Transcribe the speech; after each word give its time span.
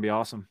be 0.00 0.08
awesome. 0.08 0.48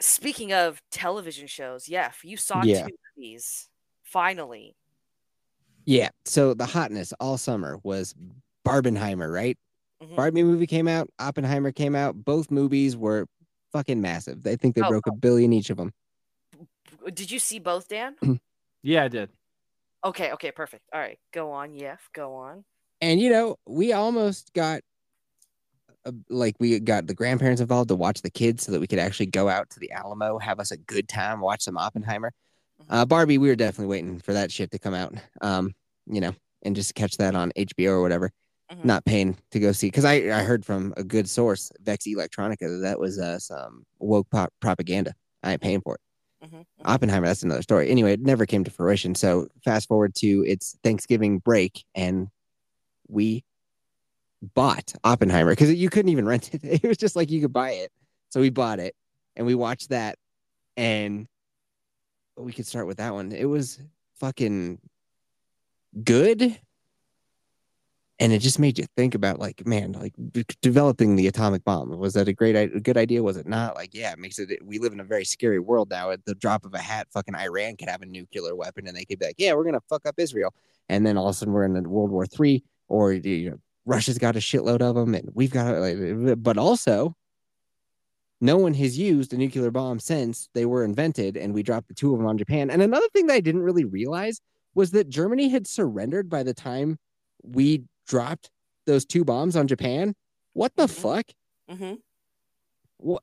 Speaking 0.00 0.52
of 0.52 0.80
television 0.90 1.46
shows, 1.46 1.88
yeah, 1.88 2.12
you 2.22 2.36
saw 2.36 2.62
Yeah. 2.62 2.86
two 2.86 2.94
movies. 3.16 3.68
Finally. 4.04 4.74
Yeah. 5.84 6.10
So 6.24 6.54
the 6.54 6.66
hotness 6.66 7.12
all 7.20 7.36
summer 7.36 7.78
was 7.82 8.14
Barbenheimer, 8.66 9.32
right? 9.32 9.58
Mhm. 10.02 10.16
Barbie 10.16 10.42
movie 10.44 10.66
came 10.66 10.88
out, 10.88 11.10
Oppenheimer 11.18 11.72
came 11.72 11.94
out. 11.94 12.24
Both 12.24 12.50
movies 12.50 12.96
were 12.96 13.26
fucking 13.72 14.00
massive. 14.00 14.46
I 14.46 14.56
think 14.56 14.76
they 14.76 14.82
Oh, 14.82 14.88
broke 14.88 15.06
a 15.08 15.12
billion 15.12 15.52
each 15.52 15.70
of 15.70 15.76
them. 15.76 15.92
Did 17.12 17.30
you 17.30 17.38
see 17.38 17.58
both, 17.58 17.88
Dan? 17.88 18.16
Yeah, 18.82 19.02
I 19.04 19.08
did. 19.08 19.30
Okay, 20.04 20.30
okay, 20.32 20.52
perfect. 20.52 20.84
All 20.92 21.00
right, 21.00 21.18
go 21.32 21.50
on, 21.50 21.74
Yef, 21.74 22.08
go 22.12 22.32
on. 22.34 22.64
And 23.00 23.20
you 23.20 23.28
know, 23.28 23.56
we 23.66 23.92
almost 23.92 24.52
got 24.54 24.82
like 26.28 26.54
we 26.58 26.78
got 26.80 27.06
the 27.06 27.14
grandparents 27.14 27.60
involved 27.60 27.88
to 27.88 27.96
watch 27.96 28.22
the 28.22 28.30
kids 28.30 28.64
so 28.64 28.72
that 28.72 28.80
we 28.80 28.86
could 28.86 28.98
actually 28.98 29.26
go 29.26 29.48
out 29.48 29.70
to 29.70 29.80
the 29.80 29.90
Alamo, 29.92 30.38
have 30.38 30.60
us 30.60 30.70
a 30.70 30.76
good 30.76 31.08
time, 31.08 31.40
watch 31.40 31.62
some 31.62 31.76
Oppenheimer. 31.78 32.32
Uh, 32.88 33.04
Barbie, 33.04 33.38
we 33.38 33.48
were 33.48 33.56
definitely 33.56 33.90
waiting 33.90 34.18
for 34.20 34.32
that 34.32 34.50
shit 34.52 34.70
to 34.70 34.78
come 34.78 34.94
out. 34.94 35.14
Um, 35.40 35.74
you 36.06 36.20
know, 36.20 36.34
and 36.62 36.74
just 36.76 36.94
catch 36.94 37.16
that 37.18 37.34
on 37.34 37.52
HBO 37.56 37.90
or 37.92 38.00
whatever. 38.02 38.30
Mhm. 38.72 38.84
Not 38.84 39.04
paying 39.04 39.36
to 39.50 39.60
go 39.60 39.72
see 39.72 39.88
because 39.88 40.04
I 40.04 40.14
I 40.14 40.42
heard 40.42 40.64
from 40.64 40.94
a 40.96 41.04
good 41.04 41.28
source, 41.28 41.70
Vex 41.80 42.06
Electronica, 42.06 42.60
that 42.60 42.80
that 42.82 42.98
was 43.00 43.18
uh, 43.18 43.38
some 43.38 43.84
woke 43.98 44.28
pop 44.30 44.52
propaganda. 44.60 45.14
I 45.42 45.52
ain't 45.52 45.60
paying 45.62 45.80
for 45.80 45.94
it. 45.96 46.00
Mhm, 46.46 46.58
mhm. 46.58 46.64
Oppenheimer, 46.84 47.26
that's 47.26 47.42
another 47.42 47.62
story. 47.62 47.90
Anyway, 47.90 48.12
it 48.12 48.20
never 48.20 48.46
came 48.46 48.64
to 48.64 48.70
fruition. 48.70 49.14
So 49.14 49.48
fast 49.64 49.88
forward 49.88 50.14
to 50.16 50.44
it's 50.46 50.76
Thanksgiving 50.84 51.38
break, 51.38 51.84
and 51.94 52.28
we 53.08 53.44
bought 54.42 54.94
Oppenheimer 55.04 55.52
because 55.52 55.72
you 55.74 55.90
couldn't 55.90 56.10
even 56.10 56.26
rent 56.26 56.54
it. 56.54 56.60
It 56.82 56.88
was 56.88 56.96
just 56.96 57.16
like 57.16 57.30
you 57.30 57.40
could 57.40 57.52
buy 57.52 57.72
it. 57.72 57.92
So 58.30 58.40
we 58.40 58.50
bought 58.50 58.78
it 58.78 58.94
and 59.36 59.46
we 59.46 59.54
watched 59.54 59.90
that, 59.90 60.18
and 60.76 61.26
we 62.36 62.52
could 62.52 62.66
start 62.66 62.86
with 62.86 62.98
that 62.98 63.14
one. 63.14 63.32
It 63.32 63.46
was 63.46 63.80
fucking 64.20 64.78
good. 66.04 66.58
And 68.20 68.32
it 68.32 68.40
just 68.40 68.58
made 68.58 68.78
you 68.78 68.86
think 68.96 69.14
about 69.14 69.38
like, 69.38 69.64
man, 69.64 69.92
like 69.92 70.12
developing 70.60 71.14
the 71.14 71.28
atomic 71.28 71.62
bomb. 71.62 71.96
Was 71.96 72.14
that 72.14 72.26
a 72.26 72.32
great, 72.32 72.56
a 72.56 72.80
good 72.80 72.96
idea? 72.96 73.22
Was 73.22 73.36
it 73.36 73.46
not? 73.46 73.76
Like, 73.76 73.94
yeah, 73.94 74.10
it 74.10 74.18
makes 74.18 74.40
it. 74.40 74.58
We 74.64 74.80
live 74.80 74.92
in 74.92 74.98
a 74.98 75.04
very 75.04 75.24
scary 75.24 75.60
world 75.60 75.88
now. 75.88 76.10
At 76.10 76.24
the 76.24 76.34
drop 76.34 76.64
of 76.64 76.74
a 76.74 76.78
hat, 76.78 77.06
fucking 77.12 77.36
Iran 77.36 77.76
could 77.76 77.88
have 77.88 78.02
a 78.02 78.06
nuclear 78.06 78.56
weapon, 78.56 78.88
and 78.88 78.96
they 78.96 79.04
could 79.04 79.20
be 79.20 79.26
like, 79.26 79.36
yeah, 79.38 79.54
we're 79.54 79.64
gonna 79.64 79.80
fuck 79.88 80.04
up 80.04 80.16
Israel, 80.18 80.52
and 80.88 81.06
then 81.06 81.16
all 81.16 81.28
of 81.28 81.36
a 81.36 81.38
sudden 81.38 81.54
we're 81.54 81.64
in 81.64 81.76
a 81.76 81.82
World 81.82 82.10
War 82.10 82.26
Three, 82.26 82.64
or 82.88 83.12
you 83.12 83.50
know, 83.50 83.58
Russia's 83.88 84.18
got 84.18 84.36
a 84.36 84.38
shitload 84.38 84.82
of 84.82 84.94
them, 84.94 85.14
and 85.14 85.30
we've 85.32 85.50
got, 85.50 85.74
like, 85.76 86.42
but 86.42 86.58
also, 86.58 87.14
no 88.40 88.58
one 88.58 88.74
has 88.74 88.98
used 88.98 89.32
a 89.32 89.38
nuclear 89.38 89.70
bomb 89.70 89.98
since 89.98 90.50
they 90.52 90.66
were 90.66 90.84
invented, 90.84 91.38
and 91.38 91.54
we 91.54 91.62
dropped 91.62 91.88
the 91.88 91.94
two 91.94 92.12
of 92.12 92.18
them 92.18 92.26
on 92.28 92.36
Japan. 92.36 92.70
And 92.70 92.82
another 92.82 93.08
thing 93.14 93.26
that 93.28 93.34
I 93.34 93.40
didn't 93.40 93.62
really 93.62 93.86
realize 93.86 94.40
was 94.74 94.90
that 94.90 95.08
Germany 95.08 95.48
had 95.48 95.66
surrendered 95.66 96.28
by 96.28 96.42
the 96.42 96.52
time 96.52 96.98
we 97.42 97.84
dropped 98.06 98.50
those 98.84 99.06
two 99.06 99.24
bombs 99.24 99.56
on 99.56 99.66
Japan. 99.66 100.14
What 100.52 100.76
the 100.76 100.86
Mhm. 100.86 100.90
fuck? 100.90 101.26
Mm-hmm. 101.70 103.14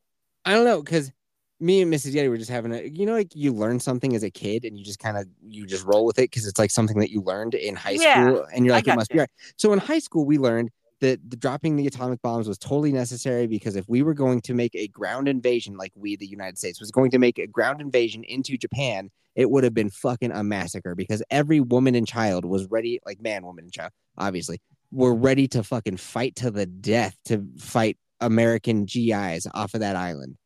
I 0.45 0.53
don't 0.53 0.65
know 0.65 0.81
because 0.81 1.11
me 1.59 1.81
and 1.81 1.91
Mrs. 1.93 2.13
Yeti 2.13 2.29
were 2.29 2.37
just 2.37 2.49
having 2.49 2.73
a 2.73 2.83
you 2.83 3.05
know 3.05 3.13
like 3.13 3.35
you 3.35 3.53
learn 3.53 3.79
something 3.79 4.15
as 4.15 4.23
a 4.23 4.31
kid 4.31 4.65
and 4.65 4.77
you 4.77 4.83
just 4.83 4.99
kind 4.99 5.17
of 5.17 5.25
you 5.41 5.65
just 5.65 5.85
roll 5.85 6.05
with 6.05 6.19
it 6.19 6.29
because 6.29 6.45
it's 6.45 6.59
like 6.59 6.71
something 6.71 6.99
that 6.99 7.11
you 7.11 7.21
learned 7.21 7.53
in 7.53 7.75
high 7.75 7.91
Yeah, 7.91 8.25
school 8.27 8.47
and 8.53 8.65
you're 8.65 8.73
like 8.75 8.87
it 8.87 8.95
must 8.95 9.11
be 9.11 9.19
right. 9.19 9.29
So 9.57 9.71
in 9.73 9.79
high 9.79 9.99
school 9.99 10.25
we 10.25 10.37
learned 10.37 10.69
that 11.01 11.19
the 11.29 11.35
dropping 11.35 11.75
the 11.75 11.87
atomic 11.87 12.21
bombs 12.21 12.47
was 12.47 12.57
totally 12.57 12.91
necessary 12.91 13.47
because 13.47 13.75
if 13.75 13.87
we 13.87 14.01
were 14.01 14.13
going 14.13 14.41
to 14.41 14.53
make 14.53 14.75
a 14.75 14.87
ground 14.87 15.27
invasion 15.27 15.77
like 15.77 15.91
we 15.95 16.15
the 16.15 16.27
United 16.27 16.57
States 16.57 16.79
was 16.79 16.91
going 16.91 17.11
to 17.11 17.19
make 17.19 17.37
a 17.37 17.47
ground 17.47 17.81
invasion 17.81 18.23
into 18.23 18.57
Japan 18.57 19.09
it 19.35 19.49
would 19.49 19.63
have 19.65 19.73
been 19.73 19.89
fucking 19.89 20.31
a 20.31 20.43
massacre 20.43 20.95
because 20.95 21.21
every 21.29 21.59
woman 21.59 21.95
and 21.95 22.07
child 22.07 22.45
was 22.45 22.65
ready 22.67 22.99
like 23.05 23.21
man 23.21 23.45
woman 23.45 23.65
and 23.65 23.73
child 23.73 23.91
obviously 24.17 24.59
were 24.91 25.13
ready 25.13 25.47
to 25.49 25.63
fucking 25.63 25.97
fight 25.97 26.35
to 26.37 26.51
the 26.51 26.65
death 26.65 27.17
to 27.25 27.45
fight 27.57 27.97
American 28.21 28.85
GIs 28.85 29.45
off 29.53 29.73
of 29.73 29.81
that 29.81 29.95
island. 29.97 30.37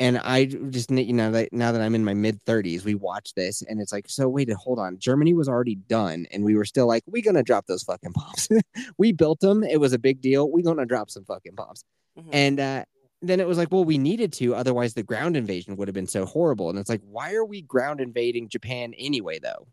And 0.00 0.18
I 0.18 0.44
just 0.44 0.90
you 0.90 1.12
know 1.12 1.32
that 1.32 1.52
now 1.52 1.72
that 1.72 1.80
I'm 1.80 1.94
in 1.94 2.04
my 2.04 2.14
mid 2.14 2.44
30s, 2.44 2.84
we 2.84 2.94
watch 2.94 3.34
this 3.34 3.62
and 3.62 3.80
it's 3.80 3.92
like, 3.92 4.08
so 4.08 4.28
wait, 4.28 4.50
hold 4.52 4.78
on. 4.78 4.98
Germany 4.98 5.34
was 5.34 5.48
already 5.48 5.74
done, 5.74 6.26
and 6.32 6.44
we 6.44 6.54
were 6.54 6.64
still 6.64 6.86
like, 6.86 7.02
we 7.06 7.20
gonna 7.20 7.42
drop 7.42 7.66
those 7.66 7.82
fucking 7.82 8.12
bombs. 8.12 8.48
we 8.98 9.12
built 9.12 9.40
them. 9.40 9.64
It 9.64 9.80
was 9.80 9.92
a 9.92 9.98
big 9.98 10.20
deal. 10.20 10.50
We 10.50 10.62
gonna 10.62 10.86
drop 10.86 11.10
some 11.10 11.24
fucking 11.24 11.54
bombs. 11.56 11.84
Mhm. 12.18 12.28
And 12.32 12.60
uh, 12.60 12.84
then 13.22 13.40
it 13.40 13.48
was 13.48 13.58
like, 13.58 13.72
well, 13.72 13.84
we 13.84 13.98
needed 13.98 14.32
to, 14.34 14.54
otherwise 14.54 14.94
the 14.94 15.02
ground 15.02 15.36
invasion 15.36 15.76
would 15.76 15.88
have 15.88 15.94
been 15.94 16.06
so 16.06 16.24
horrible. 16.24 16.70
And 16.70 16.78
it's 16.78 16.88
like, 16.88 17.02
why 17.04 17.34
are 17.34 17.44
we 17.44 17.62
ground 17.62 18.00
invading 18.00 18.48
Japan 18.48 18.94
anyway, 18.96 19.40
though? 19.40 19.66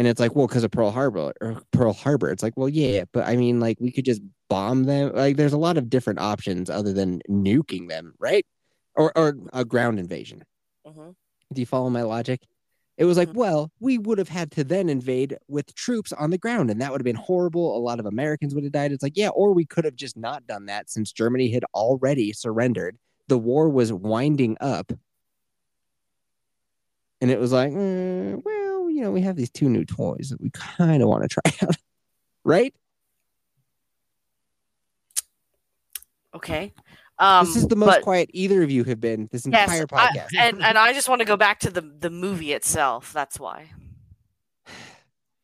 And 0.00 0.08
it's 0.08 0.18
like, 0.18 0.34
well, 0.34 0.46
because 0.46 0.64
of 0.64 0.70
Pearl 0.70 0.90
Harbor 0.90 1.34
or 1.42 1.60
Pearl 1.72 1.92
Harbor. 1.92 2.30
It's 2.30 2.42
like, 2.42 2.54
well, 2.56 2.70
yeah, 2.70 3.04
but 3.12 3.28
I 3.28 3.36
mean, 3.36 3.60
like, 3.60 3.76
we 3.80 3.92
could 3.92 4.06
just 4.06 4.22
bomb 4.48 4.84
them. 4.84 5.12
Like, 5.14 5.36
there's 5.36 5.52
a 5.52 5.58
lot 5.58 5.76
of 5.76 5.90
different 5.90 6.20
options 6.20 6.70
other 6.70 6.94
than 6.94 7.20
nuking 7.28 7.90
them, 7.90 8.14
right? 8.18 8.46
Or 8.94 9.12
or 9.14 9.36
a 9.52 9.62
ground 9.62 9.98
invasion. 9.98 10.42
Mhm. 10.86 11.14
Do 11.52 11.60
you 11.60 11.66
follow 11.66 11.90
my 11.90 12.00
logic? 12.00 12.40
It 12.96 13.04
was 13.04 13.18
like, 13.18 13.28
Mhm. 13.28 13.34
well, 13.34 13.72
we 13.78 13.98
would 13.98 14.16
have 14.16 14.30
had 14.30 14.50
to 14.52 14.64
then 14.64 14.88
invade 14.88 15.36
with 15.48 15.74
troops 15.74 16.14
on 16.14 16.30
the 16.30 16.38
ground, 16.38 16.70
and 16.70 16.80
that 16.80 16.90
would 16.92 17.02
have 17.02 17.04
been 17.04 17.14
horrible. 17.14 17.76
A 17.76 17.78
lot 17.78 18.00
of 18.00 18.06
Americans 18.06 18.54
would 18.54 18.64
have 18.64 18.72
died. 18.72 18.92
It's 18.92 19.02
like, 19.02 19.18
yeah, 19.18 19.28
or 19.28 19.52
we 19.52 19.66
could 19.66 19.84
have 19.84 19.96
just 19.96 20.16
not 20.16 20.46
done 20.46 20.64
that 20.64 20.88
since 20.88 21.12
Germany 21.12 21.50
had 21.50 21.64
already 21.74 22.32
surrendered. 22.32 22.96
The 23.28 23.36
war 23.36 23.68
was 23.68 23.92
winding 23.92 24.56
up. 24.62 24.92
And 27.20 27.30
it 27.30 27.38
was 27.38 27.52
like, 27.52 27.70
mm, 27.70 28.42
well, 28.42 28.59
you 28.90 29.00
know, 29.02 29.10
we 29.10 29.22
have 29.22 29.36
these 29.36 29.50
two 29.50 29.68
new 29.68 29.84
toys 29.84 30.28
that 30.30 30.40
we 30.40 30.50
kind 30.50 31.02
of 31.02 31.08
want 31.08 31.22
to 31.22 31.28
try 31.28 31.52
out. 31.68 31.76
right? 32.44 32.74
Okay. 36.34 36.72
Um, 37.18 37.44
this 37.46 37.56
is 37.56 37.68
the 37.68 37.76
most 37.76 37.88
but- 37.88 38.02
quiet 38.02 38.30
either 38.32 38.62
of 38.62 38.70
you 38.70 38.84
have 38.84 39.00
been 39.00 39.28
this 39.30 39.46
yes, 39.46 39.68
entire 39.70 39.86
I- 39.92 40.10
podcast. 40.10 40.28
and 40.38 40.62
and 40.64 40.78
I 40.78 40.92
just 40.92 41.08
want 41.08 41.20
to 41.20 41.26
go 41.26 41.36
back 41.36 41.60
to 41.60 41.70
the 41.70 41.82
the 41.82 42.10
movie 42.10 42.52
itself. 42.52 43.12
That's 43.12 43.38
why. 43.38 43.70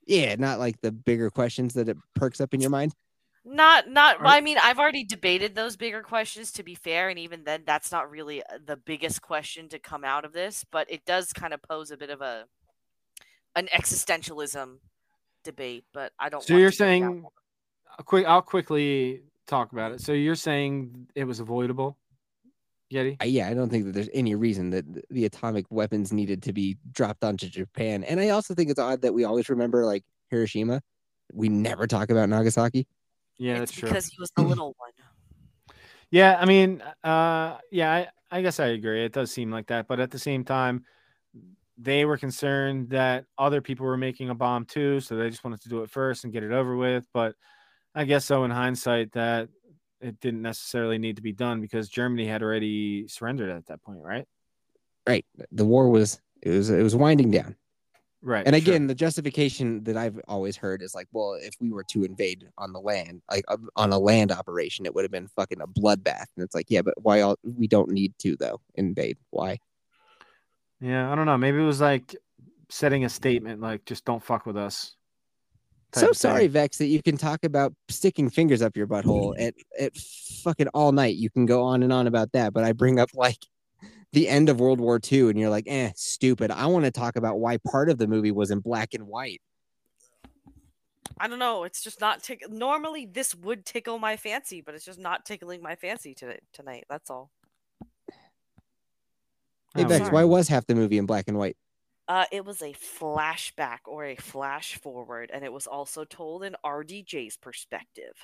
yeah, 0.06 0.34
not 0.36 0.58
like 0.58 0.80
the 0.80 0.92
bigger 0.92 1.30
questions 1.30 1.74
that 1.74 1.88
it 1.88 1.98
perks 2.14 2.40
up 2.40 2.54
in 2.54 2.60
your 2.60 2.70
mind. 2.70 2.94
Not 3.44 3.90
not. 3.90 4.20
Are- 4.20 4.26
I 4.26 4.40
mean, 4.40 4.56
I've 4.62 4.78
already 4.78 5.04
debated 5.04 5.54
those 5.54 5.76
bigger 5.76 6.02
questions. 6.02 6.50
To 6.52 6.62
be 6.62 6.74
fair, 6.74 7.10
and 7.10 7.18
even 7.18 7.44
then, 7.44 7.64
that's 7.66 7.92
not 7.92 8.10
really 8.10 8.42
uh, 8.42 8.58
the 8.64 8.76
biggest 8.76 9.20
question 9.20 9.68
to 9.68 9.78
come 9.78 10.02
out 10.04 10.24
of 10.24 10.32
this. 10.32 10.64
But 10.70 10.90
it 10.90 11.04
does 11.04 11.32
kind 11.32 11.52
of 11.52 11.60
pose 11.62 11.90
a 11.90 11.96
bit 11.96 12.10
of 12.10 12.22
a 12.22 12.46
an 13.56 13.68
existentialism 13.74 14.76
debate. 15.42 15.84
But 15.92 16.12
I 16.18 16.28
don't. 16.28 16.42
So 16.42 16.54
want 16.54 16.60
you're 16.60 16.70
to 16.70 16.78
go 16.78 16.84
down 16.84 16.88
saying, 16.88 17.24
quick. 18.04 18.26
I'll 18.26 18.42
quickly 18.42 19.22
talk 19.46 19.72
about 19.72 19.92
it. 19.92 20.00
So 20.00 20.12
you're 20.12 20.34
saying 20.34 21.08
it 21.14 21.24
was 21.24 21.40
avoidable, 21.40 21.96
Yeti? 22.92 23.16
I- 23.20 23.24
yeah, 23.24 23.48
I 23.48 23.54
don't 23.54 23.70
think 23.70 23.86
that 23.86 23.92
there's 23.92 24.10
any 24.12 24.34
reason 24.34 24.70
that 24.70 24.84
the 25.10 25.24
atomic 25.24 25.66
weapons 25.70 26.12
needed 26.12 26.42
to 26.44 26.52
be 26.52 26.76
dropped 26.92 27.24
onto 27.24 27.48
Japan. 27.48 28.04
And 28.04 28.20
I 28.20 28.30
also 28.30 28.54
think 28.54 28.70
it's 28.70 28.80
odd 28.80 29.02
that 29.02 29.14
we 29.14 29.24
always 29.24 29.48
remember 29.48 29.84
like 29.84 30.04
Hiroshima. 30.30 30.82
We 31.32 31.48
never 31.48 31.86
talk 31.86 32.10
about 32.10 32.28
Nagasaki. 32.28 32.86
Yeah, 33.38 33.54
it's 33.54 33.60
that's 33.60 33.72
true. 33.72 33.88
because 33.88 34.06
he 34.06 34.16
was 34.18 34.30
the 34.36 34.42
little 34.42 34.74
one. 34.78 34.90
Yeah, 36.08 36.36
I 36.38 36.44
mean, 36.44 36.84
uh, 37.02 37.56
yeah, 37.72 37.92
I, 37.92 38.08
I 38.30 38.40
guess 38.40 38.60
I 38.60 38.66
agree. 38.66 39.04
It 39.04 39.12
does 39.12 39.32
seem 39.32 39.50
like 39.50 39.66
that, 39.66 39.88
but 39.88 39.98
at 39.98 40.12
the 40.12 40.20
same 40.20 40.44
time, 40.44 40.84
they 41.78 42.04
were 42.04 42.16
concerned 42.16 42.90
that 42.90 43.24
other 43.38 43.60
people 43.60 43.86
were 43.86 43.96
making 43.96 44.30
a 44.30 44.34
bomb 44.34 44.64
too, 44.64 45.00
so 45.00 45.16
they 45.16 45.30
just 45.30 45.44
wanted 45.44 45.60
to 45.62 45.68
do 45.68 45.82
it 45.82 45.90
first 45.90 46.24
and 46.24 46.32
get 46.32 46.42
it 46.42 46.52
over 46.52 46.76
with. 46.76 47.06
But 47.12 47.34
I 47.94 48.04
guess 48.04 48.24
so 48.24 48.44
in 48.44 48.50
hindsight 48.50 49.12
that 49.12 49.48
it 50.00 50.20
didn't 50.20 50.42
necessarily 50.42 50.98
need 50.98 51.16
to 51.16 51.22
be 51.22 51.32
done 51.32 51.60
because 51.60 51.88
Germany 51.88 52.26
had 52.26 52.42
already 52.42 53.08
surrendered 53.08 53.50
at 53.50 53.66
that 53.66 53.82
point, 53.82 54.00
right? 54.02 54.26
Right. 55.06 55.24
The 55.52 55.64
war 55.64 55.88
was 55.88 56.20
it 56.42 56.50
was 56.50 56.70
it 56.70 56.82
was 56.82 56.96
winding 56.96 57.30
down. 57.30 57.56
Right. 58.22 58.46
And 58.46 58.56
sure. 58.56 58.74
again, 58.74 58.86
the 58.86 58.94
justification 58.94 59.84
that 59.84 59.96
I've 59.96 60.18
always 60.26 60.56
heard 60.56 60.82
is 60.82 60.94
like, 60.94 61.06
well, 61.12 61.38
if 61.40 61.54
we 61.60 61.70
were 61.70 61.84
to 61.84 62.02
invade 62.02 62.48
on 62.58 62.72
the 62.72 62.80
land, 62.80 63.22
like 63.30 63.44
uh, 63.46 63.56
on 63.76 63.92
a 63.92 63.98
land 63.98 64.32
operation, 64.32 64.84
it 64.84 64.94
would 64.94 65.04
have 65.04 65.12
been 65.12 65.28
fucking 65.28 65.60
a 65.60 65.66
bloodbath. 65.66 66.26
And 66.36 66.44
it's 66.44 66.54
like, 66.54 66.66
yeah, 66.68 66.82
but 66.82 66.94
why 67.02 67.20
all 67.20 67.36
we 67.44 67.68
don't 67.68 67.90
need 67.90 68.14
to 68.20 68.36
though 68.36 68.60
invade? 68.74 69.18
Why? 69.30 69.58
Yeah, 70.80 71.10
I 71.10 71.14
don't 71.14 71.26
know. 71.26 71.38
Maybe 71.38 71.58
it 71.58 71.66
was 71.66 71.80
like 71.80 72.14
setting 72.68 73.04
a 73.04 73.08
statement, 73.08 73.60
like 73.60 73.84
just 73.84 74.04
don't 74.04 74.22
fuck 74.22 74.46
with 74.46 74.56
us. 74.56 74.94
So 75.94 76.02
of 76.02 76.08
thing. 76.08 76.14
sorry, 76.14 76.46
Vex, 76.48 76.78
that 76.78 76.86
you 76.86 77.02
can 77.02 77.16
talk 77.16 77.44
about 77.44 77.72
sticking 77.88 78.28
fingers 78.28 78.60
up 78.60 78.76
your 78.76 78.86
butthole 78.86 79.34
at, 79.40 79.54
at 79.80 79.96
fucking 79.96 80.68
all 80.68 80.92
night. 80.92 81.16
You 81.16 81.30
can 81.30 81.46
go 81.46 81.62
on 81.62 81.82
and 81.82 81.92
on 81.92 82.06
about 82.06 82.32
that, 82.32 82.52
but 82.52 82.64
I 82.64 82.72
bring 82.72 82.98
up 82.98 83.10
like 83.14 83.38
the 84.12 84.28
end 84.28 84.48
of 84.48 84.60
World 84.60 84.80
War 84.80 85.00
II, 85.10 85.30
and 85.30 85.38
you're 85.38 85.50
like, 85.50 85.64
eh, 85.66 85.92
stupid. 85.94 86.50
I 86.50 86.66
want 86.66 86.84
to 86.84 86.90
talk 86.90 87.16
about 87.16 87.38
why 87.38 87.58
part 87.58 87.88
of 87.88 87.98
the 87.98 88.06
movie 88.06 88.30
was 88.30 88.50
in 88.50 88.60
black 88.60 88.94
and 88.94 89.06
white. 89.06 89.40
I 91.18 91.28
don't 91.28 91.38
know. 91.38 91.64
It's 91.64 91.82
just 91.82 92.00
not 92.00 92.22
tick. 92.22 92.42
Normally, 92.50 93.06
this 93.06 93.34
would 93.34 93.64
tickle 93.64 93.98
my 93.98 94.16
fancy, 94.16 94.60
but 94.60 94.74
it's 94.74 94.84
just 94.84 94.98
not 94.98 95.24
tickling 95.24 95.62
my 95.62 95.76
fancy 95.76 96.14
today 96.14 96.40
tonight. 96.52 96.84
That's 96.90 97.10
all. 97.10 97.30
Hey 99.76 99.84
Oh, 99.84 99.88
Vex, 99.88 99.98
sorry. 100.06 100.10
why 100.14 100.24
was 100.24 100.48
half 100.48 100.66
the 100.66 100.74
movie 100.74 100.98
in 100.98 101.06
black 101.06 101.24
and 101.28 101.36
white? 101.38 101.56
Uh, 102.08 102.24
it 102.30 102.44
was 102.44 102.62
a 102.62 102.72
flashback 102.72 103.78
or 103.86 104.04
a 104.04 104.14
flash 104.16 104.76
forward, 104.76 105.30
and 105.32 105.44
it 105.44 105.52
was 105.52 105.66
also 105.66 106.04
told 106.04 106.44
in 106.44 106.54
RDJ's 106.64 107.36
perspective. 107.36 108.14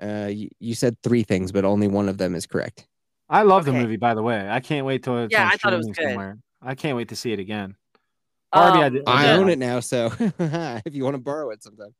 Uh, 0.00 0.28
you, 0.30 0.48
you 0.60 0.74
said 0.74 0.96
three 1.02 1.24
things, 1.24 1.50
but 1.50 1.64
only 1.64 1.88
one 1.88 2.08
of 2.08 2.18
them 2.18 2.34
is 2.36 2.46
correct. 2.46 2.86
I 3.28 3.42
love 3.42 3.64
the 3.64 3.72
movie, 3.72 3.96
by 3.96 4.14
the 4.14 4.22
way. 4.22 4.48
I 4.48 4.60
can't 4.60 4.86
wait 4.86 5.02
till 5.02 5.18
it's 5.18 5.32
Yeah, 5.32 5.50
I 5.52 5.56
thought 5.56 5.72
it 5.72 5.76
was 5.78 5.86
streaming 5.86 5.94
good. 5.94 6.10
somewhere. 6.14 6.38
I 6.62 6.74
can't 6.76 6.96
wait 6.96 7.08
to 7.08 7.16
see 7.16 7.32
it 7.32 7.40
again. 7.40 7.76
Barbie, 8.52 8.78
I 8.78 8.86
Um, 8.86 8.92
did- 8.94 9.02
I 9.08 9.24
Yeah. 9.26 9.36
own 9.36 9.48
it 9.50 9.58
now, 9.58 9.80
so 9.80 10.10
if 10.18 10.94
you 10.94 11.04
want 11.04 11.14
to 11.14 11.20
borrow 11.22 11.50
it 11.50 11.62
sometime. 11.62 11.94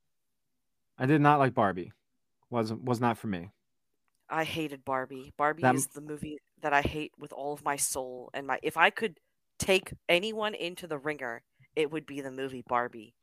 I 0.97 1.07
did 1.07 1.21
not 1.21 1.39
like 1.39 1.53
Barbie. 1.55 1.93
wasn't 2.51 2.83
was 2.85 2.99
not 3.01 3.19
for 3.19 3.27
me. 3.27 3.51
I 4.31 4.45
hated 4.45 4.85
Barbie. 4.85 5.35
Barbie 5.37 5.63
That- 5.63 5.75
is 5.75 5.89
the 5.89 6.01
movie 6.01 6.39
that 6.63 6.73
I 6.73 6.83
hate 6.83 7.13
with 7.19 7.33
all 7.33 7.53
of 7.53 7.65
my 7.65 7.77
soul 7.77 8.31
and 8.35 8.47
my. 8.47 8.59
If 8.63 8.77
I 8.77 8.91
could 8.91 9.19
take 9.59 9.93
anyone 10.09 10.55
into 10.55 10.87
the 10.87 10.99
ringer, 10.99 11.43
it 11.77 11.91
would 11.91 12.07
be 12.07 12.21
the 12.21 12.31
movie 12.31 12.65
Barbie. 12.67 13.15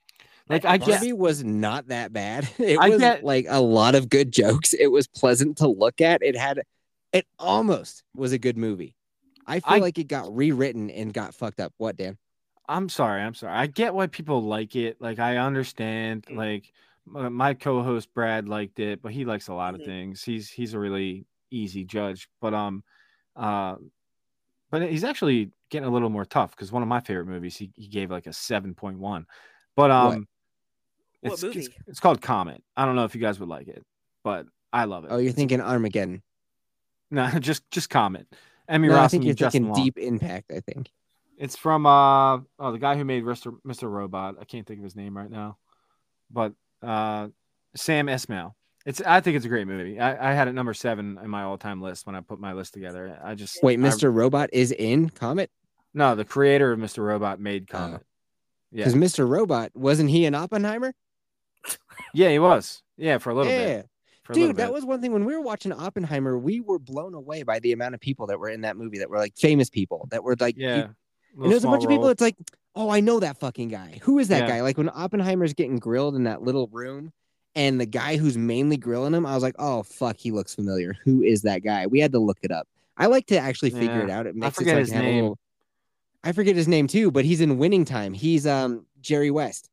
Like 0.48 0.64
I 0.66 0.74
I 0.74 0.78
just- 0.78 0.88
get, 0.90 1.00
Barbie 1.00 1.14
was 1.14 1.44
not 1.44 1.88
that 1.88 2.14
bad. 2.14 2.48
It 2.60 2.78
I 2.80 2.90
was 2.90 3.00
get- 3.00 3.24
like 3.24 3.46
a 3.50 3.62
lot 3.62 3.96
of 3.96 4.10
good 4.10 4.32
jokes. 4.32 4.74
It 4.74 4.88
was 4.88 5.08
pleasant 5.08 5.58
to 5.58 5.68
look 5.68 6.02
at. 6.02 6.22
It 6.24 6.36
had, 6.38 6.62
it 7.12 7.26
almost 7.40 8.04
was 8.16 8.32
a 8.32 8.38
good 8.38 8.58
movie. 8.58 8.96
I 9.48 9.60
feel 9.60 9.74
I- 9.76 9.78
like 9.80 9.98
it 9.98 10.08
got 10.08 10.36
rewritten 10.36 10.90
and 10.90 11.14
got 11.14 11.34
fucked 11.36 11.60
up. 11.60 11.74
What, 11.78 11.96
Dan? 11.98 12.18
I'm 12.68 12.90
sorry. 12.90 13.22
I'm 13.22 13.34
sorry. 13.36 13.54
I 13.54 13.68
get 13.68 13.94
why 13.94 14.08
people 14.08 14.42
like 14.42 14.76
it. 14.76 15.00
Like 15.00 15.20
I 15.20 15.38
understand. 15.38 16.24
Mm. 16.24 16.36
Like 16.38 16.72
my, 17.06 17.30
my 17.30 17.54
co-host 17.54 18.12
Brad 18.14 18.48
liked 18.50 18.80
it, 18.80 19.02
but 19.04 19.12
he 19.12 19.24
likes 19.26 19.48
a 19.50 19.54
lot 19.54 19.76
of 19.76 19.82
Mhm. 19.82 19.86
things. 19.86 20.24
He's 20.24 20.50
he's 20.50 20.74
a 20.74 20.80
really 20.80 21.26
easy 21.52 21.84
judge. 21.86 22.28
But 22.42 22.54
um, 22.56 22.84
uh, 23.36 23.76
but 24.72 24.90
he's 24.90 25.04
actually 25.04 25.52
getting 25.70 25.88
a 25.88 25.92
little 25.92 26.10
more 26.10 26.26
tough 26.26 26.52
because 26.52 26.72
one 26.72 26.82
of 26.82 26.88
my 26.88 27.00
favorite 27.00 27.28
movies 27.28 27.56
he, 27.56 27.72
he 27.76 27.88
gave 27.88 28.12
like 28.12 28.28
a 28.28 28.34
seven 28.34 28.74
point 28.74 29.00
one. 29.00 29.26
But 29.76 29.92
um, 29.92 30.28
What 31.22 31.34
it's, 31.34 31.44
movie? 31.44 31.60
it's 31.60 31.70
it's 31.88 32.00
called 32.00 32.22
Comet. 32.22 32.62
I 32.76 32.86
don't 32.86 32.96
know 32.96 33.04
if 33.06 33.16
you 33.16 33.22
guys 33.22 33.40
would 33.40 33.50
like 33.50 33.68
it, 33.68 33.84
but 34.24 34.46
I 34.74 34.86
love 34.86 35.06
it. 35.06 35.10
Oh, 35.12 35.18
you're 35.18 35.32
thinking 35.34 35.62
Armageddon. 35.62 36.22
no, 37.12 37.28
just 37.40 37.70
just 37.72 37.90
Comet. 37.90 38.28
Emmy 38.68 38.88
No, 38.88 38.96
I 38.96 39.06
Rossum 39.06 39.12
think 39.12 39.26
you're 39.26 39.34
Justin 39.36 39.64
thinking 39.64 39.74
Long. 39.76 39.84
Deep 39.86 39.98
Impact. 39.98 40.52
I 40.52 40.60
think. 40.60 40.90
It's 41.38 41.56
from 41.58 41.86
uh 41.86 42.38
oh 42.60 42.72
the 42.72 42.80
guy 42.80 42.96
who 42.96 43.06
made 43.06 43.24
Mr. 43.24 43.56
Mr. 43.68 43.90
Robot. 43.90 44.36
I 44.40 44.46
can't 44.46 44.66
think 44.66 44.80
of 44.80 44.84
his 44.84 44.96
name 44.96 45.16
right 45.18 45.30
now, 45.30 45.58
but 46.32 46.54
uh 46.82 47.28
Sam 47.76 48.08
Esmail. 48.08 48.54
It's 48.86 49.02
I 49.02 49.20
think 49.22 49.36
it's 49.36 49.46
a 49.46 49.50
great 49.50 49.68
movie. 49.68 50.00
I, 50.00 50.32
I 50.32 50.34
had 50.34 50.48
it 50.48 50.54
number 50.54 50.74
seven 50.74 51.20
in 51.24 51.30
my 51.30 51.44
all 51.44 51.58
time 51.58 51.82
list 51.82 52.06
when 52.06 52.16
I 52.16 52.22
put 52.22 52.40
my 52.40 52.54
list 52.54 52.74
together. 52.74 53.20
I 53.24 53.36
just 53.36 53.64
Wait, 53.64 53.80
I- 53.80 53.82
Mr. 53.82 54.14
Robot 54.14 54.50
is 54.54 54.72
in 54.72 55.10
Comet 55.10 55.50
no, 55.96 56.14
the 56.14 56.26
creator 56.26 56.74
of 56.74 56.80
Mr. 56.80 57.00
Robot 57.00 57.40
made 57.40 57.70
oh. 57.72 57.78
Comet. 57.78 58.02
yeah, 58.72 58.86
because 58.86 58.94
Mr. 58.94 59.28
Robot 59.28 59.72
wasn't 59.74 60.10
he 60.10 60.26
in 60.26 60.36
Oppenheimer? 60.36 60.94
yeah, 62.14 62.30
he 62.30 62.38
was. 62.38 62.84
Yeah, 62.98 63.18
for 63.18 63.30
a 63.32 63.34
little 63.34 63.52
yeah, 63.52 63.78
bit. 63.78 63.90
For 64.24 64.34
dude, 64.34 64.58
that 64.58 64.74
was 64.74 64.84
one 64.86 65.02
thing 65.02 65.14
when 65.14 65.24
we 65.24 65.34
were 65.34 65.42
watching 65.42 65.72
Oppenheimer. 65.72 66.38
We 66.38 66.60
were 66.60 66.80
blown 66.80 67.14
away 67.14 67.44
by 67.44 67.60
the 67.60 67.72
amount 67.72 67.96
of 67.96 68.02
people 68.02 68.28
that 68.28 68.40
were 68.40 68.50
in 68.50 68.62
that 68.62 68.76
movie 68.76 69.00
that 69.00 69.10
were 69.10 69.18
like 69.18 69.38
famous 69.38 69.70
people 69.70 70.08
that 70.12 70.24
were 70.24 70.36
like, 70.38 70.58
you- 70.58 70.68
yeah. 70.68 70.88
and 71.42 71.52
there's 71.52 71.64
a 71.64 71.68
bunch 71.68 71.84
of 71.84 71.90
people. 71.90 72.10
It's 72.10 72.22
like, 72.22 72.36
oh, 72.76 72.90
I 72.90 73.00
know 73.00 73.22
that 73.22 73.40
fucking 73.40 73.70
guy. 73.70 74.00
Who 74.04 74.20
is 74.20 74.28
that 74.28 74.42
Yeah. 74.42 74.48
guy? 74.48 74.62
Like 74.62 74.78
when 74.78 74.90
Oppenheimer's 74.90 75.54
getting 75.54 75.78
grilled 75.80 76.16
in 76.16 76.26
that 76.26 76.42
little 76.42 76.68
room, 76.68 77.14
and 77.56 77.80
the 77.80 77.86
guy 77.86 78.18
who's 78.18 78.38
mainly 78.38 78.78
grilling 78.78 79.14
him, 79.14 79.26
I 79.26 79.34
was 79.34 79.44
like, 79.44 79.56
oh 79.60 79.84
fuck, 79.84 80.18
he 80.18 80.32
looks 80.32 80.54
familiar. 80.56 80.96
Who 81.04 81.22
is 81.22 81.42
that 81.44 81.60
guy? 81.64 81.88
We 81.88 82.00
had 82.00 82.12
to 82.14 82.20
look 82.20 82.40
it 82.44 82.52
up. 82.52 82.68
I 82.98 83.08
like 83.08 83.26
to 83.28 83.38
actually 83.38 83.72
figure 83.72 83.98
Yeah. 84.00 84.04
it 84.04 84.10
out. 84.10 84.28
It 84.28 84.36
makes 84.36 84.56
forget 84.58 84.78
it 84.78 84.78
so 84.78 84.80
his 84.80 84.90
I 84.92 84.94
can 84.96 85.02
have 85.04 85.06
a 85.06 85.12
name. 85.16 85.22
little- 85.24 85.40
I 86.24 86.32
forget 86.32 86.56
his 86.56 86.68
name 86.68 86.88
too, 86.88 87.12
but 87.12 87.24
he's 87.26 87.42
in 87.42 87.58
Winning 87.58 87.86
Time. 87.86 88.14
He's 88.14 88.48
um 88.48 88.86
Jerry 89.02 89.32
West. 89.32 89.70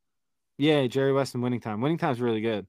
Yeah, 0.59 0.87
Jerry 0.87 1.13
West 1.13 1.35
and 1.35 1.43
Winning 1.43 1.61
Time. 1.61 1.81
Winning 1.81 1.99
Time's 1.99 2.21
really 2.21 2.41
good. 2.41 2.67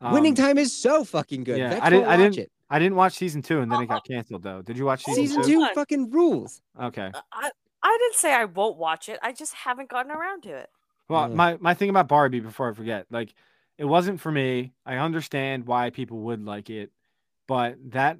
Winning 0.00 0.32
Um, 0.32 0.36
Time 0.36 0.58
is 0.58 0.74
so 0.76 1.04
fucking 1.04 1.44
good. 1.44 1.58
yeah, 1.58 1.78
I 1.82 1.90
didn't- 1.90 2.04
I 2.06 2.08
watch 2.16 2.18
didn't- 2.18 2.38
it. 2.38 2.52
I 2.68 2.78
didn't 2.80 2.96
watch 2.96 3.14
season 3.14 3.42
two 3.42 3.60
and 3.60 3.70
then 3.70 3.82
it 3.82 3.86
got 3.86 4.04
canceled 4.04 4.42
though. 4.42 4.60
Did 4.62 4.76
you 4.76 4.84
watch 4.84 5.04
season, 5.04 5.26
Season 5.26 5.42
two? 5.42 5.66
two 5.66 5.74
fucking 5.74 6.10
rules. 6.10 6.60
Okay. 6.80 7.10
Uh, 7.14 7.20
I 7.32 7.50
I 7.82 7.98
didn't 8.00 8.16
say 8.16 8.32
I 8.34 8.46
won't 8.46 8.76
watch 8.78 9.08
it. 9.08 9.20
I 9.22 9.32
just 9.32 9.54
haven't 9.54 9.88
gotten 9.88 10.10
around 10.10 10.42
to 10.42 10.50
it. 10.56 10.68
Well, 11.08 11.28
Yeah. 11.28 11.34
my 11.36 11.56
my 11.60 11.74
thing 11.74 11.88
about 11.90 12.08
Barbie 12.08 12.40
before 12.40 12.68
I 12.70 12.74
forget, 12.74 13.06
like 13.10 13.32
it 13.78 13.84
wasn't 13.84 14.20
for 14.20 14.30
me. 14.32 14.72
I 14.84 14.96
understand 14.96 15.66
why 15.66 15.90
people 15.90 16.18
would 16.20 16.44
like 16.44 16.70
it, 16.70 16.90
but 17.46 17.76
that 17.90 18.18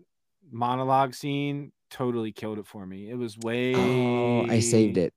monologue 0.50 1.14
scene 1.14 1.72
totally 1.90 2.32
killed 2.32 2.58
it 2.58 2.66
for 2.66 2.84
me. 2.86 3.08
It 3.10 3.16
was 3.16 3.38
way 3.38 3.74
Oh, 3.74 4.44
I 4.48 4.60
saved 4.60 4.98
it. 4.98 5.14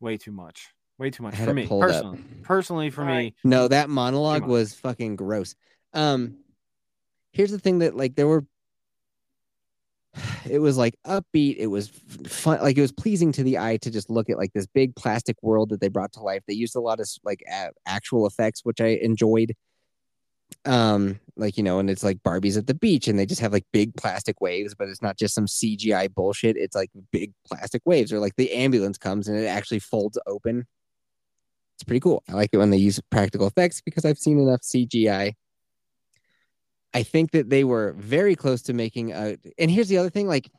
way 0.00 0.16
too 0.16 0.32
much. 0.32 0.68
Way 0.98 1.10
too 1.10 1.22
much 1.22 1.34
for 1.36 1.54
me 1.54 1.66
pulled 1.66 1.84
up. 1.84 1.88
personally. 1.90 2.18
Personally 2.42 2.90
for 2.90 3.04
me, 3.04 3.12
Right. 3.12 3.34
No, 3.42 3.68
that 3.68 3.88
monologue 3.88 4.46
was 4.46 4.74
fucking 4.74 5.16
gross. 5.16 5.54
Um, 5.94 6.36
here's 7.32 7.50
the 7.50 7.58
thing 7.58 7.78
that 7.78 7.96
like 7.96 8.16
there 8.16 8.26
were. 8.28 8.44
It 10.50 10.58
was 10.58 10.76
like 10.76 10.96
upbeat. 11.06 11.56
It 11.58 11.66
was 11.68 11.88
fun. 12.26 12.60
Like 12.60 12.76
it 12.76 12.80
was 12.80 12.92
pleasing 12.92 13.30
to 13.32 13.42
the 13.42 13.58
eye 13.58 13.76
to 13.82 13.90
just 13.90 14.10
look 14.10 14.28
at 14.30 14.38
like 14.38 14.52
this 14.52 14.66
big 14.66 14.96
plastic 14.96 15.36
world 15.42 15.68
that 15.70 15.80
they 15.80 15.88
brought 15.88 16.12
to 16.14 16.20
life. 16.20 16.42
They 16.48 16.54
used 16.54 16.74
a 16.74 16.80
lot 16.80 16.98
of 16.98 17.08
like 17.24 17.42
a- 17.50 17.70
actual 17.86 18.26
effects, 18.26 18.60
which 18.64 18.80
I 18.80 18.98
enjoyed. 19.02 19.54
Um, 20.64 21.20
like 21.36 21.56
you 21.56 21.62
know, 21.62 21.78
and 21.78 21.88
it's 21.88 22.04
like 22.04 22.22
Barbie's 22.22 22.56
at 22.56 22.66
the 22.66 22.74
beach, 22.74 23.08
and 23.08 23.18
they 23.18 23.26
just 23.26 23.40
have 23.40 23.52
like 23.52 23.64
big 23.72 23.94
plastic 23.96 24.40
waves, 24.40 24.74
but 24.74 24.88
it's 24.88 25.02
not 25.02 25.18
just 25.18 25.34
some 25.34 25.46
CGI 25.46 26.12
bullshit. 26.12 26.56
It's 26.56 26.76
like 26.76 26.90
big 27.12 27.32
plastic 27.46 27.82
waves, 27.84 28.12
or 28.12 28.18
like 28.18 28.36
the 28.36 28.52
ambulance 28.52 28.98
comes 28.98 29.28
and 29.28 29.38
it 29.38 29.46
actually 29.46 29.78
folds 29.78 30.18
open. 30.26 30.66
It's 31.76 31.84
pretty 31.84 32.00
cool. 32.00 32.22
I 32.28 32.34
like 32.34 32.50
it 32.52 32.58
when 32.58 32.70
they 32.70 32.76
use 32.76 33.00
practical 33.10 33.46
effects 33.46 33.80
because 33.80 34.04
I've 34.04 34.18
seen 34.18 34.38
enough 34.38 34.60
CGI. 34.60 35.32
I 36.92 37.02
think 37.02 37.30
that 37.30 37.48
they 37.48 37.64
were 37.64 37.94
very 37.94 38.36
close 38.36 38.62
to 38.62 38.74
making 38.74 39.12
a. 39.12 39.38
And 39.58 39.70
here's 39.70 39.88
the 39.88 39.98
other 39.98 40.10
thing: 40.10 40.28
like, 40.28 40.50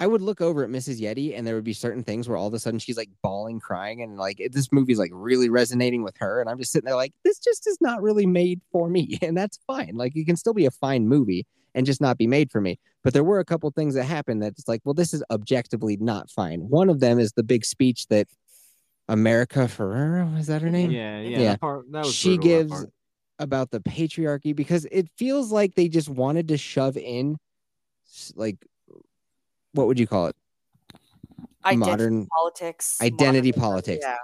I 0.00 0.06
would 0.06 0.22
look 0.22 0.40
over 0.40 0.64
at 0.64 0.70
Mrs. 0.70 0.98
Yeti, 0.98 1.36
and 1.36 1.46
there 1.46 1.54
would 1.54 1.64
be 1.64 1.74
certain 1.74 2.02
things 2.02 2.26
where 2.26 2.38
all 2.38 2.46
of 2.46 2.54
a 2.54 2.58
sudden 2.58 2.78
she's 2.78 2.96
like 2.96 3.10
bawling, 3.22 3.60
crying, 3.60 4.02
and 4.02 4.16
like 4.16 4.40
this 4.50 4.72
movie's 4.72 4.98
like 4.98 5.10
really 5.12 5.50
resonating 5.50 6.02
with 6.02 6.16
her, 6.18 6.40
and 6.40 6.48
I'm 6.48 6.58
just 6.58 6.72
sitting 6.72 6.86
there 6.86 6.96
like, 6.96 7.12
this 7.22 7.38
just 7.38 7.66
is 7.66 7.76
not 7.82 8.00
really 8.00 8.24
made 8.24 8.62
for 8.72 8.88
me, 8.88 9.18
and 9.22 9.36
that's 9.36 9.58
fine. 9.66 9.96
Like, 9.96 10.16
it 10.16 10.24
can 10.24 10.36
still 10.36 10.54
be 10.54 10.64
a 10.64 10.70
fine 10.70 11.06
movie 11.06 11.46
and 11.74 11.84
just 11.84 12.00
not 12.00 12.16
be 12.16 12.26
made 12.26 12.50
for 12.50 12.60
me. 12.60 12.78
But 13.04 13.12
there 13.12 13.22
were 13.22 13.40
a 13.40 13.44
couple 13.44 13.70
things 13.70 13.94
that 13.94 14.04
happened 14.04 14.42
that's 14.42 14.66
like, 14.66 14.80
well, 14.84 14.94
this 14.94 15.14
is 15.14 15.22
objectively 15.30 15.96
not 15.98 16.30
fine. 16.30 16.60
One 16.60 16.88
of 16.88 17.00
them 17.00 17.18
is 17.18 17.32
the 17.32 17.44
big 17.44 17.64
speech 17.64 18.06
that 18.08 18.26
America 19.08 19.60
Ferrera 19.60 20.38
is 20.38 20.46
that 20.46 20.62
her 20.62 20.70
name? 20.70 20.90
yeah, 20.90 21.20
yeah. 21.20 21.38
Yeah. 21.38 21.50
That 21.50 21.60
part, 21.60 21.84
she 22.06 22.36
brutal, 22.36 22.44
gives 22.44 22.86
about 23.38 23.70
the 23.70 23.80
patriarchy 23.80 24.56
because 24.56 24.86
it 24.90 25.08
feels 25.16 25.52
like 25.52 25.74
they 25.74 25.88
just 25.88 26.08
wanted 26.08 26.48
to 26.48 26.56
shove 26.56 26.96
in 26.96 27.36
like 28.34 28.56
what 29.72 29.86
would 29.86 29.98
you 29.98 30.06
call 30.06 30.26
it 30.26 30.36
Identity 31.64 31.90
modern 31.90 32.26
politics. 32.26 32.98
identity 33.02 33.50
modern- 33.50 33.60
politics. 33.60 34.04
Yeah. 34.06 34.16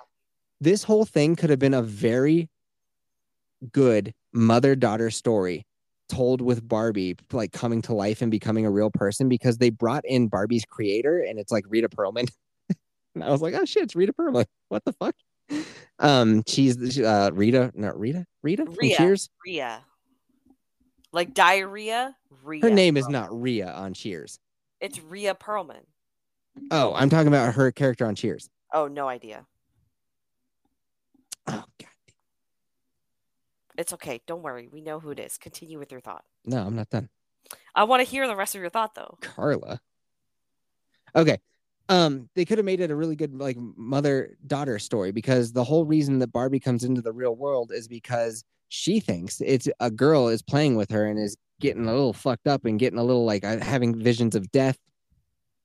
this 0.60 0.82
whole 0.82 1.04
thing 1.04 1.36
could 1.36 1.50
have 1.50 1.58
been 1.58 1.74
a 1.74 1.82
very 1.82 2.48
good 3.72 4.14
mother 4.32 4.74
daughter 4.74 5.10
story 5.10 5.66
told 6.08 6.40
with 6.40 6.66
Barbie 6.66 7.16
like 7.32 7.52
coming 7.52 7.82
to 7.82 7.94
life 7.94 8.22
and 8.22 8.30
becoming 8.30 8.64
a 8.64 8.70
real 8.70 8.90
person 8.90 9.28
because 9.28 9.58
they 9.58 9.70
brought 9.70 10.04
in 10.04 10.28
Barbie's 10.28 10.64
creator 10.64 11.20
and 11.20 11.38
it's 11.38 11.50
like 11.52 11.64
Rita 11.68 11.88
Perlman. 11.88 12.28
and 13.14 13.24
I 13.24 13.30
was 13.30 13.42
like, 13.42 13.54
oh 13.54 13.64
shit, 13.64 13.82
it's 13.84 13.96
Rita 13.96 14.12
Perlman. 14.12 14.46
What 14.68 14.84
the 14.84 14.92
fuck? 14.92 15.14
Um, 15.98 16.42
she's 16.46 16.98
uh 17.00 17.30
Rita, 17.32 17.72
not 17.74 17.98
Rita, 17.98 18.24
Rita 18.42 18.64
Rhea. 18.64 18.96
Cheers. 18.96 19.30
Rhea. 19.44 19.80
Like 21.12 21.34
diarrhea. 21.34 22.14
Rhea. 22.42 22.62
Her 22.62 22.70
name 22.70 22.96
is 22.96 23.08
not 23.08 23.28
Rhea 23.38 23.70
on 23.72 23.94
Cheers. 23.94 24.38
It's 24.80 25.00
Rhea 25.00 25.34
Perlman. 25.34 25.84
Oh, 26.70 26.94
I'm 26.94 27.10
talking 27.10 27.28
about 27.28 27.54
her 27.54 27.70
character 27.72 28.06
on 28.06 28.14
Cheers. 28.14 28.48
Oh, 28.72 28.88
no 28.88 29.08
idea. 29.08 29.46
Oh 31.46 31.64
god. 31.78 31.88
It's 33.78 33.92
okay. 33.92 34.20
Don't 34.26 34.42
worry. 34.42 34.68
We 34.70 34.80
know 34.80 35.00
who 35.00 35.10
it 35.10 35.20
is. 35.20 35.38
Continue 35.38 35.78
with 35.78 35.92
your 35.92 36.00
thought. 36.00 36.24
No, 36.44 36.58
I'm 36.58 36.74
not 36.74 36.90
done. 36.90 37.08
I 37.74 37.84
want 37.84 38.00
to 38.04 38.10
hear 38.10 38.26
the 38.26 38.36
rest 38.36 38.54
of 38.54 38.60
your 38.60 38.70
thought, 38.70 38.94
though. 38.94 39.18
Carla. 39.20 39.80
Okay. 41.14 41.38
Um, 41.88 42.28
they 42.34 42.44
could 42.44 42.58
have 42.58 42.64
made 42.64 42.80
it 42.80 42.90
a 42.90 42.96
really 42.96 43.14
good 43.14 43.34
like 43.34 43.56
mother 43.58 44.36
daughter 44.44 44.78
story 44.78 45.12
because 45.12 45.52
the 45.52 45.62
whole 45.62 45.84
reason 45.84 46.18
that 46.18 46.32
Barbie 46.32 46.58
comes 46.58 46.82
into 46.82 47.00
the 47.00 47.12
real 47.12 47.36
world 47.36 47.70
is 47.70 47.86
because 47.86 48.44
she 48.68 49.00
thinks 49.00 49.40
it's 49.40 49.68
a 49.80 49.90
girl 49.90 50.28
is 50.28 50.42
playing 50.42 50.76
with 50.76 50.90
her 50.90 51.06
and 51.06 51.18
is 51.18 51.36
getting 51.60 51.86
a 51.86 51.92
little 51.92 52.12
fucked 52.12 52.46
up 52.46 52.64
and 52.64 52.78
getting 52.78 52.98
a 52.98 53.04
little 53.04 53.24
like 53.24 53.44
uh, 53.44 53.58
having 53.58 53.98
visions 53.98 54.34
of 54.34 54.50
death. 54.52 54.78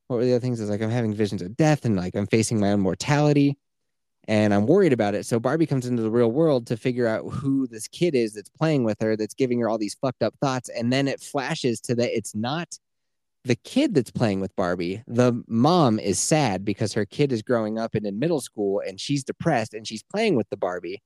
What 0.07 0.17
were 0.17 0.25
the 0.25 0.33
other 0.33 0.39
things? 0.39 0.59
Is 0.59 0.69
like 0.69 0.81
I'm 0.81 0.89
having 0.89 1.13
visions 1.13 1.41
of 1.41 1.55
death 1.57 1.85
and 1.85 1.95
like 1.95 2.15
I'm 2.15 2.27
facing 2.27 2.59
my 2.59 2.71
own 2.71 2.81
mortality. 2.81 3.57
and 4.27 4.53
I'm 4.53 4.67
worried 4.67 4.93
about 4.93 5.15
it. 5.15 5.25
So 5.25 5.39
Barbie 5.39 5.65
comes 5.65 5.85
into 5.87 6.03
the 6.03 6.11
real 6.11 6.31
world 6.31 6.67
to 6.67 6.77
figure 6.77 7.07
out 7.07 7.23
who 7.31 7.67
this 7.67 7.87
kid 7.87 8.15
is 8.15 8.33
that's 8.33 8.49
playing 8.49 8.83
with 8.83 8.99
her, 9.01 9.17
that's 9.17 9.33
giving 9.33 9.59
her 9.59 9.69
all 9.69 9.77
these 9.77 9.95
fucked 9.95 10.23
up 10.23 10.35
thoughts. 10.39 10.69
And 10.69 10.93
then 10.93 11.07
it 11.07 11.21
flashes 11.21 11.81
to 11.81 11.95
that 11.95 12.15
it's 12.15 12.35
not 12.35 12.77
the 13.43 13.55
kid 13.55 13.95
that's 13.95 14.11
playing 14.11 14.39
with 14.39 14.55
Barbie. 14.55 15.03
The 15.07 15.43
mom 15.47 15.97
is 15.97 16.19
sad 16.19 16.63
because 16.63 16.93
her 16.93 17.05
kid 17.05 17.31
is 17.31 17.41
growing 17.41 17.79
up 17.79 17.95
and 17.95 18.05
in 18.05 18.19
middle 18.19 18.41
school 18.41 18.81
and 18.85 18.99
she's 18.99 19.23
depressed 19.23 19.73
and 19.73 19.87
she's 19.87 20.03
playing 20.03 20.35
with 20.35 20.49
the 20.49 20.57
Barbie 20.57 21.01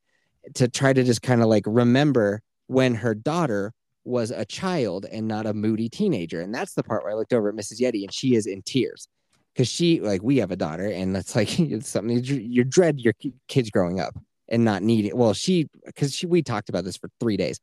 to 0.53 0.67
try 0.67 0.93
to 0.93 1.03
just 1.03 1.21
kind 1.21 1.41
of 1.41 1.47
like 1.47 1.63
remember 1.65 2.41
when 2.67 2.95
her 2.95 3.15
daughter 3.15 3.73
was 4.03 4.31
a 4.31 4.45
child 4.45 5.05
and 5.11 5.27
not 5.27 5.45
a 5.45 5.53
moody 5.53 5.89
teenager. 5.89 6.39
And 6.41 6.53
that's 6.53 6.73
the 6.73 6.83
part 6.83 7.03
where 7.03 7.11
I 7.11 7.15
looked 7.15 7.33
over 7.33 7.49
at 7.49 7.55
Mrs. 7.55 7.81
Yeti 7.81 8.03
and 8.03 8.13
she 8.13 8.35
is 8.35 8.45
in 8.45 8.61
tears 8.61 9.07
because 9.53 9.67
she 9.67 9.99
like 10.01 10.21
we 10.21 10.37
have 10.37 10.51
a 10.51 10.55
daughter 10.55 10.87
and 10.87 11.15
that's 11.15 11.35
like 11.35 11.59
it's 11.59 11.89
something 11.89 12.23
you, 12.23 12.63
dread 12.63 12.99
your 12.99 13.13
kids 13.47 13.69
growing 13.69 13.99
up 13.99 14.15
and 14.49 14.63
not 14.63 14.83
needing 14.83 15.15
well 15.15 15.33
she 15.33 15.67
because 15.85 16.13
she 16.13 16.27
we 16.27 16.43
talked 16.43 16.69
about 16.69 16.83
this 16.83 16.97
for 16.97 17.09
three 17.19 17.37
days 17.37 17.59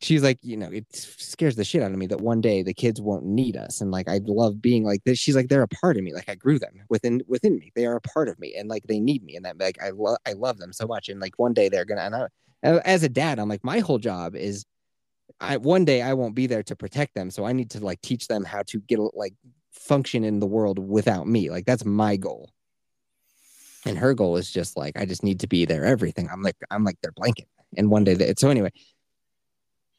she's 0.00 0.22
like 0.22 0.38
you 0.42 0.56
know 0.56 0.70
it 0.70 0.86
scares 0.92 1.56
the 1.56 1.64
shit 1.64 1.82
out 1.82 1.90
of 1.90 1.98
me 1.98 2.06
that 2.06 2.20
one 2.20 2.40
day 2.40 2.62
the 2.62 2.72
kids 2.72 3.00
won't 3.00 3.24
need 3.24 3.56
us 3.56 3.80
and 3.80 3.90
like 3.90 4.08
i 4.08 4.20
love 4.24 4.60
being 4.62 4.84
like 4.84 5.02
this 5.04 5.18
she's 5.18 5.36
like 5.36 5.48
they're 5.48 5.62
a 5.62 5.68
part 5.68 5.96
of 5.96 6.02
me 6.02 6.14
like 6.14 6.28
i 6.28 6.34
grew 6.34 6.58
them 6.58 6.72
within 6.88 7.22
within 7.26 7.58
me 7.58 7.70
they 7.74 7.86
are 7.86 7.96
a 7.96 8.00
part 8.00 8.28
of 8.28 8.38
me 8.38 8.54
and 8.56 8.68
like 8.68 8.82
they 8.84 8.98
need 8.98 9.22
me 9.24 9.36
and 9.36 9.44
that 9.44 9.58
like 9.58 9.76
i 9.82 9.90
love 9.90 10.16
i 10.26 10.32
love 10.32 10.58
them 10.58 10.72
so 10.72 10.86
much 10.86 11.08
and 11.08 11.20
like 11.20 11.38
one 11.38 11.52
day 11.52 11.68
they're 11.68 11.84
gonna 11.84 12.00
and 12.00 12.14
I, 12.62 12.78
as 12.78 13.02
a 13.02 13.08
dad 13.08 13.38
i'm 13.38 13.48
like 13.48 13.64
my 13.64 13.80
whole 13.80 13.98
job 13.98 14.34
is 14.34 14.64
I 15.40 15.56
one 15.56 15.84
day 15.84 16.02
I 16.02 16.14
won't 16.14 16.34
be 16.34 16.46
there 16.46 16.62
to 16.64 16.76
protect 16.76 17.14
them, 17.14 17.30
so 17.30 17.44
I 17.44 17.52
need 17.52 17.70
to 17.70 17.84
like 17.84 18.00
teach 18.02 18.28
them 18.28 18.44
how 18.44 18.62
to 18.64 18.80
get 18.80 18.98
like 19.14 19.34
function 19.72 20.24
in 20.24 20.40
the 20.40 20.46
world 20.46 20.78
without 20.78 21.26
me. 21.26 21.50
Like 21.50 21.64
that's 21.64 21.84
my 21.84 22.16
goal. 22.16 22.50
And 23.86 23.96
her 23.96 24.12
goal 24.12 24.36
is 24.36 24.50
just 24.50 24.76
like 24.76 24.98
I 24.98 25.06
just 25.06 25.22
need 25.22 25.40
to 25.40 25.46
be 25.46 25.64
their 25.64 25.84
everything. 25.84 26.28
I'm 26.30 26.42
like 26.42 26.56
I'm 26.70 26.84
like 26.84 27.00
their 27.02 27.12
blanket. 27.12 27.48
And 27.76 27.90
one 27.90 28.04
day 28.04 28.14
that 28.14 28.38
so 28.38 28.50
anyway, 28.50 28.72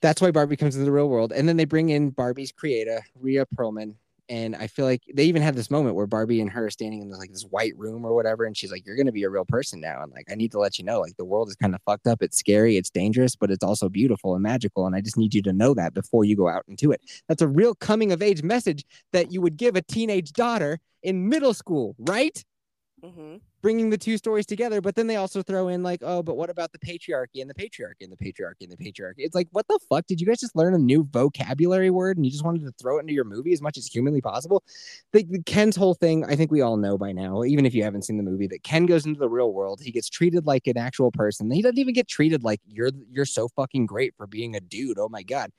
that's 0.01 0.21
why 0.21 0.31
Barbie 0.31 0.57
comes 0.57 0.75
into 0.75 0.85
the 0.85 0.91
real 0.91 1.09
world. 1.09 1.31
And 1.31 1.47
then 1.47 1.57
they 1.57 1.65
bring 1.65 1.89
in 1.89 2.09
Barbie's 2.09 2.51
creator, 2.51 3.03
Rhea 3.15 3.45
Perlman, 3.55 3.95
and 4.31 4.55
I 4.55 4.67
feel 4.67 4.85
like 4.85 5.03
they 5.13 5.25
even 5.25 5.41
had 5.41 5.55
this 5.55 5.69
moment 5.69 5.95
where 5.95 6.07
Barbie 6.07 6.39
and 6.39 6.49
her 6.51 6.67
are 6.67 6.69
standing 6.69 7.01
in 7.01 7.09
this, 7.09 7.19
like 7.19 7.33
this 7.33 7.43
white 7.43 7.77
room 7.77 8.05
or 8.05 8.15
whatever, 8.15 8.45
and 8.45 8.55
she's 8.55 8.71
like, 8.71 8.85
"You're 8.85 8.95
gonna 8.95 9.11
be 9.11 9.23
a 9.23 9.29
real 9.29 9.43
person 9.43 9.81
now." 9.81 10.01
And 10.01 10.11
like, 10.13 10.31
I 10.31 10.35
need 10.35 10.51
to 10.53 10.59
let 10.59 10.79
you 10.79 10.85
know, 10.85 11.01
like, 11.01 11.17
the 11.17 11.25
world 11.25 11.49
is 11.49 11.55
kind 11.55 11.75
of 11.75 11.81
fucked 11.85 12.07
up. 12.07 12.23
It's 12.23 12.37
scary, 12.37 12.77
it's 12.77 12.89
dangerous, 12.89 13.35
but 13.35 13.51
it's 13.51 13.63
also 13.63 13.89
beautiful 13.89 14.33
and 14.33 14.41
magical. 14.41 14.85
And 14.87 14.95
I 14.95 15.01
just 15.01 15.17
need 15.17 15.33
you 15.33 15.41
to 15.41 15.51
know 15.51 15.73
that 15.73 15.93
before 15.93 16.23
you 16.23 16.37
go 16.37 16.47
out 16.47 16.63
into 16.69 16.91
it. 16.91 17.01
That's 17.27 17.41
a 17.41 17.47
real 17.47 17.75
coming 17.75 18.13
of 18.13 18.21
age 18.21 18.41
message 18.41 18.85
that 19.11 19.33
you 19.33 19.41
would 19.41 19.57
give 19.57 19.75
a 19.75 19.81
teenage 19.81 20.31
daughter 20.31 20.79
in 21.03 21.27
middle 21.27 21.53
school, 21.53 21.95
right? 21.99 22.41
Mm-hmm. 23.03 23.37
Bringing 23.63 23.89
the 23.89 23.97
two 23.97 24.17
stories 24.17 24.45
together, 24.45 24.79
but 24.79 24.93
then 24.95 25.07
they 25.07 25.15
also 25.15 25.41
throw 25.41 25.69
in 25.69 25.81
like, 25.81 26.01
oh, 26.03 26.21
but 26.21 26.37
what 26.37 26.51
about 26.51 26.71
the 26.71 26.77
patriarchy 26.77 27.41
and 27.41 27.49
the 27.49 27.53
patriarchy 27.53 28.01
and 28.01 28.11
the 28.11 28.17
patriarchy 28.17 28.61
and 28.61 28.71
the 28.71 28.77
patriarchy? 28.77 29.19
It's 29.19 29.33
like, 29.33 29.47
what 29.51 29.67
the 29.67 29.79
fuck? 29.89 30.05
Did 30.05 30.21
you 30.21 30.27
guys 30.27 30.39
just 30.39 30.55
learn 30.55 30.75
a 30.75 30.77
new 30.77 31.07
vocabulary 31.11 31.89
word 31.89 32.17
and 32.17 32.25
you 32.25 32.31
just 32.31 32.45
wanted 32.45 32.63
to 32.63 32.71
throw 32.79 32.97
it 32.97 33.01
into 33.01 33.13
your 33.13 33.23
movie 33.23 33.53
as 33.53 33.61
much 33.61 33.77
as 33.77 33.87
humanly 33.87 34.21
possible? 34.21 34.63
The, 35.13 35.23
the 35.23 35.41
Ken's 35.43 35.75
whole 35.75 35.95
thing, 35.95 36.25
I 36.25 36.35
think 36.35 36.51
we 36.51 36.61
all 36.61 36.77
know 36.77 36.95
by 36.95 37.11
now, 37.11 37.43
even 37.43 37.65
if 37.65 37.73
you 37.73 37.83
haven't 37.83 38.03
seen 38.03 38.17
the 38.17 38.23
movie, 38.23 38.47
that 38.47 38.63
Ken 38.63 38.85
goes 38.85 39.05
into 39.05 39.19
the 39.19 39.29
real 39.29 39.51
world. 39.51 39.81
He 39.81 39.91
gets 39.91 40.09
treated 40.09 40.45
like 40.45 40.67
an 40.67 40.77
actual 40.77 41.11
person. 41.11 41.49
He 41.49 41.63
doesn't 41.63 41.79
even 41.79 41.95
get 41.95 42.07
treated 42.07 42.43
like 42.43 42.61
you're 42.67 42.91
you're 43.09 43.25
so 43.25 43.47
fucking 43.55 43.87
great 43.87 44.13
for 44.15 44.27
being 44.27 44.55
a 44.55 44.59
dude. 44.59 44.99
Oh 44.99 45.09
my 45.09 45.23
god 45.23 45.51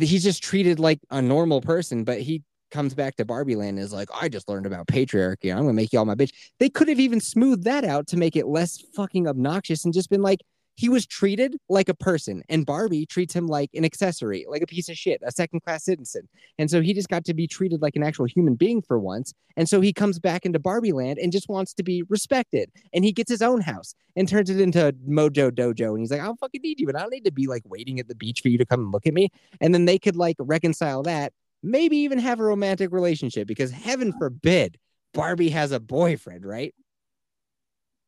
he's 0.00 0.24
just 0.24 0.42
treated 0.42 0.80
like 0.80 1.00
a 1.10 1.22
normal 1.22 1.60
person, 1.60 2.04
but 2.04 2.20
he 2.20 2.42
comes 2.70 2.94
back 2.94 3.16
to 3.16 3.24
Barbie 3.24 3.56
Land 3.56 3.78
is 3.78 3.92
like, 3.92 4.08
I 4.14 4.28
just 4.28 4.48
learned 4.48 4.66
about 4.66 4.86
patriarchy. 4.86 5.52
I'm 5.52 5.62
gonna 5.62 5.72
make 5.72 5.92
you 5.92 5.98
all 5.98 6.04
my 6.04 6.14
bitch. 6.14 6.32
They 6.58 6.68
could 6.68 6.88
have 6.88 7.00
even 7.00 7.20
smoothed 7.20 7.64
that 7.64 7.84
out 7.84 8.06
to 8.08 8.16
make 8.16 8.36
it 8.36 8.46
less 8.46 8.82
fucking 8.94 9.28
obnoxious 9.28 9.84
and 9.84 9.94
just 9.94 10.10
been 10.10 10.22
like, 10.22 10.40
he 10.76 10.90
was 10.90 11.06
treated 11.06 11.56
like 11.70 11.88
a 11.88 11.94
person, 11.94 12.42
and 12.50 12.66
Barbie 12.66 13.06
treats 13.06 13.34
him 13.34 13.46
like 13.46 13.70
an 13.72 13.84
accessory, 13.84 14.44
like 14.46 14.62
a 14.62 14.66
piece 14.66 14.90
of 14.90 14.96
shit, 14.96 15.22
a 15.24 15.32
second 15.32 15.60
class 15.60 15.84
citizen. 15.84 16.28
And 16.58 16.70
so 16.70 16.82
he 16.82 16.92
just 16.92 17.08
got 17.08 17.24
to 17.24 17.34
be 17.34 17.46
treated 17.46 17.80
like 17.80 17.96
an 17.96 18.02
actual 18.02 18.26
human 18.26 18.56
being 18.56 18.82
for 18.82 18.98
once. 18.98 19.32
And 19.56 19.68
so 19.68 19.80
he 19.80 19.94
comes 19.94 20.18
back 20.18 20.44
into 20.44 20.58
Barbie 20.58 20.92
Land 20.92 21.18
and 21.18 21.32
just 21.32 21.48
wants 21.48 21.72
to 21.74 21.82
be 21.82 22.02
respected. 22.10 22.70
And 22.92 23.04
he 23.06 23.12
gets 23.12 23.30
his 23.30 23.40
own 23.40 23.62
house 23.62 23.94
and 24.16 24.28
turns 24.28 24.50
it 24.50 24.60
into 24.60 24.94
Mojo 25.08 25.50
Dojo. 25.50 25.92
And 25.92 26.00
he's 26.00 26.10
like, 26.10 26.20
I 26.20 26.26
don't 26.26 26.38
fucking 26.38 26.60
need 26.62 26.78
you, 26.78 26.86
but 26.86 26.96
I 26.96 27.00
don't 27.00 27.12
need 27.12 27.24
to 27.24 27.32
be 27.32 27.46
like 27.46 27.62
waiting 27.64 27.98
at 27.98 28.08
the 28.08 28.14
beach 28.14 28.42
for 28.42 28.50
you 28.50 28.58
to 28.58 28.66
come 28.66 28.80
and 28.80 28.92
look 28.92 29.06
at 29.06 29.14
me. 29.14 29.30
And 29.62 29.72
then 29.72 29.86
they 29.86 29.98
could 29.98 30.16
like 30.16 30.36
reconcile 30.38 31.02
that 31.04 31.32
maybe 31.62 31.98
even 31.98 32.18
have 32.18 32.40
a 32.40 32.44
romantic 32.44 32.92
relationship 32.92 33.46
because 33.46 33.70
heaven 33.70 34.12
forbid 34.18 34.78
Barbie 35.14 35.50
has 35.50 35.72
a 35.72 35.80
boyfriend, 35.80 36.44
right? 36.44 36.74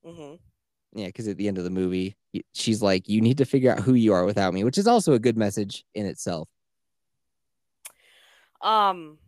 Mm-hmm. 0.05 0.35
Yeah, 0.99 1.07
because 1.07 1.29
at 1.29 1.37
the 1.37 1.49
end 1.49 1.59
of 1.59 1.65
the 1.65 1.71
movie, 1.71 2.17
she's 2.55 2.83
like, 2.83 3.09
"You 3.09 3.21
need 3.21 3.39
to 3.39 3.45
figure 3.45 3.71
out 3.71 3.81
who 3.81 3.95
you 3.95 4.13
are 4.15 4.25
without 4.25 4.55
me," 4.55 4.65
which 4.65 4.79
is 4.79 4.87
also 4.87 5.13
a 5.13 5.19
good 5.19 5.37
message 5.37 5.85
in 5.95 6.07
itself. 6.07 6.49
Um, 8.61 9.19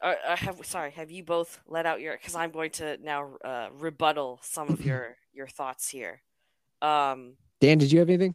I, 0.00 0.16
I 0.28 0.36
have 0.36 0.64
sorry, 0.64 0.92
have 0.92 1.10
you 1.10 1.24
both 1.24 1.60
let 1.66 1.86
out 1.86 2.00
your? 2.00 2.16
Because 2.16 2.34
I'm 2.34 2.50
going 2.50 2.70
to 2.72 2.98
now 3.02 3.36
uh, 3.44 3.68
rebuttal 3.78 4.38
some 4.42 4.68
of 4.68 4.80
your 4.84 5.16
your 5.32 5.48
thoughts 5.48 5.88
here. 5.88 6.22
Um, 6.80 7.34
Dan, 7.60 7.78
did 7.78 7.90
you 7.90 7.98
have 7.98 8.08
anything? 8.08 8.34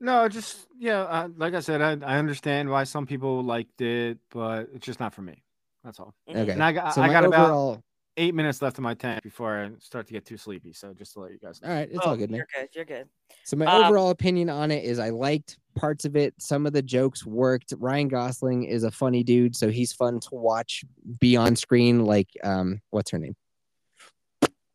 No, 0.00 0.28
just 0.28 0.66
yeah. 0.78 1.02
Uh, 1.02 1.28
like 1.36 1.54
I 1.54 1.60
said, 1.60 1.80
I, 1.80 1.92
I 2.04 2.18
understand 2.18 2.68
why 2.68 2.84
some 2.84 3.06
people 3.06 3.42
liked 3.42 3.80
it, 3.80 4.18
but 4.30 4.68
it's 4.74 4.84
just 4.84 5.00
not 5.00 5.14
for 5.14 5.22
me. 5.22 5.42
That's 5.84 5.98
all. 6.00 6.14
mm-hmm. 6.28 6.38
Okay. 6.40 6.52
And 6.52 6.62
I 6.64 6.72
got 6.72 6.94
So 6.94 7.02
I 7.02 7.06
my 7.06 7.12
got 7.12 7.24
about 7.24 7.44
overall- 7.44 7.82
eight 8.16 8.32
minutes 8.34 8.62
left 8.62 8.78
in 8.78 8.84
my 8.84 8.94
tank 8.94 9.22
before 9.24 9.58
I 9.58 9.70
start 9.80 10.06
to 10.06 10.12
get 10.12 10.24
too 10.24 10.36
sleepy. 10.36 10.72
So 10.72 10.94
just 10.94 11.14
to 11.14 11.20
let 11.20 11.32
you 11.32 11.38
guys 11.38 11.60
know. 11.60 11.68
All 11.68 11.74
right, 11.74 11.88
it's 11.90 11.98
Oh, 12.04 12.10
all 12.10 12.16
good, 12.16 12.30
man. 12.30 12.38
You're 12.38 12.46
good. 12.62 12.68
You're 12.74 12.84
good. 12.84 13.08
So 13.44 13.56
my 13.56 13.64
Um, 13.66 13.84
overall 13.84 14.10
opinion 14.10 14.48
on 14.50 14.70
it 14.70 14.84
is 14.84 14.98
I 15.00 15.10
liked 15.10 15.58
parts 15.74 16.04
of 16.04 16.14
it. 16.14 16.32
Some 16.38 16.64
of 16.66 16.72
the 16.72 16.82
jokes 16.82 17.26
worked. 17.26 17.74
Ryan 17.76 18.06
Gosling 18.08 18.64
is 18.64 18.84
a 18.84 18.90
funny 18.92 19.24
dude, 19.24 19.56
so 19.56 19.68
he's 19.68 19.92
fun 19.92 20.20
to 20.20 20.28
watch 20.32 20.84
be 21.18 21.36
on 21.36 21.56
screen. 21.56 22.04
Like, 22.04 22.28
um, 22.44 22.80
what's 22.90 23.10
her 23.10 23.18
name? 23.18 23.34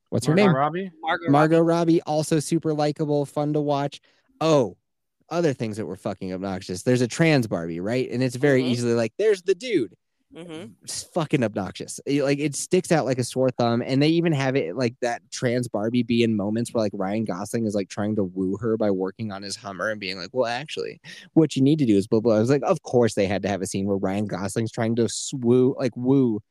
What's 0.10 0.26
her 0.26 0.36
name? 0.36 0.54
Robbie. 0.54 0.92
Margot. 1.02 1.30
Margot 1.32 1.62
Robbie, 1.62 2.02
also 2.02 2.40
super 2.40 2.74
likable, 2.74 3.26
fun 3.26 3.54
to 3.54 3.62
watch. 3.62 4.02
Oh, 4.42 4.76
other 5.32 5.54
things 5.54 5.78
that 5.78 5.86
were 5.86 5.96
fucking 5.96 6.34
obnoxious. 6.34 6.84
There's 6.84 7.02
a 7.02 7.08
trans 7.08 7.48
Barbie, 7.48 7.80
right? 7.80 8.10
And 8.10 8.22
it's 8.24 8.36
very 8.36 8.64
Mhm. 8.64 8.68
easily 8.68 8.94
like, 8.94 9.14
there's 9.18 9.42
the 9.42 9.56
dude. 9.56 9.94
Mm-hmm. 10.36 10.74
It's 10.84 11.04
fucking 11.06 11.44
obnoxious. 11.44 12.00
It- 12.06 12.22
like 12.24 12.38
it 12.38 12.56
sticks 12.56 12.92
out 12.92 13.06
like 13.06 13.18
a 13.18 13.24
sore 13.24 13.50
thumb. 13.50 13.82
And 13.84 14.00
they 14.00 14.10
even 14.10 14.32
have 14.32 14.56
it 14.56 14.76
like 14.76 14.94
that 15.02 15.24
trans 15.32 15.68
Barbie 15.68 16.04
be 16.04 16.22
in 16.22 16.36
moments 16.36 16.72
where 16.72 16.84
like 16.84 16.92
Ryan 16.94 17.26
Gosling 17.26 17.66
is 17.66 17.74
like 17.74 17.90
trying 17.90 18.16
to 18.18 18.24
woo 18.24 18.56
her 18.58 18.78
by 18.78 18.92
working 18.92 19.32
on 19.32 19.42
his 19.42 19.56
Hummer 19.56 19.90
and 19.90 20.00
being 20.00 20.18
like, 20.20 20.30
well, 20.32 20.46
actually, 20.46 21.02
what 21.34 21.56
you 21.56 21.64
need 21.64 21.80
to 21.80 21.86
do 21.88 21.98
is 21.98 22.06
blah 22.08 22.20
blah. 22.20 22.36
I 22.36 22.40
was 22.40 22.52
like, 22.52 22.62
of 22.64 22.82
course 22.84 23.16
they 23.16 23.26
had 23.26 23.42
to 23.42 23.50
have 23.50 23.64
a 23.64 23.66
scene 23.66 23.88
where 23.88 23.98
Ryan 23.98 24.28
Gosling's 24.28 24.72
trying 24.72 24.96
to 24.98 25.06
swoo 25.06 25.76
like 25.78 25.98
woo 25.98 26.42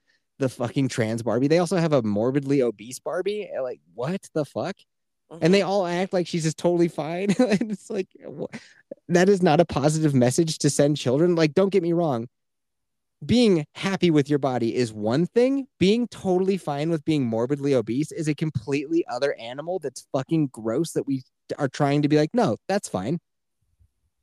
the 0.40 0.48
fucking 0.48 0.88
trans 0.88 1.22
Barbie. 1.22 1.46
They 1.46 1.58
also 1.58 1.76
have 1.76 1.92
a 1.92 2.02
morbidly 2.02 2.62
obese 2.62 2.98
Barbie. 2.98 3.48
Like, 3.62 3.80
what 3.94 4.20
the 4.34 4.44
fuck? 4.44 4.76
Mm-hmm. 5.30 5.44
and 5.44 5.52
they 5.54 5.60
all 5.60 5.86
act 5.86 6.14
like 6.14 6.26
she's 6.26 6.44
just 6.44 6.56
totally 6.56 6.88
fine. 6.88 7.30
and 7.38 7.70
it's 7.70 7.90
like 7.90 8.08
that 9.08 9.28
is 9.28 9.42
not 9.42 9.60
a 9.60 9.64
positive 9.64 10.14
message 10.14 10.58
to 10.58 10.70
send 10.70 10.96
children. 10.96 11.34
Like, 11.34 11.54
don't 11.54 11.70
get 11.70 11.82
me 11.82 11.92
wrong. 11.92 12.28
Being 13.24 13.66
happy 13.74 14.10
with 14.10 14.30
your 14.30 14.38
body 14.38 14.74
is 14.74 14.92
one 14.92 15.26
thing. 15.26 15.66
Being 15.78 16.06
totally 16.08 16.56
fine 16.56 16.88
with 16.88 17.04
being 17.04 17.26
morbidly 17.26 17.74
obese 17.74 18.12
is 18.12 18.28
a 18.28 18.34
completely 18.34 19.04
other 19.08 19.34
animal 19.34 19.80
that's 19.80 20.06
fucking 20.12 20.48
gross 20.52 20.92
that 20.92 21.06
we 21.06 21.22
are 21.58 21.68
trying 21.68 22.02
to 22.02 22.08
be 22.08 22.16
like, 22.16 22.30
no, 22.32 22.56
that's 22.68 22.88
fine. 22.88 23.18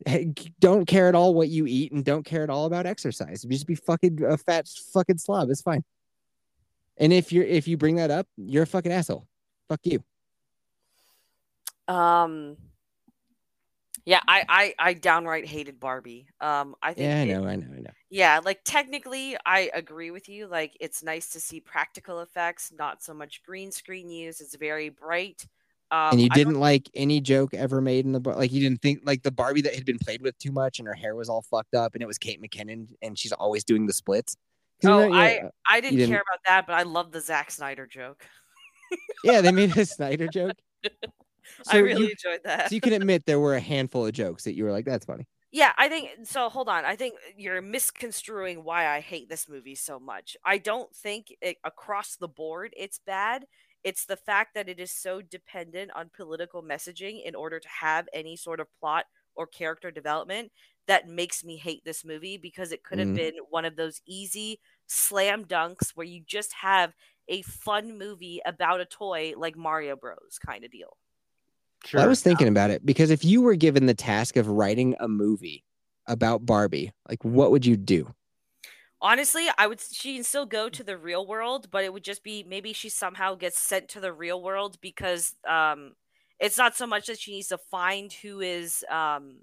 Hey, 0.06 0.34
Don't 0.60 0.86
care 0.86 1.08
at 1.08 1.16
all 1.16 1.34
what 1.34 1.50
you 1.50 1.68
eat 1.68 1.92
and 1.92 2.04
don't 2.04 2.26
care 2.26 2.44
at 2.44 2.50
all 2.50 2.66
about 2.66 2.86
exercise. 2.86 3.44
You 3.44 3.50
Just 3.50 3.68
be 3.68 3.76
fucking 3.76 4.24
a 4.24 4.38
fat 4.38 4.68
fucking 4.94 5.18
slob. 5.18 5.50
It's 5.50 5.62
fine. 5.62 5.84
And 6.98 7.12
if 7.12 7.32
you're 7.32 7.44
if 7.44 7.68
you 7.68 7.78
bring 7.78 7.98
that 7.98 8.12
up, 8.12 8.28
you're 8.38 8.64
a 8.64 8.68
fucking 8.68 8.92
asshole. 8.92 9.28
Fuck 9.68 9.82
you. 9.84 10.04
Um. 11.88 12.58
Yeah, 14.08 14.20
I, 14.28 14.44
I 14.48 14.76
I 14.78 14.94
downright 14.94 15.48
hated 15.48 15.80
Barbie. 15.80 16.28
Um, 16.40 16.76
I 16.84 16.94
think 16.94 17.08
Yeah, 17.08 17.18
I 17.18 17.22
it- 17.22 17.26
know, 17.42 17.48
I 17.48 17.56
know, 17.56 17.68
I 17.76 17.80
know. 17.82 17.90
Yeah, 18.12 18.40
like 18.44 18.60
technically, 18.64 19.36
I 19.48 19.72
agree 19.74 20.12
with 20.12 20.30
you. 20.30 20.46
Like, 20.48 20.78
it's 20.80 21.02
nice 21.02 21.30
to 21.30 21.40
see 21.40 21.60
practical 21.60 22.20
effects, 22.22 22.72
not 22.78 23.02
so 23.02 23.16
much 23.16 23.42
green 23.44 23.72
screen 23.72 24.10
use. 24.12 24.42
It's 24.42 24.56
very 24.56 24.90
bright. 24.90 25.44
Um, 25.92 26.12
and 26.14 26.22
you 26.22 26.30
didn't 26.30 26.60
like 26.60 26.88
any 26.94 27.20
joke 27.20 27.54
ever 27.56 27.82
made 27.82 28.06
in 28.06 28.12
the 28.12 28.20
bar 28.20 28.36
like 28.36 28.52
you 28.52 28.60
didn't 28.60 28.82
think 28.82 29.02
like 29.06 29.22
the 29.24 29.32
barbie 29.32 29.62
that 29.62 29.74
had 29.76 29.86
been 29.86 30.00
played 30.00 30.22
with 30.22 30.36
too 30.40 30.52
much 30.52 30.80
and 30.80 30.88
her 30.88 30.96
hair 30.96 31.16
was 31.16 31.30
all 31.30 31.44
fucked 31.44 31.76
up 31.76 31.94
and 31.94 32.02
it 32.02 32.08
was 32.08 32.18
kate 32.18 32.42
mckinnon 32.42 32.88
and 33.04 33.18
she's 33.20 33.32
always 33.32 33.64
doing 33.64 33.86
the 33.86 33.94
splits 33.94 34.36
Oh, 34.84 35.08
know- 35.08 35.16
yeah, 35.16 35.50
I 35.70 35.82
didn't, 35.82 36.00
didn't- 36.00 36.12
care 36.12 36.24
about 36.28 36.40
that, 36.48 36.66
but 36.66 36.74
I 36.74 36.82
love 36.84 37.12
the 37.12 37.22
Zack 37.22 37.52
Snyder 37.52 37.86
joke. 37.86 38.26
yeah 39.24 39.42
they 39.42 39.52
made 39.52 39.78
a 39.78 39.86
snyder 39.86 40.28
joke 40.28 40.56
I 41.68 41.78
really 41.78 41.98
you, 41.98 42.12
enjoyed 42.12 42.42
that. 42.44 42.72
so 42.72 42.76
you 42.76 42.82
can 42.82 42.94
admit 42.94 43.26
there 43.26 43.40
were 43.40 43.56
a 43.56 43.60
handful 43.62 44.06
of 44.06 44.14
jokes 44.14 44.44
that 44.46 44.56
you 44.56 44.64
were 44.66 44.72
like 44.72 44.86
that's 44.86 45.06
funny 45.06 45.28
Yeah, 45.52 45.72
I 45.78 45.88
think 45.88 46.26
so. 46.26 46.50
Hold 46.50 46.68
on. 46.68 46.84
I 46.86 46.96
think 46.96 47.16
you're 47.38 47.62
misconstruing 47.62 48.64
why 48.64 48.88
I 48.88 49.00
hate 49.00 49.30
this 49.30 49.48
movie 49.48 49.76
so 49.76 50.00
much. 50.00 50.36
I 50.44 50.58
don't 50.58 50.94
think 50.94 51.34
it, 51.42 51.58
across 51.64 52.16
the 52.18 52.28
board 52.28 52.74
it's 52.76 53.00
bad. 53.00 53.46
It's 53.84 54.06
the 54.06 54.18
fact 54.18 54.56
that 54.56 54.68
it 54.68 54.80
is 54.80 54.92
so 54.92 55.22
dependent 55.22 55.92
on 55.92 56.10
political 56.14 56.62
messaging 56.64 57.24
in 57.24 57.36
order 57.36 57.60
to 57.60 57.70
have 57.70 58.10
any 58.12 58.36
sort 58.36 58.60
of 58.60 58.68
plot 58.80 59.06
or 59.36 59.48
character 59.48 59.92
development 59.92 60.52
that 60.88 61.08
makes 61.08 61.44
me 61.44 61.58
hate 61.58 61.84
this 61.86 62.04
movie 62.04 62.38
because 62.38 62.72
it 62.72 62.84
could 62.84 63.00
have 63.00 63.14
Mm. 63.14 63.14
been 63.14 63.36
one 63.50 63.66
of 63.66 63.76
those 63.76 64.02
easy 64.06 64.60
slam 64.88 65.46
dunks 65.46 65.92
where 65.92 66.06
you 66.06 66.22
just 66.26 66.52
have 66.54 66.94
a 67.28 67.42
fun 67.44 67.98
movie 67.98 68.42
about 68.46 68.82
a 68.82 68.86
toy 68.86 69.34
like 69.38 69.56
Mario 69.56 69.96
Bros 69.96 70.38
kind 70.46 70.66
of 70.66 70.72
deal. 70.72 70.98
Sure. 71.86 72.00
Well, 72.00 72.06
I 72.06 72.10
was 72.10 72.22
thinking 72.22 72.48
about 72.48 72.72
it 72.72 72.86
because 72.86 73.10
if 73.10 73.24
you 73.24 73.42
were 73.42 73.56
given 73.56 73.86
the 73.86 73.94
task 73.94 74.36
of 74.38 74.48
writing 74.48 74.96
a 75.00 75.08
movie 75.08 75.64
about 76.08 76.46
Barbie, 76.46 76.92
like 77.08 77.24
what 77.24 77.52
would 77.52 77.66
you 77.66 77.78
do? 77.78 78.14
Honestly, 79.02 79.48
I 79.58 79.68
would 79.68 79.82
she 79.82 80.16
can 80.16 80.24
still 80.24 80.46
go 80.46 80.70
to 80.70 80.84
the 80.84 80.98
real 80.98 81.28
world, 81.28 81.70
but 81.70 81.84
it 81.84 81.94
would 81.94 82.04
just 82.04 82.24
be 82.24 82.44
maybe 82.44 82.74
she 82.74 82.90
somehow 82.90 83.36
gets 83.36 83.60
sent 83.60 83.90
to 83.90 84.00
the 84.00 84.14
real 84.14 84.42
world 84.42 84.80
because 84.82 85.36
um 85.48 85.94
it's 86.40 86.58
not 86.58 86.76
so 86.76 86.88
much 86.88 87.08
that 87.08 87.20
she 87.20 87.32
needs 87.32 87.50
to 87.50 87.58
find 87.58 88.12
who 88.12 88.42
is 88.42 88.84
um 88.90 89.38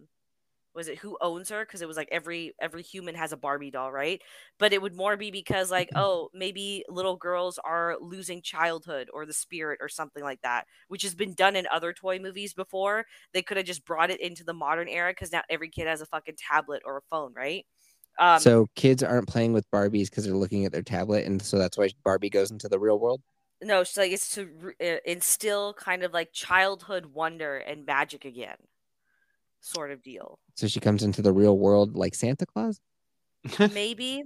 was 0.74 0.88
it 0.88 0.98
who 0.98 1.16
owns 1.20 1.48
her 1.50 1.64
because 1.64 1.82
it 1.82 1.88
was 1.88 1.96
like 1.96 2.08
every 2.10 2.54
every 2.60 2.82
human 2.82 3.14
has 3.14 3.32
a 3.32 3.36
Barbie 3.36 3.70
doll, 3.70 3.92
right? 3.92 4.22
But 4.58 4.72
it 4.72 4.82
would 4.82 4.94
more 4.94 5.16
be 5.16 5.30
because 5.30 5.70
like 5.70 5.90
oh, 5.94 6.30
maybe 6.34 6.84
little 6.88 7.16
girls 7.16 7.58
are 7.64 7.96
losing 8.00 8.42
childhood 8.42 9.08
or 9.12 9.26
the 9.26 9.32
spirit 9.32 9.78
or 9.82 9.88
something 9.88 10.22
like 10.22 10.40
that, 10.42 10.66
which 10.88 11.02
has 11.02 11.14
been 11.14 11.34
done 11.34 11.56
in 11.56 11.66
other 11.70 11.92
toy 11.92 12.18
movies 12.18 12.54
before. 12.54 13.06
They 13.32 13.42
could 13.42 13.56
have 13.56 13.66
just 13.66 13.84
brought 13.84 14.10
it 14.10 14.20
into 14.20 14.44
the 14.44 14.54
modern 14.54 14.88
era 14.88 15.14
cuz 15.14 15.32
now 15.32 15.42
every 15.50 15.70
kid 15.70 15.86
has 15.86 16.00
a 16.00 16.06
fucking 16.06 16.36
tablet 16.38 16.82
or 16.84 16.96
a 16.98 17.02
phone, 17.02 17.32
right? 17.34 17.66
Um 18.18 18.42
so 18.42 18.66
kids 18.74 19.02
aren't 19.02 19.28
playing 19.28 19.52
with 19.52 19.70
Barbies 19.70 20.10
because 20.10 20.24
they're 20.24 20.34
looking 20.36 20.64
at 20.64 20.72
their 20.72 20.82
tablet, 20.82 21.26
and 21.26 21.40
so 21.40 21.58
that's 21.58 21.78
why 21.78 21.90
Barbie 22.04 22.30
goes 22.30 22.50
into 22.50 22.68
the 22.68 22.78
real 22.78 22.98
world. 22.98 23.22
No, 23.62 23.84
so 23.84 24.00
like 24.00 24.12
it's 24.12 24.34
to 24.34 24.46
re- 24.46 24.94
uh, 24.96 24.98
instill 25.04 25.74
kind 25.74 26.02
of 26.02 26.12
like 26.12 26.32
childhood 26.32 27.06
wonder 27.06 27.58
and 27.58 27.86
magic 27.86 28.24
again, 28.24 28.56
sort 29.62 29.90
of 29.90 30.02
deal. 30.02 30.38
So 30.56 30.66
she 30.66 30.80
comes 30.80 31.02
into 31.02 31.22
the 31.22 31.32
real 31.32 31.56
world 31.58 31.96
like 31.96 32.14
Santa 32.14 32.46
Claus. 32.46 32.80
Maybe, 33.58 34.22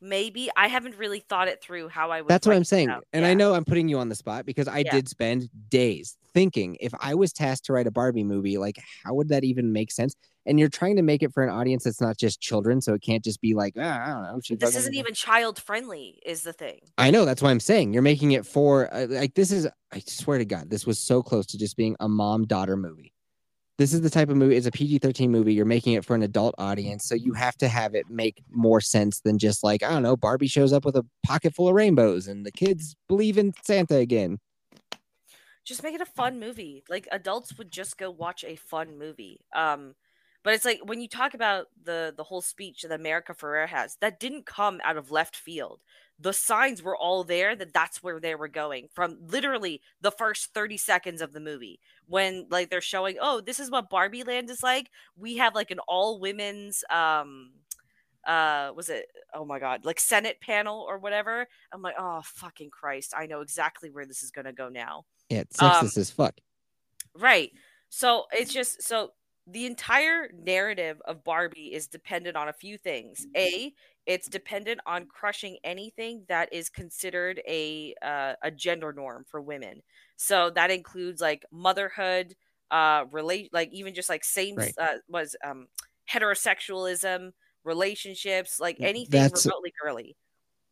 maybe 0.00 0.50
I 0.56 0.66
haven't 0.66 0.96
really 0.96 1.20
thought 1.20 1.46
it 1.48 1.62
through 1.62 1.88
how 1.88 2.10
I 2.10 2.22
would. 2.22 2.28
That's 2.28 2.46
what 2.46 2.56
I'm 2.56 2.64
saying. 2.64 2.90
out. 2.90 3.06
And 3.12 3.24
I 3.24 3.34
know 3.34 3.54
I'm 3.54 3.64
putting 3.64 3.88
you 3.88 3.98
on 3.98 4.08
the 4.08 4.14
spot 4.14 4.44
because 4.46 4.66
I 4.66 4.80
Yeah. 4.80 4.90
did 4.90 5.08
spend 5.08 5.48
days 5.68 6.16
thinking 6.34 6.76
if 6.80 6.92
I 6.98 7.14
was 7.14 7.32
tasked 7.32 7.66
to 7.66 7.72
write 7.72 7.86
a 7.86 7.90
Barbie 7.92 8.24
movie, 8.24 8.58
like 8.58 8.78
how 9.04 9.14
would 9.14 9.28
that 9.28 9.44
even 9.44 9.72
make 9.72 9.92
sense? 9.92 10.14
And 10.44 10.58
you're 10.58 10.68
trying 10.68 10.96
to 10.96 11.02
make 11.02 11.22
it 11.22 11.32
for 11.32 11.44
an 11.44 11.50
audience 11.50 11.84
that's 11.84 12.00
not 12.00 12.16
just 12.16 12.40
children, 12.40 12.80
so 12.80 12.94
it 12.94 13.02
can't 13.02 13.22
just 13.22 13.40
be 13.40 13.54
like, 13.54 13.74
ah, 13.78 14.02
I 14.02 14.06
don't 14.08 14.22
know. 14.24 14.40
She 14.42 14.56
this 14.56 14.74
isn't 14.74 14.94
even 14.94 15.14
child 15.14 15.60
friendly. 15.60 16.18
Is 16.26 16.42
the 16.42 16.52
thing. 16.52 16.80
I 16.98 17.10
know 17.12 17.24
that's 17.24 17.40
why 17.42 17.50
I'm 17.50 17.60
saying 17.60 17.92
you're 17.92 18.02
making 18.02 18.32
it 18.32 18.44
for 18.44 18.92
uh, 18.92 19.06
like 19.08 19.34
this 19.34 19.52
is. 19.52 19.68
I 19.92 20.00
swear 20.06 20.38
to 20.38 20.44
God, 20.44 20.68
this 20.68 20.84
was 20.84 20.98
so 20.98 21.22
close 21.22 21.46
to 21.46 21.58
just 21.58 21.76
being 21.76 21.94
a 22.00 22.08
mom 22.08 22.44
daughter 22.46 22.76
movie. 22.76 23.11
This 23.82 23.94
is 23.94 24.00
the 24.00 24.10
type 24.10 24.28
of 24.28 24.36
movie. 24.36 24.54
It's 24.54 24.68
a 24.68 24.70
PG-13 24.70 25.28
movie. 25.28 25.54
You're 25.54 25.64
making 25.64 25.94
it 25.94 26.04
for 26.04 26.14
an 26.14 26.22
adult 26.22 26.54
audience, 26.56 27.04
so 27.04 27.16
you 27.16 27.32
have 27.32 27.56
to 27.56 27.66
have 27.66 27.96
it 27.96 28.08
make 28.08 28.40
more 28.48 28.80
sense 28.80 29.18
than 29.18 29.40
just 29.40 29.64
like 29.64 29.82
I 29.82 29.90
don't 29.90 30.04
know. 30.04 30.16
Barbie 30.16 30.46
shows 30.46 30.72
up 30.72 30.84
with 30.84 30.94
a 30.94 31.04
pocket 31.26 31.52
full 31.52 31.66
of 31.66 31.74
rainbows, 31.74 32.28
and 32.28 32.46
the 32.46 32.52
kids 32.52 32.94
believe 33.08 33.38
in 33.38 33.52
Santa 33.64 33.96
again. 33.96 34.38
Just 35.64 35.82
make 35.82 35.96
it 35.96 36.00
a 36.00 36.06
fun 36.06 36.38
movie. 36.38 36.84
Like 36.88 37.08
adults 37.10 37.58
would 37.58 37.72
just 37.72 37.98
go 37.98 38.08
watch 38.08 38.44
a 38.44 38.54
fun 38.54 39.00
movie. 39.00 39.40
Um, 39.52 39.96
but 40.44 40.54
it's 40.54 40.64
like 40.64 40.78
when 40.84 41.00
you 41.00 41.08
talk 41.08 41.34
about 41.34 41.66
the 41.82 42.14
the 42.16 42.22
whole 42.22 42.40
speech 42.40 42.82
that 42.82 42.92
America 42.92 43.34
Ferrer 43.34 43.66
has, 43.66 43.96
that 44.00 44.20
didn't 44.20 44.46
come 44.46 44.80
out 44.84 44.96
of 44.96 45.10
left 45.10 45.34
field. 45.34 45.80
The 46.22 46.32
signs 46.32 46.82
were 46.82 46.96
all 46.96 47.24
there 47.24 47.56
that 47.56 47.72
that's 47.72 48.02
where 48.02 48.20
they 48.20 48.34
were 48.34 48.48
going 48.48 48.88
from 48.94 49.18
literally 49.26 49.82
the 50.00 50.12
first 50.12 50.54
30 50.54 50.76
seconds 50.76 51.20
of 51.20 51.32
the 51.32 51.40
movie 51.40 51.80
when 52.06 52.46
like 52.48 52.70
they're 52.70 52.80
showing, 52.80 53.16
oh, 53.20 53.40
this 53.40 53.58
is 53.58 53.70
what 53.70 53.90
Barbie 53.90 54.22
Land 54.22 54.48
is 54.48 54.62
like. 54.62 54.90
We 55.16 55.38
have 55.38 55.54
like 55.54 55.70
an 55.70 55.80
all 55.88 56.20
women's 56.20 56.84
um 56.90 57.50
uh 58.24 58.70
was 58.76 58.88
it 58.88 59.06
oh 59.34 59.44
my 59.44 59.58
god 59.58 59.84
like 59.84 59.98
senate 59.98 60.40
panel 60.40 60.86
or 60.88 60.96
whatever 60.96 61.48
i'm 61.72 61.82
like 61.82 61.96
oh 61.98 62.20
fucking 62.24 62.70
christ 62.70 63.12
i 63.16 63.26
know 63.26 63.40
exactly 63.40 63.90
where 63.90 64.06
this 64.06 64.22
is 64.22 64.30
going 64.30 64.44
to 64.44 64.52
go 64.52 64.68
now 64.68 65.04
Yeah, 65.28 65.40
it's 65.40 65.60
Um, 65.60 65.72
sexist 65.72 65.98
as 65.98 66.10
fuck. 66.12 66.34
Right. 67.18 67.50
So 67.88 68.26
it's 68.32 68.52
just 68.52 68.82
so 68.82 69.12
the 69.46 69.66
entire 69.66 70.30
narrative 70.32 71.02
of 71.04 71.24
Barbie 71.24 71.74
is 71.74 71.88
dependent 71.88 72.36
on 72.36 72.48
a 72.48 72.52
few 72.52 72.78
things. 72.78 73.26
A, 73.36 73.74
it's 74.06 74.28
dependent 74.28 74.80
on 74.86 75.06
crushing 75.06 75.58
anything 75.64 76.24
that 76.28 76.52
is 76.52 76.68
considered 76.68 77.40
a 77.46 77.94
uh, 78.02 78.34
a 78.42 78.50
gender 78.50 78.92
norm 78.92 79.24
for 79.30 79.40
women. 79.40 79.82
So 80.16 80.50
that 80.50 80.70
includes 80.70 81.20
like 81.20 81.44
motherhood, 81.52 82.34
uh, 82.70 83.04
relate 83.12 83.50
like 83.52 83.70
even 83.72 83.94
just 83.94 84.08
like 84.08 84.24
same 84.24 84.56
Right. 84.56 84.74
uh, 84.78 84.98
was 85.08 85.36
um 85.44 85.66
heterosexualism, 86.10 87.32
relationships, 87.64 88.58
like 88.60 88.76
anything 88.80 89.20
That's- 89.20 89.46
remotely 89.46 89.72
girly. 89.82 90.16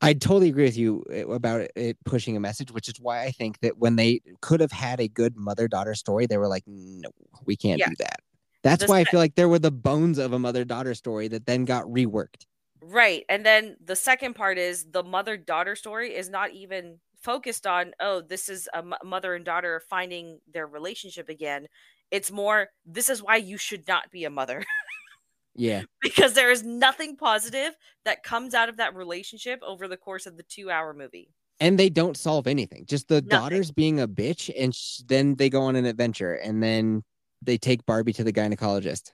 I 0.03 0.15
totally 0.15 0.49
agree 0.49 0.65
with 0.65 0.79
you 0.79 1.05
uh, 1.13 1.29
about 1.29 1.69
it, 1.77 1.99
pushing 2.07 2.35
a 2.35 2.41
message, 2.41 2.71
which 2.73 2.89
is 2.89 2.95
why 2.99 3.23
I 3.25 3.33
think 3.33 3.61
that 3.61 3.77
when 3.77 3.97
they 3.97 4.23
could 4.41 4.61
have 4.61 4.73
had 4.73 4.99
a 4.99 5.09
good 5.09 5.37
mother 5.37 5.69
daughter 5.69 5.95
story, 5.95 6.27
they 6.27 6.39
were 6.39 6.49
like, 6.49 6.63
no, 6.67 7.11
we 7.45 7.55
can't 7.55 7.79
Yeah. 7.79 7.91
do 7.91 7.95
that. 7.99 8.21
That's 8.63 8.89
why 8.89 9.01
I 9.01 9.05
feel 9.05 9.21
like 9.21 9.35
there 9.35 9.49
were 9.49 9.59
the 9.59 9.71
bones 9.71 10.17
of 10.17 10.33
a 10.33 10.39
mother 10.39 10.65
daughter 10.65 10.95
story 10.95 11.29
that 11.29 11.45
then 11.45 11.67
got 11.67 11.85
reworked. 11.85 12.47
Right. 12.83 13.25
And 13.29 13.45
then 13.45 13.77
the 13.85 13.97
second 13.97 14.35
part 14.35 14.59
is 14.59 14.87
the 14.91 15.03
mother 15.03 15.37
daughter 15.37 15.77
story 15.77 16.15
is 16.15 16.31
not 16.31 16.53
even 16.53 16.99
focused 17.21 17.67
on, 17.67 17.93
oh, 18.01 18.23
this 18.23 18.49
is 18.49 18.69
a 18.73 18.79
m- 18.79 18.95
mother 19.05 19.35
and 19.35 19.45
daughter 19.45 19.83
finding 19.91 20.41
their 20.53 20.67
relationship 20.67 21.29
again. 21.29 21.67
It's 22.11 22.31
more, 22.33 22.69
this 22.87 23.11
is 23.11 23.23
why 23.23 23.37
you 23.37 23.59
should 23.59 23.87
not 23.87 24.11
be 24.11 24.25
a 24.25 24.31
mother 24.31 24.65
Yeah. 25.55 25.83
because 26.01 26.33
there 26.33 26.51
is 26.51 26.63
nothing 26.63 27.17
positive 27.17 27.77
that 28.05 28.23
comes 28.23 28.55
out 28.55 28.69
of 28.71 28.79
that 28.79 28.95
relationship 28.95 29.61
over 29.63 29.87
the 29.87 29.97
course 29.99 30.25
of 30.27 30.37
the 30.37 30.43
two 30.45 30.71
hour 30.71 30.95
movie. 30.95 31.31
And 31.61 31.79
they 31.79 31.91
don't 31.91 32.17
solve 32.17 32.47
anything. 32.47 32.87
Just 32.87 33.09
the 33.09 33.17
Nothing. 33.17 33.29
daughters 33.29 33.71
being 33.71 34.01
a 34.01 34.09
bitch, 34.09 34.51
and 34.59 34.75
sh- 34.75 35.03
then 35.07 35.35
they 35.35 35.51
go 35.51 35.61
on 35.61 35.77
an 35.77 35.85
adventure, 35.85 36.33
and 36.37 36.63
then 36.63 37.05
they 37.43 37.59
take 37.59 37.85
Barbie 37.85 38.15
to 38.15 38.25
the 38.25 38.33
gynecologist. 38.33 39.13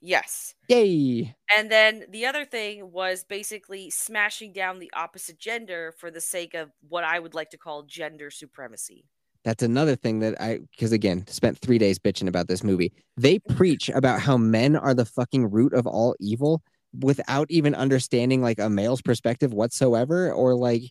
Yes. 0.00 0.54
Yay! 0.68 1.34
And 1.56 1.70
then 1.70 2.04
the 2.10 2.26
other 2.26 2.44
thing 2.44 2.92
was 2.92 3.24
basically 3.24 3.90
smashing 3.90 4.52
down 4.52 4.78
the 4.78 4.92
opposite 4.94 5.38
gender 5.38 5.92
for 5.98 6.10
the 6.10 6.20
sake 6.20 6.54
of 6.54 6.70
what 6.88 7.04
I 7.04 7.18
would 7.18 7.34
like 7.34 7.50
to 7.50 7.58
call 7.58 7.82
gender 7.82 8.30
supremacy. 8.30 9.06
That's 9.44 9.62
another 9.62 9.96
thing 9.96 10.20
that 10.20 10.40
I, 10.40 10.58
because 10.72 10.92
again, 10.92 11.26
spent 11.26 11.58
three 11.58 11.78
days 11.78 11.98
bitching 11.98 12.28
about 12.28 12.48
this 12.48 12.62
movie. 12.62 12.92
They 13.16 13.38
preach 13.38 13.88
about 13.88 14.20
how 14.20 14.36
men 14.36 14.76
are 14.76 14.94
the 14.94 15.04
fucking 15.04 15.50
root 15.50 15.72
of 15.72 15.86
all 15.86 16.14
evil 16.20 16.62
without 17.00 17.50
even 17.50 17.74
understanding 17.74 18.42
like 18.42 18.58
a 18.58 18.68
male's 18.68 19.02
perspective 19.02 19.52
whatsoever. 19.52 20.32
Or 20.32 20.54
like, 20.54 20.82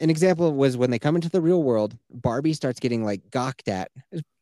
an 0.00 0.10
example 0.10 0.52
was 0.52 0.76
when 0.76 0.90
they 0.90 0.98
come 0.98 1.14
into 1.14 1.28
the 1.28 1.40
real 1.40 1.62
world, 1.62 1.96
Barbie 2.10 2.54
starts 2.54 2.80
getting 2.80 3.04
like 3.04 3.30
gawked 3.30 3.68
at. 3.68 3.90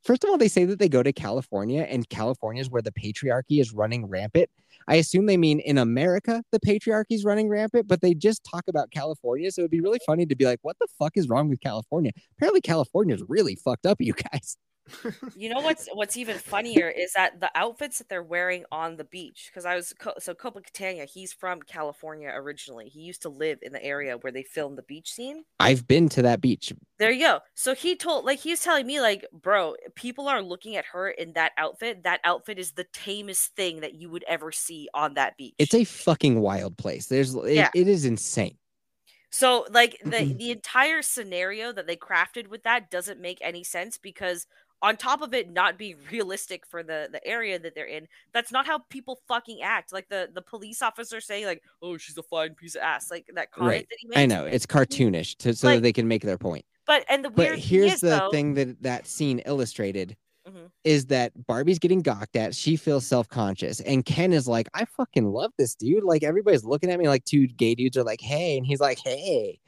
First 0.04 0.24
of 0.24 0.30
all, 0.30 0.38
they 0.38 0.48
say 0.48 0.64
that 0.64 0.78
they 0.78 0.88
go 0.88 1.02
to 1.02 1.12
California, 1.12 1.82
and 1.82 2.08
California 2.08 2.60
is 2.60 2.70
where 2.70 2.80
the 2.80 2.92
patriarchy 2.92 3.60
is 3.60 3.72
running 3.72 4.06
rampant. 4.06 4.48
I 4.86 4.94
assume 4.94 5.26
they 5.26 5.36
mean 5.36 5.60
in 5.60 5.76
America 5.76 6.42
the 6.52 6.60
patriarchy 6.60 7.12
is 7.12 7.24
running 7.24 7.48
rampant, 7.48 7.88
but 7.88 8.00
they 8.00 8.14
just 8.14 8.44
talk 8.44 8.64
about 8.68 8.90
California. 8.90 9.50
So 9.50 9.62
it'd 9.62 9.70
be 9.70 9.80
really 9.80 10.00
funny 10.06 10.24
to 10.26 10.36
be 10.36 10.46
like, 10.46 10.60
what 10.62 10.76
the 10.80 10.88
fuck 10.98 11.16
is 11.16 11.28
wrong 11.28 11.48
with 11.48 11.60
California? 11.60 12.12
Apparently, 12.36 12.60
California 12.60 13.14
is 13.14 13.22
really 13.28 13.56
fucked 13.56 13.84
up, 13.84 14.00
you 14.00 14.14
guys. 14.32 14.56
You 15.36 15.50
know 15.50 15.60
what's 15.60 15.88
what's 15.92 16.16
even 16.16 16.38
funnier 16.38 16.88
is 16.88 17.12
that 17.14 17.40
the 17.40 17.50
outfits 17.54 17.98
that 17.98 18.08
they're 18.08 18.22
wearing 18.22 18.64
on 18.72 18.96
the 18.96 19.04
beach. 19.04 19.50
Because 19.50 19.64
I 19.64 19.74
was 19.74 19.94
so 20.18 20.34
Copa 20.34 20.60
Catania, 20.60 21.04
he's 21.04 21.32
from 21.32 21.62
California 21.62 22.30
originally. 22.34 22.88
He 22.88 23.00
used 23.00 23.22
to 23.22 23.28
live 23.28 23.58
in 23.62 23.72
the 23.72 23.84
area 23.84 24.16
where 24.18 24.32
they 24.32 24.42
filmed 24.42 24.78
the 24.78 24.82
beach 24.82 25.12
scene. 25.12 25.44
I've 25.60 25.86
been 25.86 26.08
to 26.10 26.22
that 26.22 26.40
beach. 26.40 26.72
There 26.98 27.10
you 27.10 27.20
go. 27.20 27.40
So 27.54 27.74
he 27.74 27.96
told, 27.96 28.24
like, 28.24 28.40
he's 28.40 28.62
telling 28.62 28.86
me, 28.86 29.00
like, 29.00 29.24
bro, 29.32 29.74
people 29.94 30.28
are 30.28 30.42
looking 30.42 30.76
at 30.76 30.84
her 30.86 31.08
in 31.10 31.32
that 31.34 31.52
outfit. 31.56 32.02
That 32.02 32.20
outfit 32.24 32.58
is 32.58 32.72
the 32.72 32.84
tamest 32.92 33.54
thing 33.54 33.80
that 33.80 33.94
you 33.94 34.10
would 34.10 34.24
ever 34.26 34.50
see 34.50 34.88
on 34.94 35.14
that 35.14 35.36
beach. 35.36 35.54
It's 35.58 35.74
a 35.74 35.84
fucking 35.84 36.40
wild 36.40 36.76
place. 36.76 37.06
There's, 37.06 37.34
it, 37.34 37.54
Yeah. 37.54 37.70
it 37.74 37.86
is 37.88 38.04
insane. 38.04 38.58
So 39.30 39.66
like 39.70 39.98
the 40.04 40.34
the 40.38 40.50
entire 40.50 41.02
scenario 41.02 41.70
that 41.72 41.86
they 41.86 41.96
crafted 41.96 42.48
with 42.48 42.62
that 42.62 42.90
doesn't 42.90 43.20
make 43.20 43.38
any 43.42 43.62
sense 43.62 43.98
because 43.98 44.46
on 44.82 44.96
top 44.96 45.22
of 45.22 45.34
it 45.34 45.50
not 45.50 45.76
being 45.78 45.96
realistic 46.10 46.64
for 46.66 46.82
the 46.82 47.08
the 47.10 47.24
area 47.26 47.58
that 47.58 47.74
they're 47.74 47.86
in, 47.86 48.06
that's 48.32 48.52
not 48.52 48.66
how 48.66 48.78
people 48.90 49.20
fucking 49.28 49.62
act. 49.62 49.92
Like 49.92 50.08
the 50.08 50.30
the 50.32 50.42
police 50.42 50.82
officer 50.82 51.20
saying 51.20 51.46
like, 51.46 51.62
"Oh, 51.82 51.96
she's 51.96 52.16
a 52.18 52.22
fine 52.22 52.54
piece 52.54 52.74
of 52.76 52.82
ass," 52.82 53.10
like 53.10 53.28
that 53.34 53.50
comment 53.52 53.70
Right. 53.72 53.86
that 53.90 53.96
he 53.98 54.08
makes. 54.08 54.18
I 54.20 54.26
know 54.26 54.44
it's 54.46 54.66
cartoonish 54.66 55.36
to, 55.38 55.54
so 55.54 55.66
Like- 55.68 55.82
they 55.82 55.92
can 55.92 56.06
make 56.08 56.22
their 56.22 56.38
point. 56.38 56.64
But 56.86 57.04
and 57.08 57.24
the 57.24 57.30
But 57.30 57.48
weird 57.48 57.58
here's 57.58 57.84
thing 57.86 57.94
is, 57.94 58.00
the 58.00 58.08
though, 58.08 58.30
thing 58.30 58.54
that 58.54 58.82
that 58.82 59.06
scene 59.06 59.40
illustrated 59.40 60.16
Mhm. 60.48 60.70
is 60.84 61.06
that 61.06 61.32
Barbie's 61.46 61.78
getting 61.78 62.00
gawked 62.00 62.34
at. 62.36 62.54
She 62.54 62.76
feels 62.76 63.04
self 63.06 63.28
conscious, 63.28 63.80
and 63.80 64.04
Ken 64.06 64.32
is 64.32 64.48
like, 64.48 64.68
"I 64.74 64.86
fucking 64.86 65.26
love 65.30 65.52
this 65.58 65.74
dude." 65.74 66.04
Like 66.04 66.22
everybody's 66.22 66.64
looking 66.64 66.90
at 66.90 66.98
me 66.98 67.06
like 67.08 67.24
two 67.24 67.46
gay 67.48 67.74
dudes 67.74 67.96
are 67.98 68.04
like, 68.04 68.20
"Hey," 68.22 68.56
and 68.56 68.64
he's 68.66 68.80
like, 68.80 68.98
"Hey." 69.00 69.60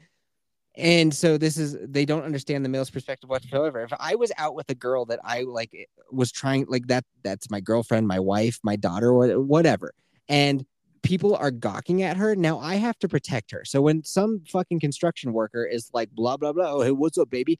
And 0.77 1.13
so 1.13 1.37
this 1.37 1.57
is 1.57 1.77
they 1.81 2.05
don't 2.05 2.23
understand 2.23 2.63
the 2.63 2.69
male's 2.69 2.89
perspective 2.89 3.29
whatsoever. 3.29 3.81
If 3.81 3.91
I 3.99 4.15
was 4.15 4.31
out 4.37 4.55
with 4.55 4.69
a 4.69 4.75
girl 4.75 5.05
that 5.05 5.19
I 5.23 5.41
like 5.41 5.71
eh, 5.77 5.83
was 6.11 6.31
trying 6.31 6.65
like 6.69 6.87
that, 6.87 7.03
that's 7.23 7.49
my 7.49 7.59
girlfriend, 7.59 8.07
my 8.07 8.19
wife, 8.19 8.57
my 8.63 8.77
daughter, 8.77 9.13
whatever, 9.13 9.93
and 10.29 10.65
people 11.03 11.35
are 11.35 11.51
gawking 11.51 12.03
at 12.03 12.15
her. 12.15 12.35
Now 12.35 12.59
I 12.59 12.75
have 12.75 12.97
to 12.99 13.09
protect 13.09 13.51
her. 13.51 13.63
So 13.65 13.81
when 13.81 14.03
some 14.05 14.43
fucking 14.47 14.79
construction 14.79 15.33
worker 15.33 15.65
is 15.65 15.89
like 15.93 16.09
blah 16.11 16.37
blah 16.37 16.53
blah, 16.53 16.71
oh 16.71 16.81
hey, 16.81 16.91
what's 16.91 17.17
up, 17.17 17.29
baby? 17.29 17.59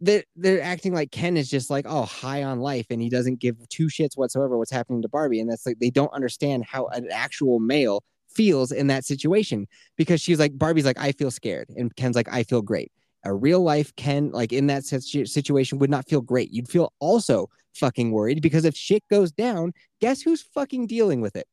They're 0.00 0.24
they're 0.36 0.62
acting 0.62 0.94
like 0.94 1.10
Ken 1.10 1.36
is 1.36 1.50
just 1.50 1.68
like 1.68 1.86
oh 1.88 2.02
high 2.04 2.44
on 2.44 2.60
life, 2.60 2.86
and 2.90 3.02
he 3.02 3.08
doesn't 3.08 3.40
give 3.40 3.56
two 3.70 3.86
shits 3.86 4.16
whatsoever 4.16 4.56
what's 4.56 4.70
happening 4.70 5.02
to 5.02 5.08
Barbie, 5.08 5.40
and 5.40 5.50
that's 5.50 5.66
like 5.66 5.80
they 5.80 5.90
don't 5.90 6.12
understand 6.12 6.64
how 6.64 6.86
an 6.86 7.08
actual 7.10 7.58
male 7.58 8.04
feels 8.34 8.72
in 8.72 8.86
that 8.88 9.04
situation 9.04 9.66
because 9.96 10.20
she's 10.20 10.38
like 10.38 10.56
Barbie's 10.56 10.84
like 10.84 10.98
I 10.98 11.12
feel 11.12 11.30
scared 11.30 11.68
and 11.76 11.94
Ken's 11.96 12.16
like 12.16 12.32
I 12.32 12.42
feel 12.42 12.62
great. 12.62 12.92
A 13.24 13.32
real 13.32 13.60
life 13.60 13.94
Ken 13.96 14.30
like 14.32 14.52
in 14.52 14.66
that 14.66 14.84
situation 14.84 15.78
would 15.78 15.90
not 15.90 16.08
feel 16.08 16.20
great. 16.20 16.52
You'd 16.52 16.68
feel 16.68 16.92
also 16.98 17.48
fucking 17.74 18.10
worried 18.10 18.42
because 18.42 18.64
if 18.64 18.76
shit 18.76 19.02
goes 19.10 19.32
down, 19.32 19.72
guess 20.00 20.22
who's 20.22 20.42
fucking 20.42 20.86
dealing 20.86 21.20
with 21.20 21.36
it? 21.36 21.46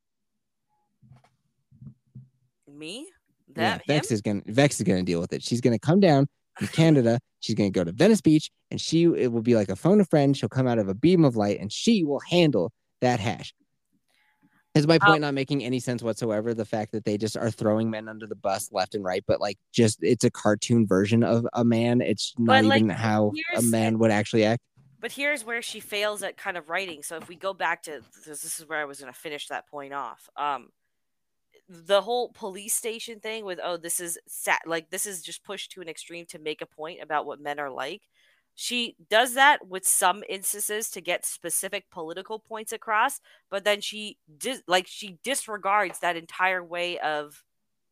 Me? 2.68 3.08
That 3.56 3.82
yeah, 3.88 3.96
Vex 3.96 4.10
him? 4.12 4.16
is 4.16 4.22
gonna 4.22 4.42
Vex 4.46 4.80
is 4.80 4.84
gonna 4.84 5.04
deal 5.04 5.20
with 5.20 5.34
it. 5.34 5.44
She's 5.44 5.62
gonna 5.62 5.80
come 5.80 6.00
down 6.00 6.28
from 6.58 6.68
Canada. 6.74 7.20
She's 7.40 7.56
gonna 7.56 7.72
go 7.72 7.84
to 7.84 7.92
Venice 7.92 8.22
Beach, 8.22 8.52
and 8.72 8.80
she 8.80 9.04
it 9.04 9.32
will 9.32 9.42
be 9.42 9.56
like 9.56 9.70
a 9.70 9.76
phone 9.76 10.02
a 10.02 10.06
friend. 10.06 10.36
She'll 10.36 10.50
come 10.50 10.68
out 10.68 10.80
of 10.80 10.88
a 10.88 10.94
beam 10.94 11.26
of 11.26 11.36
light, 11.36 11.60
and 11.60 11.72
she 11.72 12.04
will 12.04 12.22
handle 12.30 12.72
that 13.02 13.20
hash. 13.20 13.54
Is 14.76 14.86
my 14.88 15.00
point 15.00 15.16
um, 15.16 15.22
not 15.22 15.34
making 15.34 15.64
any 15.64 15.80
sense 15.80 16.04
whatsoever? 16.04 16.54
The 16.54 16.66
fact 16.66 16.92
that 16.92 17.04
they 17.04 17.18
just 17.18 17.36
are 17.36 17.50
throwing 17.50 17.90
men 17.90 18.08
under 18.08 18.28
the 18.28 18.36
bus 18.36 18.70
left 18.72 18.94
and 18.94 19.04
right, 19.04 19.24
but 19.28 19.42
like 19.42 19.58
just 19.74 19.98
it's 20.02 20.24
a 20.24 20.30
cartoon 20.30 20.86
version 20.86 21.24
of 21.24 21.48
a 21.54 21.66
man. 21.66 22.02
It's 22.02 22.34
not 22.38 22.64
even 22.64 22.90
how 22.90 23.32
a 23.56 23.62
man 23.64 23.98
would 24.00 24.12
actually 24.12 24.46
act. 24.46 24.62
But 25.02 25.12
here's 25.12 25.44
where 25.44 25.62
she 25.62 25.80
fails 25.80 26.22
at 26.24 26.38
kind 26.38 26.56
of 26.56 26.70
writing. 26.70 27.04
So 27.04 27.16
if 27.16 27.28
we 27.28 27.36
go 27.36 27.54
back 27.54 27.84
to 27.84 28.02
this, 28.26 28.42
this 28.42 28.60
is 28.60 28.68
where 28.68 28.80
I 28.80 28.86
was 28.86 29.00
going 29.00 29.12
to 29.12 29.18
finish 29.18 29.48
that 29.48 29.68
point 29.68 29.94
off. 29.94 30.30
Um, 30.36 30.70
the 31.68 32.02
whole 32.02 32.30
police 32.30 32.74
station 32.74 33.20
thing 33.20 33.46
with 33.46 33.60
oh 33.64 33.78
this 33.78 34.00
is 34.00 34.18
sat 34.28 34.60
like 34.66 34.90
this 34.90 35.06
is 35.06 35.22
just 35.22 35.44
pushed 35.44 35.72
to 35.72 35.82
an 35.82 35.88
extreme 35.88 36.26
to 36.26 36.40
make 36.40 36.62
a 36.62 36.66
point 36.66 37.00
about 37.02 37.28
what 37.28 37.40
men 37.40 37.60
are 37.60 37.70
like 37.70 38.02
she 38.62 38.96
does 39.10 39.36
that 39.36 39.68
with 39.68 39.88
some 39.88 40.22
instances 40.28 40.90
to 40.90 41.00
get 41.02 41.26
specific 41.26 41.90
political 41.92 42.40
points 42.40 42.74
across 42.74 43.22
but 43.50 43.64
then 43.64 43.80
she 43.82 44.18
dis- 44.38 44.64
like 44.68 44.86
she 44.88 45.18
disregards 45.24 46.00
that 46.00 46.18
entire 46.18 46.64
way 46.64 47.00
of 47.00 47.44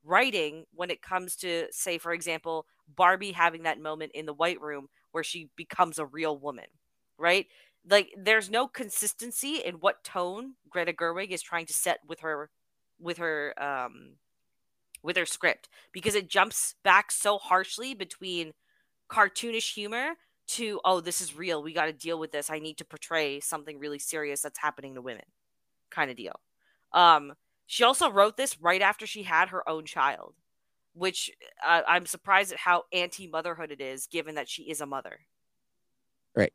writing 0.04 0.66
when 0.74 0.90
it 0.90 1.02
comes 1.02 1.36
to 1.36 1.68
say 1.72 1.98
for 1.98 2.14
example 2.14 2.66
barbie 2.96 3.32
having 3.32 3.64
that 3.64 3.80
moment 3.80 4.12
in 4.14 4.26
the 4.26 4.34
white 4.34 4.62
room 4.62 4.88
where 5.12 5.24
she 5.24 5.50
becomes 5.56 6.00
a 6.00 6.06
real 6.06 6.38
woman 6.38 6.66
right? 7.20 7.48
Like 7.90 8.14
there's 8.16 8.50
no 8.50 8.68
consistency 8.68 9.56
in 9.56 9.76
what 9.76 10.04
tone 10.04 10.54
greta 10.70 10.94
gerwig 10.94 11.32
is 11.32 11.42
trying 11.42 11.66
to 11.66 11.74
set 11.74 12.00
with 12.08 12.20
her 12.20 12.50
with 13.00 13.18
her 13.18 13.54
um 13.58 14.18
with 15.04 15.16
her 15.18 15.26
script 15.26 15.70
because 15.92 16.16
it 16.16 16.30
jumps 16.30 16.76
back 16.84 17.12
so 17.12 17.38
harshly 17.38 17.94
between 17.94 18.54
cartoonish 19.12 19.74
humor 19.74 20.14
to 20.48 20.80
oh 20.86 21.00
this 21.02 21.22
is 21.22 21.36
real 21.36 21.62
we 21.62 21.74
got 21.74 21.86
to 21.86 21.94
deal 21.94 22.18
with 22.18 22.32
this 22.32 22.50
i 22.50 22.60
need 22.60 22.78
to 22.78 22.86
portray 22.86 23.40
something 23.40 23.80
really 23.80 24.00
serious 24.00 24.42
that's 24.42 24.60
happening 24.60 24.96
to 24.96 25.02
women 25.02 25.26
kind 25.90 26.10
of 26.10 26.18
deal. 26.18 26.40
Um 26.94 27.34
she 27.66 27.84
also 27.84 28.10
wrote 28.10 28.38
this 28.38 28.60
right 28.62 28.82
after 28.82 29.06
she 29.06 29.24
had 29.24 29.50
her 29.50 29.68
own 29.68 29.86
child 29.86 30.34
which 30.94 31.32
uh, 31.66 31.82
i'm 31.88 32.06
surprised 32.06 32.52
at 32.52 32.60
how 32.60 32.84
anti-motherhood 32.94 33.72
it 33.72 33.82
is 33.82 34.08
given 34.08 34.36
that 34.36 34.50
she 34.50 34.64
is 34.64 34.82
a 34.82 34.86
mother. 34.86 35.20
Right. 36.36 36.54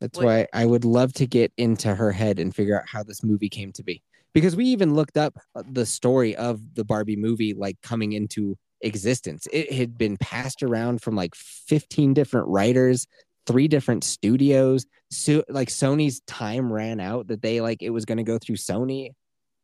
That's 0.00 0.18
why 0.18 0.46
i 0.52 0.64
would 0.64 0.84
love 0.84 1.12
to 1.14 1.26
get 1.26 1.52
into 1.56 1.94
her 1.94 2.12
head 2.12 2.38
and 2.38 2.54
figure 2.54 2.78
out 2.78 2.88
how 2.88 3.02
this 3.02 3.22
movie 3.22 3.48
came 3.48 3.72
to 3.72 3.82
be. 3.82 4.02
Because 4.32 4.56
we 4.56 4.64
even 4.66 4.94
looked 4.94 5.18
up 5.18 5.36
uh, 5.54 5.62
the 5.70 5.84
story 5.84 6.34
of 6.36 6.74
the 6.74 6.84
barbie 6.84 7.16
movie 7.16 7.52
like 7.52 7.80
coming 7.82 8.12
into 8.12 8.56
existence. 8.82 9.46
It 9.52 9.72
had 9.72 9.96
been 9.96 10.16
passed 10.16 10.62
around 10.62 11.02
from 11.02 11.16
like 11.16 11.34
15 11.34 12.14
different 12.14 12.48
writers, 12.48 13.06
three 13.46 13.68
different 13.68 14.04
studios. 14.04 14.86
So 15.10 15.44
like 15.48 15.68
Sony's 15.68 16.20
time 16.26 16.72
ran 16.72 17.00
out 17.00 17.28
that 17.28 17.42
they 17.42 17.60
like 17.60 17.82
it 17.82 17.90
was 17.90 18.04
going 18.04 18.18
to 18.18 18.24
go 18.24 18.38
through 18.38 18.56
Sony. 18.56 19.10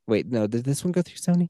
Wait, 0.06 0.26
no, 0.26 0.46
did 0.46 0.64
this 0.64 0.84
one 0.84 0.92
go 0.92 1.02
through 1.02 1.16
Sony? 1.16 1.48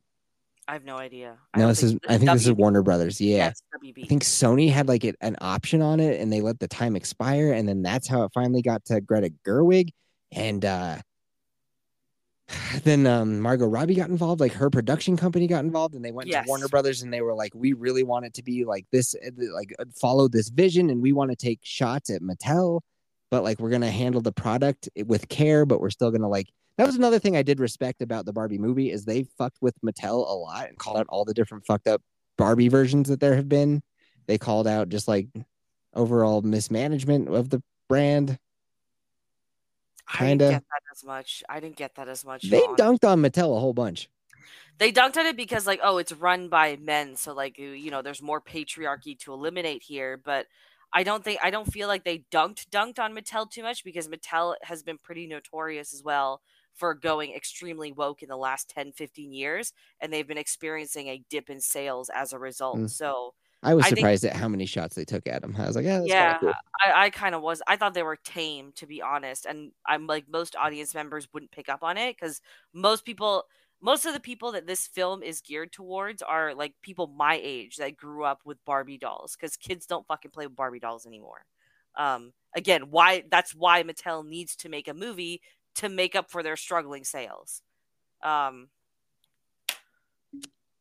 I 0.66 0.74
have 0.74 0.84
no 0.84 0.98
idea. 0.98 1.38
No, 1.56 1.68
this 1.68 1.82
is 1.82 1.96
I 2.08 2.18
think 2.18 2.28
WB. 2.28 2.34
this 2.34 2.46
is 2.46 2.52
Warner 2.52 2.82
Brothers. 2.82 3.20
Yeah. 3.20 3.52
I 3.74 4.06
think 4.06 4.22
Sony 4.22 4.70
had 4.70 4.86
like 4.86 5.04
it, 5.04 5.16
an 5.22 5.36
option 5.40 5.80
on 5.80 5.98
it 5.98 6.20
and 6.20 6.30
they 6.30 6.42
let 6.42 6.58
the 6.58 6.68
time 6.68 6.94
expire 6.94 7.52
and 7.52 7.66
then 7.66 7.82
that's 7.82 8.06
how 8.06 8.24
it 8.24 8.32
finally 8.34 8.60
got 8.60 8.84
to 8.86 9.00
Greta 9.00 9.32
Gerwig 9.46 9.90
and 10.30 10.62
uh 10.64 10.98
then 12.84 13.06
um, 13.06 13.40
Margot 13.40 13.66
Robbie 13.66 13.94
got 13.94 14.08
involved, 14.08 14.40
like 14.40 14.52
her 14.52 14.70
production 14.70 15.16
company 15.16 15.46
got 15.46 15.64
involved, 15.64 15.94
and 15.94 16.04
they 16.04 16.12
went 16.12 16.28
yes. 16.28 16.44
to 16.44 16.48
Warner 16.48 16.68
Brothers 16.68 17.02
and 17.02 17.12
they 17.12 17.20
were 17.20 17.34
like, 17.34 17.52
"We 17.54 17.72
really 17.72 18.02
want 18.02 18.26
it 18.26 18.34
to 18.34 18.42
be 18.42 18.64
like 18.64 18.86
this, 18.90 19.14
eh, 19.20 19.30
like 19.52 19.74
uh, 19.78 19.84
follow 20.00 20.28
this 20.28 20.48
vision, 20.48 20.90
and 20.90 21.02
we 21.02 21.12
want 21.12 21.30
to 21.30 21.36
take 21.36 21.60
shots 21.62 22.10
at 22.10 22.22
Mattel, 22.22 22.80
but 23.30 23.42
like 23.42 23.58
we're 23.58 23.70
gonna 23.70 23.90
handle 23.90 24.20
the 24.20 24.32
product 24.32 24.88
with 25.06 25.28
care, 25.28 25.66
but 25.66 25.80
we're 25.80 25.90
still 25.90 26.10
gonna 26.10 26.28
like." 26.28 26.48
That 26.76 26.86
was 26.86 26.96
another 26.96 27.18
thing 27.18 27.36
I 27.36 27.42
did 27.42 27.58
respect 27.58 28.02
about 28.02 28.24
the 28.24 28.32
Barbie 28.32 28.58
movie 28.58 28.92
is 28.92 29.04
they 29.04 29.24
fucked 29.36 29.58
with 29.60 29.74
Mattel 29.84 30.28
a 30.28 30.32
lot 30.32 30.68
and 30.68 30.78
called 30.78 30.96
out 30.96 31.06
all 31.08 31.24
the 31.24 31.34
different 31.34 31.66
fucked 31.66 31.88
up 31.88 32.00
Barbie 32.36 32.68
versions 32.68 33.08
that 33.08 33.18
there 33.18 33.34
have 33.34 33.48
been. 33.48 33.82
They 34.28 34.38
called 34.38 34.68
out 34.68 34.88
just 34.88 35.08
like 35.08 35.26
overall 35.92 36.40
mismanagement 36.42 37.28
of 37.28 37.50
the 37.50 37.62
brand 37.88 38.38
kind 40.08 40.42
of. 40.42 40.50
that 40.50 40.62
as 40.92 41.04
much. 41.04 41.42
I 41.48 41.60
didn't 41.60 41.76
get 41.76 41.94
that 41.96 42.08
as 42.08 42.24
much. 42.24 42.42
They 42.42 42.60
dunked 42.60 43.08
on 43.08 43.20
Mattel 43.20 43.56
a 43.56 43.60
whole 43.60 43.74
bunch. 43.74 44.08
They 44.78 44.92
dunked 44.92 45.16
on 45.16 45.26
it 45.26 45.36
because, 45.36 45.66
like, 45.66 45.80
oh, 45.82 45.98
it's 45.98 46.12
run 46.12 46.48
by 46.48 46.76
men, 46.80 47.16
so 47.16 47.34
like, 47.34 47.58
you 47.58 47.90
know, 47.90 48.00
there's 48.00 48.22
more 48.22 48.40
patriarchy 48.40 49.18
to 49.20 49.32
eliminate 49.32 49.82
here. 49.82 50.16
But 50.16 50.46
I 50.92 51.02
don't 51.02 51.22
think 51.22 51.40
I 51.42 51.50
don't 51.50 51.70
feel 51.70 51.88
like 51.88 52.04
they 52.04 52.24
dunked 52.30 52.68
dunked 52.70 52.98
on 52.98 53.14
Mattel 53.14 53.50
too 53.50 53.62
much 53.62 53.84
because 53.84 54.08
Mattel 54.08 54.54
has 54.62 54.82
been 54.82 54.98
pretty 54.98 55.26
notorious 55.26 55.92
as 55.92 56.02
well 56.02 56.40
for 56.74 56.94
going 56.94 57.34
extremely 57.34 57.92
woke 57.92 58.22
in 58.22 58.28
the 58.28 58.36
last 58.36 58.70
10 58.70 58.92
15 58.92 59.32
years 59.32 59.72
and 60.00 60.12
they've 60.12 60.28
been 60.28 60.38
experiencing 60.38 61.08
a 61.08 61.22
dip 61.28 61.50
in 61.50 61.60
sales 61.60 62.10
as 62.14 62.32
a 62.32 62.38
result. 62.38 62.78
Mm. 62.78 62.90
So 62.90 63.34
I 63.62 63.74
was 63.74 63.86
surprised 63.86 64.22
think, 64.22 64.34
at 64.34 64.40
how 64.40 64.48
many 64.48 64.66
shots 64.66 64.94
they 64.94 65.04
took 65.04 65.26
at 65.26 65.42
him. 65.42 65.54
I 65.58 65.66
was 65.66 65.74
like, 65.74 65.84
yeah, 65.84 66.02
yeah, 66.04 66.38
cool. 66.38 66.52
I, 66.84 67.06
I 67.06 67.10
kind 67.10 67.34
of 67.34 67.42
was. 67.42 67.60
I 67.66 67.76
thought 67.76 67.92
they 67.92 68.04
were 68.04 68.16
tame, 68.16 68.72
to 68.76 68.86
be 68.86 69.02
honest. 69.02 69.46
And 69.46 69.72
I'm 69.84 70.06
like, 70.06 70.26
most 70.28 70.54
audience 70.54 70.94
members 70.94 71.26
wouldn't 71.32 71.50
pick 71.50 71.68
up 71.68 71.82
on 71.82 71.98
it 71.98 72.16
because 72.16 72.40
most 72.72 73.04
people, 73.04 73.44
most 73.80 74.06
of 74.06 74.14
the 74.14 74.20
people 74.20 74.52
that 74.52 74.66
this 74.68 74.86
film 74.86 75.24
is 75.24 75.40
geared 75.40 75.72
towards 75.72 76.22
are 76.22 76.54
like 76.54 76.74
people 76.82 77.08
my 77.08 77.40
age 77.42 77.76
that 77.76 77.96
grew 77.96 78.24
up 78.24 78.40
with 78.44 78.64
Barbie 78.64 78.98
dolls 78.98 79.36
because 79.36 79.56
kids 79.56 79.86
don't 79.86 80.06
fucking 80.06 80.30
play 80.30 80.46
with 80.46 80.56
Barbie 80.56 80.78
dolls 80.78 81.04
anymore. 81.04 81.44
Um, 81.96 82.32
again, 82.54 82.90
why 82.90 83.24
that's 83.28 83.56
why 83.56 83.82
Mattel 83.82 84.24
needs 84.24 84.54
to 84.56 84.68
make 84.68 84.86
a 84.86 84.94
movie 84.94 85.42
to 85.76 85.88
make 85.88 86.14
up 86.14 86.30
for 86.30 86.44
their 86.44 86.56
struggling 86.56 87.02
sales. 87.02 87.62
Um, 88.22 88.68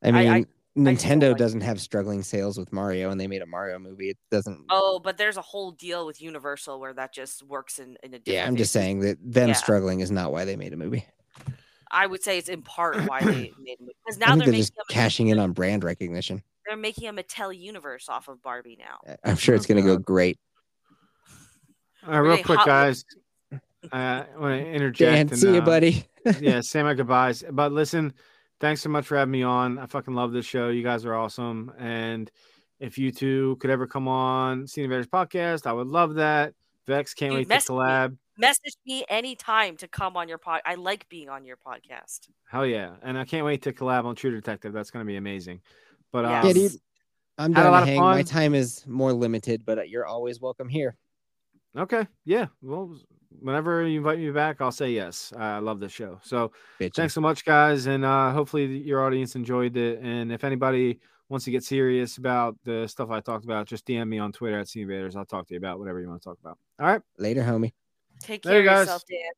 I 0.03 0.11
mean, 0.11 0.15
I, 0.15 0.37
I, 0.37 0.45
Nintendo 0.77 1.29
like 1.29 1.37
doesn't 1.37 1.61
have 1.61 1.81
struggling 1.81 2.21
sales 2.21 2.57
with 2.57 2.71
Mario, 2.71 3.09
and 3.09 3.19
they 3.19 3.27
made 3.27 3.41
a 3.41 3.45
Mario 3.45 3.79
movie. 3.79 4.09
It 4.11 4.17
doesn't. 4.29 4.65
Oh, 4.69 4.99
but 4.99 5.17
there's 5.17 5.37
a 5.37 5.41
whole 5.41 5.71
deal 5.71 6.05
with 6.05 6.21
Universal 6.21 6.79
where 6.79 6.93
that 6.93 7.13
just 7.13 7.43
works 7.43 7.79
in 7.79 7.97
in 8.03 8.13
a. 8.13 8.19
Yeah, 8.25 8.45
I'm 8.45 8.55
just 8.55 8.71
saying 8.71 8.99
that 8.99 9.17
them 9.21 9.49
yeah. 9.49 9.53
struggling 9.53 10.01
is 10.01 10.11
not 10.11 10.31
why 10.31 10.45
they 10.45 10.55
made 10.55 10.73
a 10.73 10.77
movie. 10.77 11.05
I 11.89 12.05
would 12.05 12.23
say 12.23 12.37
it's 12.37 12.49
in 12.49 12.61
part 12.61 12.97
why 13.07 13.21
they 13.21 13.25
made 13.59 13.79
a 13.79 13.81
movie 13.81 13.95
because 14.05 14.19
now 14.19 14.35
they're, 14.35 14.45
they're 14.45 14.55
just 14.55 14.73
cashing 14.89 15.29
in 15.29 15.39
on 15.39 15.53
brand 15.53 15.83
recognition. 15.83 16.43
They're 16.67 16.77
making 16.77 17.07
a 17.07 17.13
Mattel 17.13 17.57
universe 17.57 18.09
off 18.09 18.27
of 18.27 18.41
Barbie 18.41 18.77
now. 18.77 19.15
I'm 19.23 19.37
sure 19.37 19.55
it's 19.55 19.65
going 19.65 19.81
to 19.81 19.87
go 19.87 19.97
great. 19.97 20.37
All 22.05 22.21
right, 22.21 22.35
real 22.35 22.43
quick, 22.43 22.59
guys. 22.65 23.05
I 23.91 24.25
want 24.37 24.61
to 24.61 24.69
interject. 24.69 24.99
Dan, 24.99 25.27
and, 25.29 25.39
see 25.39 25.53
you, 25.53 25.61
uh, 25.61 25.65
buddy. 25.65 26.05
yeah, 26.41 26.59
say 26.61 26.83
my 26.83 26.93
goodbyes. 26.93 27.43
But 27.49 27.71
listen, 27.71 28.13
thanks 28.59 28.81
so 28.81 28.89
much 28.89 29.05
for 29.05 29.17
having 29.17 29.31
me 29.31 29.43
on. 29.43 29.77
I 29.77 29.85
fucking 29.85 30.13
love 30.13 30.31
this 30.31 30.45
show. 30.45 30.69
You 30.69 30.83
guys 30.83 31.05
are 31.05 31.13
awesome. 31.13 31.71
And 31.77 32.31
if 32.79 32.97
you 32.97 33.11
two 33.11 33.57
could 33.59 33.69
ever 33.69 33.87
come 33.87 34.07
on 34.07 34.67
Scene 34.67 34.85
Invaders 34.85 35.07
podcast, 35.07 35.65
I 35.65 35.73
would 35.73 35.87
love 35.87 36.15
that. 36.15 36.53
Vex 36.85 37.13
can't 37.13 37.33
Dude, 37.33 37.49
wait 37.49 37.59
to 37.59 37.71
collab. 37.71 38.11
Me, 38.11 38.17
message 38.37 38.75
me 38.85 39.03
anytime 39.09 39.75
to 39.77 39.87
come 39.87 40.15
on 40.15 40.29
your 40.29 40.37
pod. 40.37 40.61
I 40.65 40.75
like 40.75 41.07
being 41.09 41.29
on 41.29 41.43
your 41.43 41.57
podcast. 41.57 42.29
Hell 42.49 42.65
yeah. 42.65 42.91
And 43.03 43.17
I 43.17 43.25
can't 43.25 43.45
wait 43.45 43.63
to 43.63 43.73
collab 43.73 44.05
on 44.05 44.15
True 44.15 44.31
Detective. 44.31 44.73
That's 44.73 44.89
going 44.89 45.05
to 45.05 45.07
be 45.07 45.17
amazing. 45.17 45.61
But 46.13 46.25
yes. 46.25 46.45
yeah, 46.45 46.53
dude, 46.53 46.71
um, 47.37 47.45
I'm 47.45 47.53
down 47.53 47.81
to 47.81 47.85
hang. 47.85 47.99
My 47.99 48.23
time 48.23 48.55
is 48.55 48.85
more 48.87 49.11
limited, 49.11 49.63
but 49.65 49.79
uh, 49.79 49.81
you're 49.81 50.05
always 50.05 50.39
welcome 50.39 50.69
here. 50.69 50.95
Okay. 51.75 52.07
Yeah. 52.25 52.47
Well, 52.61 52.97
whenever 53.41 53.85
you 53.85 53.99
invite 53.99 54.19
me 54.19 54.31
back, 54.31 54.61
I'll 54.61 54.71
say 54.71 54.91
yes. 54.91 55.33
I 55.37 55.59
love 55.59 55.79
the 55.79 55.89
show. 55.89 56.19
So 56.23 56.51
Bitchin'. 56.79 56.93
thanks 56.95 57.13
so 57.13 57.21
much, 57.21 57.45
guys, 57.45 57.85
and 57.87 58.05
uh, 58.05 58.31
hopefully 58.31 58.65
your 58.65 59.05
audience 59.05 59.35
enjoyed 59.35 59.77
it. 59.77 59.99
And 60.01 60.31
if 60.31 60.43
anybody 60.43 60.99
wants 61.29 61.45
to 61.45 61.51
get 61.51 61.63
serious 61.63 62.17
about 62.17 62.55
the 62.63 62.87
stuff 62.87 63.09
I 63.09 63.19
talked 63.19 63.45
about, 63.45 63.67
just 63.67 63.85
DM 63.85 64.07
me 64.07 64.19
on 64.19 64.31
Twitter 64.31 64.59
at 64.59 64.73
Invaders. 64.75 65.15
I'll 65.15 65.25
talk 65.25 65.47
to 65.47 65.53
you 65.53 65.57
about 65.57 65.79
whatever 65.79 65.99
you 65.99 66.07
want 66.07 66.21
to 66.21 66.29
talk 66.29 66.37
about. 66.39 66.57
All 66.79 66.87
right. 66.87 67.01
Later, 67.17 67.43
homie. 67.43 67.73
Take 68.21 68.45
Later, 68.45 68.59
care 68.59 68.59
of 68.59 68.65
guys. 68.65 68.85
yourself, 68.85 69.03
Dan. 69.09 69.31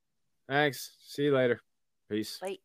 Thanks. 0.47 0.95
See 1.05 1.23
you 1.23 1.33
later. 1.33 1.59
Peace. 2.09 2.39
Bye. 2.41 2.57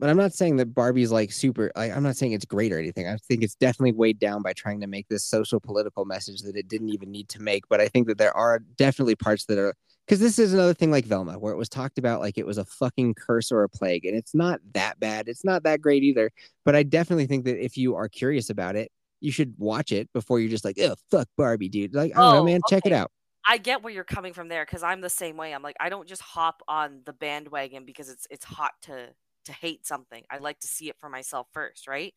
But 0.00 0.08
I'm 0.08 0.16
not 0.16 0.32
saying 0.32 0.56
that 0.56 0.74
Barbie's 0.74 1.12
like 1.12 1.30
super. 1.30 1.70
Like, 1.76 1.94
I'm 1.94 2.02
not 2.02 2.16
saying 2.16 2.32
it's 2.32 2.46
great 2.46 2.72
or 2.72 2.78
anything. 2.78 3.06
I 3.06 3.16
think 3.28 3.42
it's 3.42 3.54
definitely 3.54 3.92
weighed 3.92 4.18
down 4.18 4.42
by 4.42 4.54
trying 4.54 4.80
to 4.80 4.86
make 4.86 5.06
this 5.08 5.24
social 5.24 5.60
political 5.60 6.06
message 6.06 6.40
that 6.42 6.56
it 6.56 6.68
didn't 6.68 6.88
even 6.88 7.10
need 7.10 7.28
to 7.28 7.42
make. 7.42 7.68
But 7.68 7.80
I 7.80 7.88
think 7.88 8.08
that 8.08 8.16
there 8.16 8.34
are 8.36 8.60
definitely 8.76 9.14
parts 9.14 9.44
that 9.44 9.58
are 9.58 9.74
because 10.06 10.18
this 10.18 10.38
is 10.38 10.54
another 10.54 10.74
thing 10.74 10.90
like 10.90 11.04
Velma, 11.04 11.38
where 11.38 11.52
it 11.52 11.56
was 11.56 11.68
talked 11.68 11.98
about 11.98 12.20
like 12.20 12.38
it 12.38 12.46
was 12.46 12.58
a 12.58 12.64
fucking 12.64 13.14
curse 13.14 13.52
or 13.52 13.62
a 13.62 13.68
plague, 13.68 14.06
and 14.06 14.16
it's 14.16 14.34
not 14.34 14.60
that 14.72 14.98
bad. 14.98 15.28
It's 15.28 15.44
not 15.44 15.62
that 15.64 15.80
great 15.80 16.02
either. 16.02 16.30
But 16.64 16.74
I 16.74 16.82
definitely 16.82 17.26
think 17.26 17.44
that 17.44 17.62
if 17.62 17.76
you 17.76 17.94
are 17.94 18.08
curious 18.08 18.50
about 18.50 18.76
it, 18.76 18.90
you 19.20 19.30
should 19.30 19.54
watch 19.58 19.92
it 19.92 20.10
before 20.14 20.40
you're 20.40 20.50
just 20.50 20.64
like, 20.64 20.78
oh 20.80 20.94
fuck 21.10 21.28
Barbie, 21.36 21.68
dude. 21.68 21.94
Like 21.94 22.12
I 22.16 22.20
don't 22.20 22.34
know, 22.34 22.40
Oh, 22.40 22.44
man, 22.44 22.60
check 22.68 22.86
it 22.86 22.92
out. 22.92 23.12
I 23.46 23.58
get 23.58 23.82
where 23.82 23.92
you're 23.92 24.04
coming 24.04 24.32
from 24.32 24.48
there 24.48 24.64
because 24.64 24.82
I'm 24.82 25.00
the 25.00 25.10
same 25.10 25.36
way. 25.36 25.54
I'm 25.54 25.62
like, 25.62 25.76
I 25.80 25.88
don't 25.88 26.08
just 26.08 26.22
hop 26.22 26.62
on 26.68 27.00
the 27.04 27.12
bandwagon 27.12 27.84
because 27.84 28.08
it's 28.08 28.26
it's 28.30 28.44
hot 28.44 28.72
to 28.82 29.10
to 29.44 29.52
hate 29.52 29.86
something. 29.86 30.24
I 30.30 30.38
like 30.38 30.60
to 30.60 30.66
see 30.66 30.88
it 30.88 30.96
for 30.98 31.08
myself 31.08 31.46
first, 31.52 31.88
right? 31.88 32.14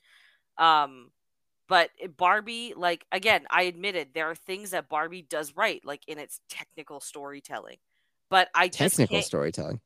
Um, 0.57 1.12
but 1.67 1.89
Barbie, 2.17 2.73
like 2.75 3.05
again, 3.12 3.45
I 3.49 3.63
admitted 3.63 4.09
there 4.13 4.29
are 4.29 4.36
things 4.36 4.71
that 4.71 4.89
Barbie 4.89 5.25
does 5.27 5.55
right, 5.55 5.81
like 5.86 6.01
in 6.07 6.19
its 6.19 6.41
technical 6.49 6.99
storytelling. 6.99 7.77
But 8.29 8.49
I 8.53 8.67
Technical 8.67 9.21
storytelling, 9.21 9.79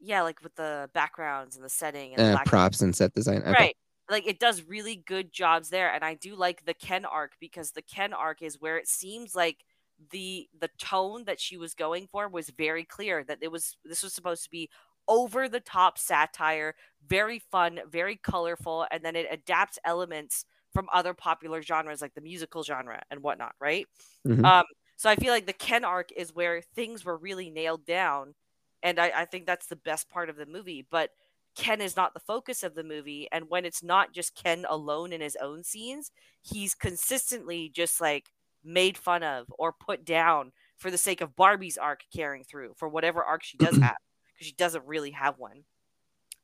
yeah, 0.00 0.22
like 0.22 0.42
with 0.42 0.54
the 0.56 0.90
backgrounds 0.92 1.56
and 1.56 1.64
the 1.64 1.68
setting 1.68 2.14
and 2.14 2.20
uh, 2.20 2.32
black 2.32 2.46
props 2.46 2.80
and 2.80 2.94
set 2.94 3.14
design. 3.14 3.38
Okay. 3.38 3.52
Right. 3.52 3.76
Like 4.10 4.26
it 4.26 4.40
does 4.40 4.62
really 4.62 4.96
good 4.96 5.32
jobs 5.32 5.70
there. 5.70 5.92
And 5.92 6.04
I 6.04 6.14
do 6.14 6.34
like 6.34 6.64
the 6.64 6.74
Ken 6.74 7.04
arc 7.04 7.32
because 7.40 7.70
the 7.70 7.82
Ken 7.82 8.12
arc 8.12 8.42
is 8.42 8.60
where 8.60 8.76
it 8.76 8.88
seems 8.88 9.34
like 9.34 9.64
the 10.10 10.48
the 10.58 10.70
tone 10.78 11.24
that 11.24 11.40
she 11.40 11.56
was 11.56 11.74
going 11.74 12.08
for 12.10 12.28
was 12.28 12.50
very 12.50 12.84
clear 12.84 13.22
that 13.24 13.38
it 13.40 13.50
was 13.50 13.76
this 13.84 14.02
was 14.02 14.12
supposed 14.12 14.42
to 14.44 14.50
be 14.50 14.68
over 15.08 15.48
the 15.48 15.60
top 15.60 15.98
satire, 15.98 16.74
very 17.06 17.38
fun, 17.38 17.80
very 17.88 18.16
colorful, 18.16 18.86
and 18.90 19.04
then 19.04 19.16
it 19.16 19.26
adapts 19.30 19.78
elements 19.84 20.44
from 20.72 20.88
other 20.92 21.14
popular 21.14 21.62
genres 21.62 22.00
like 22.00 22.14
the 22.14 22.20
musical 22.20 22.62
genre 22.62 23.02
and 23.10 23.22
whatnot, 23.22 23.54
right? 23.60 23.86
Mhm. 24.24 24.44
Um, 24.44 24.64
so 24.96 25.10
I 25.10 25.16
feel 25.16 25.32
like 25.32 25.46
the 25.46 25.52
Ken 25.52 25.84
arc 25.84 26.12
is 26.12 26.32
where 26.34 26.60
things 26.62 27.04
were 27.04 27.16
really 27.16 27.50
nailed 27.50 27.84
down, 27.86 28.34
and 28.82 28.98
I, 28.98 29.22
I 29.22 29.24
think 29.24 29.46
that's 29.46 29.66
the 29.66 29.76
best 29.76 30.08
part 30.08 30.30
of 30.30 30.36
the 30.36 30.46
movie. 30.46 30.86
But 30.90 31.10
Ken 31.56 31.80
is 31.80 31.96
not 31.96 32.14
the 32.14 32.20
focus 32.20 32.62
of 32.62 32.74
the 32.74 32.84
movie, 32.84 33.28
and 33.32 33.48
when 33.48 33.64
it's 33.64 33.82
not 33.82 34.12
just 34.12 34.34
Ken 34.34 34.64
alone 34.68 35.12
in 35.12 35.20
his 35.20 35.36
own 35.36 35.62
scenes, 35.64 36.10
he's 36.40 36.74
consistently 36.74 37.68
just 37.68 38.00
like 38.00 38.30
made 38.64 38.96
fun 38.96 39.22
of 39.22 39.46
or 39.58 39.72
put 39.72 40.04
down 40.04 40.52
for 40.78 40.90
the 40.90 40.98
sake 40.98 41.20
of 41.20 41.36
Barbie's 41.36 41.78
arc 41.78 42.04
carrying 42.14 42.44
through 42.44 42.74
for 42.76 42.88
whatever 42.88 43.22
arc 43.24 43.42
she 43.44 43.58
does 43.58 43.76
have 43.82 43.96
because 44.42 44.48
she 44.48 44.54
doesn't 44.54 44.86
really 44.86 45.12
have 45.12 45.38
one. 45.38 45.64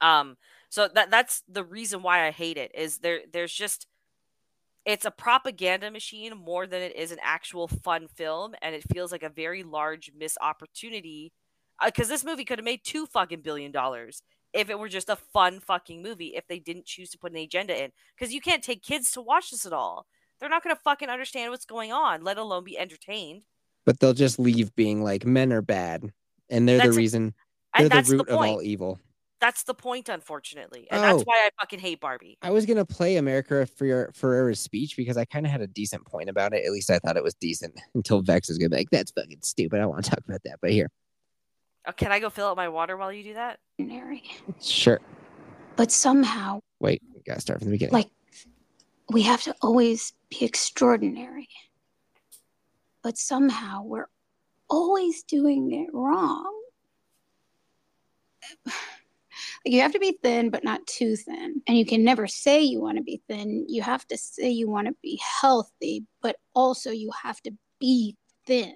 Um, 0.00 0.37
so 0.68 0.88
that 0.94 1.11
that's 1.11 1.42
the 1.48 1.64
reason 1.64 2.02
why 2.02 2.26
I 2.26 2.30
hate 2.30 2.56
it 2.56 2.70
is 2.74 2.98
there 2.98 3.20
there's 3.32 3.52
just 3.52 3.87
it's 4.84 5.04
a 5.04 5.11
propaganda 5.11 5.90
machine 5.90 6.37
more 6.37 6.66
than 6.66 6.82
it 6.82 6.94
is 6.94 7.11
an 7.11 7.18
actual 7.20 7.66
fun 7.66 8.06
film 8.06 8.54
and 8.62 8.74
it 8.74 8.84
feels 8.92 9.11
like 9.11 9.24
a 9.24 9.28
very 9.28 9.64
large 9.64 10.12
missed 10.16 10.38
opportunity 10.40 11.32
because 11.84 12.08
this 12.08 12.24
movie 12.24 12.44
could 12.44 12.58
have 12.58 12.64
made 12.64 12.84
two 12.84 13.06
fucking 13.06 13.40
billion 13.40 13.72
dollars 13.72 14.22
if 14.52 14.70
it 14.70 14.78
were 14.78 14.88
just 14.88 15.08
a 15.08 15.16
fun 15.16 15.58
fucking 15.58 16.00
movie 16.00 16.37
if 16.37 16.46
they 16.46 16.61
didn't 16.61 16.87
choose 16.87 17.11
to 17.11 17.18
put 17.18 17.32
an 17.32 17.38
agenda 17.38 17.82
in 17.82 17.90
because 18.16 18.32
you 18.32 18.40
can't 18.40 18.62
take 18.62 18.82
kids 18.82 19.11
to 19.11 19.20
watch 19.20 19.50
this 19.50 19.66
at 19.66 19.72
all 19.72 20.06
they're 20.38 20.48
not 20.48 20.62
going 20.62 20.74
to 20.74 20.82
fucking 20.82 21.08
understand 21.08 21.50
what's 21.50 21.66
going 21.66 21.92
on 21.92 22.22
let 22.22 22.38
alone 22.38 22.62
be 22.62 22.78
entertained 22.78 23.42
But 23.88 24.00
they'll 24.00 24.12
just 24.12 24.38
leave 24.38 24.76
being 24.76 25.02
like 25.02 25.24
men 25.24 25.50
are 25.50 25.62
bad, 25.62 26.12
and 26.50 26.68
they're 26.68 26.76
That's 26.76 26.90
the 26.90 26.96
reason. 26.96 27.34
They're 27.74 27.83
and 27.83 27.90
the 27.90 27.94
that's 27.94 28.09
the 28.09 28.16
root 28.16 28.28
of 28.28 28.35
all 28.37 28.42
point 28.44 28.62
evil. 28.64 28.98
that's 29.40 29.62
the 29.64 29.74
point 29.74 30.09
unfortunately 30.09 30.88
and 30.90 31.02
that's 31.02 31.20
Oh. 31.20 31.24
why 31.24 31.37
i 31.46 31.50
fucking 31.61 31.78
hate 31.78 32.00
barbie 32.00 32.38
I 32.42 32.50
was 32.50 32.66
gonna 32.66 32.85
play 32.85 33.16
America 33.16 33.66
for 33.66 33.85
your 33.87 34.11
Ferrera's 34.12 34.59
speech 34.61 34.96
because 34.96 35.16
I 35.16 35.24
kind 35.24 35.44
of 35.46 35.52
had 35.52 35.61
a 35.61 35.66
decent 35.66 36.04
point 36.07 36.28
about 36.31 36.52
it. 36.54 36.64
At 36.64 36.72
least 36.72 36.90
I 36.90 36.98
thought 36.98 37.16
it 37.16 37.22
was 37.22 37.35
decent 37.35 37.78
until 37.94 38.20
Vex 38.22 38.48
is 38.50 38.59
gonna 38.59 38.70
be 38.70 38.76
like, 38.78 38.90
"That's 38.90 39.11
fucking 39.12 39.38
stupid." 39.42 39.76
I 39.76 39.81
don't 39.83 39.90
want 39.90 40.04
to 40.04 40.11
talk 40.11 40.20
about 40.26 40.40
that, 40.44 40.59
but 40.62 40.70
here, 40.72 40.90
oh, 41.87 41.92
can 41.92 42.11
i 42.12 42.18
go 42.20 42.31
fill 42.31 42.48
up 42.48 42.57
my 42.57 42.68
water 42.68 42.96
while 42.96 43.12
you 43.12 43.22
do 43.22 43.35
that 43.35 43.59
ordinary. 43.78 44.22
sure. 44.61 45.00
But 45.76 45.92
somehow, 45.92 46.61
Wait, 46.81 47.00
we 47.14 47.20
gotta 47.22 47.40
start 47.40 47.61
from 47.61 47.68
the 47.68 47.72
beginning. 47.74 47.92
like, 47.92 48.09
we 49.11 49.22
have 49.22 49.42
to 49.42 49.54
always 49.62 50.12
be 50.31 50.44
extraordinary. 50.44 51.48
But 53.02 53.16
somehow, 53.18 53.83
we're 53.85 54.09
always 54.68 55.22
doing 55.22 55.72
it 55.72 55.94
wrong. 55.94 56.52
Like, 59.64 59.74
you 59.74 59.82
have 59.82 59.92
to 59.92 59.98
be 59.98 60.18
thin, 60.22 60.50
but 60.50 60.64
not 60.64 60.87
too 60.87 61.14
thin. 61.16 61.62
And 61.66 61.76
you 61.76 61.84
can 61.84 62.02
never 62.04 62.26
say 62.26 62.62
you 62.62 62.80
want 62.80 62.96
to 62.96 63.02
be 63.02 63.20
thin. 63.28 63.66
You 63.68 63.82
have 63.82 64.06
to 64.08 64.16
say 64.16 64.50
you 64.50 64.68
want 64.68 64.88
to 64.88 64.94
be 65.02 65.20
healthy, 65.40 66.06
but 66.22 66.37
also 66.54 66.90
you 66.90 67.11
have 67.22 67.40
to 67.42 67.52
be 67.78 68.16
thin. 68.46 68.74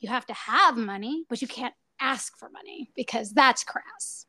You 0.00 0.08
have 0.08 0.26
to 0.26 0.34
have 0.34 0.76
money, 0.76 1.24
but 1.28 1.40
you 1.40 1.48
can't 1.48 1.74
ask 2.00 2.36
for 2.38 2.48
money 2.50 2.90
because 2.96 3.32
that's 3.32 3.64
crass. 3.64 4.26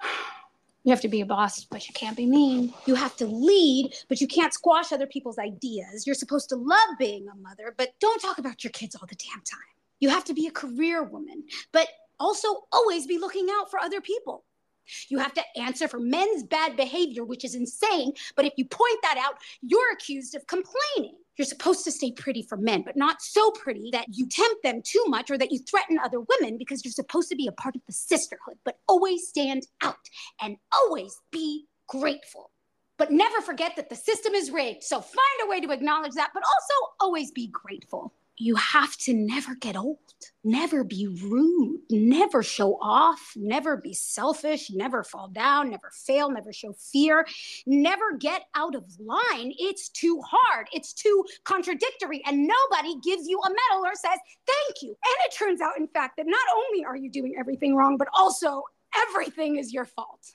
You 0.84 0.92
have 0.92 1.02
to 1.02 1.08
be 1.08 1.20
a 1.20 1.26
boss, 1.26 1.66
but 1.66 1.86
you 1.86 1.92
can't 1.92 2.16
be 2.16 2.24
mean. 2.24 2.72
You 2.86 2.94
have 2.94 3.14
to 3.16 3.26
lead, 3.26 3.92
but 4.08 4.22
you 4.22 4.26
can't 4.26 4.54
squash 4.54 4.90
other 4.90 5.06
people's 5.06 5.38
ideas. 5.38 6.06
You're 6.06 6.14
supposed 6.14 6.48
to 6.48 6.56
love 6.56 6.96
being 6.98 7.26
a 7.28 7.36
mother, 7.36 7.74
but 7.76 7.90
don't 8.00 8.22
talk 8.22 8.38
about 8.38 8.64
your 8.64 8.70
kids 8.70 8.94
all 8.94 9.06
the 9.06 9.16
damn 9.16 9.42
time. 9.42 9.60
You 10.00 10.08
have 10.08 10.24
to 10.24 10.32
be 10.32 10.46
a 10.46 10.50
career 10.50 11.02
woman, 11.02 11.44
but 11.72 11.88
also 12.20 12.48
always 12.72 13.06
be 13.06 13.18
looking 13.18 13.48
out 13.50 13.70
for 13.70 13.78
other 13.78 14.00
people. 14.00 14.44
You 15.08 15.18
have 15.18 15.34
to 15.34 15.42
answer 15.56 15.86
for 15.88 16.00
men's 16.00 16.42
bad 16.42 16.76
behavior, 16.76 17.24
which 17.24 17.44
is 17.44 17.54
insane, 17.54 18.12
but 18.36 18.46
if 18.46 18.54
you 18.56 18.64
point 18.64 18.98
that 19.02 19.18
out, 19.18 19.34
you're 19.60 19.92
accused 19.92 20.34
of 20.34 20.46
complaining. 20.46 21.16
You're 21.36 21.46
supposed 21.46 21.84
to 21.84 21.92
stay 21.92 22.10
pretty 22.10 22.42
for 22.42 22.56
men, 22.56 22.82
but 22.82 22.96
not 22.96 23.22
so 23.22 23.50
pretty 23.52 23.90
that 23.92 24.06
you 24.10 24.26
tempt 24.26 24.62
them 24.64 24.82
too 24.82 25.04
much 25.06 25.30
or 25.30 25.38
that 25.38 25.52
you 25.52 25.60
threaten 25.60 25.98
other 26.02 26.20
women 26.20 26.58
because 26.58 26.84
you're 26.84 26.92
supposed 26.92 27.28
to 27.28 27.36
be 27.36 27.46
a 27.46 27.52
part 27.52 27.76
of 27.76 27.82
the 27.86 27.92
sisterhood, 27.92 28.56
but 28.64 28.78
always 28.88 29.28
stand 29.28 29.66
out 29.82 29.94
and 30.42 30.56
always 30.72 31.20
be 31.30 31.66
grateful. 31.86 32.50
But 32.96 33.12
never 33.12 33.40
forget 33.40 33.76
that 33.76 33.88
the 33.88 33.94
system 33.94 34.34
is 34.34 34.50
rigged. 34.50 34.82
So 34.82 35.00
find 35.00 35.18
a 35.44 35.48
way 35.48 35.60
to 35.60 35.70
acknowledge 35.70 36.14
that, 36.14 36.30
but 36.34 36.42
also 36.42 36.92
always 36.98 37.30
be 37.30 37.46
grateful. 37.46 38.12
You 38.40 38.54
have 38.54 38.96
to 38.98 39.12
never 39.12 39.56
get 39.56 39.76
old, 39.76 39.98
never 40.44 40.84
be 40.84 41.08
rude, 41.08 41.80
never 41.90 42.42
show 42.42 42.78
off, 42.80 43.32
never 43.34 43.76
be 43.76 43.92
selfish, 43.92 44.70
never 44.70 45.02
fall 45.02 45.28
down, 45.28 45.70
never 45.70 45.90
fail, 46.06 46.30
never 46.30 46.52
show 46.52 46.72
fear, 46.72 47.26
never 47.66 48.16
get 48.16 48.44
out 48.54 48.76
of 48.76 48.84
line. 49.00 49.52
It's 49.58 49.88
too 49.88 50.22
hard, 50.24 50.68
it's 50.72 50.92
too 50.92 51.24
contradictory, 51.44 52.22
and 52.26 52.46
nobody 52.48 52.94
gives 53.02 53.26
you 53.26 53.40
a 53.40 53.48
medal 53.48 53.84
or 53.84 53.94
says 53.94 54.18
thank 54.46 54.82
you. 54.82 54.90
And 54.90 55.16
it 55.26 55.34
turns 55.36 55.60
out, 55.60 55.76
in 55.76 55.88
fact, 55.88 56.16
that 56.18 56.26
not 56.26 56.46
only 56.54 56.84
are 56.84 56.96
you 56.96 57.10
doing 57.10 57.34
everything 57.38 57.74
wrong, 57.74 57.96
but 57.96 58.08
also 58.16 58.62
everything 59.08 59.56
is 59.58 59.72
your 59.72 59.84
fault. 59.84 60.30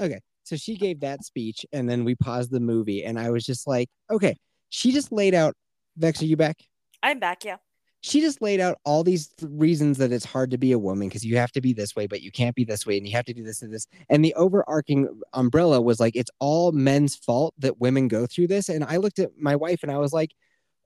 Okay. 0.00 0.20
So 0.44 0.56
she 0.56 0.76
gave 0.76 1.00
that 1.00 1.24
speech, 1.24 1.66
and 1.72 1.90
then 1.90 2.04
we 2.04 2.14
paused 2.14 2.50
the 2.50 2.60
movie, 2.60 3.04
and 3.04 3.18
I 3.18 3.30
was 3.30 3.44
just 3.44 3.66
like, 3.66 3.90
okay, 4.10 4.34
she 4.68 4.92
just 4.92 5.12
laid 5.12 5.34
out. 5.34 5.54
Vex, 5.96 6.22
are 6.22 6.26
you 6.26 6.36
back? 6.36 6.58
i'm 7.02 7.20
back 7.20 7.44
yeah 7.44 7.56
She 8.00 8.20
just 8.20 8.40
laid 8.40 8.60
out 8.60 8.78
all 8.84 9.02
these 9.04 9.28
th- 9.28 9.50
reasons 9.52 9.98
that 9.98 10.12
it's 10.12 10.24
hard 10.24 10.50
to 10.52 10.58
be 10.58 10.72
a 10.72 10.78
woman 10.78 11.08
because 11.08 11.24
you 11.24 11.36
have 11.36 11.50
to 11.52 11.60
be 11.60 11.72
this 11.72 11.96
way, 11.96 12.06
but 12.06 12.22
you 12.22 12.30
can't 12.30 12.54
be 12.54 12.64
this 12.64 12.86
way, 12.86 12.96
and 12.96 13.06
you 13.06 13.12
have 13.16 13.24
to 13.26 13.34
do 13.34 13.42
this 13.42 13.62
and 13.62 13.72
this. 13.72 13.86
And 14.08 14.24
the 14.24 14.34
overarching 14.34 15.08
umbrella 15.32 15.80
was 15.80 15.98
like, 15.98 16.14
it's 16.14 16.30
all 16.38 16.70
men's 16.72 17.16
fault 17.16 17.54
that 17.58 17.80
women 17.80 18.06
go 18.06 18.26
through 18.26 18.48
this. 18.48 18.68
And 18.68 18.84
I 18.84 18.98
looked 18.98 19.18
at 19.18 19.30
my 19.36 19.56
wife 19.56 19.80
and 19.82 19.90
I 19.90 19.98
was 19.98 20.12
like, 20.12 20.30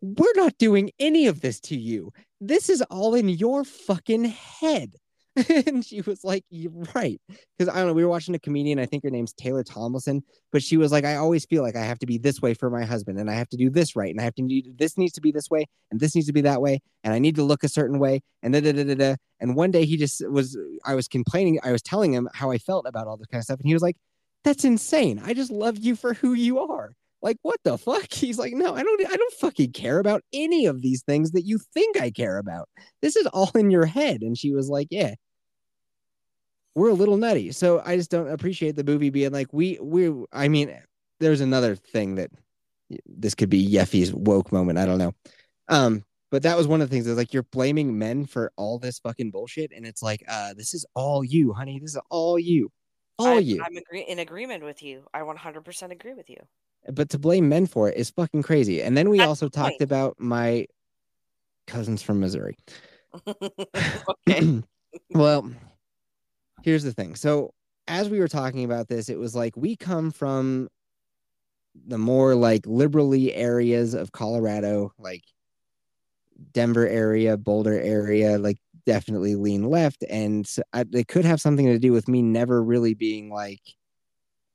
we're 0.01 0.35
not 0.37 0.57
doing 0.59 0.90
any 0.99 1.27
of 1.29 1.42
this 1.42 1.61
to 1.61 1.77
you. 1.77 2.12
This 2.40 2.68
is 2.71 2.83
all 2.90 3.14
in 3.14 3.29
your 3.29 3.62
fucking 3.64 4.25
head. 4.25 4.97
and 5.66 5.85
she 5.85 6.01
was 6.03 6.25
like, 6.25 6.45
You're 6.51 6.73
right. 6.95 7.21
Because 7.57 7.73
I 7.73 7.79
don't 7.79 7.87
know, 7.87 7.95
we 7.95 8.05
were 8.05 8.11
watching 8.11 8.35
a 8.35 8.38
comedian, 8.38 8.79
I 8.79 8.87
think 8.87 9.03
her 9.05 9.11
name's 9.11 9.33
Taylor 9.33 9.64
Tomlinson, 9.64 10.23
but 10.51 10.62
she 10.62 10.77
was 10.77 10.92
like, 10.92 11.05
I 11.05 11.16
always 11.16 11.47
feel 11.47 11.62
like 11.62 11.77
I 11.77 11.85
have 11.85 11.99
to 12.01 12.07
be 12.07 12.18
this 12.18 12.42
way 12.42 12.55
for 12.55 12.68
my 12.68 12.85
husband, 12.85 13.18
and 13.18 13.31
I 13.31 13.35
have 13.35 13.49
to 13.51 13.57
do 13.57 13.71
this 13.71 13.97
right, 13.97 14.11
and 14.11 14.21
I 14.21 14.25
have 14.25 14.35
to 14.35 14.42
do 14.42 14.62
this 14.77 14.99
needs 14.99 15.14
to 15.14 15.21
be 15.21 15.33
this 15.33 15.49
way, 15.49 15.66
and 15.90 15.99
this 15.99 16.14
needs 16.14 16.27
to 16.27 16.33
be 16.33 16.42
that 16.42 16.61
way, 16.61 16.81
and 17.03 17.14
I 17.14 17.18
need 17.18 17.37
to 17.37 17.42
look 17.42 17.64
a 17.64 17.68
certain 17.68 17.99
way, 17.99 18.21
and 18.42 18.53
da 18.53 18.61
da 18.61 18.73
da 18.73 18.95
da. 18.95 19.14
And 19.40 19.57
one 19.57 19.71
day 19.71 19.87
he 19.87 19.97
just 19.97 20.27
was, 20.29 20.57
I 20.85 20.95
was 20.95 21.09
complaining, 21.09 21.59
I 21.62 21.73
was 21.73 21.83
telling 21.83 22.12
him 22.12 22.29
how 22.35 22.51
I 22.51 22.59
felt 22.59 22.87
about 22.87 23.07
all 23.07 23.16
this 23.16 23.27
kind 23.29 23.40
of 23.40 23.45
stuff, 23.45 23.59
and 23.59 23.66
he 23.66 23.75
was 23.75 23.83
like, 23.83 23.97
That's 24.45 24.64
insane. 24.64 25.21
I 25.25 25.33
just 25.35 25.51
love 25.51 25.79
you 25.79 25.97
for 25.97 26.14
who 26.14 26.35
you 26.35 26.59
are. 26.61 26.92
Like, 27.23 27.39
what 27.43 27.59
the 27.65 27.79
fuck? 27.79 28.07
He's 28.13 28.39
like, 28.39 28.53
no, 28.53 28.75
I 28.75 28.83
don't, 28.83 29.07
I 29.07 29.17
don't 29.17 29.35
fucking 29.35 29.73
care 29.73 29.99
about 29.99 30.23
any 30.33 30.67
of 30.67 30.83
these 30.83 31.03
things 31.03 31.33
that 31.33 31.43
you 31.43 31.59
think 31.73 32.01
I 32.01 32.11
care 32.11 32.39
about. 32.39 32.69
This 33.01 33.17
is 33.17 33.27
all 33.29 33.51
in 33.55 33.71
your 33.71 33.87
head. 33.87 34.23
And 34.23 34.37
she 34.37 34.53
was 34.53 34.69
like, 34.69 34.89
yeah. 34.91 35.15
we're 36.75 36.91
a 36.91 36.95
little 36.95 37.17
nutty. 37.17 37.53
So 37.53 37.83
I 37.85 37.97
just 37.97 38.11
don't 38.11 38.29
appreciate 38.29 38.77
the 38.77 38.85
movie 38.85 39.11
being 39.11 39.33
like 39.33 39.53
we 39.53 39.79
we. 39.81 40.13
I 40.33 40.49
mean, 40.49 40.77
there's 41.21 41.41
another 41.41 41.77
thing 41.77 42.17
that 42.17 42.31
this 43.07 43.35
could 43.35 43.51
be 43.51 43.67
Yeffy's 43.67 44.13
woke 44.13 44.53
moment. 44.53 44.79
I 44.79 44.87
don't 44.87 44.99
know. 44.99 45.13
Um, 45.69 46.05
but 46.31 46.43
that 46.45 46.57
was 46.57 46.67
one 46.67 46.81
of 46.81 46.89
the 46.89 46.95
things 46.95 47.07
is 47.07 47.17
like 47.17 47.35
you're 47.35 47.43
blaming 47.45 47.99
men 47.99 48.25
for 48.25 48.53
all 48.57 48.79
this 48.79 48.99
fucking 48.99 49.31
bullshit, 49.31 49.71
and 49.75 49.87
it's 49.87 50.03
like, 50.03 50.25
uh, 50.29 50.55
this 50.55 50.73
is 50.73 50.87
all 50.95 51.23
you, 51.23 51.53
honey. 51.53 51.79
This 51.79 51.95
is 51.95 52.01
all 52.11 52.39
you, 52.39 52.71
all 53.19 53.37
I, 53.37 53.41
you. 53.41 53.63
I'm 53.63 53.77
agree- 53.77 54.07
in 54.09 54.19
agreement 54.19 54.65
with 54.65 54.83
you. 54.83 55.05
I 55.13 55.21
100% 55.21 55.91
agree 55.91 56.15
with 56.15 56.31
you. 56.31 56.39
But 56.90 57.11
to 57.11 57.18
blame 57.18 57.49
men 57.49 57.66
for 57.66 57.88
it 57.88 57.97
is 57.97 58.11
fucking 58.11 58.42
crazy. 58.42 58.83
And 58.83 58.97
then 58.97 59.09
we 59.09 59.18
That's 59.18 59.29
also 59.29 59.47
the 59.47 59.57
talked 59.57 59.81
about 59.81 60.16
my 60.18 60.66
cousins 61.66 62.03
from 62.03 62.21
Missouri. 62.21 62.57
okay. 64.29 64.62
well, 65.11 65.51
here's 66.62 66.83
the 66.85 66.92
thing. 66.92 67.14
So, 67.14 67.53
as 67.88 68.09
we 68.09 68.21
were 68.21 68.29
talking 68.29 68.64
about 68.64 68.88
this, 68.88 69.09
it 69.09 69.18
was 69.18 69.35
like 69.35 69.57
we 69.57 69.77
come 69.77 70.11
from 70.11 70.68
the 71.87 71.99
more 71.99 72.35
like 72.35 72.66
liberally 72.66 73.35
areas 73.35 73.95
of 73.95 74.12
Colorado, 74.12 74.92
like 74.99 75.25
Denver 76.53 76.87
area, 76.87 77.37
Boulder 77.37 77.81
area, 77.81 78.38
like 78.38 78.59
definitely 78.87 79.35
lean 79.35 79.64
left. 79.64 80.05
And 80.09 80.47
so 80.47 80.62
I, 80.73 80.85
it 80.92 81.09
could 81.09 81.25
have 81.25 81.40
something 81.40 81.66
to 81.66 81.79
do 81.79 81.92
with 81.92 82.09
me 82.09 82.23
never 82.23 82.62
really 82.62 82.95
being 82.95 83.31
like, 83.31 83.61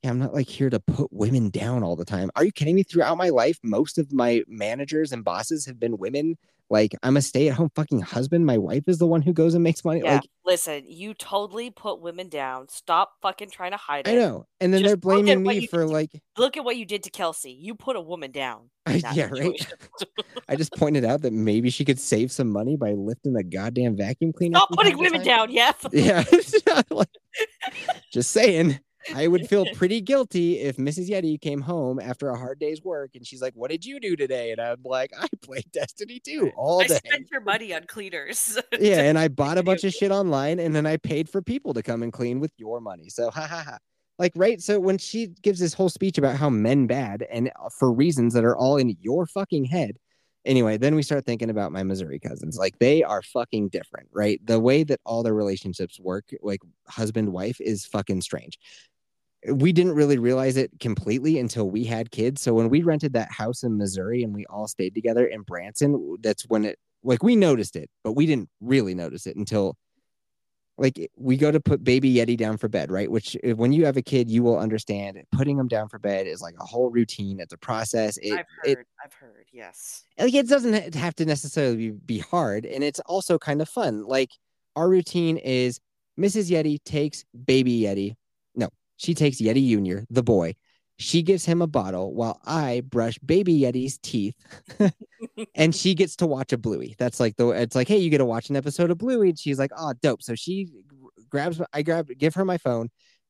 I'm 0.08 0.20
not 0.20 0.34
like 0.34 0.48
here 0.50 0.70
to 0.70 0.80
put 0.80 1.12
women 1.12 1.50
down 1.50 1.84
all 1.84 1.96
the 1.96 2.06
time. 2.06 2.30
Are 2.36 2.44
you 2.44 2.52
kidding 2.52 2.76
me? 2.76 2.84
Throughout 2.84 3.18
my 3.18 3.30
life, 3.30 3.60
most 3.64 3.98
of 3.98 4.12
my 4.12 4.44
managers 4.48 5.12
and 5.12 5.24
bosses 5.24 5.66
have 5.66 5.80
been 5.80 5.98
women. 5.98 6.38
Like 6.70 6.94
I'm 7.02 7.16
a 7.16 7.22
stay 7.22 7.48
at 7.48 7.56
home 7.56 7.72
fucking 7.76 8.02
husband. 8.02 8.46
My 8.46 8.58
wife 8.58 8.84
is 8.88 8.98
the 8.98 9.08
one 9.08 9.22
who 9.22 9.32
goes 9.32 9.54
and 9.54 9.64
makes 9.64 9.86
money. 9.86 10.02
Yeah. 10.04 10.16
Like 10.16 10.30
Listen, 10.46 10.84
you 10.86 11.14
totally 11.14 11.70
put 11.70 12.02
women 12.02 12.28
down. 12.30 12.68
Stop 12.70 13.14
fucking 13.22 13.50
trying 13.50 13.72
to 13.72 13.78
hide 13.78 14.08
it. 14.08 14.12
I 14.12 14.16
know. 14.16 14.46
And 14.60 14.74
then 14.74 14.82
Just 14.82 14.90
they're 14.90 14.98
blaming 14.98 15.44
me 15.44 15.68
for 15.68 15.82
did. 15.86 15.92
like, 15.92 16.10
Look 16.38 16.58
at 16.58 16.64
what 16.66 16.78
you 16.78 16.86
did 16.86 17.04
to 17.04 17.10
Kelsey. 17.10 17.52
You 17.52 17.76
put 17.76 17.96
a 17.96 18.02
woman 18.02 18.32
down. 18.32 18.70
I- 18.86 19.02
yeah, 19.14 19.28
right. 19.28 19.74
I 20.50 20.56
just 20.56 20.74
pointed 20.74 21.04
out 21.06 21.22
that 21.22 21.34
maybe 21.34 21.70
she 21.70 21.84
could 21.86 22.00
save 22.00 22.32
some 22.32 22.50
money 22.50 22.76
by 22.78 22.94
lifting 22.94 23.34
the 23.34 23.44
goddamn 23.44 23.98
vacuum 23.98 24.32
cleaner. 24.34 24.58
Stop 24.58 24.72
putting 24.72 24.98
women 24.98 25.24
down, 25.24 25.52
yes. 25.52 25.76
Yeah. 25.92 26.24
Like, 26.90 27.10
just 28.12 28.32
saying. 28.32 28.80
I 29.14 29.28
would 29.28 29.48
feel 29.48 29.66
pretty 29.76 30.02
guilty 30.02 30.60
if 30.60 30.78
Mrs. 30.78 31.10
Yeti 31.10 31.40
came 31.40 31.62
home 31.62 32.00
after 32.00 32.30
a 32.30 32.38
hard 32.38 32.60
day's 32.60 32.84
work 32.84 33.12
and 33.16 33.26
she's 33.26 33.42
like, 33.42 33.54
What 33.56 33.72
did 33.72 33.86
you 33.86 34.00
do 34.00 34.16
today? 34.16 34.52
And 34.52 34.62
I'm 34.62 34.82
like, 34.84 35.12
I 35.18 35.28
played 35.42 35.72
Destiny 35.72 36.20
2 36.20 36.52
all 36.56 36.82
I 36.82 36.88
day. 36.88 36.96
I 36.96 37.10
spent 37.10 37.30
your 37.32 37.42
money 37.42 37.74
on 37.74 37.84
cleaners. 37.86 38.58
Yeah, 38.80 39.02
and 39.02 39.18
I 39.18 39.28
bought 39.28 39.58
a 39.58 39.64
bunch 39.64 39.84
of 39.84 39.94
shit 39.94 40.12
online 40.12 40.60
and 40.60 40.76
then 40.76 40.86
I 40.86 40.98
paid 40.98 41.30
for 41.30 41.42
people 41.42 41.74
to 41.74 41.82
come 41.82 42.04
and 42.04 42.14
clean 42.14 42.40
with 42.40 42.52
your 42.58 42.80
money. 42.80 43.10
So 43.10 43.32
ha 43.32 43.48
ha 43.48 43.64
ha. 43.66 43.78
Like, 44.20 44.34
right. 44.36 44.62
So 44.62 44.80
when 44.80 44.98
she 44.98 45.28
gives 45.42 45.60
this 45.60 45.74
whole 45.74 45.90
speech 45.90 46.18
about 46.18 46.36
how 46.36 46.50
men 46.50 46.88
bad 46.88 47.26
and 47.32 47.50
uh, 47.50 47.70
for 47.78 47.92
reasons 47.92 48.34
that 48.34 48.46
are 48.46 48.58
all 48.58 48.78
in 48.78 48.96
your 49.00 49.26
fucking 49.26 49.66
head. 49.66 49.98
Anyway, 50.46 50.78
then 50.78 50.96
we 50.96 51.04
start 51.04 51.26
thinking 51.26 51.50
about 51.50 51.74
my 51.74 51.84
Missouri 51.84 52.20
cousins. 52.20 52.58
Like 52.58 52.80
they 52.80 53.04
are 53.04 53.22
fucking 53.22 53.70
different, 53.70 54.08
right? 54.14 54.40
The 54.46 54.60
way 54.60 54.84
that 54.84 55.02
all 55.06 55.22
their 55.22 55.34
relationships 55.34 56.00
work, 56.00 56.26
like 56.42 56.62
husband 56.88 57.34
wife, 57.34 57.60
is 57.60 57.86
fucking 57.86 58.22
strange. 58.22 58.58
We 59.46 59.72
didn't 59.72 59.94
really 59.94 60.18
realize 60.18 60.58
it 60.58 60.72
completely 60.80 61.40
until 61.40 61.70
we 61.70 61.84
had 61.84 62.12
kids. 62.12 62.42
So 62.42 62.54
when 62.54 62.70
we 62.70 62.82
rented 62.82 63.14
that 63.14 63.32
house 63.32 63.64
in 63.64 63.78
Missouri 63.78 64.24
and 64.24 64.34
we 64.34 64.46
all 64.48 64.68
stayed 64.68 64.96
together 64.96 65.26
in 65.26 65.42
Branson, 65.42 66.18
that's 66.22 66.44
when 66.44 66.66
it 66.66 66.80
like 67.04 67.24
we 67.24 67.36
noticed 67.36 67.76
it, 67.76 67.90
but 68.04 68.14
we 68.14 68.26
didn't 68.26 68.50
really 68.60 68.96
notice 68.96 69.28
it 69.28 69.36
until 69.36 69.78
like 70.78 71.10
we 71.16 71.38
go 71.38 71.52
to 71.52 71.60
put 71.60 71.84
baby 71.84 72.14
Yeti 72.14 72.38
down 72.38 72.58
for 72.58 72.68
bed, 72.68 72.92
right? 72.92 73.10
Which 73.10 73.36
when 73.44 73.72
you 73.72 73.86
have 73.86 73.98
a 73.98 74.02
kid, 74.02 74.30
you 74.30 74.44
will 74.44 74.60
understand 74.60 75.20
putting 75.32 75.58
them 75.58 75.68
down 75.68 75.90
for 75.90 75.98
bed 75.98 76.28
is 76.28 76.42
like 76.42 76.56
a 76.60 76.66
whole 76.66 76.90
routine. 76.90 77.40
It's 77.40 77.54
a 77.54 77.58
process. 77.58 78.18
It, 78.18 78.34
I've 78.34 78.46
it 78.64 78.78
heard. 78.78 78.86
I've 79.04 79.14
heard. 79.14 79.46
Yes. 79.52 80.04
like 80.20 80.34
it 80.34 80.48
doesn't 80.48 80.94
have 80.94 81.16
to 81.16 81.26
necessarily 81.26 81.92
be, 81.92 82.20
hard 82.20 82.66
and 82.66 82.84
it's 82.84 83.00
also 83.02 83.38
kind 83.38 83.62
of 83.62 83.70
fun 83.70 84.04
like 84.04 84.32
our 84.76 84.90
routine 84.90 85.38
is 85.38 85.80
mrs 86.20 86.52
yeti 86.52 86.84
takes 86.84 87.24
baby 87.46 87.82
yeti 87.82 88.16
she 88.98 89.14
takes 89.14 89.42
yeti 89.42 89.68
junior 89.70 90.06
the 90.10 90.24
boy. 90.24 90.56
She 91.00 91.22
gives 91.22 91.46
him 91.46 91.62
a 91.62 91.68
bottle 91.68 92.16
while 92.16 92.42
i 92.46 92.82
brush 92.90 93.18
baby 93.20 93.60
yeti's 93.60 93.98
teeth. 94.00 94.36
And 95.56 95.74
she 95.74 95.96
gets 95.96 96.16
to 96.18 96.28
watch 96.28 96.54
a 96.54 96.58
bluey. 96.58 96.96
That's 97.00 97.20
like 97.20 97.36
the 97.38 97.50
it's 97.50 97.76
like 97.76 97.88
hey 97.88 97.98
you 97.98 98.10
get 98.10 98.20
to 98.20 98.26
watch 98.26 98.50
an 98.50 98.56
episode 98.56 98.92
of 98.92 98.98
bluey. 98.98 99.30
And 99.30 99.40
she's 99.40 99.60
like 99.60 99.72
oh 99.76 99.94
dope. 100.02 100.22
So 100.22 100.36
she 100.36 100.68
grabs 101.30 101.62
i 101.74 101.82
grab 101.82 102.10
give 102.18 102.36
her 102.36 102.46
my 102.46 102.58
phone 102.58 102.90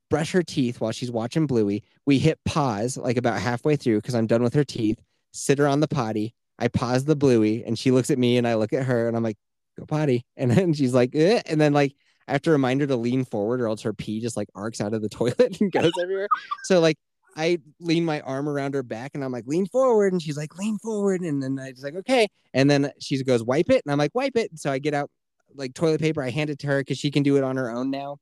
brush 0.09 0.31
her 0.31 0.43
teeth 0.43 0.79
while 0.79 0.91
she's 0.91 1.11
watching 1.11 1.47
bluey. 1.47 1.83
We 2.05 2.19
hit 2.19 2.39
pause 2.45 2.97
like 2.97 3.17
about 3.17 3.39
halfway 3.39 3.75
through 3.75 3.97
because 4.01 4.15
i'm 4.15 4.27
done 4.27 4.43
with 4.43 4.53
her 4.53 4.63
teeth 4.63 5.01
sit 5.37 5.59
her 5.59 5.67
on 5.67 5.79
the 5.79 5.87
potty. 5.87 6.33
I 6.59 6.67
pause 6.67 7.05
the 7.05 7.15
bluey 7.15 7.63
and 7.63 7.77
she 7.77 7.91
looks 7.91 8.09
at 8.09 8.17
me 8.17 8.37
and 8.37 8.47
I 8.47 8.55
look 8.55 8.73
at 8.73 8.85
her 8.85 9.07
and 9.07 9.15
I'm 9.15 9.23
like, 9.23 9.37
go 9.77 9.85
potty. 9.85 10.25
And 10.35 10.51
then 10.51 10.73
she's 10.73 10.93
like, 10.93 11.15
eh. 11.15 11.41
and 11.45 11.61
then 11.61 11.73
like 11.73 11.95
I 12.27 12.33
have 12.33 12.41
to 12.43 12.51
remind 12.51 12.81
her 12.81 12.87
to 12.87 12.95
lean 12.95 13.25
forward 13.25 13.61
or 13.61 13.67
else 13.67 13.81
her 13.83 13.93
pee 13.93 14.19
just 14.19 14.37
like 14.37 14.49
arcs 14.53 14.81
out 14.81 14.93
of 14.93 15.01
the 15.01 15.09
toilet 15.09 15.59
and 15.61 15.71
goes 15.71 15.91
everywhere. 16.01 16.27
So 16.63 16.79
like 16.79 16.97
I 17.37 17.59
lean 17.79 18.03
my 18.03 18.19
arm 18.21 18.49
around 18.49 18.73
her 18.73 18.81
back 18.81 19.11
and 19.13 19.23
I'm 19.23 19.31
like, 19.31 19.45
lean 19.45 19.67
forward. 19.67 20.11
And 20.11 20.21
she's 20.21 20.37
like, 20.37 20.57
lean 20.57 20.79
forward. 20.79 21.21
And 21.21 21.41
then 21.41 21.59
I 21.59 21.69
just 21.69 21.83
like, 21.83 21.95
okay. 21.95 22.27
And 22.53 22.69
then 22.69 22.91
she 22.99 23.23
goes, 23.23 23.43
wipe 23.43 23.69
it. 23.69 23.83
And 23.85 23.91
I'm 23.91 23.99
like, 23.99 24.15
wipe 24.15 24.35
it. 24.35 24.49
And 24.49 24.59
so 24.59 24.71
I 24.71 24.79
get 24.79 24.95
out 24.95 25.11
like 25.53 25.75
toilet 25.75 26.01
paper. 26.01 26.23
I 26.23 26.31
hand 26.31 26.49
it 26.49 26.57
to 26.59 26.67
her 26.67 26.79
because 26.79 26.97
she 26.97 27.11
can 27.11 27.21
do 27.21 27.37
it 27.37 27.43
on 27.43 27.55
her 27.57 27.69
own 27.69 27.91
now. 27.91 28.17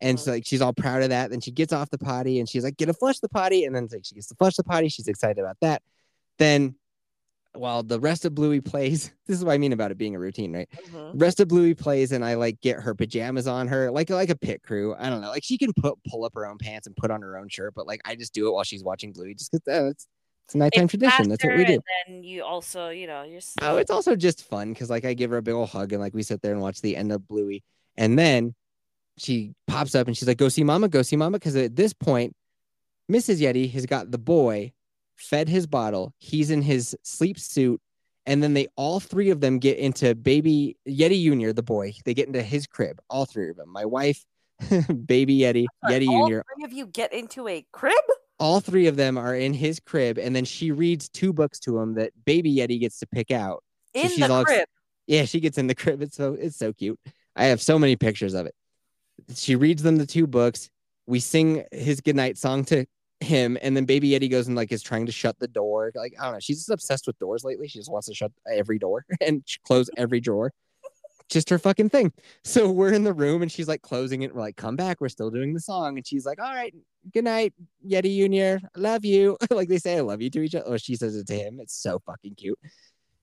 And 0.00 0.18
so 0.18 0.30
uh-huh. 0.30 0.36
like 0.36 0.46
she's 0.46 0.60
all 0.60 0.72
proud 0.72 1.02
of 1.02 1.10
that. 1.10 1.30
Then 1.30 1.40
she 1.40 1.52
gets 1.52 1.72
off 1.72 1.90
the 1.90 1.98
potty 1.98 2.40
and 2.40 2.48
she's 2.48 2.64
like, 2.64 2.76
get 2.76 2.86
to 2.86 2.92
flush 2.92 3.20
the 3.20 3.28
potty. 3.28 3.64
And 3.64 3.74
then 3.74 3.88
like, 3.90 4.04
she 4.04 4.16
gets 4.16 4.26
to 4.28 4.34
flush 4.34 4.56
the 4.56 4.64
potty. 4.64 4.88
She's 4.88 5.06
excited 5.06 5.38
about 5.38 5.58
that. 5.60 5.80
Then 6.38 6.74
while 7.58 7.82
the 7.82 7.98
rest 8.00 8.24
of 8.24 8.34
Bluey 8.34 8.60
plays, 8.60 9.12
this 9.26 9.38
is 9.38 9.44
what 9.44 9.52
I 9.52 9.58
mean 9.58 9.72
about 9.72 9.90
it 9.90 9.98
being 9.98 10.14
a 10.14 10.18
routine, 10.18 10.52
right? 10.54 10.68
Mhm. 10.92 11.12
Rest 11.20 11.40
of 11.40 11.48
Bluey 11.48 11.74
plays, 11.74 12.12
and 12.12 12.24
I 12.24 12.34
like 12.34 12.60
get 12.60 12.80
her 12.80 12.94
pajamas 12.94 13.46
on 13.46 13.68
her, 13.68 13.90
like 13.90 14.10
like 14.10 14.30
a 14.30 14.36
pit 14.36 14.62
crew. 14.62 14.94
I 14.98 15.08
don't 15.10 15.20
know, 15.20 15.28
like 15.30 15.44
she 15.44 15.58
can 15.58 15.72
put 15.74 15.98
pull 16.08 16.24
up 16.24 16.34
her 16.34 16.46
own 16.46 16.58
pants 16.58 16.86
and 16.86 16.96
put 16.96 17.10
on 17.10 17.22
her 17.22 17.36
own 17.38 17.48
shirt, 17.48 17.74
but 17.74 17.86
like 17.86 18.00
I 18.04 18.14
just 18.16 18.32
do 18.34 18.48
it 18.48 18.52
while 18.52 18.64
she's 18.64 18.84
watching 18.84 19.12
Bluey, 19.12 19.34
just 19.34 19.52
because 19.52 19.66
uh, 19.68 19.88
it's 19.90 20.06
it's 20.46 20.54
a 20.54 20.58
nighttime 20.58 20.84
It's 20.84 20.90
tradition. 20.92 21.28
That's 21.28 21.44
what 21.44 21.56
we 21.56 21.64
do. 21.64 21.72
And 22.06 22.16
then 22.16 22.22
you 22.22 22.44
also, 22.44 22.90
you 22.90 23.06
know, 23.08 23.24
you're. 23.24 23.38
s- 23.38 23.54
Oh, 23.62 23.78
it's 23.78 23.90
also 23.90 24.14
just 24.14 24.44
fun 24.44 24.72
because 24.72 24.88
like 24.90 25.04
I 25.04 25.12
give 25.14 25.30
her 25.30 25.38
a 25.38 25.42
big 25.42 25.54
old 25.54 25.70
hug 25.70 25.92
and 25.92 26.00
like 26.00 26.14
we 26.14 26.22
sit 26.22 26.40
there 26.42 26.52
and 26.52 26.60
watch 26.60 26.80
the 26.82 26.96
end 26.96 27.10
of 27.10 27.26
Bluey, 27.26 27.64
and 27.96 28.18
then 28.18 28.54
she 29.18 29.54
pops 29.66 29.94
up 29.94 30.06
and 30.06 30.16
she's 30.16 30.28
like, 30.28 30.36
"Go 30.38 30.48
see 30.48 30.62
Mama, 30.62 30.88
go 30.88 31.02
see 31.02 31.16
Mama," 31.16 31.38
because 31.38 31.56
at 31.56 31.74
this 31.74 31.92
point, 31.92 32.36
Mrs. 33.10 33.40
Yeti 33.40 33.70
has 33.72 33.86
got 33.86 34.10
the 34.10 34.18
boy 34.18 34.72
fed 35.16 35.48
his 35.48 35.66
bottle. 35.66 36.12
He's 36.18 36.50
in 36.50 36.62
his 36.62 36.96
sleep 37.02 37.38
suit, 37.38 37.80
and 38.26 38.42
then 38.42 38.54
they 38.54 38.68
all 38.76 39.00
three 39.00 39.30
of 39.30 39.40
them 39.40 39.58
get 39.58 39.78
into 39.78 40.14
baby 40.14 40.76
Yeti 40.88 41.22
Junior, 41.22 41.52
the 41.52 41.62
boy. 41.62 41.92
They 42.04 42.14
get 42.14 42.26
into 42.26 42.42
his 42.42 42.66
crib. 42.66 43.00
All 43.10 43.24
three 43.26 43.50
of 43.50 43.56
them. 43.56 43.70
My 43.70 43.84
wife, 43.84 44.24
baby 45.06 45.38
Yeti, 45.38 45.66
Yeti 45.88 46.08
all 46.08 46.26
Junior. 46.26 46.44
three 46.54 46.64
of 46.64 46.72
you 46.72 46.86
get 46.86 47.12
into 47.12 47.48
a 47.48 47.64
crib. 47.72 47.94
All 48.38 48.60
three 48.60 48.86
of 48.86 48.96
them 48.96 49.16
are 49.16 49.34
in 49.34 49.54
his 49.54 49.80
crib, 49.80 50.18
and 50.18 50.36
then 50.36 50.44
she 50.44 50.70
reads 50.70 51.08
two 51.08 51.32
books 51.32 51.58
to 51.60 51.78
him 51.78 51.94
that 51.94 52.12
baby 52.26 52.54
Yeti 52.54 52.78
gets 52.78 52.98
to 53.00 53.06
pick 53.06 53.30
out. 53.30 53.64
So 53.94 54.02
In 54.02 54.20
the 54.20 54.30
all 54.30 54.40
ex- 54.42 54.50
crib. 54.50 54.68
Yeah, 55.06 55.24
she 55.24 55.40
gets 55.40 55.56
in 55.56 55.68
the 55.68 55.74
crib. 55.74 56.02
It's 56.02 56.16
so 56.16 56.34
it's 56.34 56.56
so 56.56 56.72
cute. 56.72 56.98
I 57.34 57.44
have 57.46 57.62
so 57.62 57.78
many 57.78 57.96
pictures 57.96 58.34
of 58.34 58.46
it. 58.46 58.54
She 59.34 59.56
reads 59.56 59.82
them 59.82 59.96
the 59.96 60.04
two 60.06 60.26
books. 60.26 60.68
We 61.06 61.20
sing 61.20 61.64
his 61.72 62.00
goodnight 62.00 62.36
song 62.36 62.64
to 62.66 62.84
him, 63.20 63.56
and 63.62 63.76
then 63.76 63.84
Baby 63.84 64.10
Yeti 64.10 64.30
goes 64.30 64.46
and 64.46 64.56
like 64.56 64.72
is 64.72 64.82
trying 64.82 65.06
to 65.06 65.12
shut 65.12 65.38
the 65.38 65.48
door. 65.48 65.92
Like 65.94 66.14
I 66.20 66.24
don't 66.24 66.34
know, 66.34 66.40
she's 66.40 66.58
just 66.58 66.70
obsessed 66.70 67.06
with 67.06 67.18
doors 67.18 67.44
lately. 67.44 67.68
She 67.68 67.78
just 67.78 67.90
wants 67.90 68.08
to 68.08 68.14
shut 68.14 68.32
every 68.50 68.78
door 68.78 69.04
and 69.20 69.44
close 69.64 69.90
every 69.96 70.20
drawer. 70.20 70.52
Just 71.28 71.50
her 71.50 71.58
fucking 71.58 71.90
thing. 71.90 72.12
So 72.44 72.70
we're 72.70 72.92
in 72.92 73.02
the 73.02 73.12
room 73.12 73.42
and 73.42 73.50
she's 73.50 73.66
like 73.66 73.82
closing 73.82 74.22
it. 74.22 74.32
We're 74.32 74.42
like, 74.42 74.56
come 74.56 74.76
back. 74.76 75.00
We're 75.00 75.08
still 75.08 75.28
doing 75.28 75.54
the 75.54 75.60
song. 75.60 75.96
And 75.96 76.06
she's 76.06 76.24
like, 76.24 76.40
all 76.40 76.54
right, 76.54 76.72
good 77.12 77.24
night, 77.24 77.52
Yeti 77.84 78.16
Junior. 78.16 78.60
I 78.76 78.78
love 78.78 79.04
you. 79.04 79.36
like 79.50 79.68
they 79.68 79.78
say 79.78 79.96
I 79.96 80.02
love 80.02 80.22
you 80.22 80.30
to 80.30 80.40
each 80.42 80.54
other. 80.54 80.66
Or 80.66 80.78
she 80.78 80.94
says 80.94 81.16
it 81.16 81.26
to 81.26 81.34
him. 81.34 81.58
It's 81.60 81.74
so 81.74 81.98
fucking 82.06 82.36
cute. 82.36 82.58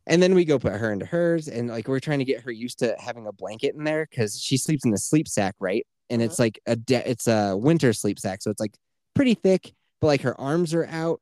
And 0.06 0.22
then 0.22 0.36
we 0.36 0.44
go 0.44 0.60
put 0.60 0.74
her 0.74 0.92
into 0.92 1.06
hers, 1.06 1.48
and 1.48 1.70
like 1.70 1.88
we're 1.88 2.02
trying 2.02 2.20
to 2.20 2.26
get 2.26 2.42
her 2.42 2.52
used 2.52 2.80
to 2.80 2.96
having 3.00 3.26
a 3.26 3.32
blanket 3.32 3.76
in 3.76 3.86
there 3.86 4.06
because 4.10 4.40
she 4.40 4.58
sleeps 4.58 4.84
in 4.84 4.94
a 4.94 4.98
sleep 4.98 5.28
sack, 5.28 5.56
right? 5.60 5.88
And 6.10 6.22
uh-huh. 6.22 6.26
it's 6.26 6.40
like 6.40 6.60
a 6.66 6.76
de- 6.76 7.10
it's 7.10 7.28
a 7.28 7.56
winter 7.56 7.94
sleep 7.94 8.20
sack, 8.20 8.42
so 8.42 8.52
it's 8.52 8.60
like 8.60 8.76
pretty 9.14 9.34
thick, 9.34 9.74
but 10.04 10.08
like 10.08 10.22
her 10.22 10.40
arms 10.40 10.74
are 10.74 10.86
out, 10.88 11.22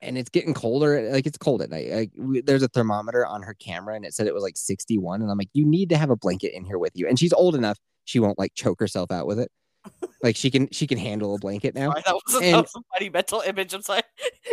and 0.00 0.16
it's 0.16 0.30
getting 0.30 0.54
colder. 0.54 1.10
Like 1.12 1.26
it's 1.26 1.36
cold 1.36 1.60
at 1.60 1.70
night. 1.70 1.90
Like 1.90 2.10
we, 2.16 2.40
there's 2.40 2.62
a 2.62 2.68
thermometer 2.68 3.26
on 3.26 3.42
her 3.42 3.54
camera, 3.54 3.96
and 3.96 4.04
it 4.06 4.14
said 4.14 4.26
it 4.26 4.34
was 4.34 4.42
like 4.42 4.56
61, 4.56 5.22
and 5.22 5.30
I'm 5.30 5.36
like, 5.36 5.50
you 5.52 5.66
need 5.66 5.88
to 5.90 5.96
have 5.96 6.10
a 6.10 6.16
blanket 6.16 6.56
in 6.56 6.64
here 6.64 6.78
with 6.78 6.92
you. 6.94 7.08
And 7.08 7.18
she's 7.18 7.32
old 7.32 7.54
enough; 7.56 7.78
she 8.04 8.20
won't 8.20 8.38
like 8.38 8.54
choke 8.54 8.78
herself 8.80 9.10
out 9.10 9.26
with 9.26 9.38
it. 9.40 9.50
Like 10.22 10.34
she 10.34 10.50
can 10.50 10.68
she 10.72 10.86
can 10.86 10.98
handle 10.98 11.34
a 11.34 11.38
blanket 11.38 11.74
now. 11.74 11.90
Sorry, 11.90 12.02
that 12.06 12.14
was, 12.14 12.34
a, 12.34 12.38
And- 12.38 12.54
that 12.54 12.62
was 12.62 12.74
a 12.74 12.80
funny 12.94 13.10
mental 13.10 13.42
image. 13.42 13.74
I'm 13.74 13.82
sorry. 13.82 14.00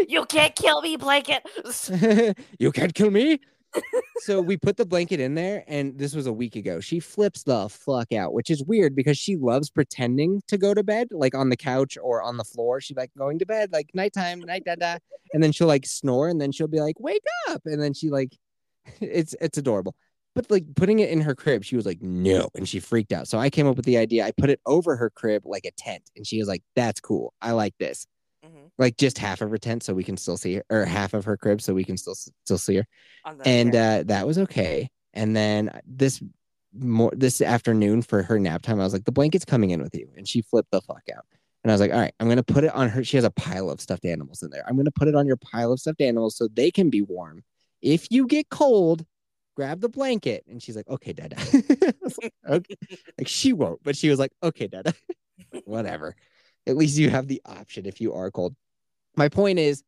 You 0.08 0.26
can't 0.26 0.54
kill 0.56 0.82
me, 0.82 0.98
blanket. 0.98 1.42
you 2.60 2.72
can't 2.72 2.94
kill 2.94 3.10
me. 3.10 3.40
So 4.20 4.42
we 4.42 4.58
put 4.58 4.78
the 4.78 4.86
blanket 4.86 5.20
in 5.20 5.36
there, 5.36 5.64
and 5.68 5.98
this 5.98 6.16
was 6.16 6.28
a 6.28 6.34
week 6.34 6.56
ago. 6.56 6.80
She 6.80 7.00
flips 7.00 7.44
the 7.44 7.68
fuck 7.70 8.12
out, 8.14 8.34
which 8.34 8.50
is 8.50 8.64
weird 8.64 8.96
because 8.96 9.18
she 9.18 9.36
loves 9.36 9.70
pretending 9.70 10.42
to 10.48 10.58
go 10.58 10.74
to 10.74 10.84
bed, 10.84 11.10
like 11.12 11.36
on 11.36 11.50
the 11.50 11.58
couch 11.58 11.98
or 12.02 12.22
on 12.22 12.38
the 12.38 12.44
floor. 12.44 12.80
She's 12.82 12.98
like 12.98 13.12
going 13.18 13.40
to 13.40 13.46
bed, 13.46 13.72
like 13.72 13.90
nighttime, 13.94 14.40
night 14.40 14.64
da 14.66 14.76
da, 14.76 14.98
and 15.34 15.42
then 15.44 15.52
she'll 15.52 15.68
like 15.68 15.86
snore, 15.86 16.30
and 16.30 16.40
then 16.40 16.52
she'll 16.52 16.68
be 16.68 16.80
like, 16.82 17.00
"Wake 17.00 17.24
up!" 17.50 17.62
and 17.66 17.82
then 17.82 17.94
she 17.94 18.10
like, 18.10 18.38
it's 19.02 19.36
it's 19.42 19.58
adorable. 19.58 19.96
But 20.36 20.50
like 20.50 20.66
putting 20.76 21.00
it 21.00 21.10
in 21.10 21.22
her 21.22 21.36
crib, 21.36 21.64
she 21.64 21.76
was 21.76 21.86
like, 21.86 22.02
"No," 22.02 22.50
and 22.56 22.68
she 22.68 22.80
freaked 22.80 23.14
out. 23.14 23.28
So 23.28 23.38
I 23.38 23.50
came 23.50 23.68
up 23.68 23.76
with 23.76 23.86
the 23.86 23.98
idea. 23.98 24.26
I 24.26 24.32
put 24.32 24.50
it 24.50 24.60
over 24.66 24.96
her 24.96 25.10
crib 25.10 25.44
like 25.46 25.66
a 25.66 25.72
tent, 25.72 26.10
and 26.16 26.26
she 26.26 26.40
was 26.40 26.48
like, 26.48 26.64
"That's 26.76 27.00
cool. 27.00 27.34
I 27.42 27.52
like 27.52 27.76
this." 27.78 28.08
Like 28.78 28.98
just 28.98 29.18
half 29.18 29.42
of 29.42 29.52
her 29.52 29.58
tent, 29.58 29.84
so 29.84 29.94
we 29.94 30.04
can 30.04 30.18
still 30.18 30.38
see 30.38 30.56
her, 30.56 30.64
or 30.70 30.86
half 30.86 31.14
of 31.14 31.26
her 31.26 31.38
crib, 31.38 31.62
so 31.62 31.74
we 31.74 31.84
can 31.84 31.98
still 31.98 32.16
still 32.16 32.58
see 32.58 32.78
her 32.78 32.86
and 33.46 33.76
uh, 33.76 34.04
that 34.06 34.28
was 34.28 34.38
okay. 34.38 34.90
And 35.14 35.36
then 35.36 35.80
this 35.86 36.22
more 36.76 37.12
this 37.16 37.42
afternoon 37.42 38.02
for 38.02 38.24
her 38.24 38.40
nap 38.40 38.62
time, 38.64 38.80
I 38.80 38.84
was 38.84 38.94
like, 38.94 39.06
the 39.06 39.12
blanket's 39.12 39.46
coming 39.46 39.70
in 39.70 39.82
with 39.82 39.96
you, 39.96 40.10
and 40.18 40.28
she 40.28 40.42
flipped 40.42 40.72
the 40.72 40.82
fuck 40.82 41.04
out. 41.16 41.26
And 41.64 41.72
I 41.72 41.74
was 41.74 41.82
like, 41.82 41.94
all 41.94 42.00
right, 42.00 42.14
I'm 42.20 42.28
gonna 42.28 42.44
put 42.44 42.64
it 42.64 42.74
on 42.74 42.90
her. 42.90 43.04
She 43.04 43.18
has 43.18 43.24
a 43.24 43.32
pile 43.32 43.70
of 43.70 43.80
stuffed 43.80 44.06
animals 44.06 44.44
in 44.44 44.50
there. 44.50 44.64
I'm 44.68 44.76
gonna 44.76 44.92
put 44.92 45.08
it 45.08 45.16
on 45.16 45.28
your 45.28 45.38
pile 45.38 45.72
of 45.72 45.80
stuffed 45.80 46.02
animals 46.02 46.36
so 46.36 46.48
they 46.52 46.72
can 46.72 46.90
be 46.90 47.02
warm. 47.02 47.44
If 47.82 48.08
you 48.12 48.28
get 48.28 48.50
cold, 48.50 49.06
grab 49.56 49.82
the 49.82 49.90
blanket. 49.90 50.44
And 50.48 50.62
she's 50.62 50.76
like, 50.76 50.88
okay, 50.88 51.14
Dada. 51.14 51.38
Like, 52.22 52.34
okay. 52.48 52.76
Like 53.18 53.28
she 53.28 53.54
won't, 53.54 53.82
but 53.84 53.96
she 53.96 54.10
was 54.10 54.20
like, 54.20 54.32
okay, 54.42 54.68
Dada. 54.68 54.94
Whatever. 55.66 56.16
At 56.66 56.78
least 56.78 56.98
you 56.98 57.10
have 57.10 57.28
the 57.28 57.42
option 57.46 57.86
if 57.86 58.02
you 58.02 58.14
are 58.14 58.32
cold. 58.32 58.56
My 59.16 59.30
point 59.30 59.60
is, 59.60 59.84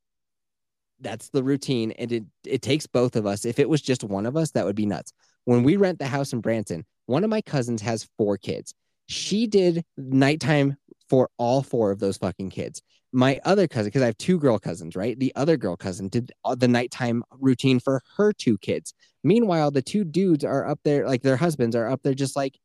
that's 1.01 1.30
the 1.30 1.43
routine 1.43 1.91
and 1.91 2.11
it 2.11 2.23
it 2.45 2.61
takes 2.61 2.88
both 2.88 3.15
of 3.15 3.26
us. 3.26 3.45
If 3.45 3.59
it 3.59 3.69
was 3.69 3.82
just 3.82 4.03
one 4.03 4.26
of 4.26 4.38
us 4.38 4.51
that 4.51 4.65
would 4.65 4.76
be 4.76 4.86
nuts. 4.86 5.11
When 5.43 5.63
we 5.63 5.76
rent 5.76 5.99
the 5.99 6.07
house 6.07 6.34
in 6.34 6.41
branson 6.41 6.86
one 7.05 7.23
of 7.23 7.30
my 7.30 7.41
cousins 7.41 7.82
has 7.82 8.07
four 8.17 8.38
kids. 8.38 8.73
She 9.07 9.45
did 9.45 9.84
nighttime 9.97 10.78
for 11.09 11.30
all 11.38 11.61
four 11.61 11.91
of 11.91 11.99
those 11.99 12.17
fucking 12.17 12.49
kids. 12.49 12.82
My 13.11 13.39
other 13.45 13.67
cousin 13.67 13.89
because 13.89 14.01
i 14.01 14.07
have 14.07 14.17
two 14.17 14.39
girl 14.39 14.57
cousins 14.57 14.95
right? 14.95 15.17
The 15.19 15.34
other 15.36 15.57
girl 15.57 15.76
cousin 15.76 16.07
did 16.07 16.32
the 16.57 16.67
nighttime 16.67 17.23
routine 17.39 17.80
for 17.80 18.01
her 18.17 18.34
two 18.34 18.57
kids. 18.57 18.93
Meanwhile 19.23 19.71
the 19.71 19.82
two 19.82 20.03
dudes 20.03 20.43
are 20.43 20.67
up 20.67 20.80
there 20.84 21.05
like 21.05 21.21
their 21.21 21.38
husbands 21.38 21.76
are 21.76 21.89
up 21.89 22.01
there 22.03 22.13
just 22.13 22.36
like 22.36 22.57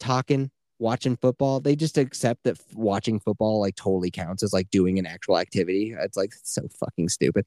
talking 0.00 0.50
watching 0.78 1.16
football 1.16 1.60
they 1.60 1.76
just 1.76 1.98
accept 1.98 2.44
that 2.44 2.58
watching 2.74 3.20
football 3.20 3.60
like 3.60 3.76
totally 3.76 4.10
counts 4.10 4.42
as 4.42 4.52
like 4.52 4.70
doing 4.70 4.98
an 4.98 5.06
actual 5.06 5.38
activity. 5.38 5.94
It's 5.98 6.16
like 6.16 6.32
so 6.42 6.62
fucking 6.80 7.08
stupid. 7.08 7.46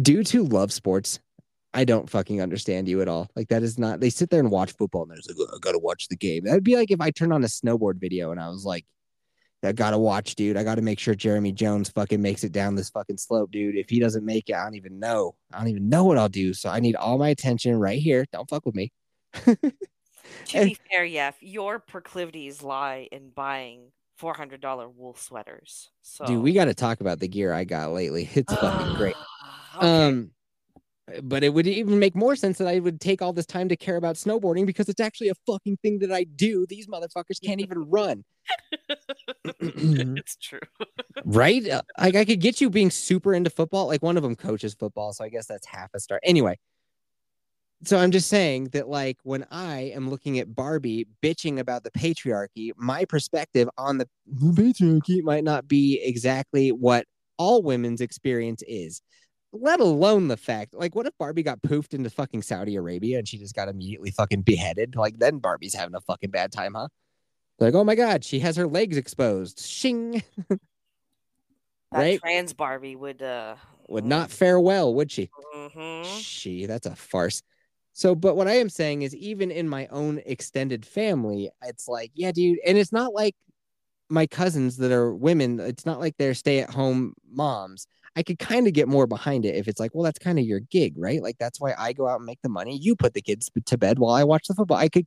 Dudes 0.00 0.30
who 0.30 0.44
love 0.44 0.72
sports 0.72 1.20
i 1.74 1.84
don't 1.84 2.08
fucking 2.08 2.40
understand 2.40 2.88
you 2.88 3.02
at 3.02 3.08
all. 3.08 3.28
Like 3.36 3.48
that 3.48 3.62
is 3.62 3.78
not 3.78 4.00
they 4.00 4.10
sit 4.10 4.30
there 4.30 4.40
and 4.40 4.50
watch 4.50 4.72
football 4.72 5.02
and 5.02 5.10
they're 5.10 5.18
just 5.18 5.30
like 5.30 5.38
"Oh, 5.40 5.56
i 5.56 5.58
gotta 5.60 5.78
watch 5.78 6.08
the 6.08 6.16
game. 6.16 6.44
That'd 6.44 6.64
be 6.64 6.76
like 6.76 6.90
if 6.90 7.00
i 7.00 7.10
turned 7.10 7.32
on 7.32 7.44
a 7.44 7.48
snowboard 7.48 8.00
video 8.00 8.30
and 8.30 8.40
i 8.40 8.48
was 8.48 8.64
like 8.64 8.86
i 9.64 9.72
gotta 9.72 9.98
watch 9.98 10.36
dude. 10.36 10.56
I 10.56 10.62
gotta 10.62 10.82
make 10.82 10.98
sure 11.00 11.14
jeremy 11.14 11.52
jones 11.52 11.90
fucking 11.90 12.22
makes 12.22 12.44
it 12.44 12.52
down 12.52 12.76
this 12.76 12.90
fucking 12.90 13.18
slope 13.18 13.50
dude. 13.50 13.76
If 13.76 13.90
he 13.90 13.98
doesn't 13.98 14.24
make 14.24 14.48
it 14.48 14.54
i 14.54 14.62
don't 14.64 14.76
even 14.76 14.98
know. 15.00 15.34
I 15.52 15.58
don't 15.58 15.68
even 15.68 15.88
know 15.88 16.04
what 16.04 16.18
i'll 16.18 16.28
do. 16.28 16.54
So 16.54 16.70
i 16.70 16.80
need 16.80 16.96
all 16.96 17.18
my 17.18 17.30
attention 17.30 17.76
right 17.76 17.98
here. 17.98 18.24
Don't 18.32 18.48
fuck 18.48 18.64
with 18.64 18.76
me 18.76 18.92
To 20.46 20.64
be 20.64 20.76
fair, 20.90 21.04
yeah, 21.04 21.32
your 21.40 21.78
proclivities 21.78 22.62
lie 22.62 23.08
in 23.10 23.30
buying 23.30 23.92
four 24.16 24.34
hundred 24.34 24.60
dollar 24.60 24.88
wool 24.88 25.14
sweaters. 25.14 25.90
So 26.02 26.24
dude 26.26 26.42
we 26.42 26.52
gotta 26.52 26.74
talk 26.74 27.00
about 27.00 27.18
the 27.18 27.26
gear 27.26 27.52
i 27.52 27.64
got 27.64 27.90
lately 27.90 28.28
it's 28.34 28.54
fucking 28.54 28.94
great 28.94 29.16
Okay. 29.76 30.06
Um, 30.06 30.30
but 31.22 31.44
it 31.44 31.52
would 31.52 31.66
even 31.66 31.98
make 31.98 32.14
more 32.14 32.34
sense 32.34 32.58
that 32.58 32.68
I 32.68 32.78
would 32.78 33.00
take 33.00 33.20
all 33.20 33.32
this 33.32 33.46
time 33.46 33.68
to 33.68 33.76
care 33.76 33.96
about 33.96 34.16
snowboarding 34.16 34.66
because 34.66 34.88
it's 34.88 35.00
actually 35.00 35.28
a 35.28 35.34
fucking 35.46 35.78
thing 35.82 35.98
that 35.98 36.10
I 36.10 36.24
do. 36.24 36.64
These 36.66 36.86
motherfuckers 36.86 37.42
can't 37.44 37.60
even 37.60 37.90
run, 37.90 38.24
it's 39.44 40.36
true. 40.36 40.60
right? 41.24 41.68
Uh, 41.68 41.82
Like 41.98 42.16
I 42.16 42.24
could 42.24 42.40
get 42.40 42.60
you 42.60 42.70
being 42.70 42.90
super 42.90 43.34
into 43.34 43.50
football. 43.50 43.86
Like 43.86 44.02
one 44.02 44.16
of 44.16 44.22
them 44.22 44.34
coaches 44.34 44.74
football, 44.74 45.12
so 45.12 45.24
I 45.24 45.28
guess 45.28 45.46
that's 45.46 45.66
half 45.66 45.90
a 45.94 46.00
star. 46.00 46.20
Anyway, 46.22 46.58
so 47.82 47.98
I'm 47.98 48.10
just 48.10 48.28
saying 48.28 48.68
that 48.72 48.88
like 48.88 49.18
when 49.24 49.46
I 49.50 49.92
am 49.94 50.08
looking 50.08 50.38
at 50.38 50.54
Barbie 50.54 51.06
bitching 51.22 51.58
about 51.58 51.84
the 51.84 51.90
patriarchy, 51.90 52.70
my 52.76 53.04
perspective 53.04 53.68
on 53.76 53.98
the 53.98 54.08
patriarchy 54.32 55.22
might 55.22 55.44
not 55.44 55.68
be 55.68 56.00
exactly 56.02 56.70
what 56.70 57.06
all 57.38 57.62
women's 57.62 58.00
experience 58.00 58.62
is. 58.66 59.02
Let 59.52 59.78
alone 59.80 60.26
the 60.28 60.36
fact, 60.36 60.74
like, 60.74 60.96
what 60.96 61.06
if 61.06 61.12
Barbie 61.16 61.44
got 61.44 61.62
poofed 61.62 61.94
into 61.94 62.10
fucking 62.10 62.42
Saudi 62.42 62.74
Arabia 62.74 63.18
and 63.18 63.28
she 63.28 63.38
just 63.38 63.54
got 63.54 63.68
immediately 63.68 64.10
fucking 64.10 64.42
beheaded? 64.42 64.96
Like, 64.96 65.18
then 65.18 65.38
Barbie's 65.38 65.74
having 65.74 65.94
a 65.94 66.00
fucking 66.00 66.30
bad 66.30 66.50
time, 66.50 66.74
huh? 66.74 66.88
Like, 67.60 67.74
oh 67.74 67.84
my 67.84 67.94
god, 67.94 68.24
she 68.24 68.40
has 68.40 68.56
her 68.56 68.66
legs 68.66 68.96
exposed. 68.96 69.60
Shing 69.60 70.22
That 70.48 70.58
Right? 71.92 72.20
trans 72.20 72.52
Barbie 72.52 72.96
would 72.96 73.22
uh 73.22 73.54
would 73.86 74.04
not 74.04 74.30
fare 74.32 74.58
well, 74.58 74.92
would 74.94 75.12
she? 75.12 75.30
mhm. 75.54 76.04
She, 76.04 76.66
that's 76.66 76.86
a 76.86 76.96
farce. 76.96 77.42
So, 77.96 78.14
but 78.16 78.36
what 78.36 78.48
I 78.48 78.54
am 78.54 78.68
saying 78.68 79.02
is, 79.02 79.14
even 79.14 79.52
in 79.52 79.68
my 79.68 79.86
own 79.86 80.20
extended 80.26 80.84
family, 80.84 81.50
it's 81.64 81.86
like, 81.86 82.10
yeah, 82.14 82.32
dude. 82.32 82.58
And 82.66 82.76
it's 82.76 82.92
not 82.92 83.14
like 83.14 83.36
my 84.10 84.26
cousins 84.26 84.76
that 84.78 84.90
are 84.92 85.14
women, 85.14 85.60
it's 85.60 85.86
not 85.86 86.00
like 86.00 86.16
they're 86.18 86.34
stay 86.34 86.58
at 86.58 86.70
home 86.70 87.14
moms. 87.30 87.86
I 88.16 88.22
could 88.22 88.38
kind 88.38 88.66
of 88.66 88.72
get 88.72 88.88
more 88.88 89.06
behind 89.06 89.44
it 89.44 89.54
if 89.54 89.68
it's 89.68 89.78
like, 89.80 89.92
well, 89.94 90.02
that's 90.02 90.18
kind 90.18 90.38
of 90.38 90.44
your 90.44 90.60
gig, 90.60 90.94
right? 90.96 91.22
Like, 91.22 91.36
that's 91.38 91.60
why 91.60 91.74
I 91.78 91.92
go 91.92 92.08
out 92.08 92.16
and 92.16 92.26
make 92.26 92.42
the 92.42 92.48
money. 92.48 92.76
You 92.76 92.96
put 92.96 93.14
the 93.14 93.22
kids 93.22 93.48
to 93.64 93.78
bed 93.78 93.98
while 93.98 94.14
I 94.14 94.24
watch 94.24 94.48
the 94.48 94.54
football. 94.54 94.76
I 94.76 94.88
could, 94.88 95.06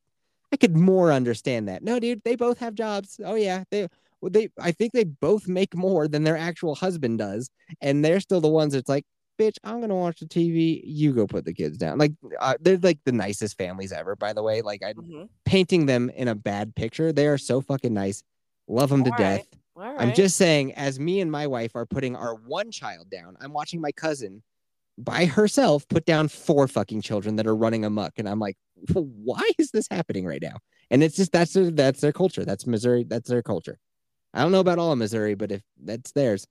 I 0.54 0.58
could 0.58 0.76
more 0.76 1.12
understand 1.12 1.68
that. 1.68 1.84
No, 1.84 2.00
dude, 2.00 2.24
they 2.24 2.36
both 2.36 2.58
have 2.60 2.74
jobs. 2.74 3.20
Oh, 3.24 3.36
yeah. 3.36 3.66
They, 3.70 3.88
well, 4.22 4.32
they, 4.32 4.50
I 4.60 4.72
think 4.72 4.94
they 4.94 5.04
both 5.04 5.48
make 5.48 5.76
more 5.76 6.08
than 6.08 6.24
their 6.24 6.38
actual 6.38 6.74
husband 6.74 7.20
does. 7.20 7.50
And 7.82 8.04
they're 8.04 8.22
still 8.22 8.42
the 8.42 8.48
ones 8.48 8.74
that's 8.74 8.90
like, 8.90 9.06
bitch, 9.38 9.58
I'm 9.64 9.80
gonna 9.82 9.96
watch 9.96 10.20
the 10.20 10.26
TV. 10.26 10.82
You 10.86 11.14
go 11.14 11.28
put 11.28 11.46
the 11.46 11.54
kids 11.54 11.78
down. 11.78 11.98
Like 11.98 12.14
uh, 12.40 12.56
they're 12.60 12.78
like 12.78 13.00
the 13.06 13.12
nicest 13.12 13.58
families 13.58 13.92
ever, 13.92 14.16
by 14.16 14.34
the 14.34 14.44
way. 14.44 14.62
Like 14.62 14.82
I'm 14.84 14.96
Mhm. 14.96 15.30
painting 15.46 15.86
them 15.86 16.10
in 16.10 16.28
a 16.28 16.36
bad 16.36 16.76
picture. 16.76 17.12
They 17.14 17.28
are 17.28 17.38
so 17.38 17.62
fucking 17.62 17.94
nice. 17.94 18.24
Love 18.68 18.90
them 18.90 19.04
to 19.04 19.12
All 19.12 19.18
death. 19.18 19.48
right. 19.76 19.96
I'm 20.00 20.14
just 20.14 20.36
saying, 20.38 20.74
as 20.74 21.00
me 21.00 21.22
and 21.22 21.32
my 21.32 21.48
wife 21.48 21.76
are 21.76 21.86
putting 21.86 22.16
our 22.16 22.36
one 22.36 22.72
child 22.72 23.10
down, 23.10 23.38
I'm 23.40 23.54
watching 23.54 23.80
my 23.80 23.92
cousin 23.92 24.42
by 24.98 25.26
herself 25.26 25.88
put 25.88 26.06
down 26.06 26.28
four 26.28 26.68
fucking 26.68 27.02
children 27.02 27.36
that 27.36 27.46
are 27.46 27.56
running 27.56 27.86
amok, 27.86 28.14
and 28.18 28.28
I'm 28.28 28.40
like, 28.40 28.58
why 28.94 29.48
is 29.60 29.70
this 29.72 29.88
happening 29.92 30.26
right 30.26 30.42
now? 30.42 30.58
And 30.90 31.04
it's 31.04 31.16
just 31.16 31.32
that's 31.32 31.54
their, 31.54 31.70
that's 31.70 32.02
their 32.02 32.12
culture. 32.12 32.44
That's 32.44 32.66
Missouri. 32.66 33.04
That's 33.04 33.30
their 33.30 33.44
culture. 33.44 33.78
I 34.34 34.42
don't 34.42 34.52
know 34.52 34.60
about 34.60 34.80
all 34.80 34.92
of 34.92 34.98
Missouri, 34.98 35.36
but 35.36 35.52
if 35.52 35.62
that's 35.84 36.12
theirs, 36.14 36.48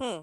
Hmm. 0.00 0.20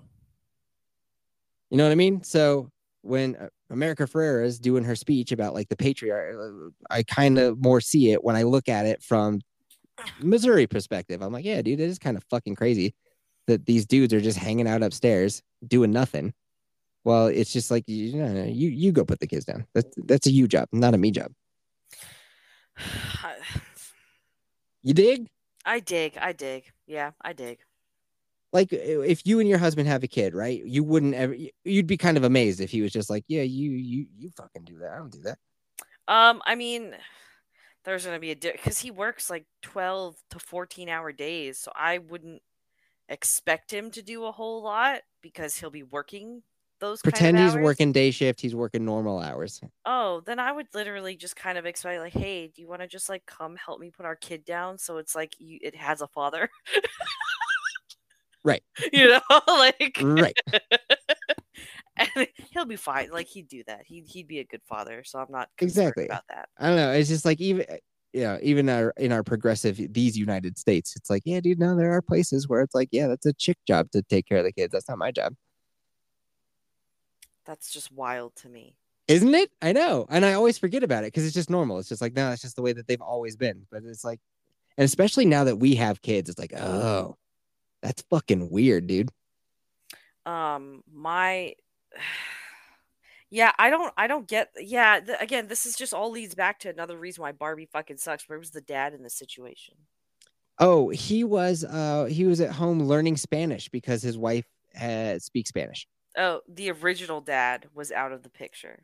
You 1.73 1.77
know 1.77 1.85
what 1.85 1.91
I 1.91 1.95
mean? 1.95 2.21
So 2.21 2.69
when 3.01 3.35
uh, 3.35 3.47
America 3.71 4.03
Ferrera 4.03 4.45
is 4.45 4.59
doing 4.59 4.83
her 4.83 4.95
speech 4.95 5.31
about 5.31 5.55
like 5.55 5.69
the 5.69 5.75
patriarch, 5.75 6.35
uh, 6.39 6.69
I 6.91 7.01
kind 7.01 7.39
of 7.39 7.59
more 7.63 7.81
see 7.81 8.11
it 8.11 8.23
when 8.23 8.35
I 8.35 8.43
look 8.43 8.69
at 8.69 8.85
it 8.85 9.01
from 9.01 9.41
Missouri 10.19 10.67
perspective. 10.67 11.23
I'm 11.23 11.33
like, 11.33 11.45
yeah, 11.45 11.63
dude, 11.63 11.79
it 11.79 11.89
is 11.89 11.97
kind 11.97 12.15
of 12.15 12.23
fucking 12.29 12.53
crazy 12.53 12.93
that 13.47 13.65
these 13.65 13.87
dudes 13.87 14.13
are 14.13 14.21
just 14.21 14.37
hanging 14.37 14.67
out 14.67 14.83
upstairs 14.83 15.41
doing 15.67 15.91
nothing. 15.91 16.35
Well, 17.05 17.25
it's 17.25 17.51
just 17.51 17.71
like 17.71 17.85
you 17.87 18.17
know, 18.17 18.43
you 18.43 18.69
you 18.69 18.91
go 18.91 19.03
put 19.03 19.19
the 19.19 19.25
kids 19.25 19.45
down. 19.45 19.65
That's 19.73 19.97
that's 20.05 20.27
a 20.27 20.31
you 20.31 20.47
job, 20.47 20.67
not 20.71 20.93
a 20.93 20.97
me 20.99 21.09
job. 21.09 21.31
You 24.85 24.93
dig? 24.93 25.29
I 25.65 25.79
dig. 25.79 26.17
I 26.19 26.33
dig. 26.33 26.65
Yeah, 26.87 27.11
I 27.21 27.31
dig. 27.31 27.59
Like 28.53 28.71
if 28.71 29.25
you 29.25 29.39
and 29.39 29.49
your 29.49 29.57
husband 29.57 29.87
have 29.87 30.03
a 30.03 30.07
kid, 30.07 30.35
right? 30.35 30.63
You 30.63 30.83
wouldn't 30.83 31.15
ever. 31.15 31.35
You'd 31.65 31.87
be 31.87 31.97
kind 31.97 32.17
of 32.17 32.23
amazed 32.23 32.61
if 32.61 32.69
he 32.69 32.83
was 32.83 32.91
just 32.91 33.09
like, 33.09 33.25
yeah, 33.27 33.41
you 33.41 33.71
you 33.71 34.05
you 34.15 34.29
fucking 34.29 34.63
do 34.63 34.77
that. 34.77 34.91
I 34.91 34.97
don't 34.97 35.11
do 35.11 35.21
that. 35.23 35.39
Um, 36.07 36.39
I 36.45 36.53
mean, 36.53 36.95
there's 37.83 38.05
gonna 38.05 38.19
be 38.19 38.31
a 38.31 38.35
because 38.35 38.77
he 38.77 38.91
works 38.91 39.29
like 39.29 39.45
twelve 39.63 40.17
to 40.29 40.39
fourteen 40.39 40.87
hour 40.87 41.11
days, 41.11 41.57
so 41.57 41.71
I 41.75 41.97
wouldn't 41.97 42.43
expect 43.09 43.73
him 43.73 43.89
to 43.91 44.03
do 44.03 44.25
a 44.25 44.31
whole 44.31 44.61
lot 44.61 45.01
because 45.23 45.55
he'll 45.55 45.71
be 45.71 45.83
working 45.83 46.43
those. 46.79 47.01
Pretend 47.01 47.39
he's 47.39 47.55
hours. 47.55 47.63
working 47.63 47.91
day 47.91 48.11
shift. 48.11 48.39
He's 48.39 48.53
working 48.53 48.85
normal 48.85 49.19
hours. 49.19 49.61
Oh, 49.85 50.21
then 50.25 50.39
I 50.39 50.51
would 50.51 50.67
literally 50.75 51.15
just 51.15 51.35
kind 51.35 51.57
of 51.57 51.65
expect 51.65 51.99
like, 51.99 52.13
hey, 52.13 52.51
do 52.53 52.61
you 52.61 52.67
want 52.67 52.81
to 52.81 52.87
just 52.87 53.09
like 53.09 53.25
come 53.25 53.55
help 53.55 53.79
me 53.79 53.89
put 53.89 54.05
our 54.05 54.15
kid 54.15 54.45
down? 54.45 54.77
So 54.77 54.97
it's 54.97 55.15
like 55.15 55.33
you, 55.39 55.57
it 55.61 55.75
has 55.75 56.01
a 56.01 56.07
father. 56.07 56.49
Right. 58.43 58.63
You 58.93 59.07
know, 59.09 59.21
like 59.47 59.97
Right. 60.01 60.37
and 61.97 62.27
he'll 62.51 62.65
be 62.65 62.75
fine. 62.75 63.11
Like 63.11 63.27
he'd 63.27 63.47
do 63.47 63.63
that. 63.67 63.81
He'd 63.85 64.07
he'd 64.07 64.27
be 64.27 64.39
a 64.39 64.43
good 64.45 64.61
father. 64.65 65.03
So 65.03 65.19
I'm 65.19 65.27
not 65.29 65.49
Exactly. 65.59 66.05
about 66.05 66.23
that. 66.29 66.49
I 66.57 66.67
don't 66.67 66.75
know. 66.75 66.91
It's 66.91 67.09
just 67.09 67.25
like 67.25 67.39
even 67.39 67.65
eh, 67.69 67.77
yeah, 68.13 68.37
even 68.41 68.69
our 68.69 68.93
in 68.97 69.11
our 69.11 69.23
progressive 69.23 69.79
these 69.91 70.17
United 70.17 70.57
States, 70.57 70.95
it's 70.95 71.09
like, 71.09 71.23
yeah, 71.25 71.39
dude, 71.39 71.59
no, 71.59 71.75
there 71.75 71.91
are 71.93 72.01
places 72.01 72.47
where 72.47 72.61
it's 72.61 72.75
like, 72.75 72.89
yeah, 72.91 73.07
that's 73.07 73.25
a 73.25 73.33
chick 73.33 73.57
job 73.67 73.89
to 73.91 74.03
take 74.03 74.27
care 74.27 74.37
of 74.37 74.43
the 74.43 74.51
kids. 74.51 74.71
That's 74.71 74.87
not 74.87 74.99
my 74.99 75.11
job. 75.11 75.33
That's 77.45 77.71
just 77.73 77.91
wild 77.91 78.35
to 78.37 78.49
me. 78.49 78.77
Isn't 79.07 79.33
it? 79.35 79.51
I 79.61 79.73
know. 79.73 80.05
And 80.09 80.23
I 80.25 80.33
always 80.33 80.57
forget 80.57 80.83
about 80.83 81.03
it 81.03 81.07
because 81.07 81.25
it's 81.25 81.33
just 81.33 81.49
normal. 81.49 81.77
It's 81.79 81.89
just 81.89 82.01
like, 82.01 82.15
no, 82.15 82.31
it's 82.31 82.41
just 82.41 82.55
the 82.55 82.61
way 82.61 82.71
that 82.73 82.87
they've 82.87 83.01
always 83.01 83.35
been. 83.35 83.65
But 83.69 83.83
it's 83.83 84.05
like, 84.05 84.21
and 84.77 84.85
especially 84.85 85.25
now 85.25 85.43
that 85.43 85.57
we 85.57 85.75
have 85.75 86.01
kids, 86.01 86.29
it's 86.29 86.39
like, 86.39 86.53
oh, 86.55 87.17
that's 87.83 88.01
fucking 88.09 88.49
weird, 88.49 88.87
dude. 88.87 89.11
Um, 90.25 90.83
my. 90.91 91.53
Yeah, 93.29 93.51
I 93.57 93.71
don't, 93.71 93.91
I 93.97 94.05
don't 94.05 94.27
get. 94.27 94.49
Yeah, 94.59 94.99
th- 94.99 95.17
again, 95.19 95.47
this 95.47 95.65
is 95.65 95.75
just 95.75 95.91
all 95.91 96.11
leads 96.11 96.35
back 96.35 96.59
to 96.59 96.69
another 96.69 96.95
reason 96.95 97.23
why 97.23 97.31
Barbie 97.31 97.65
fucking 97.65 97.97
sucks. 97.97 98.29
Where 98.29 98.37
was 98.37 98.51
the 98.51 98.61
dad 98.61 98.93
in 98.93 99.01
the 99.01 99.09
situation? 99.09 99.73
Oh, 100.59 100.89
he 100.89 101.23
was 101.23 101.63
uh 101.63 102.05
he 102.05 102.25
was 102.25 102.39
at 102.41 102.51
home 102.51 102.83
learning 102.83 103.17
Spanish 103.17 103.69
because 103.69 104.03
his 104.03 104.19
wife 104.19 104.45
had 104.75 105.23
speaks 105.23 105.49
Spanish. 105.49 105.87
Oh, 106.15 106.41
the 106.47 106.69
original 106.69 107.21
dad 107.21 107.65
was 107.73 107.91
out 107.91 108.11
of 108.11 108.21
the 108.21 108.29
picture. 108.29 108.83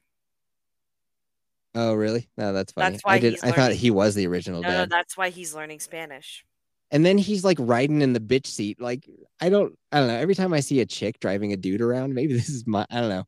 Oh, 1.76 1.94
really? 1.94 2.28
No, 2.36 2.52
that's 2.52 2.72
funny. 2.72 2.94
That's 2.94 3.04
why 3.04 3.14
I 3.14 3.20
did 3.20 3.38
I 3.44 3.52
thought 3.52 3.74
he 3.74 3.92
was 3.92 4.16
the 4.16 4.26
original 4.26 4.64
No, 4.64 4.70
no, 4.70 4.78
dad. 4.78 4.90
that's 4.90 5.16
why 5.16 5.30
he's 5.30 5.54
learning 5.54 5.80
Spanish. 5.80 6.44
And 6.92 7.06
then 7.06 7.18
he's 7.18 7.44
like 7.44 7.58
riding 7.60 8.02
in 8.02 8.14
the 8.14 8.20
bitch 8.20 8.48
seat. 8.48 8.82
Like 8.82 9.10
I 9.40 9.50
don't 9.50 9.78
I 9.92 10.00
don't 10.00 10.08
know. 10.08 10.16
Every 10.18 10.36
time 10.36 10.54
I 10.54 10.60
see 10.60 10.80
a 10.82 10.86
chick 10.86 11.20
driving 11.20 11.54
a 11.54 11.58
dude 11.58 11.82
around, 11.82 12.14
maybe 12.14 12.34
this 12.38 12.50
is 12.50 12.66
my 12.68 12.86
I 12.90 13.00
don't 13.02 13.10
know. 13.10 13.26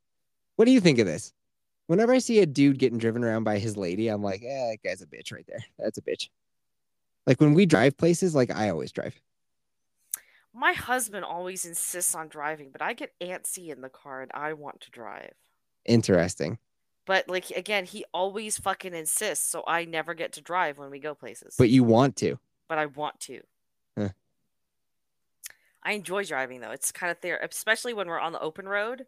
What 0.55 0.65
do 0.65 0.71
you 0.71 0.79
think 0.79 0.99
of 0.99 1.05
this? 1.05 1.33
Whenever 1.87 2.13
I 2.13 2.19
see 2.19 2.39
a 2.39 2.45
dude 2.45 2.77
getting 2.79 2.99
driven 2.99 3.23
around 3.23 3.43
by 3.43 3.59
his 3.59 3.75
lady, 3.75 4.07
I'm 4.07 4.23
like, 4.23 4.41
yeah, 4.41 4.71
that 4.71 4.77
guy's 4.83 5.01
a 5.01 5.07
bitch 5.07 5.33
right 5.33 5.45
there. 5.47 5.63
That's 5.77 5.97
a 5.97 6.01
bitch. 6.01 6.29
Like 7.27 7.41
when 7.41 7.53
we 7.53 7.65
drive 7.65 7.97
places, 7.97 8.33
like 8.33 8.49
I 8.51 8.69
always 8.69 8.91
drive. 8.91 9.19
My 10.53 10.73
husband 10.73 11.23
always 11.23 11.65
insists 11.65 12.13
on 12.13 12.27
driving, 12.27 12.69
but 12.71 12.81
I 12.81 12.93
get 12.93 13.13
antsy 13.21 13.69
in 13.69 13.81
the 13.81 13.89
car 13.89 14.21
and 14.21 14.31
I 14.33 14.53
want 14.53 14.81
to 14.81 14.91
drive. 14.91 15.33
Interesting. 15.85 16.57
But 17.05 17.27
like 17.27 17.49
again, 17.51 17.85
he 17.85 18.05
always 18.13 18.57
fucking 18.57 18.93
insists, 18.93 19.47
so 19.47 19.63
I 19.67 19.85
never 19.85 20.13
get 20.13 20.33
to 20.33 20.41
drive 20.41 20.77
when 20.77 20.91
we 20.91 20.99
go 20.99 21.15
places. 21.15 21.55
But 21.57 21.69
you 21.69 21.83
want 21.83 22.15
to. 22.17 22.37
but 22.67 22.77
I 22.77 22.85
want 22.85 23.19
to. 23.21 23.41
I 25.83 25.93
enjoy 25.93 26.23
driving 26.25 26.61
though. 26.61 26.71
It's 26.71 26.91
kind 26.91 27.11
of 27.11 27.17
there, 27.21 27.39
especially 27.41 27.93
when 27.93 28.07
we're 28.07 28.19
on 28.19 28.33
the 28.33 28.39
open 28.39 28.67
road. 28.67 29.05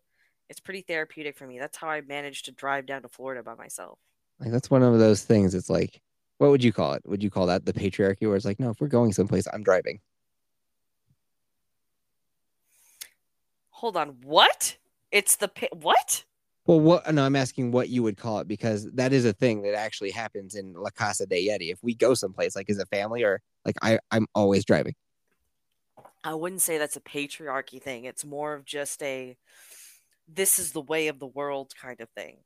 It's 0.50 0.60
pretty 0.60 0.82
therapeutic 0.82 1.38
for 1.38 1.48
me. 1.48 1.60
That's 1.60 1.78
how 1.78 1.90
I 1.90 2.02
managed 2.02 2.46
to 2.46 2.52
drive 2.52 2.86
down 2.86 3.02
to 3.04 3.08
Florida 3.08 3.44
by 3.44 3.56
myself. 3.56 4.00
Like 4.40 4.52
that's 4.52 4.70
one 4.70 4.84
of 4.84 4.98
those 5.00 5.24
things. 5.24 5.56
It's 5.56 5.70
like, 5.70 6.02
what 6.38 6.50
would 6.50 6.64
you 6.64 6.74
call 6.74 6.94
it? 6.94 7.04
Would 7.06 7.24
you 7.24 7.30
call 7.30 7.46
that 7.48 7.66
the 7.66 7.74
patriarchy? 7.74 8.28
Where 8.28 8.36
it's 8.36 8.46
like, 8.46 8.60
no, 8.60 8.72
if 8.72 8.82
we're 8.82 8.88
going 8.88 9.14
someplace, 9.14 9.48
I'm 9.54 9.64
driving. 9.64 10.00
Hold 13.70 13.98
on, 13.98 14.18
what? 14.24 14.78
It's 15.12 15.36
the 15.36 15.48
pi- 15.48 15.70
what? 15.74 16.24
Well, 16.66 16.80
what? 16.80 17.14
No, 17.14 17.26
I'm 17.26 17.36
asking 17.36 17.72
what 17.72 17.90
you 17.90 18.02
would 18.04 18.18
call 18.18 18.40
it 18.40 18.48
because 18.48 18.90
that 18.94 19.12
is 19.12 19.26
a 19.26 19.34
thing 19.34 19.62
that 19.64 19.76
actually 19.76 20.12
happens 20.12 20.56
in 20.56 20.74
La 20.74 20.90
Casa 20.90 21.26
de 21.26 21.48
Yeti. 21.48 21.72
If 21.72 21.80
we 21.84 21.94
go 21.94 22.14
someplace, 22.14 22.56
like 22.56 22.70
as 22.70 22.78
a 22.78 22.86
family, 22.86 23.24
or 23.24 23.42
like 23.66 23.76
I, 23.82 24.00
I'm 24.12 24.28
always 24.34 24.64
driving. 24.64 24.96
I 26.24 26.34
wouldn't 26.36 26.62
say 26.62 26.78
that's 26.78 26.96
a 26.96 27.02
patriarchy 27.02 27.82
thing. 27.82 28.06
It's 28.06 28.24
more 28.24 28.54
of 28.54 28.66
just 28.66 29.02
a 29.04 29.38
this 30.28 30.58
is 30.58 30.72
the 30.72 30.82
way 30.82 31.08
of 31.08 31.20
the 31.20 31.28
world 31.28 31.74
kind 31.80 32.00
of 32.00 32.10
thing. 32.10 32.38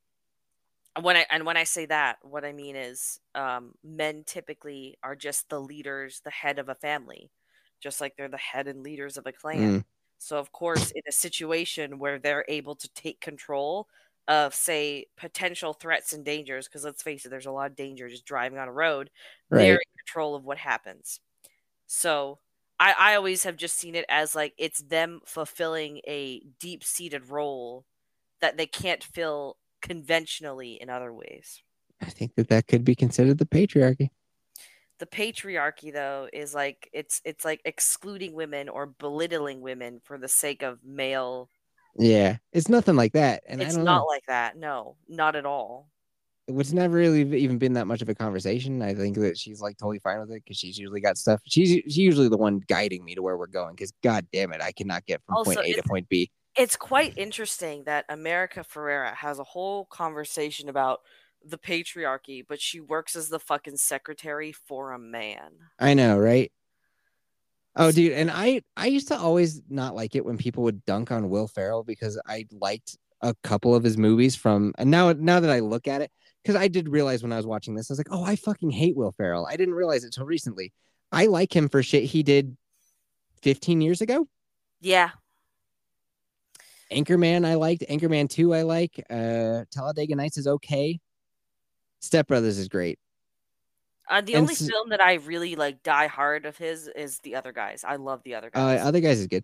And 0.96 1.06
when 1.06 1.16
I 1.16 1.26
and 1.30 1.46
when 1.46 1.58
I 1.58 1.64
say 1.64 1.86
that, 1.86 2.18
what 2.24 2.44
I 2.44 2.54
mean 2.54 2.76
is 2.76 3.20
um, 3.36 3.74
men 3.84 4.24
typically 4.26 4.98
are 5.04 5.16
just 5.16 5.50
the 5.50 5.62
leaders, 5.62 6.22
the 6.24 6.32
head 6.32 6.58
of 6.58 6.70
a 6.70 6.76
family, 6.76 7.30
just 7.80 8.02
like 8.02 8.16
they're 8.18 8.28
the 8.28 8.38
head 8.38 8.68
and 8.68 8.82
leaders 8.82 9.16
of 9.18 9.28
a 9.28 9.32
clan. 9.32 9.80
Mm. 9.80 9.86
So 10.18 10.40
of 10.40 10.52
course, 10.52 10.92
in 10.92 11.04
a 11.08 11.12
situation 11.12 12.00
where 12.00 12.18
they're 12.18 12.46
able 12.48 12.76
to 12.76 12.90
take 12.96 13.22
control 13.22 13.88
of 14.28 14.56
say 14.56 15.06
potential 15.16 15.74
threats 15.74 16.14
and 16.14 16.26
dangers, 16.26 16.68
because 16.68 16.84
let's 16.84 17.04
face 17.04 17.26
it, 17.26 17.30
there's 17.30 17.46
a 17.46 17.52
lot 17.52 17.70
of 17.70 17.78
danger 17.78 18.10
just 18.10 18.26
driving 18.26 18.58
on 18.58 18.68
a 18.68 18.74
road, 18.74 19.12
they're 19.52 19.76
in 19.76 19.98
control 20.00 20.36
of 20.36 20.44
what 20.46 20.58
happens. 20.58 21.20
So 21.86 22.40
I, 22.80 22.94
I 22.98 23.16
always 23.16 23.44
have 23.44 23.58
just 23.58 23.78
seen 23.78 23.96
it 23.96 24.06
as 24.10 24.36
like 24.36 24.54
it's 24.58 24.82
them 24.84 25.22
fulfilling 25.26 26.00
a 26.08 26.42
deep 26.60 26.84
seated 26.84 27.30
role 27.30 27.86
that 28.42 28.58
they 28.58 28.68
can't 28.68 29.04
fill 29.04 29.58
conventionally 29.82 30.74
in 30.74 30.90
other 30.90 31.14
ways. 31.14 31.62
I 32.02 32.06
think 32.06 32.36
that 32.36 32.50
that 32.50 32.68
could 32.68 32.84
be 32.84 32.96
considered 32.96 33.40
the 33.40 33.46
patriarchy. 33.46 34.10
The 35.00 35.06
patriarchy 35.06 35.94
though 35.94 36.28
is 36.32 36.54
like 36.54 36.90
it's 36.94 37.22
it's 37.26 37.46
like 37.46 37.62
excluding 37.66 38.34
women 38.34 38.70
or 38.70 38.86
belittling 38.86 39.62
women 39.62 40.02
for 40.04 40.18
the 40.18 40.28
sake 40.28 40.64
of 40.64 40.80
male. 40.84 41.50
Yeah, 41.98 42.38
it's 42.52 42.70
nothing 42.70 42.96
like 42.96 43.14
that, 43.14 43.44
and 43.48 43.62
it's 43.62 43.74
I 43.74 43.78
don't 43.78 43.86
not 43.86 44.00
know. 44.02 44.06
like 44.06 44.26
that. 44.28 44.58
No, 44.58 44.98
not 45.08 45.36
at 45.36 45.46
all. 45.46 45.90
It's 46.48 46.72
never 46.72 46.96
really 46.96 47.22
even 47.38 47.58
been 47.58 47.74
that 47.74 47.88
much 47.88 48.02
of 48.02 48.10
a 48.10 48.16
conversation. 48.16 48.82
I 48.82 48.94
think 48.94 49.18
that 49.18 49.38
she's 49.38 49.60
like 49.60 49.78
totally 49.78 50.00
fine 50.00 50.20
with 50.20 50.32
it 50.32 50.44
because 50.46 50.58
she's 50.58 50.78
usually 50.78 51.02
got 51.02 51.18
stuff. 51.18 51.42
She's 51.46 51.70
she's 51.84 51.98
usually 51.98 52.30
the 52.30 52.38
one 52.38 52.62
guiding 52.68 53.04
me 53.04 53.16
to 53.16 53.22
where 53.22 53.38
we're 53.38 53.48
going. 53.48 53.76
Because 53.76 53.92
god 54.02 54.26
damn 54.32 54.54
it, 54.54 54.62
I 54.62 54.72
cannot 54.72 55.06
get 55.06 55.22
from 55.26 55.36
Also, 55.36 55.56
point 55.56 55.68
A 55.68 55.74
to 55.74 55.84
point 55.84 56.08
B. 56.10 56.32
it's 56.56 56.76
quite 56.78 57.14
interesting 57.18 57.84
that 57.84 58.06
America 58.10 58.64
Ferrera 58.64 59.14
has 59.16 59.40
a 59.40 59.44
whole 59.44 59.86
conversation 59.86 60.70
about 60.70 61.02
the 61.46 61.58
patriarchy, 61.58 62.44
but 62.48 62.62
she 62.62 62.80
works 62.80 63.16
as 63.16 63.30
the 63.30 63.40
fucking 63.40 63.78
secretary 63.78 64.52
for 64.52 64.92
a 64.94 65.00
man. 65.00 65.52
I 65.80 65.94
know, 65.94 66.18
right? 66.18 66.52
Oh, 67.76 67.92
dude, 67.92 68.14
and 68.14 68.32
I 68.32 68.62
I 68.76 68.88
used 68.88 69.10
to 69.10 69.18
always 69.18 69.62
not 69.70 69.96
like 69.96 70.16
it 70.16 70.26
when 70.26 70.38
people 70.38 70.64
would 70.64 70.84
dunk 70.86 71.12
on 71.12 71.30
Will 71.30 71.48
Ferrell 71.48 71.84
because 71.84 72.20
I 72.26 72.46
liked 72.52 72.98
a 73.22 73.36
couple 73.44 73.76
of 73.76 73.84
his 73.84 73.98
movies 73.98 74.36
from 74.36 74.74
and 74.78 74.90
now 74.90 75.12
now 75.14 75.40
that 75.40 75.50
I 75.50 75.60
look 75.60 75.88
at 75.88 76.02
it 76.02 76.12
because 76.48 76.60
I 76.62 76.70
did 76.70 76.88
realize 76.88 77.22
when 77.24 77.34
I 77.34 77.38
was 77.38 77.46
watching 77.46 77.76
this 77.76 77.92
I 77.92 77.94
was 77.94 77.98
like, 78.00 78.08
"Oh, 78.10 78.24
I 78.24 78.38
fucking 78.38 78.72
hate 78.72 78.96
Will 78.96 79.12
Ferrell." 79.12 79.46
I 79.46 79.58
didn't 79.58 79.74
realize 79.74 80.06
it 80.06 80.14
till 80.14 80.26
recently. 80.26 80.72
I 81.12 81.26
like 81.26 81.54
him 81.54 81.68
for 81.68 81.84
shit 81.84 82.06
he 82.06 82.24
did 82.24 82.56
15 83.42 83.82
years 83.82 84.00
ago. 84.02 84.28
Yeah, 84.80 85.10
Anchorman 86.92 87.46
I 87.46 87.56
liked, 87.56 87.84
Anchorman 87.90 88.30
2 88.30 88.54
I 88.54 88.62
like, 88.62 89.04
uh 89.10 89.66
Talladega 89.72 90.16
Nights 90.16 90.38
is 90.38 90.48
okay. 90.48 91.00
Step 92.00 92.28
Brothers 92.28 92.58
is 92.58 92.70
great. 92.70 92.98
uh, 94.10 94.22
the 94.22 94.36
And 94.36 94.44
only 94.44 94.54
s- 94.54 94.66
film 94.66 94.90
that 94.90 95.02
I 95.02 95.16
really 95.16 95.56
like 95.58 95.84
die 95.84 96.08
hard 96.08 96.46
of 96.46 96.58
his 96.58 96.88
is 96.88 97.20
The 97.20 97.36
Other 97.36 97.52
Guys. 97.52 97.84
I 97.86 97.98
love 97.98 98.24
The 98.24 98.36
Other 98.36 98.48
Uh, 98.54 98.76
Guys. 98.78 98.82
other 98.86 99.02
guys 99.02 99.20
is 99.20 99.28
good. 99.28 99.44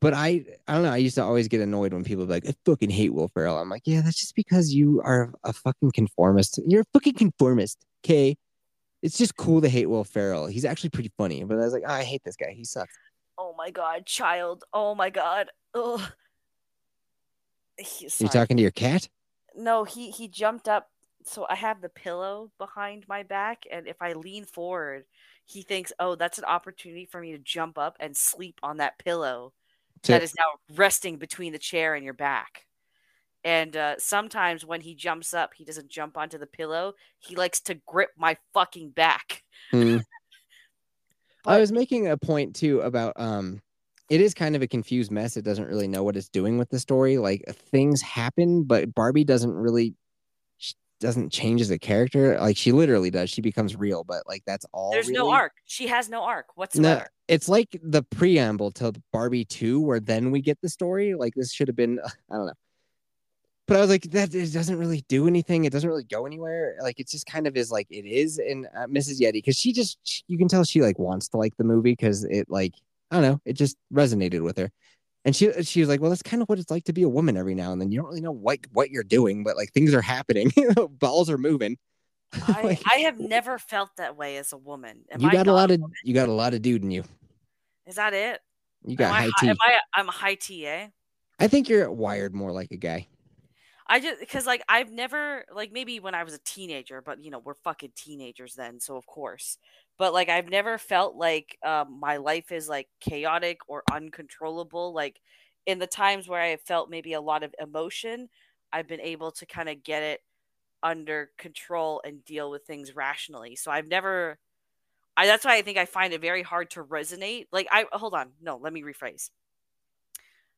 But 0.00 0.14
I, 0.14 0.44
I 0.66 0.74
don't 0.74 0.82
know. 0.82 0.92
I 0.92 0.96
used 0.96 1.16
to 1.16 1.22
always 1.22 1.46
get 1.48 1.60
annoyed 1.60 1.92
when 1.92 2.04
people 2.04 2.24
like, 2.24 2.46
I 2.48 2.54
fucking 2.64 2.88
hate 2.90 3.12
Will 3.12 3.28
Ferrell. 3.28 3.58
I'm 3.58 3.68
like, 3.68 3.82
yeah, 3.84 4.00
that's 4.00 4.18
just 4.18 4.34
because 4.34 4.72
you 4.72 5.02
are 5.04 5.32
a 5.44 5.52
fucking 5.52 5.92
conformist. 5.92 6.58
You're 6.66 6.82
a 6.82 6.86
fucking 6.94 7.14
conformist. 7.14 7.84
Okay. 8.04 8.36
It's 9.02 9.18
just 9.18 9.36
cool 9.36 9.60
to 9.60 9.68
hate 9.68 9.86
Will 9.86 10.04
Ferrell. 10.04 10.46
He's 10.46 10.64
actually 10.64 10.90
pretty 10.90 11.12
funny. 11.18 11.44
But 11.44 11.54
I 11.58 11.62
was 11.64 11.72
like, 11.74 11.82
oh, 11.86 11.92
I 11.92 12.02
hate 12.02 12.22
this 12.24 12.36
guy. 12.36 12.52
He 12.52 12.64
sucks. 12.64 12.94
oh 13.36 13.54
my 13.58 13.70
god, 13.70 14.06
child. 14.06 14.64
Oh 14.72 14.94
my 14.94 15.10
god. 15.10 15.50
Ugh. 15.74 16.00
He, 17.78 18.04
You 18.04 18.10
sorry. 18.10 18.28
talking 18.30 18.56
to 18.56 18.62
your 18.62 18.70
cat? 18.72 19.08
No, 19.56 19.84
he 19.84 20.10
he 20.10 20.28
jumped 20.28 20.68
up. 20.68 20.90
So 21.24 21.46
I 21.48 21.54
have 21.54 21.80
the 21.82 21.88
pillow 21.90 22.50
behind 22.58 23.04
my 23.08 23.22
back, 23.22 23.64
and 23.70 23.86
if 23.86 24.00
I 24.00 24.12
lean 24.14 24.44
forward, 24.44 25.04
he 25.44 25.62
thinks, 25.62 25.92
"Oh, 25.98 26.14
that's 26.14 26.38
an 26.38 26.44
opportunity 26.44 27.04
for 27.06 27.20
me 27.20 27.32
to 27.32 27.38
jump 27.38 27.76
up 27.78 27.96
and 28.00 28.16
sleep 28.16 28.58
on 28.62 28.78
that 28.78 28.98
pillow 28.98 29.52
So- 30.02 30.12
that 30.12 30.22
is 30.22 30.34
now 30.36 30.76
resting 30.76 31.16
between 31.18 31.52
the 31.52 31.58
chair 31.58 31.94
and 31.94 32.04
your 32.04 32.14
back." 32.14 32.66
And 33.42 33.74
uh, 33.76 33.94
sometimes 33.98 34.66
when 34.66 34.82
he 34.82 34.94
jumps 34.94 35.32
up, 35.32 35.52
he 35.54 35.64
doesn't 35.64 35.88
jump 35.88 36.18
onto 36.18 36.36
the 36.36 36.46
pillow. 36.46 36.94
He 37.18 37.36
likes 37.36 37.60
to 37.62 37.74
grip 37.86 38.10
my 38.16 38.36
fucking 38.52 38.90
back. 38.90 39.42
Hmm. 39.70 39.98
I 41.46 41.58
was 41.58 41.72
making 41.72 42.06
a 42.06 42.18
point 42.18 42.54
too 42.54 42.80
about 42.80 43.14
um 43.16 43.62
it 44.10 44.20
is 44.20 44.34
kind 44.34 44.56
of 44.56 44.62
a 44.62 44.66
confused 44.66 45.10
mess. 45.10 45.36
It 45.36 45.44
doesn't 45.44 45.68
really 45.68 45.86
know 45.86 46.02
what 46.02 46.16
it's 46.16 46.28
doing 46.28 46.58
with 46.58 46.68
the 46.68 46.80
story. 46.80 47.16
Like 47.16 47.44
things 47.70 48.02
happen, 48.02 48.64
but 48.64 48.92
Barbie 48.92 49.24
doesn't 49.24 49.52
really 49.52 49.94
doesn't 51.00 51.30
change 51.30 51.60
as 51.60 51.70
a 51.70 51.78
character. 51.78 52.38
Like 52.38 52.56
she 52.56 52.72
literally 52.72 53.10
does. 53.10 53.30
She 53.30 53.40
becomes 53.40 53.74
real, 53.74 54.04
but 54.04 54.22
like 54.28 54.42
that's 54.46 54.66
all. 54.72 54.92
There's 54.92 55.10
no 55.10 55.30
arc. 55.30 55.52
She 55.64 55.86
has 55.88 56.08
no 56.08 56.22
arc 56.22 56.46
What's 56.54 56.76
No, 56.76 57.02
it's 57.26 57.48
like 57.48 57.68
the 57.82 58.02
preamble 58.02 58.70
to 58.72 58.92
Barbie 59.12 59.44
2, 59.44 59.80
where 59.80 60.00
then 60.00 60.30
we 60.30 60.40
get 60.40 60.60
the 60.60 60.68
story. 60.68 61.14
Like 61.14 61.34
this 61.34 61.52
should 61.52 61.68
have 61.68 61.76
been, 61.76 61.98
I 62.30 62.36
don't 62.36 62.46
know. 62.46 62.52
But 63.66 63.76
I 63.76 63.80
was 63.80 63.90
like, 63.90 64.02
that 64.10 64.34
it 64.34 64.52
doesn't 64.52 64.78
really 64.78 65.04
do 65.08 65.28
anything. 65.28 65.64
It 65.64 65.72
doesn't 65.72 65.88
really 65.88 66.04
go 66.04 66.26
anywhere. 66.26 66.76
Like 66.82 66.98
it 66.98 67.08
just 67.08 67.26
kind 67.26 67.46
of 67.46 67.56
is 67.56 67.70
like 67.70 67.86
it 67.88 68.04
is 68.04 68.38
in 68.38 68.66
uh, 68.76 68.86
Mrs. 68.86 69.20
Yeti 69.20 69.34
because 69.34 69.56
she 69.56 69.72
just 69.72 69.98
she- 70.02 70.24
you 70.26 70.38
can 70.38 70.48
tell 70.48 70.64
she 70.64 70.82
like 70.82 70.98
wants 70.98 71.28
to 71.28 71.36
like 71.36 71.56
the 71.56 71.64
movie 71.64 71.92
because 71.92 72.24
it 72.24 72.50
like 72.50 72.74
I 73.12 73.16
don't 73.16 73.22
know 73.22 73.40
it 73.44 73.52
just 73.52 73.76
resonated 73.92 74.42
with 74.42 74.58
her. 74.58 74.70
And 75.24 75.36
she 75.36 75.52
she 75.62 75.80
was 75.80 75.88
like, 75.88 76.00
well, 76.00 76.10
that's 76.10 76.22
kind 76.22 76.42
of 76.42 76.48
what 76.48 76.58
it's 76.58 76.70
like 76.70 76.84
to 76.84 76.92
be 76.92 77.02
a 77.02 77.08
woman 77.08 77.36
every 77.36 77.54
now 77.54 77.72
and 77.72 77.80
then. 77.80 77.92
You 77.92 78.00
don't 78.00 78.08
really 78.08 78.20
know 78.22 78.32
what 78.32 78.60
what 78.72 78.90
you're 78.90 79.04
doing, 79.04 79.44
but 79.44 79.56
like 79.56 79.72
things 79.72 79.92
are 79.92 80.02
happening, 80.02 80.50
balls 80.98 81.28
are 81.28 81.38
moving. 81.38 81.76
I, 82.48 82.62
Like, 82.62 82.82
I 82.90 82.96
have 83.00 83.18
never 83.18 83.58
felt 83.58 83.90
that 83.96 84.16
way 84.16 84.36
as 84.36 84.52
a 84.52 84.56
woman. 84.56 85.02
Am 85.10 85.20
you 85.20 85.30
got 85.30 85.46
a 85.46 85.52
lot 85.52 85.70
of 85.70 85.80
woman? 85.80 85.94
you 86.04 86.14
got 86.14 86.28
a 86.28 86.32
lot 86.32 86.54
of 86.54 86.62
dude 86.62 86.82
in 86.82 86.90
you. 86.90 87.04
Is 87.86 87.96
that 87.96 88.14
it? 88.14 88.40
You 88.84 88.96
got 88.96 89.08
am 89.08 89.14
I, 89.14 89.20
high 89.22 89.30
hi- 89.36 89.40
T. 89.40 89.48
am 89.48 89.56
I 89.60 89.78
I'm 89.94 90.08
a 90.08 90.12
high 90.12 90.34
T, 90.36 90.66
eh? 90.66 90.88
I 91.38 91.48
think 91.48 91.68
you're 91.68 91.90
wired 91.90 92.34
more 92.34 92.52
like 92.52 92.70
a 92.70 92.76
guy. 92.76 93.06
I 93.90 94.00
just 94.00 94.20
because 94.20 94.46
like 94.46 94.62
I've 94.68 94.92
never 94.92 95.44
like 95.54 95.72
maybe 95.72 96.00
when 96.00 96.14
I 96.14 96.24
was 96.24 96.34
a 96.34 96.38
teenager, 96.44 97.02
but 97.02 97.22
you 97.24 97.30
know 97.32 97.40
we're 97.40 97.54
fucking 97.54 97.92
teenagers 97.96 98.54
then, 98.54 98.80
so 98.80 98.96
of 98.96 99.06
course. 99.06 99.58
But 99.98 100.14
like 100.14 100.28
I've 100.30 100.48
never 100.50 100.78
felt 100.78 101.16
like 101.16 101.58
um, 101.66 101.98
my 102.00 102.18
life 102.18 102.52
is 102.52 102.68
like 102.68 102.88
chaotic 103.00 103.58
or 103.68 103.82
uncontrollable. 103.92 104.94
Like 104.94 105.20
in 105.66 105.80
the 105.80 105.88
times 105.88 106.28
where 106.28 106.40
I 106.42 106.48
have 106.48 106.62
felt 106.62 106.90
maybe 106.90 107.14
a 107.14 107.20
lot 107.22 107.42
of 107.44 107.54
emotion, 107.60 108.28
I've 108.72 108.88
been 108.88 109.00
able 109.02 109.32
to 109.32 109.46
kind 109.46 109.68
of 109.68 109.84
get 109.84 110.04
it 110.04 110.20
under 110.82 111.30
control 111.38 112.02
and 112.04 112.24
deal 112.24 112.50
with 112.50 112.64
things 112.66 112.96
rationally. 112.96 113.56
So 113.56 113.70
I've 113.72 113.88
never 113.88 114.38
I 115.16 115.26
that's 115.26 115.44
why 115.44 115.56
I 115.56 115.62
think 115.62 115.78
I 115.78 115.86
find 115.86 116.12
it 116.14 116.20
very 116.22 116.42
hard 116.42 116.70
to 116.72 116.84
resonate. 116.84 117.46
Like 117.52 117.68
I 117.72 117.86
hold 117.92 118.14
on, 118.14 118.32
no, 118.42 118.56
let 118.58 118.72
me 118.72 118.82
rephrase. 118.82 119.30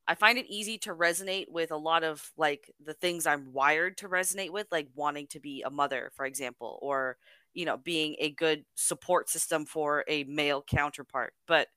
I 0.08 0.14
find 0.16 0.38
it 0.38 0.46
easy 0.48 0.78
to 0.78 0.94
resonate 0.94 1.48
with 1.48 1.70
a 1.70 1.76
lot 1.76 2.04
of 2.04 2.32
like 2.36 2.70
the 2.80 2.94
things 2.94 3.26
I'm 3.26 3.52
wired 3.52 3.98
to 3.98 4.08
resonate 4.08 4.50
with, 4.50 4.66
like 4.72 4.88
wanting 4.94 5.28
to 5.28 5.40
be 5.40 5.62
a 5.62 5.70
mother, 5.70 6.10
for 6.14 6.26
example, 6.26 6.78
or 6.82 7.18
you 7.54 7.64
know, 7.66 7.76
being 7.76 8.16
a 8.18 8.30
good 8.30 8.64
support 8.74 9.28
system 9.28 9.66
for 9.66 10.04
a 10.08 10.24
male 10.24 10.62
counterpart. 10.62 11.34
But 11.46 11.68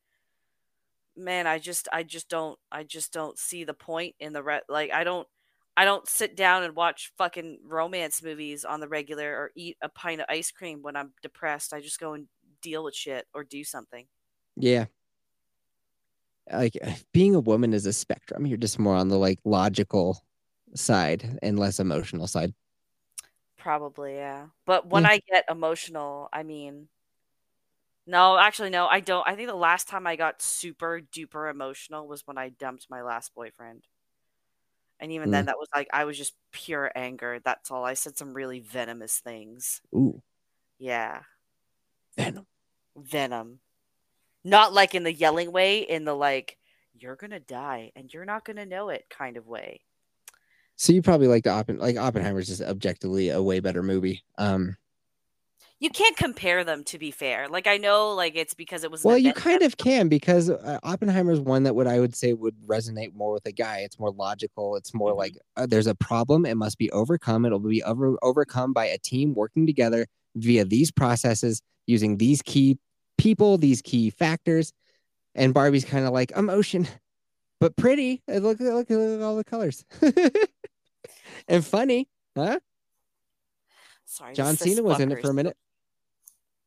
man, 1.15 1.47
I 1.47 1.59
just 1.59 1.88
I 1.93 2.03
just 2.03 2.30
don't 2.30 2.59
I 2.71 2.84
just 2.84 3.13
don't 3.13 3.38
see 3.39 3.63
the 3.63 3.73
point 3.73 4.15
in 4.19 4.34
the 4.34 4.43
re- 4.43 4.61
like 4.69 4.91
I 4.91 5.03
don't 5.03 5.28
I 5.78 5.86
don't 5.86 6.07
sit 6.07 6.36
down 6.36 6.63
and 6.63 6.76
watch 6.76 7.11
fucking 7.17 7.61
romance 7.63 8.21
movies 8.23 8.65
on 8.65 8.80
the 8.80 8.88
regular 8.88 9.36
or 9.36 9.51
eat 9.55 9.78
a 9.82 9.89
pint 9.89 10.21
of 10.21 10.28
ice 10.30 10.51
cream 10.51 10.82
when 10.82 10.95
I'm 10.95 11.13
depressed. 11.21 11.73
I 11.73 11.82
just 11.82 11.99
go 11.99 12.13
and 12.13 12.28
deal 12.61 12.84
with 12.84 12.95
shit 12.95 13.28
or 13.34 13.43
do 13.43 13.63
something. 13.63 14.07
Yeah. 14.55 14.88
Like 16.52 16.78
eh, 16.82 16.96
being 17.14 17.36
a 17.36 17.39
woman 17.39 17.74
is 17.74 17.86
a 17.86 17.93
spectrum. 17.93 18.46
You're 18.46 18.58
just 18.58 18.80
more 18.80 18.96
on 18.96 19.10
the 19.10 19.18
like 19.18 19.39
logical 19.46 20.24
side 20.76 21.39
and 21.41 21.60
less 21.60 21.80
emotional 21.80 22.28
side. 22.28 22.54
Probably, 23.58 24.16
yeah. 24.16 24.48
But 24.66 24.88
when 24.88 25.04
Yeah. 25.04 25.10
I 25.10 25.20
get 25.20 25.46
emotional, 25.50 26.30
I 26.32 26.43
mean, 26.43 26.89
no, 28.08 28.38
actually, 28.38 28.70
no, 28.70 28.88
I 28.88 29.00
don't. 29.00 29.28
I 29.28 29.36
think 29.36 29.50
the 29.50 29.56
last 29.56 29.88
time 29.88 30.06
I 30.06 30.16
got 30.16 30.41
super 30.41 31.02
duper 31.02 31.50
emotional 31.50 32.08
was 32.08 32.26
when 32.28 32.38
I 32.38 32.50
dumped 32.50 32.88
my 32.89 33.02
last 33.02 33.34
boyfriend. 33.34 33.88
And 35.00 35.12
even 35.12 35.32
then, 35.32 35.43
mm. 35.43 35.48
that 35.48 35.58
was 35.58 35.68
like, 35.76 35.89
I 35.91 36.06
was 36.06 36.18
just 36.18 36.34
pure 36.52 36.91
anger. 36.96 37.39
That's 37.43 37.72
all. 37.72 37.84
I 37.84 37.96
said 37.96 38.18
some 38.18 38.34
really 38.34 38.60
venomous 38.60 39.20
things. 39.20 39.82
Ooh, 39.93 40.22
Yeah. 40.80 41.24
venom. 42.18 42.48
Venom. 42.96 43.60
Not 44.46 44.72
like 44.74 44.96
in 44.96 45.04
the 45.04 45.12
yelling 45.12 45.52
way, 45.52 45.80
in 45.80 46.06
the 46.06 46.14
like, 46.14 46.58
you're 46.93 47.18
to 47.32 47.39
die 47.41 47.91
and 47.96 48.14
you're 48.14 48.24
not 48.24 48.46
to 48.46 48.66
know 48.66 48.88
it 48.89 49.06
kind 49.10 49.36
of 49.36 49.48
way. 49.48 49.82
So 50.78 50.93
you 50.93 51.02
probably 51.02 51.28
like 51.28 51.43
the 51.43 51.50
Oppen 51.50 51.80
like 51.80 51.98
Oppenheimer's 51.98 52.48
just 52.48 52.62
objectively 52.62 53.30
a 53.30 53.41
way 53.41 53.60
better 53.60 53.84
movie. 53.84 54.24
Um, 54.38 54.78
You 55.80 55.89
can't 55.89 56.16
compare 56.16 56.64
them, 56.64 56.84
to 56.86 56.98
be 56.98 57.12
fair. 57.12 57.48
Like, 57.50 57.68
I 57.68 57.78
know, 57.78 58.14
like, 58.14 58.36
it's 58.36 58.54
because 58.54 58.84
it 58.84 58.91
was. 58.91 59.04
well, 59.04 59.18
you 59.18 59.34
kind 59.34 59.62
of 59.62 59.78
can 59.78 60.08
because 60.08 60.50
uh, 60.50 60.80
Oppenheimer's 60.84 61.39
one 61.39 61.64
that 61.64 61.76
would 61.76 61.88
I 61.88 62.00
would 62.00 62.16
say 62.16 62.34
would 62.34 62.56
resonate 62.66 63.14
more 63.14 63.34
with 63.34 63.46
a 63.46 63.52
guy. 63.52 63.80
It's 63.80 64.00
more 64.00 64.12
logical. 64.12 64.76
It's 64.78 64.93
more 64.93 65.12
Mhm. 65.12 65.18
like 65.18 65.38
uh, 65.58 65.66
there's 65.66 65.88
a 65.88 65.96
problem. 65.96 66.46
It 66.46 66.56
must 66.56 66.78
be 66.78 66.89
overcome. 66.91 67.46
It'll 67.46 67.60
be 67.60 67.84
over 67.84 68.18
overcome 68.22 68.74
by 68.74 68.86
a 68.86 68.98
team 68.98 69.34
working 69.34 69.66
together 69.66 70.08
via 70.36 70.66
these 70.66 70.91
processes 70.91 71.62
using 71.88 72.18
these 72.18 72.41
key 72.41 72.78
people, 73.18 73.57
these 73.57 73.82
key 73.82 74.09
factors. 74.09 74.74
And 75.34 75.53
Barbie's 75.53 75.84
kind 75.84 76.05
of 76.05 76.13
like 76.13 76.32
emotion, 76.32 76.88
but 77.59 77.76
pretty. 77.76 78.24
Look, 78.28 78.59
look, 78.59 78.89
look 78.89 78.91
at 78.91 79.22
all 79.22 79.36
the 79.36 79.43
colors. 79.43 79.84
and 81.47 81.66
funny, 81.66 82.07
huh? 82.38 82.59
Sorry. 84.05 84.34
John 84.34 84.55
Cena 84.55 84.82
was 84.82 84.99
in 84.99 85.11
it 85.11 85.22
for 85.22 85.32
a 85.32 85.34
minute. 85.34 85.57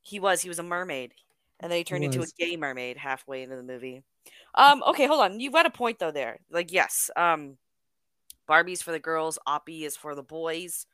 He 0.02 0.20
was. 0.20 0.42
He 0.42 0.48
was 0.48 0.58
a 0.58 0.62
mermaid, 0.62 1.14
and 1.60 1.70
then 1.70 1.78
he 1.78 1.84
turned 1.84 2.04
into 2.04 2.20
a 2.20 2.26
gay 2.38 2.56
mermaid 2.56 2.96
halfway 2.96 3.42
into 3.42 3.56
the 3.56 3.62
movie. 3.62 4.02
Um. 4.54 4.82
Okay, 4.86 5.06
hold 5.06 5.20
on. 5.20 5.40
You've 5.40 5.52
got 5.52 5.66
a 5.66 5.70
point 5.70 5.98
though. 5.98 6.10
There, 6.10 6.40
like, 6.50 6.72
yes. 6.72 7.10
Um, 7.16 7.56
Barbie's 8.46 8.82
for 8.82 8.92
the 8.92 8.98
girls. 8.98 9.38
Oppie 9.46 9.82
is 9.82 9.96
for 9.96 10.14
the 10.14 10.22
boys. 10.22 10.86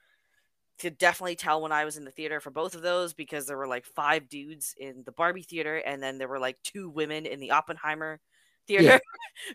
Could 0.80 0.98
definitely 0.98 1.36
tell 1.36 1.62
when 1.62 1.72
I 1.72 1.84
was 1.84 1.96
in 1.96 2.04
the 2.04 2.10
theater 2.10 2.40
for 2.40 2.50
both 2.50 2.74
of 2.74 2.82
those 2.82 3.14
because 3.14 3.46
there 3.46 3.56
were 3.56 3.68
like 3.68 3.84
five 3.86 4.28
dudes 4.28 4.74
in 4.76 5.02
the 5.06 5.12
Barbie 5.12 5.42
theater, 5.42 5.76
and 5.76 6.02
then 6.02 6.18
there 6.18 6.28
were 6.28 6.40
like 6.40 6.56
two 6.64 6.90
women 6.90 7.26
in 7.26 7.38
the 7.40 7.52
Oppenheimer 7.52 8.20
theater. 8.66 9.00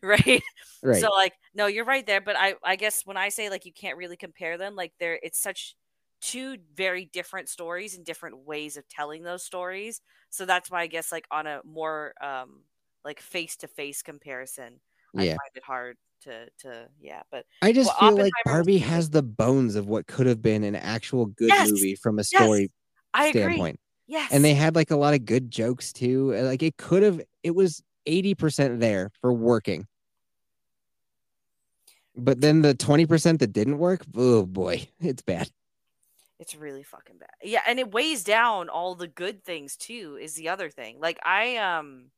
right. 0.02 0.42
Right. 0.82 1.02
So 1.02 1.10
like, 1.10 1.34
no, 1.54 1.68
you're 1.68 1.84
right 1.84 2.06
there. 2.08 2.22
But 2.22 2.38
I, 2.38 2.56
I 2.64 2.78
guess 2.78 3.06
when 3.06 3.18
I 3.18 3.28
say 3.30 3.50
like 3.50 3.66
you 3.66 3.74
can't 3.74 3.98
really 3.98 4.16
compare 4.16 4.58
them, 4.58 4.76
like 4.78 4.94
they're 4.98 5.20
it's 5.22 5.42
such 5.44 5.76
two 6.22 6.58
very 6.76 7.06
different 7.06 7.50
stories 7.50 7.96
and 7.96 8.06
different 8.06 8.46
ways 8.46 8.78
of 8.78 8.88
telling 8.88 9.24
those 9.24 9.44
stories. 9.44 10.02
So 10.30 10.46
that's 10.46 10.72
why 10.72 10.82
I 10.84 10.88
guess 10.88 11.12
like 11.12 11.26
on 11.32 11.48
a 11.48 11.60
more 11.66 12.14
um 12.22 12.64
like 13.04 13.20
face 13.20 13.58
to 13.58 13.68
face 13.68 14.02
comparison, 14.02 14.80
I 15.18 15.24
yeah. 15.24 15.32
find 15.32 15.52
it 15.56 15.64
hard 15.64 15.98
to 16.22 16.48
to 16.60 16.88
yeah. 17.02 17.22
But 17.32 17.46
I 17.62 17.72
just 17.72 17.90
Well, 17.90 18.12
feel 18.12 18.18
like 18.24 18.32
Oppenheimer 18.46 18.60
was 18.60 18.66
Barbie 18.68 18.78
has 18.80 19.10
the 19.10 19.24
bones 19.24 19.76
of 19.76 19.88
what 19.88 20.08
could 20.08 20.28
have 20.28 20.42
been 20.42 20.64
an 20.64 20.76
actual 20.76 21.28
good 21.28 21.50
Yes, 21.50 21.70
movie 21.70 21.96
from 21.96 22.20
a 22.20 22.24
yes, 22.24 22.42
story 22.42 22.72
I 23.14 23.28
agree. 23.28 23.42
standpoint. 23.42 23.80
Yes. 24.08 24.32
And 24.32 24.44
they 24.44 24.54
had 24.54 24.76
like 24.76 24.92
a 24.92 24.96
lot 24.96 25.14
of 25.14 25.26
good 25.26 25.52
jokes 25.52 25.94
too. 25.94 26.34
Like 26.34 26.64
it 26.64 26.78
could 26.78 27.04
have 27.04 27.22
it 27.44 27.52
was 27.56 27.84
80% 28.08 28.80
there 28.80 29.12
for 29.22 29.32
working. 29.32 29.88
But 32.16 32.42
then 32.42 32.62
the 32.62 32.74
20% 32.74 33.40
that 33.40 33.54
didn't 33.54 33.78
work, 33.78 34.02
oh 34.16 34.46
boy, 34.46 34.88
it's 35.00 35.22
bad. 35.22 35.50
It's 36.40 36.56
really 36.56 36.84
fucking 36.84 37.18
bad. 37.18 37.30
Yeah, 37.44 37.62
and 37.68 37.80
it 37.80 37.92
weighs 37.92 38.24
down 38.24 38.70
all 38.70 38.96
the 38.96 39.08
good 39.08 39.44
things 39.44 39.76
too. 39.76 40.18
Is 40.22 40.36
the 40.36 40.50
other 40.50 40.70
thing. 40.70 41.00
Like 41.00 41.20
I 41.24 41.58
um, 41.58 42.12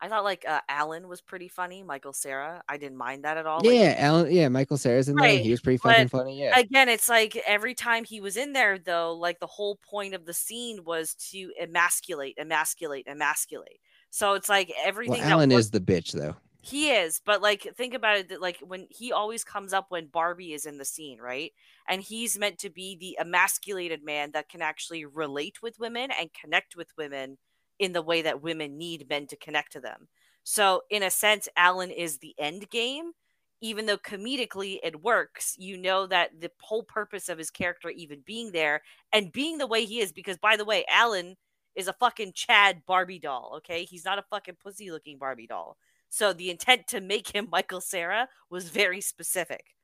I 0.00 0.08
thought 0.08 0.24
like 0.24 0.44
uh, 0.46 0.60
Alan 0.68 1.08
was 1.08 1.20
pretty 1.20 1.48
funny. 1.48 1.82
Michael 1.82 2.12
Cera, 2.12 2.62
I 2.68 2.76
didn't 2.76 2.98
mind 2.98 3.24
that 3.24 3.36
at 3.36 3.46
all. 3.46 3.60
Like, 3.64 3.74
yeah, 3.74 3.94
Alan, 3.98 4.30
yeah, 4.32 4.48
Michael 4.48 4.76
Cera's 4.76 5.08
in 5.08 5.16
there. 5.16 5.38
He 5.38 5.50
was 5.50 5.60
pretty 5.60 5.78
fucking 5.78 6.08
funny. 6.08 6.40
Yeah. 6.40 6.58
again, 6.58 6.88
it's 6.88 7.08
like 7.08 7.36
every 7.46 7.74
time 7.74 8.04
he 8.04 8.20
was 8.20 8.36
in 8.36 8.52
there, 8.52 8.78
though, 8.78 9.12
like 9.14 9.40
the 9.40 9.46
whole 9.46 9.76
point 9.76 10.14
of 10.14 10.24
the 10.24 10.34
scene 10.34 10.84
was 10.84 11.14
to 11.30 11.50
emasculate, 11.60 12.38
emasculate, 12.38 13.08
emasculate. 13.08 13.80
So 14.10 14.34
it's 14.34 14.48
like 14.48 14.72
everything. 14.84 15.20
well, 15.20 15.30
Alan 15.32 15.50
was- 15.50 15.66
is 15.66 15.70
the 15.72 15.80
bitch 15.80 16.12
though. 16.12 16.36
He 16.60 16.90
is, 16.90 17.20
but 17.24 17.40
like 17.40 17.62
think 17.76 17.94
about 17.94 18.18
it 18.18 18.28
that 18.28 18.42
like 18.42 18.58
when 18.58 18.88
he 18.90 19.12
always 19.12 19.42
comes 19.44 19.72
up 19.72 19.86
when 19.88 20.06
Barbie 20.06 20.52
is 20.52 20.66
in 20.66 20.76
the 20.76 20.84
scene, 20.84 21.18
right? 21.18 21.52
And 21.88 22.02
he's 22.02 22.38
meant 22.38 22.58
to 22.58 22.68
be 22.68 22.96
the 22.96 23.16
emasculated 23.18 24.04
man 24.04 24.32
that 24.32 24.48
can 24.48 24.60
actually 24.60 25.04
relate 25.06 25.62
with 25.62 25.78
women 25.78 26.10
and 26.10 26.30
connect 26.34 26.76
with 26.76 26.88
women 26.98 27.38
in 27.78 27.92
the 27.92 28.02
way 28.02 28.22
that 28.22 28.42
women 28.42 28.76
need 28.76 29.08
men 29.08 29.26
to 29.28 29.36
connect 29.36 29.72
to 29.72 29.80
them. 29.80 30.08
So 30.42 30.82
in 30.90 31.02
a 31.02 31.10
sense, 31.10 31.48
Alan 31.56 31.90
is 31.90 32.18
the 32.18 32.34
end 32.38 32.70
game. 32.70 33.12
Even 33.60 33.86
though 33.86 33.98
comedically 33.98 34.78
it 34.84 35.02
works, 35.02 35.56
you 35.58 35.76
know 35.76 36.06
that 36.06 36.40
the 36.40 36.50
whole 36.60 36.84
purpose 36.84 37.28
of 37.28 37.38
his 37.38 37.50
character 37.50 37.88
even 37.90 38.20
being 38.24 38.52
there 38.52 38.82
and 39.12 39.32
being 39.32 39.58
the 39.58 39.66
way 39.66 39.84
he 39.84 39.98
is, 39.98 40.12
because 40.12 40.38
by 40.38 40.56
the 40.56 40.64
way, 40.64 40.84
Alan 40.88 41.36
is 41.74 41.88
a 41.88 41.92
fucking 41.92 42.34
Chad 42.34 42.82
Barbie 42.86 43.18
doll, 43.18 43.54
okay? 43.56 43.84
He's 43.84 44.04
not 44.04 44.18
a 44.20 44.24
fucking 44.30 44.58
pussy 44.62 44.92
looking 44.92 45.18
Barbie 45.18 45.48
doll. 45.48 45.76
So 46.08 46.32
the 46.32 46.50
intent 46.50 46.86
to 46.88 47.00
make 47.00 47.34
him 47.34 47.48
Michael 47.50 47.80
Cera 47.80 48.28
was 48.48 48.68
very 48.68 49.00
specific. 49.00 49.74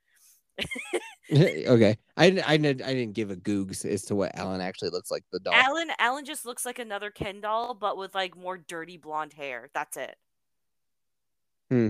okay. 1.33 1.97
I 2.17 2.29
didn't 2.29 2.47
I 2.47 2.53
I 2.53 2.93
didn't 2.93 3.13
give 3.13 3.31
a 3.31 3.35
googs 3.35 3.83
as 3.85 4.03
to 4.03 4.15
what 4.15 4.37
Alan 4.37 4.61
actually 4.61 4.91
looks 4.91 5.09
like 5.09 5.23
the 5.31 5.39
doll. 5.39 5.53
Alan 5.53 5.89
Alan 5.97 6.23
just 6.23 6.45
looks 6.45 6.65
like 6.65 6.77
another 6.79 7.09
Ken 7.09 7.41
doll, 7.41 7.73
but 7.73 7.97
with 7.97 8.13
like 8.13 8.37
more 8.37 8.57
dirty 8.57 8.97
blonde 8.97 9.33
hair. 9.33 9.69
That's 9.73 9.97
it. 9.97 10.15
Hmm. 11.69 11.89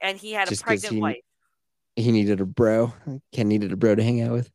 And 0.00 0.16
he 0.16 0.32
had 0.32 0.48
Just 0.48 0.62
a 0.62 0.64
pregnant 0.64 0.94
he- 0.94 1.00
wife. 1.00 1.16
He 1.96 2.12
needed 2.12 2.40
a 2.40 2.46
bro. 2.46 2.92
Ken 3.32 3.48
needed 3.48 3.72
a 3.72 3.76
bro 3.76 3.96
to 3.96 4.02
hang 4.02 4.20
out 4.20 4.30
with. 4.30 4.50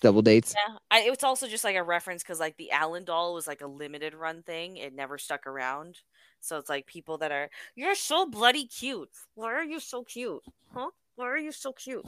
Double 0.00 0.22
dates. 0.22 0.54
Yeah, 0.56 0.76
I, 0.90 1.00
it 1.02 1.10
was 1.10 1.22
also 1.24 1.48
just 1.48 1.64
like 1.64 1.76
a 1.76 1.82
reference 1.82 2.22
because 2.22 2.38
like 2.38 2.56
the 2.56 2.70
Alan 2.70 3.04
doll 3.04 3.34
was 3.34 3.48
like 3.48 3.62
a 3.62 3.66
limited 3.66 4.14
run 4.14 4.42
thing. 4.44 4.76
It 4.76 4.94
never 4.94 5.18
stuck 5.18 5.48
around. 5.48 5.98
So 6.40 6.58
it's 6.58 6.68
like 6.68 6.86
people 6.86 7.18
that 7.18 7.32
are 7.32 7.50
you're 7.74 7.96
so 7.96 8.26
bloody 8.26 8.66
cute. 8.66 9.10
Why 9.34 9.52
are 9.52 9.64
you 9.64 9.80
so 9.80 10.04
cute? 10.04 10.42
Huh? 10.72 10.90
Why 11.16 11.26
are 11.26 11.38
you 11.38 11.52
so 11.52 11.72
cute? 11.72 12.06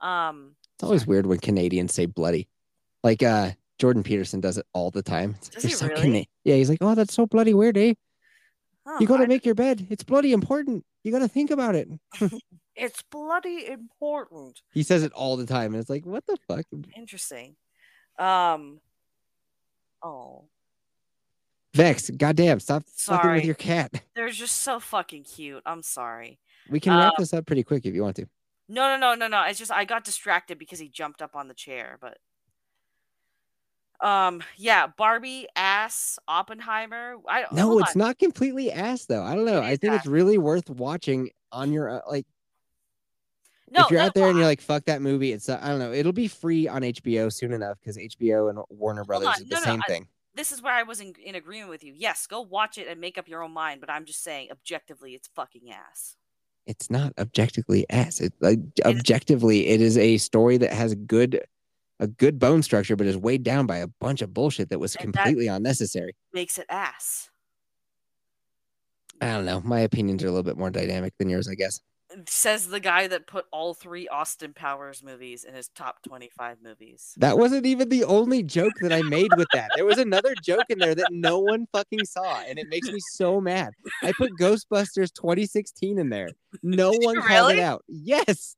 Um, 0.00 0.56
It's 0.74 0.82
always 0.84 1.06
weird 1.06 1.26
when 1.26 1.38
Canadians 1.38 1.92
say 1.94 2.06
bloody. 2.06 2.48
Like 3.02 3.22
uh 3.22 3.50
Jordan 3.78 4.02
Peterson 4.02 4.40
does 4.40 4.58
it 4.58 4.66
all 4.74 4.90
the 4.90 5.02
time. 5.02 5.34
It's 5.38 5.48
Does 5.48 5.64
"You're 5.64 5.70
he 5.70 5.74
so 5.76 5.86
really? 5.88 6.02
Cana-" 6.02 6.24
Yeah, 6.44 6.54
he's 6.56 6.68
like, 6.68 6.78
Oh, 6.80 6.94
that's 6.94 7.14
so 7.14 7.26
bloody 7.26 7.54
weird, 7.54 7.76
eh? 7.78 7.94
You 8.98 9.06
gotta 9.06 9.26
make 9.28 9.44
your 9.46 9.54
bed. 9.54 9.86
It's 9.90 10.02
bloody 10.02 10.32
important. 10.32 10.84
You 11.04 11.12
gotta 11.12 11.28
think 11.28 11.50
about 11.50 11.74
it. 11.74 11.88
it's 12.76 13.02
bloody 13.10 13.66
important. 13.68 14.60
He 14.72 14.82
says 14.82 15.02
it 15.04 15.12
all 15.12 15.36
the 15.36 15.46
time, 15.46 15.72
and 15.74 15.80
it's 15.80 15.90
like, 15.90 16.04
what 16.04 16.26
the 16.26 16.36
fuck? 16.48 16.64
Interesting. 16.96 17.56
Um. 18.18 18.80
Oh, 20.02 20.44
Vex, 21.74 22.10
goddamn, 22.10 22.58
stop 22.58 22.82
fucking 22.96 23.30
with 23.32 23.44
your 23.44 23.54
cat. 23.54 23.92
they're 24.16 24.28
just 24.30 24.58
so 24.58 24.80
fucking 24.80 25.24
cute. 25.24 25.62
I'm 25.64 25.82
sorry. 25.82 26.38
We 26.68 26.80
can 26.80 26.94
wrap 26.96 27.10
Um, 27.10 27.14
this 27.18 27.32
up 27.32 27.46
pretty 27.46 27.62
quick 27.62 27.86
if 27.86 27.94
you 27.94 28.02
want 28.02 28.16
to. 28.16 28.26
No, 28.70 28.88
no, 28.88 28.96
no, 28.96 29.14
no, 29.14 29.26
no. 29.28 29.42
It's 29.46 29.58
just 29.58 29.72
I 29.72 29.84
got 29.84 30.04
distracted 30.04 30.58
because 30.58 30.78
he 30.78 30.88
jumped 30.88 31.20
up 31.22 31.34
on 31.34 31.48
the 31.48 31.54
chair, 31.54 31.98
but 32.00 32.18
um 34.06 34.42
yeah, 34.56 34.86
Barbie 34.86 35.46
ass 35.56 36.18
Oppenheimer. 36.26 37.16
I 37.28 37.44
No, 37.52 37.78
it's 37.80 37.94
on. 37.94 37.98
not 37.98 38.18
completely 38.18 38.72
ass 38.72 39.04
though. 39.06 39.22
I 39.22 39.34
don't 39.34 39.44
know. 39.44 39.58
It 39.60 39.64
I 39.64 39.76
think 39.76 39.92
ass. 39.94 39.98
it's 40.00 40.06
really 40.06 40.38
worth 40.38 40.70
watching 40.70 41.30
on 41.52 41.72
your 41.72 41.90
uh, 41.90 42.00
like 42.08 42.26
No, 43.70 43.82
if 43.84 43.90
you're 43.90 44.00
no, 44.00 44.06
out 44.06 44.14
there 44.14 44.28
and 44.28 44.38
you're 44.38 44.46
like 44.46 44.60
fuck 44.62 44.84
that 44.86 45.02
movie. 45.02 45.32
It's 45.32 45.48
uh, 45.48 45.58
I 45.60 45.68
don't 45.68 45.78
know. 45.80 45.92
It'll 45.92 46.12
be 46.12 46.28
free 46.28 46.66
on 46.68 46.82
HBO 46.82 47.30
soon 47.32 47.52
enough 47.52 47.78
because 47.80 47.98
HBO 47.98 48.48
and 48.50 48.58
Warner 48.70 49.04
Brothers 49.04 49.28
on. 49.28 49.34
is 49.34 49.48
the 49.48 49.56
No, 49.56 49.60
same 49.62 49.82
I- 49.84 49.88
thing. 49.88 50.08
this 50.34 50.50
is 50.52 50.62
where 50.62 50.72
I 50.74 50.84
was 50.84 51.00
in, 51.00 51.12
in 51.22 51.34
agreement 51.34 51.68
with 51.70 51.84
you. 51.84 51.92
Yes, 51.94 52.26
go 52.26 52.40
watch 52.40 52.78
it 52.78 52.86
and 52.88 53.00
make 53.00 53.18
up 53.18 53.28
your 53.28 53.42
own 53.42 53.52
mind, 53.52 53.80
but 53.82 53.90
I'm 53.90 54.06
just 54.06 54.22
saying 54.22 54.48
objectively 54.50 55.12
it's 55.14 55.28
fucking 55.34 55.70
ass. 55.72 56.16
It's 56.66 56.90
not 56.90 57.12
objectively 57.18 57.84
ass. 57.90 58.20
It 58.20 58.32
like 58.40 58.60
objectively 58.84 59.66
it 59.68 59.80
is 59.80 59.98
a 59.98 60.18
story 60.18 60.56
that 60.58 60.72
has 60.72 60.94
good 60.94 61.42
a 61.98 62.06
good 62.06 62.38
bone 62.38 62.62
structure, 62.62 62.96
but 62.96 63.06
is 63.06 63.16
weighed 63.16 63.42
down 63.42 63.66
by 63.66 63.78
a 63.78 63.86
bunch 63.86 64.22
of 64.22 64.32
bullshit 64.32 64.70
that 64.70 64.78
was 64.78 64.94
And 64.96 65.12
that- 65.12 65.24
completely 65.24 65.48
unnecessary. 65.48 66.14
Makes 66.32 66.58
it 66.58 66.66
ass. 66.68 67.28
I 69.20 69.32
don't 69.32 69.44
know. 69.44 69.60
My 69.60 69.80
opinions 69.80 70.22
are 70.24 70.28
a 70.28 70.30
little 70.30 70.42
bit 70.44 70.56
more 70.56 70.70
dynamic 70.70 71.12
than 71.18 71.28
yours, 71.28 71.46
I 71.48 71.54
guess. 71.54 71.80
Says 72.28 72.68
the 72.68 72.80
guy 72.80 73.06
that 73.06 73.26
put 73.26 73.46
all 73.52 73.72
three 73.72 74.08
Austin 74.08 74.52
Powers 74.52 75.02
movies 75.02 75.44
in 75.44 75.54
his 75.54 75.68
top 75.68 76.02
25 76.02 76.58
movies. 76.62 77.14
That 77.18 77.38
wasn't 77.38 77.66
even 77.66 77.88
the 77.88 78.04
only 78.04 78.42
joke 78.42 78.72
that 78.80 78.92
I 78.92 79.02
made 79.02 79.30
with 79.36 79.48
that. 79.52 79.70
There 79.76 79.84
was 79.84 79.98
another 79.98 80.34
joke 80.42 80.64
in 80.68 80.78
there 80.78 80.94
that 80.94 81.12
no 81.12 81.38
one 81.38 81.66
fucking 81.72 82.04
saw, 82.04 82.40
and 82.40 82.58
it 82.58 82.68
makes 82.68 82.88
me 82.90 82.98
so 83.12 83.40
mad. 83.40 83.72
I 84.02 84.12
put 84.12 84.32
Ghostbusters 84.40 85.12
2016 85.14 85.98
in 85.98 86.08
there. 86.08 86.30
No 86.62 86.92
Did 86.92 87.00
one 87.04 87.22
called 87.22 87.52
it 87.52 87.58
out. 87.60 87.84
Yes, 87.86 88.56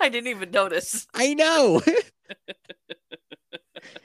I 0.00 0.08
didn't 0.08 0.28
even 0.28 0.50
notice. 0.50 1.06
I 1.14 1.34
know. 1.34 1.82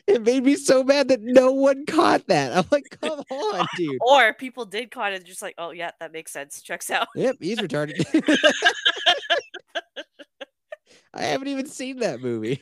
it 0.08 0.24
made 0.24 0.44
me 0.44 0.56
so 0.56 0.84
mad 0.84 1.10
that 1.10 1.22
no 1.22 1.52
one 1.52 1.86
caught 1.86 2.28
that. 2.28 2.56
I'm 2.58 2.66
like, 2.72 2.86
come 3.02 3.22
on, 3.30 3.68
dude. 3.76 3.98
Or 4.02 4.34
people 4.34 4.66
did 4.66 4.90
caught 4.92 5.14
it 5.14 5.26
just 5.26 5.42
like, 5.42 5.56
oh 5.58 5.72
yeah, 5.72 5.92
that 6.00 6.12
makes 6.12 6.32
sense. 6.32 6.62
Checks 6.62 6.90
out. 6.90 7.08
Yep, 7.16 7.36
he's 7.40 7.60
retarded. 7.60 8.04
I 11.14 11.22
haven't 11.24 11.48
even 11.48 11.68
seen 11.68 12.00
that 12.00 12.22
movie. 12.22 12.62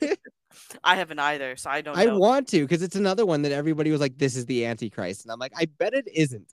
I 0.83 0.95
haven't 0.95 1.19
either, 1.19 1.55
so 1.57 1.69
I 1.69 1.81
don't 1.81 1.97
I 1.97 2.05
know. 2.05 2.17
want 2.17 2.47
to 2.49 2.61
because 2.61 2.81
it's 2.81 2.95
another 2.95 3.25
one 3.25 3.41
that 3.41 3.51
everybody 3.51 3.91
was 3.91 3.99
like, 3.99 4.17
"This 4.17 4.35
is 4.37 4.45
the 4.45 4.65
Antichrist," 4.65 5.25
and 5.25 5.31
I'm 5.31 5.39
like, 5.39 5.51
I 5.55 5.65
bet 5.65 5.93
it 5.93 6.07
isn't. 6.13 6.47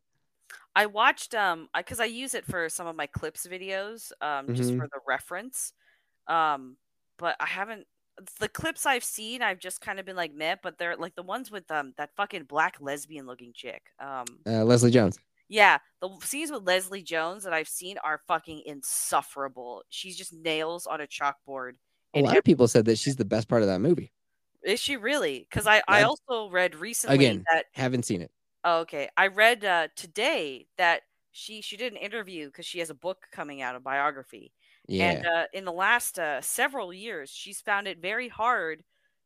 I 0.74 0.86
watched 0.86 1.34
um 1.34 1.68
because 1.76 2.00
I 2.00 2.06
use 2.06 2.34
it 2.34 2.44
for 2.44 2.68
some 2.68 2.86
of 2.86 2.96
my 2.96 3.06
clips 3.06 3.46
videos 3.46 4.10
um 4.20 4.54
just 4.54 4.72
Mhm. 4.72 4.78
for 4.78 4.88
the 4.92 5.00
reference. 5.06 5.72
Um 6.26 6.76
but 7.18 7.36
I 7.38 7.46
haven't 7.46 7.86
the 8.40 8.48
clips 8.48 8.86
I've 8.86 9.04
seen 9.04 9.42
I've 9.42 9.58
just 9.58 9.80
kind 9.80 9.98
of 10.00 10.06
been 10.06 10.16
like 10.16 10.34
meh, 10.34 10.56
but 10.62 10.78
they're 10.78 10.96
like 10.96 11.14
the 11.14 11.22
ones 11.22 11.50
with 11.50 11.70
um 11.70 11.94
that 11.96 12.10
fucking 12.16 12.44
black 12.44 12.76
lesbian 12.80 13.26
looking 13.26 13.52
chick. 13.54 13.82
Um 14.00 14.24
Uh, 14.46 14.64
Leslie 14.64 14.90
Jones. 14.90 15.18
yeah, 15.48 15.78
the 16.00 16.08
scenes 16.22 16.50
with 16.50 16.62
Leslie 16.64 17.02
Jones 17.02 17.44
that 17.44 17.52
I've 17.52 17.68
seen 17.68 17.96
are 18.04 18.20
fucking 18.26 18.62
insufferable. 18.66 19.82
She's 19.88 20.16
just 20.16 20.32
nails 20.32 20.86
on 20.86 21.00
a 21.00 21.06
chalkboard. 21.06 21.72
A 22.14 22.20
lot 22.20 22.36
of 22.36 22.44
people 22.44 22.68
said 22.68 22.84
that 22.86 22.98
she's 22.98 23.16
the 23.16 23.24
best 23.24 23.48
part 23.48 23.62
of 23.62 23.68
that 23.68 23.80
movie. 23.80 24.12
Is 24.62 24.78
she 24.80 24.96
really? 24.96 25.46
Because 25.48 25.66
I, 25.66 25.76
I 25.88 25.98
I've- 25.98 26.04
also 26.04 26.50
read 26.50 26.74
recently 26.74 27.16
Again, 27.16 27.44
that 27.52 27.66
haven't 27.72 28.04
seen 28.04 28.22
it. 28.22 28.30
oh, 28.64 28.80
okay. 28.80 29.08
I 29.16 29.26
read 29.28 29.64
uh, 29.64 29.88
today 29.96 30.66
that 30.78 31.02
she 31.32 31.62
she 31.62 31.76
did 31.78 31.92
an 31.92 31.98
interview 31.98 32.46
because 32.46 32.66
she 32.66 32.78
has 32.80 32.90
a 32.90 32.94
book 32.94 33.26
coming 33.32 33.62
out, 33.62 33.74
a 33.74 33.80
biography. 33.80 34.52
Yeah, 34.86 35.10
And 35.10 35.26
uh, 35.26 35.44
in 35.52 35.64
the 35.64 35.72
last 35.72 36.18
uh, 36.18 36.40
several 36.40 36.92
years, 36.92 37.30
she's 37.30 37.60
found 37.60 37.86
it 37.86 37.98
very 37.98 38.28
hard 38.28 38.82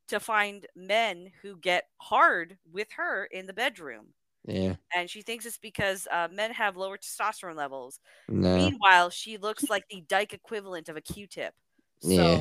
to 0.08 0.20
find 0.20 0.66
men 0.76 1.32
who 1.42 1.56
get 1.56 1.84
hard 1.98 2.58
with 2.70 2.88
her 2.96 3.24
in 3.26 3.46
the 3.46 3.52
bedroom. 3.52 4.08
yeah. 4.46 4.76
And 4.94 5.10
she 5.10 5.22
thinks 5.22 5.46
it's 5.46 5.58
because 5.58 6.06
uh, 6.10 6.28
men 6.30 6.52
have 6.52 6.76
lower 6.76 6.96
testosterone 6.98 7.56
levels. 7.56 7.98
No, 8.28 8.56
Meanwhile, 8.56 9.10
she 9.10 9.38
looks 9.38 9.68
like 9.68 9.84
the 9.88 10.02
dyke 10.08 10.32
equivalent 10.32 10.88
of 10.88 10.96
a 10.96 11.00
Q-tip. 11.00 11.54
So, 12.00 12.10
yeah, 12.10 12.40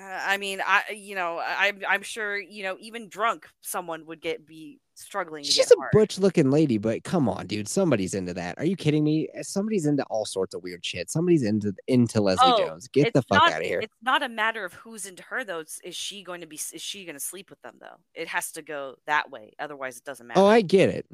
I 0.00 0.38
mean, 0.38 0.62
I 0.66 0.84
you 0.94 1.14
know, 1.14 1.38
I'm 1.44 1.82
I'm 1.86 2.02
sure 2.02 2.38
you 2.38 2.62
know 2.62 2.76
even 2.80 3.08
drunk 3.08 3.46
someone 3.60 4.06
would 4.06 4.22
get 4.22 4.46
be 4.46 4.80
struggling. 4.94 5.44
She's 5.44 5.70
a 5.70 5.74
hard. 5.76 5.90
butch-looking 5.92 6.50
lady, 6.50 6.78
but 6.78 7.04
come 7.04 7.28
on, 7.28 7.46
dude, 7.46 7.68
somebody's 7.68 8.14
into 8.14 8.32
that. 8.34 8.58
Are 8.58 8.64
you 8.64 8.74
kidding 8.74 9.04
me? 9.04 9.28
Eh, 9.34 9.42
somebody's 9.42 9.86
into 9.86 10.02
all 10.04 10.24
sorts 10.24 10.54
of 10.54 10.62
weird 10.62 10.84
shit. 10.84 11.10
Somebody's 11.10 11.42
into 11.42 11.74
into 11.88 12.22
Leslie 12.22 12.52
Oh, 12.52 12.66
Jones. 12.66 12.88
Get 12.88 13.12
the 13.12 13.22
fuck 13.22 13.42
not- 13.42 13.52
out 13.52 13.60
of 13.60 13.66
here. 13.66 13.80
It's 13.80 13.94
not 14.02 14.22
a 14.22 14.28
matter 14.28 14.64
of 14.64 14.72
who's 14.72 15.04
into 15.04 15.22
her 15.24 15.44
though. 15.44 15.60
It's, 15.60 15.78
is 15.84 15.94
she 15.94 16.22
going 16.22 16.40
to 16.40 16.46
be? 16.46 16.56
Is 16.56 16.80
she 16.80 17.04
going 17.04 17.16
to 17.16 17.20
sleep 17.20 17.50
with 17.50 17.60
them 17.60 17.76
though? 17.80 17.98
It 18.14 18.28
has 18.28 18.52
to 18.52 18.62
go 18.62 18.96
that 19.06 19.30
way. 19.30 19.52
Otherwise, 19.58 19.98
it 19.98 20.04
doesn't 20.04 20.24
oh, 20.24 20.28
matter. 20.28 20.40
Oh, 20.40 20.46
I 20.46 20.62
get 20.62 20.88
it. 20.88 21.06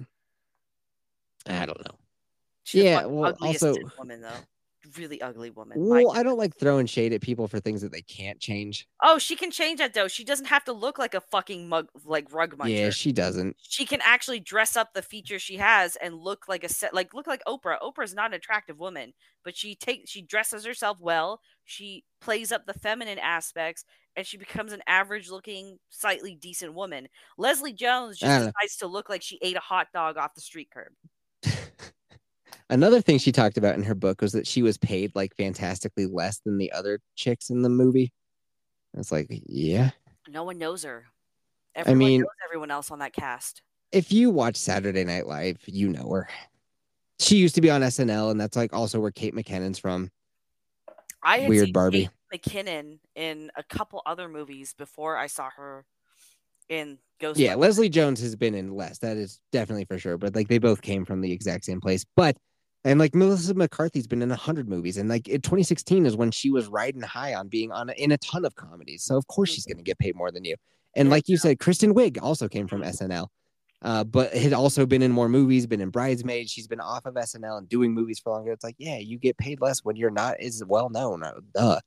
I 1.47 1.67
don't 1.67 1.85
know. 1.85 1.97
She's 2.63 2.85
yeah, 2.85 3.07
well, 3.07 3.37
also- 3.41 3.75
woman 3.99 4.23
though. 4.23 4.31
Really 4.97 5.21
ugly 5.21 5.51
woman. 5.51 5.79
Well, 5.79 6.13
I 6.13 6.23
don't 6.23 6.39
like 6.39 6.57
throwing 6.57 6.87
shade 6.87 7.13
at 7.13 7.21
people 7.21 7.49
for 7.49 7.61
things 7.61 7.83
that 7.83 7.93
they 7.93 8.03
can't 8.03 8.39
change. 8.39 8.87
Oh, 9.03 9.19
she 9.19 9.37
can 9.37 9.51
change 9.51 9.79
that 9.79 9.95
though. 9.95 10.09
She 10.09 10.25
doesn't 10.25 10.47
have 10.47 10.65
to 10.65 10.73
look 10.73 10.99
like 10.99 11.15
a 11.15 11.21
fucking 11.21 11.69
mug, 11.69 11.89
like 12.05 12.33
rug 12.33 12.57
muncher. 12.57 12.79
Yeah, 12.79 12.91
she 12.91 13.13
doesn't. 13.13 13.57
she 13.61 13.85
can 13.85 14.01
actually 14.03 14.41
dress 14.41 14.77
up 14.77 14.95
the 14.95 15.03
features 15.03 15.43
she 15.43 15.57
has 15.57 15.97
and 15.97 16.15
look 16.15 16.47
like 16.49 16.65
a 16.65 16.69
set, 16.69 16.95
like 16.95 17.15
look 17.15 17.27
like 17.27 17.43
Oprah. 17.47 17.79
Oprah's 17.81 18.15
not 18.15 18.31
an 18.31 18.35
attractive 18.35 18.79
woman, 18.79 19.13
but 19.45 19.57
she 19.57 19.75
takes 19.75 20.11
she 20.11 20.23
dresses 20.23 20.65
herself 20.65 20.99
well. 21.01 21.41
She 21.65 22.05
plays 22.21 22.53
up 22.53 22.67
the 22.67 22.75
feminine 22.75 23.19
aspects, 23.19 23.85
and 24.17 24.27
she 24.27 24.37
becomes 24.37 24.73
an 24.73 24.83
average-looking, 24.87 25.79
slightly 25.89 26.35
decent 26.35 26.75
woman. 26.75 27.09
Leslie 27.39 27.73
Jones 27.73 28.19
just 28.19 28.31
know. 28.31 28.51
decides 28.53 28.77
to 28.77 28.87
look 28.87 29.09
like 29.09 29.23
she 29.23 29.39
ate 29.43 29.57
a 29.57 29.61
hot 29.61 29.89
dog 29.93 30.17
off 30.17 30.35
the 30.35 30.41
street 30.41 30.69
curb. 30.73 30.93
Another 32.71 33.01
thing 33.01 33.19
she 33.19 33.33
talked 33.33 33.59
about 33.59 33.75
in 33.75 33.83
her 33.83 33.95
book 33.95 34.23
was 34.23 34.33
that 34.33 34.47
she 34.47 34.63
was 34.63 34.79
paid 34.79 35.13
like 35.15 35.37
fantastically 35.37 36.07
less 36.07 36.41
than 36.41 36.59
the 36.59 36.73
other 36.73 37.01
chicks 37.15 37.51
in 37.51 37.63
the 37.63 37.69
movie. 37.69 38.13
It's 38.97 39.13
like, 39.13 39.27
yeah. 39.31 39.91
No 40.29 40.45
one 40.45 40.59
knows 40.59 40.85
her. 40.85 41.05
Everyone 41.75 41.99
mean- 41.99 42.21
knows 42.23 42.29
everyone 42.45 42.71
else 42.71 42.91
on 42.91 43.01
that 43.01 43.13
cast. 43.13 43.63
If 43.93 44.13
you 44.13 44.31
watch 44.31 44.57
Saturday 44.57 45.05
Night 45.05 45.27
Live, 45.27 45.59
you 45.67 45.89
know 45.89 46.11
her. 46.11 46.29
She 47.21 47.37
used 47.37 47.55
to 47.55 47.61
be 47.61 47.71
on 47.71 47.81
SNL, 47.83 48.33
and 48.33 48.41
that's 48.41 48.57
like 48.57 48.73
also 48.73 48.99
where 48.99 49.13
Kate 49.13 49.35
McKinnon's 49.37 49.79
from. 49.79 50.11
I 51.23 51.39
had 51.39 51.49
Weird 51.49 51.67
seen 51.67 51.73
Barbie. 51.73 52.11
Kate 52.33 52.43
McKinnon 52.43 52.99
in 53.15 53.53
a 53.57 53.63
couple 53.63 54.03
other 54.05 54.29
movies 54.29 54.75
before 54.77 55.17
I 55.17 55.29
saw 55.29 55.49
her 55.51 55.85
in 56.69 56.99
Ghost. 57.21 57.39
Yeah, 57.39 57.55
Leslie 57.55 57.89
Jones 57.89 58.21
has 58.21 58.35
been 58.35 58.55
in 58.55 58.75
less. 58.75 58.99
That 58.99 59.17
is 59.17 59.39
definitely 59.53 59.85
for 59.85 59.99
sure. 59.99 60.19
But 60.19 60.35
like 60.35 60.49
they 60.49 60.59
both 60.59 60.83
came 60.83 61.05
from 61.05 61.21
the 61.21 61.31
exact 61.31 61.65
same 61.65 61.81
place. 61.81 62.05
But 62.17 62.37
and 62.85 62.99
like 62.99 63.15
Melissa 63.15 63.55
McCarthy's 63.55 64.07
been 64.07 64.21
in 64.21 64.31
a 64.31 64.37
hundred 64.37 64.69
movies, 64.69 64.99
and 64.99 65.09
like 65.09 65.27
in 65.27 65.41
2016 65.41 66.05
is 66.05 66.17
when 66.17 66.31
she 66.31 66.51
was 66.51 66.69
riding 66.69 67.01
high 67.01 67.35
on 67.35 67.49
being 67.49 67.73
on 67.73 67.89
a, 67.89 67.93
in 67.95 68.13
a 68.13 68.19
ton 68.19 68.45
of 68.45 68.55
comedies. 68.55 69.03
So 69.05 69.17
of 69.17 69.27
course 69.27 69.51
she's 69.51 69.65
going 69.65 69.79
to 69.79 69.83
get 69.83 69.99
paid 69.99 70.15
more 70.15 70.31
than 70.31 70.45
you. 70.45 70.57
And 70.95 71.11
like 71.11 71.29
you 71.29 71.37
said, 71.39 71.59
Kristen 71.59 71.95
Wiig 71.95 72.19
also 72.23 72.47
came 72.47 72.69
from 72.69 72.83
SNL, 72.83 73.29
uh, 73.83 74.05
but 74.05 74.35
had 74.35 74.53
also 74.53 74.85
been 74.87 75.03
in 75.03 75.13
more 75.13 75.29
movies. 75.29 75.67
Been 75.67 75.81
in 75.81 75.91
Bridesmaids. 75.91 76.51
She's 76.51 76.69
been 76.69 76.81
off 76.81 77.07
of 77.07 77.15
SNL 77.15 77.59
and 77.59 77.69
doing 77.69 77.93
movies 77.93 78.21
for 78.21 78.33
longer. 78.33 78.53
It's 78.53 78.65
like 78.65 78.77
yeah, 78.79 78.99
you 78.99 79.19
get 79.19 79.39
paid 79.39 79.61
less 79.61 79.81
when 79.83 79.97
you're 79.97 80.11
not 80.11 80.39
as 80.41 80.63
well 80.67 80.91
known. 80.91 81.23
Uh, 81.23 81.41
Duh. 81.55 81.81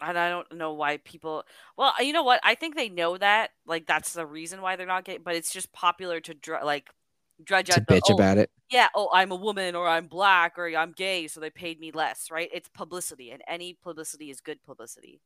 and 0.00 0.18
I 0.18 0.30
don't 0.30 0.50
know 0.52 0.72
why 0.72 0.96
people. 0.96 1.44
Well, 1.76 1.92
you 2.00 2.14
know 2.14 2.24
what? 2.24 2.40
I 2.42 2.54
think 2.54 2.74
they 2.74 2.88
know 2.88 3.18
that. 3.18 3.50
Like 3.66 3.86
that's 3.86 4.14
the 4.14 4.26
reason 4.26 4.62
why 4.62 4.76
they're 4.76 4.86
not 4.86 5.04
getting. 5.04 5.22
But 5.22 5.36
it's 5.36 5.52
just 5.52 5.72
popular 5.72 6.20
to 6.20 6.32
dr- 6.32 6.64
like 6.64 6.88
drudge 7.44 7.66
To 7.66 7.80
out 7.80 7.86
the, 7.86 7.94
bitch 7.94 8.10
oh, 8.10 8.14
about 8.14 8.38
it. 8.38 8.50
yeah, 8.70 8.88
oh, 8.94 9.08
I'm 9.12 9.30
a 9.32 9.36
woman 9.36 9.74
or 9.74 9.88
I'm 9.88 10.06
black 10.06 10.58
or 10.58 10.68
I'm 10.68 10.92
gay, 10.92 11.26
so 11.28 11.40
they 11.40 11.50
paid 11.50 11.80
me 11.80 11.90
less, 11.92 12.30
right? 12.30 12.48
It's 12.52 12.68
publicity, 12.68 13.30
and 13.30 13.42
any 13.48 13.74
publicity 13.82 14.30
is 14.30 14.40
good 14.40 14.62
publicity. 14.64 15.20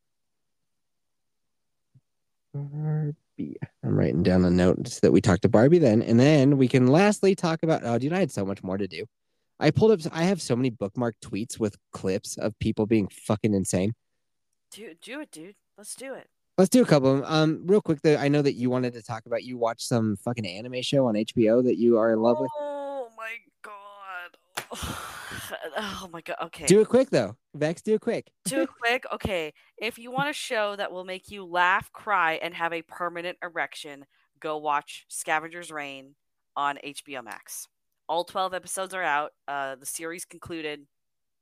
Barbie. 2.54 3.56
I'm 3.82 3.96
writing 3.96 4.22
down 4.22 4.44
a 4.44 4.50
note 4.50 4.86
so 4.88 5.00
that 5.02 5.12
we 5.12 5.20
talked 5.20 5.42
to 5.42 5.48
Barbie 5.48 5.78
then, 5.78 6.02
and 6.02 6.20
then 6.20 6.58
we 6.58 6.68
can 6.68 6.86
lastly 6.86 7.34
talk 7.34 7.62
about. 7.62 7.82
Oh, 7.84 7.98
dude, 7.98 8.12
I 8.12 8.18
had 8.18 8.30
so 8.30 8.44
much 8.44 8.62
more 8.62 8.76
to 8.76 8.86
do. 8.86 9.04
I 9.58 9.70
pulled 9.70 9.92
up. 9.92 10.12
I 10.12 10.24
have 10.24 10.42
so 10.42 10.56
many 10.56 10.70
bookmarked 10.70 11.20
tweets 11.24 11.58
with 11.58 11.76
clips 11.92 12.36
of 12.36 12.58
people 12.58 12.86
being 12.86 13.08
fucking 13.08 13.54
insane. 13.54 13.94
Do 14.70 14.94
do 15.00 15.20
it, 15.20 15.30
dude. 15.30 15.54
Let's 15.78 15.94
do 15.94 16.14
it. 16.14 16.28
Let's 16.58 16.68
do 16.68 16.82
a 16.82 16.86
couple 16.86 17.10
of 17.10 17.20
them. 17.20 17.26
Um, 17.26 17.62
real 17.66 17.80
quick 17.80 18.02
though, 18.02 18.16
I 18.16 18.28
know 18.28 18.42
that 18.42 18.54
you 18.54 18.68
wanted 18.68 18.92
to 18.94 19.02
talk 19.02 19.26
about. 19.26 19.42
You 19.42 19.56
watched 19.56 19.86
some 19.86 20.16
fucking 20.16 20.46
anime 20.46 20.82
show 20.82 21.06
on 21.06 21.14
HBO 21.14 21.64
that 21.64 21.78
you 21.78 21.98
are 21.98 22.12
in 22.12 22.20
love 22.20 22.38
with. 22.40 22.50
Oh 22.58 23.08
my 23.16 23.32
god. 23.62 24.98
Oh 25.74 26.08
my 26.12 26.20
god. 26.20 26.36
Okay. 26.44 26.66
Do 26.66 26.80
it 26.80 26.88
quick 26.88 27.10
though, 27.10 27.36
Vex. 27.54 27.82
Do 27.82 27.94
it 27.94 28.00
quick. 28.00 28.30
Too 28.46 28.66
quick. 28.66 29.04
Okay. 29.12 29.52
If 29.78 29.98
you 29.98 30.10
want 30.10 30.28
a 30.28 30.32
show 30.32 30.76
that 30.76 30.90
will 30.90 31.04
make 31.04 31.30
you 31.30 31.44
laugh, 31.44 31.92
cry, 31.92 32.34
and 32.42 32.54
have 32.54 32.72
a 32.72 32.82
permanent 32.82 33.38
erection, 33.42 34.04
go 34.40 34.58
watch 34.58 35.06
Scavenger's 35.08 35.70
Reign 35.70 36.14
on 36.56 36.78
HBO 36.84 37.22
Max. 37.24 37.68
All 38.08 38.24
12 38.24 38.54
episodes 38.54 38.94
are 38.94 39.02
out. 39.02 39.32
Uh, 39.48 39.76
the 39.76 39.86
series 39.86 40.24
concluded. 40.24 40.86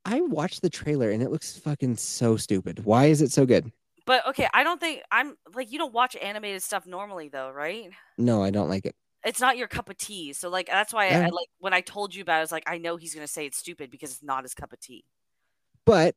I 0.04 0.20
watched 0.20 0.62
the 0.62 0.70
trailer 0.70 1.10
and 1.10 1.22
it 1.22 1.30
looks 1.30 1.56
fucking 1.56 1.96
so 1.96 2.36
stupid. 2.36 2.84
Why 2.84 3.06
is 3.06 3.22
it 3.22 3.32
so 3.32 3.46
good? 3.46 3.70
But 4.06 4.26
okay, 4.28 4.48
I 4.52 4.64
don't 4.64 4.80
think 4.80 5.02
I'm 5.10 5.36
like 5.54 5.72
you 5.72 5.78
don't 5.78 5.92
watch 5.92 6.16
animated 6.16 6.62
stuff 6.62 6.86
normally 6.86 7.28
though, 7.28 7.50
right? 7.50 7.90
No, 8.18 8.42
I 8.42 8.50
don't 8.50 8.68
like 8.68 8.86
it. 8.86 8.94
It's 9.24 9.40
not 9.40 9.58
your 9.58 9.68
cup 9.68 9.90
of 9.90 9.98
tea. 9.98 10.32
So 10.32 10.48
like 10.48 10.66
that's 10.66 10.92
why 10.92 11.06
I, 11.06 11.10
Yeah. 11.10 11.26
I 11.26 11.28
like 11.28 11.48
when 11.58 11.72
I 11.74 11.80
told 11.80 12.14
you 12.14 12.22
about 12.22 12.36
it, 12.36 12.38
I 12.38 12.40
was 12.40 12.52
like, 12.52 12.64
I 12.66 12.78
know 12.78 12.96
he's 12.96 13.14
gonna 13.14 13.26
say 13.26 13.46
it's 13.46 13.58
stupid 13.58 13.90
because 13.90 14.10
it's 14.10 14.22
not 14.22 14.44
his 14.44 14.54
cup 14.54 14.72
of 14.72 14.80
tea. 14.80 15.04
But 15.84 16.14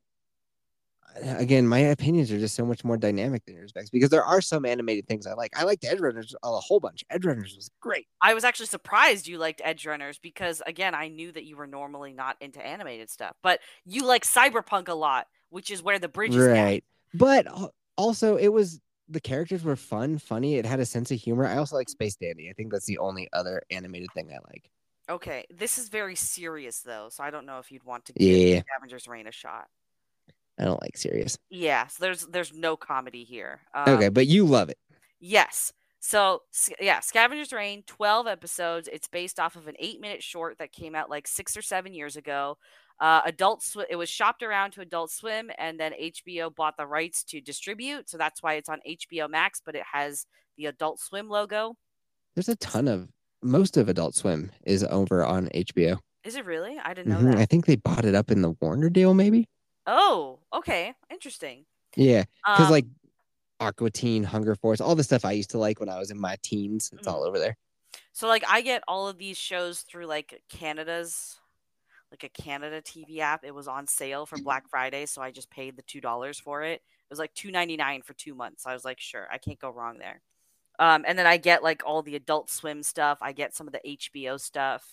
uh, 1.16 1.36
again, 1.36 1.66
my 1.66 1.78
opinions 1.78 2.32
are 2.32 2.38
just 2.38 2.56
so 2.56 2.64
much 2.64 2.82
more 2.82 2.96
dynamic 2.96 3.44
than 3.44 3.54
yours, 3.54 3.72
Bex, 3.72 3.90
because 3.90 4.10
there 4.10 4.24
are 4.24 4.40
some 4.40 4.64
animated 4.64 5.06
things 5.06 5.26
I 5.26 5.34
like. 5.34 5.56
I 5.56 5.64
liked 5.64 5.84
Edge 5.84 6.00
Runners 6.00 6.34
a 6.42 6.48
whole 6.48 6.80
bunch. 6.80 7.04
Edge 7.10 7.24
Runners 7.24 7.54
was 7.54 7.70
great. 7.80 8.06
I 8.20 8.34
was 8.34 8.42
actually 8.42 8.66
surprised 8.66 9.26
you 9.26 9.38
liked 9.38 9.60
Edge 9.64 9.86
Runners 9.86 10.18
because 10.18 10.62
again, 10.66 10.94
I 10.94 11.08
knew 11.08 11.30
that 11.32 11.44
you 11.44 11.56
were 11.56 11.66
normally 11.66 12.12
not 12.12 12.36
into 12.40 12.64
animated 12.64 13.10
stuff, 13.10 13.36
but 13.42 13.60
you 13.84 14.04
like 14.04 14.24
cyberpunk 14.24 14.88
a 14.88 14.94
lot, 14.94 15.26
which 15.50 15.70
is 15.70 15.82
where 15.82 15.98
the 15.98 16.08
bridge 16.08 16.34
is 16.34 16.46
at. 16.48 16.82
But 17.14 17.46
also, 17.96 18.36
it 18.36 18.48
was 18.48 18.80
the 19.08 19.20
characters 19.20 19.62
were 19.62 19.76
fun, 19.76 20.18
funny. 20.18 20.56
It 20.56 20.66
had 20.66 20.80
a 20.80 20.86
sense 20.86 21.10
of 21.10 21.20
humor. 21.20 21.46
I 21.46 21.56
also 21.56 21.76
like 21.76 21.88
Space 21.88 22.16
Dandy. 22.16 22.48
I 22.50 22.52
think 22.54 22.72
that's 22.72 22.86
the 22.86 22.98
only 22.98 23.28
other 23.32 23.62
animated 23.70 24.08
thing 24.14 24.30
I 24.30 24.38
like. 24.50 24.70
Okay, 25.08 25.44
this 25.54 25.76
is 25.76 25.90
very 25.90 26.14
serious 26.16 26.80
though, 26.80 27.08
so 27.10 27.22
I 27.22 27.30
don't 27.30 27.44
know 27.44 27.58
if 27.58 27.70
you'd 27.70 27.84
want 27.84 28.06
to 28.06 28.12
give 28.14 28.26
Yeah. 28.26 28.62
Scavenger's 28.62 29.06
Reign 29.06 29.26
a 29.26 29.32
shot. 29.32 29.66
I 30.58 30.64
don't 30.64 30.80
like 30.80 30.96
serious. 30.96 31.36
Yeah, 31.50 31.88
so 31.88 32.04
there's 32.04 32.26
there's 32.26 32.54
no 32.54 32.76
comedy 32.76 33.24
here. 33.24 33.60
Um, 33.74 33.90
Okay, 33.90 34.08
but 34.08 34.26
you 34.26 34.46
love 34.46 34.70
it. 34.70 34.78
Yes. 35.20 35.72
So 36.00 36.42
yeah, 36.80 37.00
Scavenger's 37.00 37.52
Reign, 37.52 37.82
twelve 37.86 38.26
episodes. 38.26 38.88
It's 38.92 39.08
based 39.08 39.38
off 39.40 39.56
of 39.56 39.68
an 39.68 39.74
eight-minute 39.78 40.22
short 40.22 40.58
that 40.58 40.72
came 40.72 40.94
out 40.94 41.10
like 41.10 41.26
six 41.26 41.56
or 41.56 41.62
seven 41.62 41.92
years 41.92 42.16
ago. 42.16 42.56
Uh, 43.00 43.22
Adult 43.26 43.62
Swim. 43.62 43.86
It 43.90 43.96
was 43.96 44.08
shopped 44.08 44.42
around 44.42 44.72
to 44.72 44.80
Adult 44.80 45.10
Swim, 45.10 45.50
and 45.58 45.78
then 45.78 45.92
HBO 45.92 46.54
bought 46.54 46.76
the 46.76 46.86
rights 46.86 47.24
to 47.24 47.40
distribute. 47.40 48.08
So 48.08 48.16
that's 48.18 48.42
why 48.42 48.54
it's 48.54 48.68
on 48.68 48.80
HBO 48.86 49.28
Max, 49.28 49.60
but 49.64 49.74
it 49.74 49.82
has 49.92 50.26
the 50.56 50.66
Adult 50.66 51.00
Swim 51.00 51.28
logo. 51.28 51.76
There's 52.34 52.48
a 52.48 52.56
ton 52.56 52.88
of 52.88 53.08
most 53.42 53.76
of 53.76 53.88
Adult 53.88 54.14
Swim 54.14 54.50
is 54.64 54.84
over 54.84 55.24
on 55.24 55.48
HBO. 55.54 55.98
Is 56.24 56.36
it 56.36 56.46
really? 56.46 56.78
I 56.78 56.94
didn't 56.94 57.12
know 57.12 57.18
Mhm, 57.18 57.32
that. 57.32 57.38
I 57.40 57.44
think 57.46 57.66
they 57.66 57.76
bought 57.76 58.04
it 58.04 58.14
up 58.14 58.30
in 58.30 58.40
the 58.42 58.52
Warner 58.60 58.88
deal, 58.88 59.12
maybe. 59.12 59.46
Oh, 59.86 60.38
okay, 60.52 60.94
interesting. 61.10 61.66
Yeah, 61.96 62.24
because 62.46 62.66
Um, 62.68 62.70
like 62.70 62.86
Aqua 63.60 63.90
Teen, 63.90 64.24
Hunger 64.24 64.54
Force, 64.54 64.80
all 64.80 64.94
the 64.94 65.04
stuff 65.04 65.24
I 65.24 65.32
used 65.32 65.50
to 65.50 65.58
like 65.58 65.80
when 65.80 65.88
I 65.90 65.98
was 65.98 66.10
in 66.10 66.18
my 66.18 66.36
teens, 66.42 66.90
it's 66.92 67.06
all 67.06 67.22
over 67.24 67.38
there. 67.38 67.56
So 68.12 68.26
like 68.28 68.44
I 68.48 68.62
get 68.62 68.82
all 68.88 69.06
of 69.08 69.18
these 69.18 69.36
shows 69.36 69.82
through 69.82 70.06
like 70.06 70.42
Canada's 70.48 71.38
like 72.14 72.30
a 72.36 72.42
Canada 72.42 72.80
TV 72.80 73.18
app. 73.18 73.44
It 73.44 73.54
was 73.54 73.66
on 73.68 73.86
sale 73.86 74.26
for 74.26 74.38
Black 74.38 74.68
Friday, 74.68 75.06
so 75.06 75.20
I 75.20 75.30
just 75.30 75.50
paid 75.50 75.76
the 75.76 75.82
two 75.82 76.00
dollars 76.00 76.38
for 76.38 76.62
it. 76.62 76.74
It 76.74 77.10
was 77.10 77.18
like 77.18 77.34
two 77.34 77.50
ninety 77.50 77.76
nine 77.76 78.02
for 78.02 78.14
two 78.14 78.34
months. 78.34 78.66
I 78.66 78.72
was 78.72 78.84
like, 78.84 79.00
sure, 79.00 79.26
I 79.32 79.38
can't 79.38 79.58
go 79.58 79.70
wrong 79.70 79.98
there. 79.98 80.20
Um, 80.78 81.04
and 81.06 81.18
then 81.18 81.26
I 81.26 81.36
get 81.36 81.62
like 81.62 81.82
all 81.86 82.02
the 82.02 82.16
Adult 82.16 82.50
Swim 82.50 82.82
stuff. 82.82 83.18
I 83.20 83.32
get 83.32 83.54
some 83.54 83.66
of 83.66 83.72
the 83.72 83.80
HBO 83.86 84.40
stuff 84.40 84.84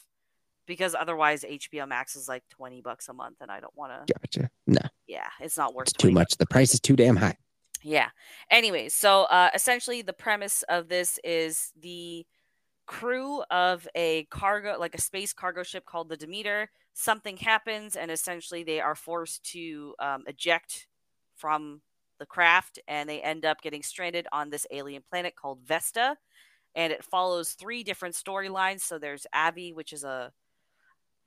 because 0.67 0.95
otherwise 0.95 1.43
HBO 1.43 1.87
Max 1.87 2.15
is 2.15 2.27
like 2.27 2.43
twenty 2.49 2.81
bucks 2.81 3.07
a 3.09 3.13
month, 3.13 3.37
and 3.41 3.51
I 3.51 3.59
don't 3.59 3.75
want 3.75 3.91
to. 4.07 4.13
Gotcha. 4.13 4.49
No, 4.67 4.81
Yeah, 5.07 5.27
it's 5.39 5.57
not 5.57 5.73
worth 5.73 5.89
it's 5.89 5.93
too 5.93 6.11
much. 6.11 6.37
The 6.37 6.45
price 6.47 6.73
is 6.73 6.79
too 6.79 6.95
damn 6.95 7.15
high. 7.17 7.37
yeah. 7.83 8.09
Anyways, 8.49 8.93
so 8.93 9.23
uh, 9.23 9.49
essentially, 9.53 10.01
the 10.01 10.13
premise 10.13 10.63
of 10.69 10.87
this 10.87 11.19
is 11.23 11.71
the 11.79 12.25
crew 12.91 13.41
of 13.49 13.87
a 13.95 14.25
cargo, 14.25 14.75
like 14.77 14.93
a 14.93 15.01
space 15.01 15.31
cargo 15.31 15.63
ship 15.63 15.85
called 15.85 16.09
the 16.09 16.17
Demeter. 16.17 16.69
Something 16.93 17.37
happens, 17.37 17.95
and 17.95 18.11
essentially, 18.11 18.63
they 18.63 18.81
are 18.81 18.95
forced 18.95 19.45
to 19.53 19.95
um, 19.97 20.23
eject 20.27 20.87
from 21.37 21.81
the 22.19 22.25
craft, 22.25 22.79
and 22.89 23.09
they 23.09 23.21
end 23.21 23.45
up 23.45 23.61
getting 23.61 23.81
stranded 23.81 24.27
on 24.33 24.49
this 24.49 24.67
alien 24.71 25.03
planet 25.09 25.35
called 25.37 25.59
Vesta. 25.65 26.17
And 26.75 26.91
it 26.91 27.03
follows 27.03 27.51
three 27.51 27.81
different 27.81 28.15
storylines. 28.15 28.81
So 28.81 28.99
there's 28.99 29.25
Abby, 29.31 29.71
which 29.71 29.93
is 29.93 30.03
a 30.03 30.33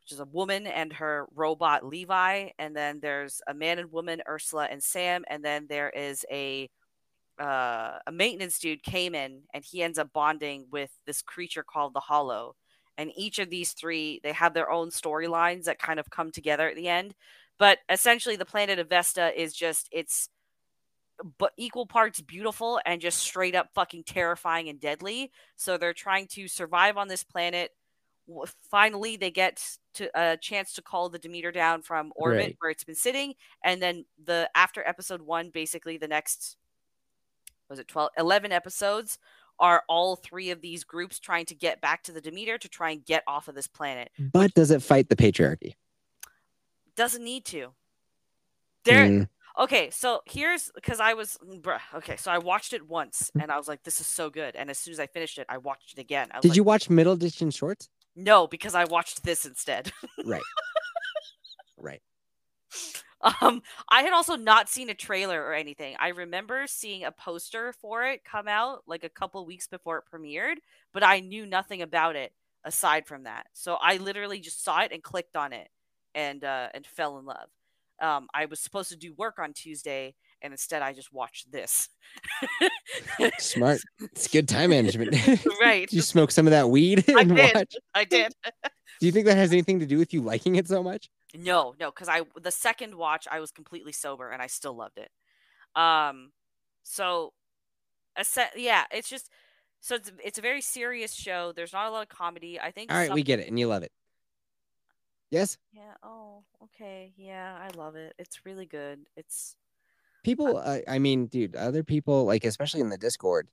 which 0.02 0.12
is 0.12 0.20
a 0.20 0.26
woman 0.26 0.66
and 0.66 0.92
her 0.92 1.26
robot 1.34 1.86
Levi, 1.86 2.50
and 2.58 2.76
then 2.76 3.00
there's 3.00 3.40
a 3.48 3.54
man 3.54 3.78
and 3.78 3.90
woman 3.90 4.20
Ursula 4.28 4.68
and 4.70 4.82
Sam, 4.82 5.24
and 5.30 5.42
then 5.42 5.66
there 5.66 5.88
is 5.88 6.26
a 6.30 6.68
uh, 7.40 7.98
a 8.06 8.12
maintenance 8.12 8.58
dude 8.58 8.82
came 8.82 9.14
in 9.14 9.42
and 9.52 9.64
he 9.64 9.82
ends 9.82 9.98
up 9.98 10.12
bonding 10.12 10.66
with 10.70 10.90
this 11.06 11.22
creature 11.22 11.64
called 11.64 11.94
the 11.94 12.00
Hollow, 12.00 12.54
and 12.98 13.10
each 13.16 13.38
of 13.38 13.50
these 13.50 13.72
three 13.72 14.20
they 14.22 14.32
have 14.32 14.54
their 14.54 14.70
own 14.70 14.90
storylines 14.90 15.64
that 15.64 15.78
kind 15.78 15.98
of 16.00 16.10
come 16.10 16.30
together 16.30 16.68
at 16.68 16.76
the 16.76 16.88
end, 16.88 17.14
but 17.58 17.78
essentially 17.88 18.36
the 18.36 18.44
planet 18.44 18.78
of 18.78 18.88
Vesta 18.88 19.32
is 19.40 19.52
just 19.54 19.88
it's 19.92 20.28
but 21.38 21.52
equal 21.56 21.86
parts 21.86 22.20
beautiful 22.20 22.80
and 22.86 23.00
just 23.00 23.18
straight 23.18 23.54
up 23.54 23.68
fucking 23.74 24.04
terrifying 24.04 24.68
and 24.68 24.80
deadly. 24.80 25.30
So 25.56 25.78
they're 25.78 25.94
trying 25.94 26.26
to 26.28 26.48
survive 26.48 26.96
on 26.96 27.08
this 27.08 27.22
planet. 27.24 27.70
Finally, 28.70 29.16
they 29.16 29.30
get 29.30 29.62
to 29.94 30.10
a 30.14 30.36
chance 30.36 30.72
to 30.74 30.82
call 30.82 31.08
the 31.08 31.18
Demeter 31.18 31.52
down 31.52 31.82
from 31.82 32.12
orbit 32.16 32.36
Right. 32.36 32.56
where 32.58 32.70
it's 32.70 32.84
been 32.84 32.94
sitting, 32.94 33.34
and 33.62 33.80
then 33.82 34.06
the 34.24 34.50
after 34.54 34.86
episode 34.86 35.22
one, 35.22 35.50
basically 35.50 35.98
the 35.98 36.08
next 36.08 36.56
was 37.74 37.80
it 37.80 37.88
12 37.88 38.10
11 38.16 38.52
episodes 38.52 39.18
are 39.60 39.84
all 39.88 40.16
three 40.16 40.50
of 40.50 40.60
these 40.60 40.82
groups 40.82 41.20
trying 41.20 41.46
to 41.46 41.54
get 41.54 41.80
back 41.80 42.02
to 42.02 42.12
the 42.12 42.20
Demeter 42.20 42.58
to 42.58 42.68
try 42.68 42.90
and 42.90 43.04
get 43.04 43.22
off 43.26 43.46
of 43.46 43.54
this 43.54 43.68
planet. 43.68 44.10
But 44.18 44.52
does 44.54 44.72
it 44.72 44.82
fight 44.82 45.08
the 45.08 45.16
patriarchy? 45.16 45.74
Doesn't 46.96 47.22
need 47.22 47.44
to. 47.46 47.68
There, 48.84 49.06
Mm, 49.06 49.28
Okay, 49.56 49.90
so 49.90 50.20
here's 50.26 50.72
because 50.74 50.98
I 50.98 51.14
was 51.14 51.38
bruh, 51.44 51.78
okay, 51.94 52.16
so 52.16 52.32
I 52.32 52.38
watched 52.38 52.72
it 52.72 52.88
once 52.88 53.30
and 53.40 53.52
I 53.52 53.56
was 53.56 53.68
like, 53.68 53.84
this 53.84 54.00
is 54.00 54.06
so 54.06 54.28
good. 54.28 54.56
And 54.56 54.68
as 54.68 54.78
soon 54.78 54.92
as 54.92 54.98
I 54.98 55.06
finished 55.06 55.38
it, 55.38 55.46
I 55.48 55.58
watched 55.58 55.92
it 55.92 56.00
again. 56.00 56.28
Did 56.40 56.48
like, 56.48 56.56
you 56.56 56.64
watch 56.64 56.90
Middle 56.90 57.14
Distance 57.14 57.54
Shorts? 57.54 57.88
No, 58.16 58.48
because 58.48 58.74
I 58.74 58.84
watched 58.84 59.22
this 59.22 59.44
instead. 59.44 59.92
Right. 60.24 60.42
right. 61.78 62.02
Um, 63.40 63.62
I 63.88 64.02
had 64.02 64.12
also 64.12 64.36
not 64.36 64.68
seen 64.68 64.90
a 64.90 64.94
trailer 64.94 65.42
or 65.42 65.54
anything. 65.54 65.96
I 65.98 66.08
remember 66.08 66.66
seeing 66.66 67.04
a 67.04 67.12
poster 67.12 67.72
for 67.72 68.04
it 68.04 68.24
come 68.24 68.48
out 68.48 68.82
like 68.86 69.04
a 69.04 69.08
couple 69.08 69.44
weeks 69.46 69.66
before 69.66 69.98
it 69.98 70.04
premiered, 70.12 70.56
but 70.92 71.02
I 71.02 71.20
knew 71.20 71.46
nothing 71.46 71.82
about 71.82 72.16
it 72.16 72.32
aside 72.64 73.06
from 73.06 73.24
that. 73.24 73.46
So 73.52 73.74
I 73.80 73.96
literally 73.96 74.40
just 74.40 74.64
saw 74.64 74.80
it 74.82 74.92
and 74.92 75.02
clicked 75.02 75.36
on 75.36 75.52
it 75.52 75.68
and 76.14 76.44
uh 76.44 76.68
and 76.74 76.86
fell 76.86 77.18
in 77.18 77.24
love. 77.24 77.48
Um, 78.00 78.28
I 78.34 78.46
was 78.46 78.60
supposed 78.60 78.90
to 78.90 78.96
do 78.96 79.14
work 79.14 79.38
on 79.38 79.52
Tuesday, 79.52 80.14
and 80.42 80.52
instead 80.52 80.82
I 80.82 80.92
just 80.92 81.12
watched 81.12 81.50
this. 81.52 81.88
Smart. 83.38 83.80
It's 84.00 84.28
good 84.28 84.48
time 84.48 84.70
management. 84.70 85.16
right. 85.60 85.90
You 85.92 86.02
smoke 86.02 86.30
some 86.30 86.46
of 86.46 86.50
that 86.50 86.68
weed 86.68 87.04
I 87.16 87.24
did. 87.24 87.54
watch? 87.54 87.74
I 87.94 88.04
did. 88.04 88.32
Do 89.00 89.06
you 89.06 89.12
think 89.12 89.26
that 89.26 89.36
has 89.36 89.52
anything 89.52 89.80
to 89.80 89.86
do 89.86 89.98
with 89.98 90.12
you 90.12 90.22
liking 90.22 90.56
it 90.56 90.68
so 90.68 90.82
much? 90.82 91.08
No, 91.34 91.74
no, 91.80 91.90
because 91.90 92.08
I 92.08 92.22
the 92.40 92.50
second 92.50 92.94
watch 92.94 93.26
I 93.30 93.40
was 93.40 93.50
completely 93.50 93.92
sober 93.92 94.30
and 94.30 94.40
I 94.40 94.46
still 94.46 94.74
loved 94.76 94.98
it. 94.98 95.10
Um, 95.78 96.32
so, 96.82 97.32
a 98.16 98.24
set, 98.24 98.52
yeah, 98.56 98.84
it's 98.92 99.08
just 99.08 99.30
so 99.80 99.96
it's 99.96 100.12
it's 100.24 100.38
a 100.38 100.42
very 100.42 100.60
serious 100.60 101.12
show. 101.12 101.52
There's 101.52 101.72
not 101.72 101.86
a 101.86 101.90
lot 101.90 102.02
of 102.02 102.08
comedy. 102.08 102.60
I 102.60 102.70
think. 102.70 102.90
All 102.92 102.96
right, 102.98 103.08
some- 103.08 103.14
we 103.14 103.22
get 103.22 103.40
it, 103.40 103.48
and 103.48 103.58
you 103.58 103.66
love 103.66 103.82
it. 103.82 103.92
Yes, 105.30 105.58
Yeah. 105.72 105.94
Oh, 106.02 106.44
okay. 106.62 107.12
Yeah, 107.16 107.58
I 107.60 107.76
love 107.76 107.96
it. 107.96 108.14
It's 108.18 108.46
really 108.46 108.66
good. 108.66 109.00
It's 109.16 109.56
people. 110.22 110.56
Uh, 110.58 110.78
I 110.86 111.00
mean, 111.00 111.26
dude, 111.26 111.56
other 111.56 111.82
people 111.82 112.24
like, 112.24 112.44
especially 112.44 112.80
in 112.80 112.88
the 112.88 112.98
Discord, 112.98 113.48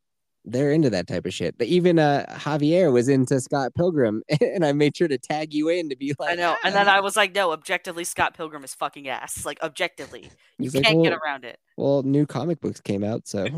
they're 0.46 0.72
into 0.72 0.90
that 0.90 1.08
type 1.08 1.26
of 1.26 1.34
shit. 1.34 1.58
But 1.58 1.68
even 1.68 2.00
uh, 2.00 2.26
Javier 2.40 2.92
was 2.92 3.08
into 3.08 3.40
Scott 3.40 3.74
Pilgrim, 3.76 4.24
and 4.42 4.66
I 4.66 4.74
made 4.74 4.98
sure 4.98 5.08
to 5.08 5.18
tag 5.18 5.54
you 5.54 5.70
in 5.70 5.90
to 5.90 5.96
be 5.96 6.14
like, 6.18 6.32
I 6.32 6.36
know. 6.36 6.56
And 6.64 6.74
then 6.74 6.88
I 6.88 7.00
was 7.00 7.16
like, 7.16 7.36
no, 7.36 7.52
objectively, 7.52 8.04
Scott 8.04 8.36
Pilgrim 8.36 8.64
is 8.64 8.74
fucking 8.74 9.08
ass. 9.08 9.46
Like 9.46 9.62
objectively, 9.62 10.32
you 10.58 10.72
He's 10.72 10.74
can't 10.74 11.04
get 11.04 11.12
"Well- 11.12 11.20
around 11.24 11.46
it. 11.46 11.60
Well, 11.78 12.04
new 12.04 12.26
comic 12.26 12.60
books 12.62 12.82
came 12.82 13.04
out, 13.04 13.28
so 13.28 13.48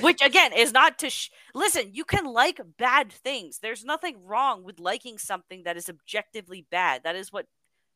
Which 0.00 0.20
again 0.22 0.52
is 0.52 0.72
not 0.72 0.98
to 1.00 1.10
sh- 1.10 1.30
listen. 1.54 1.90
You 1.92 2.04
can 2.04 2.24
like 2.24 2.60
bad 2.78 3.12
things. 3.12 3.60
There's 3.60 3.84
nothing 3.84 4.16
wrong 4.24 4.64
with 4.64 4.80
liking 4.80 5.18
something 5.18 5.62
that 5.64 5.76
is 5.76 5.88
objectively 5.88 6.66
bad. 6.68 7.04
That 7.04 7.14
is 7.14 7.32
what 7.32 7.46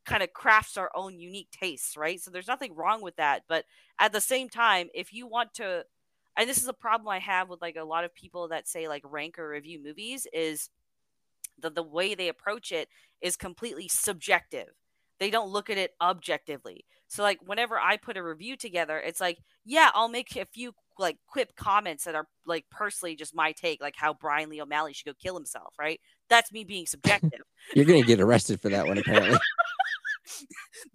kind 0.06 0.22
of 0.22 0.32
crafts 0.32 0.76
our 0.76 0.90
own 0.94 1.18
unique 1.18 1.48
tastes, 1.50 1.96
right? 1.96 2.20
So 2.20 2.30
there's 2.30 2.46
nothing 2.46 2.76
wrong 2.76 3.02
with 3.02 3.16
that. 3.16 3.42
But 3.48 3.64
at 3.98 4.12
the 4.12 4.20
same 4.20 4.48
time, 4.48 4.88
if 4.94 5.12
you 5.12 5.26
want 5.26 5.54
to, 5.54 5.84
and 6.38 6.48
this 6.48 6.58
is 6.58 6.68
a 6.68 6.72
problem 6.72 7.08
I 7.08 7.18
have 7.18 7.48
with 7.48 7.60
like 7.60 7.76
a 7.76 7.84
lot 7.84 8.04
of 8.04 8.14
people 8.14 8.48
that 8.48 8.68
say 8.68 8.88
like 8.88 9.02
rank 9.04 9.38
or 9.38 9.48
review 9.48 9.82
movies 9.82 10.26
is 10.32 10.70
the 11.60 11.68
the 11.68 11.82
way 11.82 12.14
they 12.14 12.28
approach 12.28 12.70
it 12.72 12.88
is 13.20 13.36
completely 13.36 13.88
subjective. 13.88 14.68
They 15.18 15.30
don't 15.30 15.50
look 15.50 15.68
at 15.68 15.78
it 15.78 15.94
objectively. 16.00 16.84
So 17.08 17.24
like 17.24 17.40
whenever 17.44 17.76
I 17.78 17.96
put 17.96 18.16
a 18.16 18.22
review 18.22 18.56
together, 18.56 18.98
it's 18.98 19.20
like, 19.20 19.38
yeah, 19.64 19.90
I'll 19.94 20.08
make 20.08 20.36
a 20.36 20.44
few 20.44 20.74
like 20.96 21.16
quip 21.26 21.56
comments 21.56 22.04
that 22.04 22.14
are 22.14 22.28
like 22.46 22.66
personally 22.70 23.16
just 23.16 23.34
my 23.34 23.50
take, 23.50 23.80
like 23.80 23.96
how 23.96 24.14
Brian 24.14 24.48
Lee 24.48 24.60
O'Malley 24.60 24.92
should 24.92 25.06
go 25.06 25.14
kill 25.20 25.34
himself, 25.34 25.74
right? 25.78 26.00
That's 26.28 26.52
me 26.52 26.62
being 26.62 26.86
subjective. 26.86 27.40
you're 27.74 27.84
gonna 27.84 28.02
get 28.02 28.20
arrested 28.20 28.60
for 28.60 28.68
that 28.68 28.86
one, 28.86 28.98
apparently. 28.98 29.38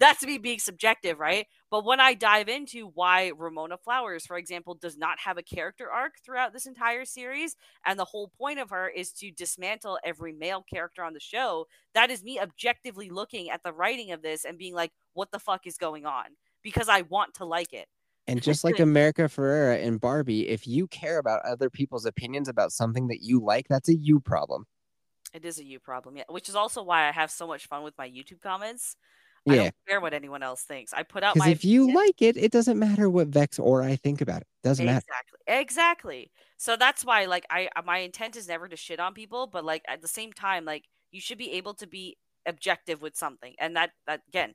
that's 0.04 0.26
me 0.26 0.38
being 0.38 0.60
subjective, 0.60 1.18
right? 1.18 1.47
But 1.72 1.86
when 1.86 2.01
I 2.01 2.14
dive 2.14 2.49
into 2.49 2.91
why 2.93 3.32
Ramona 3.38 3.78
Flowers, 3.78 4.26
for 4.26 4.38
example, 4.38 4.76
does 4.76 4.97
not 4.97 5.18
have 5.20 5.38
a 5.38 5.43
character 5.43 5.89
arc 5.89 6.16
throughout 6.24 6.51
this 6.51 6.66
entire 6.66 7.06
series, 7.06 7.56
and 7.86 7.97
the 7.97 8.04
whole 8.04 8.30
point 8.38 8.60
of 8.60 8.70
her 8.70 8.89
is 8.89 9.14
to 9.14 9.32
dismantle 9.32 9.97
every 10.04 10.34
male 10.34 10.64
character 10.72 11.04
on 11.04 11.14
the 11.14 11.22
show, 11.22 11.68
that 11.93 12.12
is 12.12 12.22
me 12.22 12.38
objectively 12.38 13.10
looking 13.10 13.49
at 13.49 13.64
the 13.64 13.72
writing 13.72 14.12
of 14.12 14.22
this 14.22 14.43
and 14.43 14.58
being 14.58 14.76
like, 14.76 14.91
what 15.14 15.32
the 15.32 15.39
fuck 15.39 15.66
is 15.66 15.78
going 15.78 16.06
on? 16.06 16.26
Because 16.62 16.89
I 16.89 17.04
want 17.04 17.36
to 17.36 17.45
like 17.45 17.72
it. 17.72 17.88
And 18.28 18.41
just 18.41 18.64
like 18.64 18.80
America 18.80 19.24
Ferrera 19.24 19.86
and 19.86 20.01
Barbie, 20.01 20.49
if 20.49 20.68
you 20.68 20.88
care 20.88 21.18
about 21.18 21.45
other 21.45 21.70
people's 21.70 22.06
opinions 22.06 22.49
about 22.49 22.74
something 22.74 23.08
that 23.08 23.22
you 23.22 23.39
like, 23.39 23.68
that's 23.70 23.89
a 23.89 23.95
you 23.95 24.20
problem. 24.20 24.66
It 25.34 25.45
is 25.45 25.60
a 25.60 25.64
you 25.64 25.80
problem, 25.80 26.18
yeah. 26.18 26.24
Which 26.30 26.49
is 26.49 26.56
also 26.56 26.84
why 26.84 27.08
I 27.08 27.12
have 27.12 27.32
so 27.32 27.47
much 27.47 27.68
fun 27.68 27.84
with 27.84 27.97
my 27.97 28.08
YouTube 28.08 28.41
comments. 28.41 28.95
I 29.48 29.54
Yeah. 29.56 29.62
don't 29.64 29.76
care 29.88 30.02
what 30.02 30.14
anyone 30.14 30.41
else 30.44 30.64
thinks. 30.64 30.94
I 30.94 31.04
put 31.04 31.24
out 31.24 31.36
my 31.36 31.50
if 31.50 31.66
you 31.66 31.84
opinion. 31.84 31.96
like 32.06 32.22
it, 32.22 32.38
it 32.38 32.52
doesn't 32.52 32.80
matter 32.80 33.10
what 33.10 33.28
Vex 33.28 33.60
or 33.60 33.84
I 33.84 33.96
think 33.98 34.22
about 34.22 34.41
it. 34.41 34.48
Doesn't 34.64 34.86
matter. 34.86 35.00
Exactly. 35.06 35.39
Exactly. 35.62 36.32
So 36.58 36.76
that's 36.78 37.04
why 37.04 37.26
like 37.26 37.46
I 37.50 37.70
uh, 37.76 37.82
my 37.86 37.98
intent 38.00 38.36
is 38.38 38.48
never 38.48 38.68
to 38.70 38.78
shit 38.78 39.00
on 39.00 39.14
people, 39.14 39.48
but 39.48 39.66
like 39.66 39.84
at 39.89 40.02
the 40.02 40.08
same 40.08 40.32
time 40.32 40.64
like 40.66 40.86
you 41.12 41.20
should 41.20 41.38
be 41.38 41.52
able 41.54 41.74
to 41.76 41.88
be 41.88 42.18
objective 42.46 43.02
with 43.02 43.16
something. 43.18 43.54
And 43.60 43.76
that 43.76 43.91
that 44.08 44.22
again, 44.30 44.54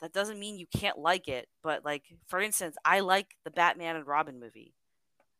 that 0.00 0.12
doesn't 0.12 0.38
mean 0.40 0.58
you 0.58 0.66
can't 0.76 0.98
like 0.98 1.28
it, 1.28 1.46
but 1.62 1.84
like 1.84 2.02
for 2.26 2.40
instance, 2.40 2.76
I 2.84 3.00
like 3.00 3.36
the 3.44 3.50
Batman 3.52 3.94
and 3.96 4.06
Robin 4.06 4.40
movie. 4.40 4.74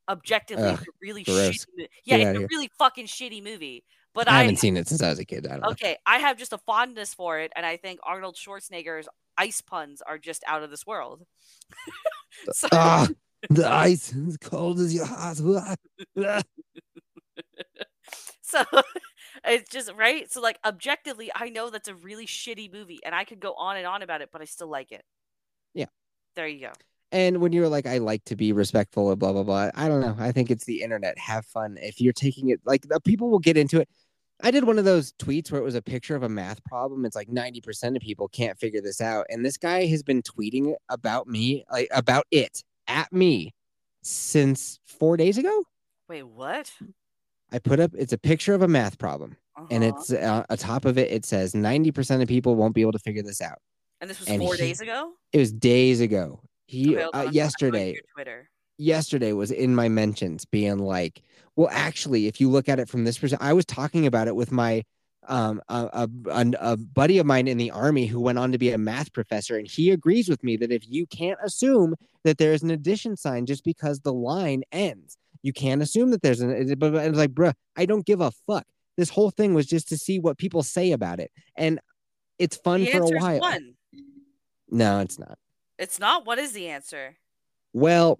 Objectively, 0.08 0.68
it's 0.68 0.82
a 0.82 0.86
really 1.00 1.22
gross. 1.24 1.38
shitty 1.64 1.66
mo- 1.78 1.86
Yeah, 2.04 2.18
Get 2.18 2.28
it's 2.28 2.36
a 2.36 2.38
here. 2.40 2.48
really 2.50 2.70
fucking 2.78 3.06
shitty 3.06 3.42
movie. 3.42 3.84
But 4.14 4.28
I 4.28 4.36
I, 4.36 4.40
haven't 4.42 4.56
seen 4.56 4.76
it 4.76 4.88
since 4.88 5.02
I 5.02 5.10
was 5.10 5.18
a 5.18 5.24
kid. 5.24 5.46
I 5.46 5.50
don't 5.52 5.62
know. 5.62 5.68
okay, 5.70 5.96
I 6.06 6.18
have 6.18 6.38
just 6.38 6.52
a 6.52 6.58
fondness 6.58 7.12
for 7.14 7.40
it, 7.40 7.52
and 7.56 7.66
I 7.66 7.76
think 7.76 8.00
Arnold 8.04 8.36
Schwarzenegger's 8.36 9.08
ice 9.36 9.60
puns 9.60 10.02
are 10.02 10.18
just 10.18 10.44
out 10.46 10.62
of 10.62 10.70
this 10.70 10.86
world. 10.86 11.22
so, 12.52 12.68
Ah, 12.72 13.08
the 13.50 13.68
ice 13.68 14.12
is 14.12 14.36
cold 14.36 14.78
as 14.80 14.94
your 14.94 15.06
heart. 15.06 15.38
So 18.42 18.62
it's 19.44 19.68
just 19.70 19.90
right. 19.94 20.30
So 20.30 20.40
like 20.40 20.58
objectively, 20.64 21.30
I 21.34 21.48
know 21.48 21.70
that's 21.70 21.88
a 21.88 21.94
really 21.94 22.26
shitty 22.26 22.72
movie, 22.72 23.00
and 23.04 23.14
I 23.14 23.24
could 23.24 23.40
go 23.40 23.52
on 23.54 23.76
and 23.76 23.86
on 23.86 24.02
about 24.02 24.20
it, 24.20 24.28
but 24.32 24.40
I 24.40 24.44
still 24.44 24.68
like 24.68 24.92
it. 24.92 25.02
Yeah. 25.74 25.86
There 26.36 26.46
you 26.46 26.60
go. 26.60 26.72
And 27.10 27.40
when 27.40 27.52
you're 27.52 27.68
like, 27.68 27.86
I 27.86 27.98
like 27.98 28.24
to 28.26 28.36
be 28.36 28.52
respectful 28.52 29.10
of 29.10 29.18
blah 29.18 29.32
blah 29.32 29.42
blah. 29.42 29.70
I 29.74 29.88
don't 29.88 30.00
know. 30.00 30.14
I 30.18 30.30
think 30.30 30.50
it's 30.50 30.64
the 30.64 30.82
internet. 30.82 31.18
Have 31.18 31.46
fun. 31.46 31.78
If 31.80 32.00
you're 32.00 32.12
taking 32.12 32.50
it 32.50 32.60
like 32.64 32.84
people 33.04 33.30
will 33.30 33.40
get 33.40 33.56
into 33.56 33.80
it. 33.80 33.88
I 34.44 34.50
did 34.50 34.64
one 34.64 34.78
of 34.78 34.84
those 34.84 35.12
tweets 35.14 35.50
where 35.50 35.60
it 35.60 35.64
was 35.64 35.74
a 35.74 35.82
picture 35.82 36.14
of 36.14 36.22
a 36.22 36.28
math 36.28 36.62
problem. 36.64 37.04
It's 37.06 37.16
like 37.16 37.28
90% 37.28 37.96
of 37.96 38.02
people 38.02 38.28
can't 38.28 38.58
figure 38.58 38.80
this 38.82 39.00
out. 39.00 39.24
And 39.30 39.44
this 39.44 39.56
guy 39.56 39.86
has 39.86 40.02
been 40.02 40.22
tweeting 40.22 40.74
about 40.90 41.26
me, 41.26 41.64
like 41.72 41.88
about 41.92 42.26
it 42.30 42.62
at 42.86 43.10
me 43.12 43.54
since 44.02 44.78
four 44.86 45.16
days 45.16 45.38
ago. 45.38 45.64
Wait, 46.08 46.24
what? 46.24 46.70
I 47.50 47.58
put 47.58 47.80
up 47.80 47.92
it's 47.96 48.12
a 48.12 48.18
picture 48.18 48.54
of 48.54 48.62
a 48.62 48.68
math 48.68 48.98
problem. 48.98 49.36
And 49.70 49.82
Uh-huh. 49.84 49.96
it's 49.96 50.12
uh, 50.12 50.44
atop 50.50 50.84
of 50.84 50.98
it, 50.98 51.10
it 51.10 51.24
says 51.24 51.54
90% 51.54 52.20
of 52.20 52.28
people 52.28 52.54
won't 52.56 52.74
be 52.74 52.80
able 52.82 52.92
to 52.92 52.98
figure 52.98 53.22
this 53.22 53.40
out. 53.40 53.58
and 54.00 54.10
this 54.10 54.18
was 54.20 54.28
and 54.28 54.42
four 54.42 54.54
he- 54.54 54.58
days 54.60 54.80
ago. 54.80 55.12
It 55.32 55.38
was 55.38 55.52
days 55.52 56.00
ago. 56.00 56.40
He 56.66 56.94
Okay, 56.96 57.02
uh, 57.04 57.06
I'm 57.06 57.12
going 57.12 57.28
to 57.28 57.34
yesterday 57.34 57.98
Twitter. 58.14 58.50
Yesterday 58.78 59.32
was 59.32 59.50
in 59.50 59.74
my 59.74 59.88
mentions 59.88 60.44
being 60.44 60.78
like, 60.78 61.22
well, 61.56 61.68
actually, 61.70 62.26
if 62.26 62.40
you 62.40 62.50
look 62.50 62.68
at 62.68 62.78
it 62.78 62.88
from 62.88 63.04
this 63.04 63.18
perspective, 63.18 63.46
I 63.46 63.52
was 63.52 63.64
talking 63.64 64.06
about 64.06 64.28
it 64.28 64.36
with 64.36 64.52
my 64.52 64.82
um 65.26 65.62
a, 65.70 66.08
a, 66.26 66.50
a, 66.60 66.76
buddy 66.76 67.16
of 67.16 67.24
mine 67.24 67.48
in 67.48 67.56
the 67.56 67.70
army 67.70 68.04
who 68.04 68.20
went 68.20 68.36
on 68.36 68.52
to 68.52 68.58
be 68.58 68.72
a 68.72 68.78
math 68.78 69.12
professor, 69.12 69.56
and 69.56 69.66
he 69.66 69.90
agrees 69.90 70.28
with 70.28 70.42
me 70.44 70.56
that 70.58 70.70
if 70.70 70.82
you 70.86 71.06
can't 71.06 71.38
assume 71.42 71.94
that 72.24 72.36
there's 72.36 72.62
an 72.62 72.70
addition 72.70 73.16
sign 73.16 73.46
just 73.46 73.64
because 73.64 74.00
the 74.00 74.12
line 74.12 74.62
ends, 74.70 75.16
you 75.42 75.52
can't 75.52 75.80
assume 75.80 76.10
that 76.10 76.20
there's 76.20 76.40
an. 76.40 76.74
But 76.78 76.94
it's 76.94 77.16
like, 77.16 77.32
bruh, 77.32 77.54
I 77.76 77.86
don't 77.86 78.04
give 78.04 78.20
a 78.20 78.32
fuck. 78.46 78.66
This 78.96 79.08
whole 79.08 79.30
thing 79.30 79.54
was 79.54 79.66
just 79.66 79.88
to 79.88 79.96
see 79.96 80.18
what 80.18 80.36
people 80.36 80.62
say 80.62 80.92
about 80.92 81.20
it, 81.20 81.30
and 81.56 81.80
it's 82.38 82.56
fun 82.56 82.80
The 82.80 82.90
for 82.90 83.02
a 83.02 83.18
while. 83.18 83.40
one. 83.40 83.74
No, 84.68 85.00
it's 85.00 85.18
not. 85.18 85.38
It's 85.78 85.98
not. 85.98 86.26
What 86.26 86.38
is 86.38 86.52
the 86.52 86.68
answer? 86.68 87.16
Well, 87.72 88.18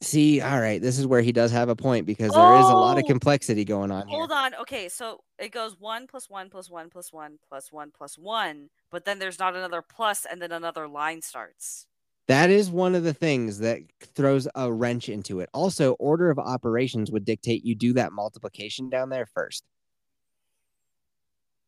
see, 0.00 0.40
all 0.40 0.60
right, 0.60 0.80
this 0.80 0.98
is 0.98 1.06
where 1.06 1.22
he 1.22 1.32
does 1.32 1.50
have 1.52 1.68
a 1.68 1.76
point 1.76 2.06
because 2.06 2.32
there 2.32 2.54
is 2.54 2.68
a 2.68 2.74
lot 2.74 2.98
of 2.98 3.04
Oh! 3.04 3.08
complexity 3.08 3.64
going 3.64 3.90
on 3.90 4.06
here. 4.08 4.18
Hold 4.18 4.32
on. 4.32 4.54
Okay, 4.56 4.88
so 4.88 5.24
it 5.38 5.50
goes 5.52 5.78
one 5.78 6.06
plus 6.06 6.28
one 6.30 6.50
plus 6.50 6.70
one 6.70 6.90
plus 6.90 7.12
one 7.12 7.38
plus 7.48 7.72
one 7.72 7.90
plus 7.96 8.18
one, 8.18 8.70
but 8.90 9.04
then 9.04 9.18
there's 9.18 9.38
not 9.38 9.56
another 9.56 9.82
plus, 9.82 10.24
and 10.24 10.40
then 10.40 10.52
another 10.52 10.86
line 10.88 11.22
starts. 11.22 11.86
That 12.28 12.50
is 12.50 12.70
one 12.70 12.94
of 12.96 13.04
the 13.04 13.14
things 13.14 13.58
that 13.60 13.80
throws 14.14 14.48
a 14.56 14.72
wrench 14.72 15.08
into 15.08 15.40
it. 15.40 15.48
Also, 15.54 15.92
order 15.94 16.28
of 16.30 16.38
operations 16.38 17.10
would 17.10 17.24
dictate 17.24 17.64
you 17.64 17.74
do 17.76 17.92
that 17.94 18.12
multiplication 18.12 18.90
down 18.90 19.10
there 19.10 19.26
first. 19.26 19.64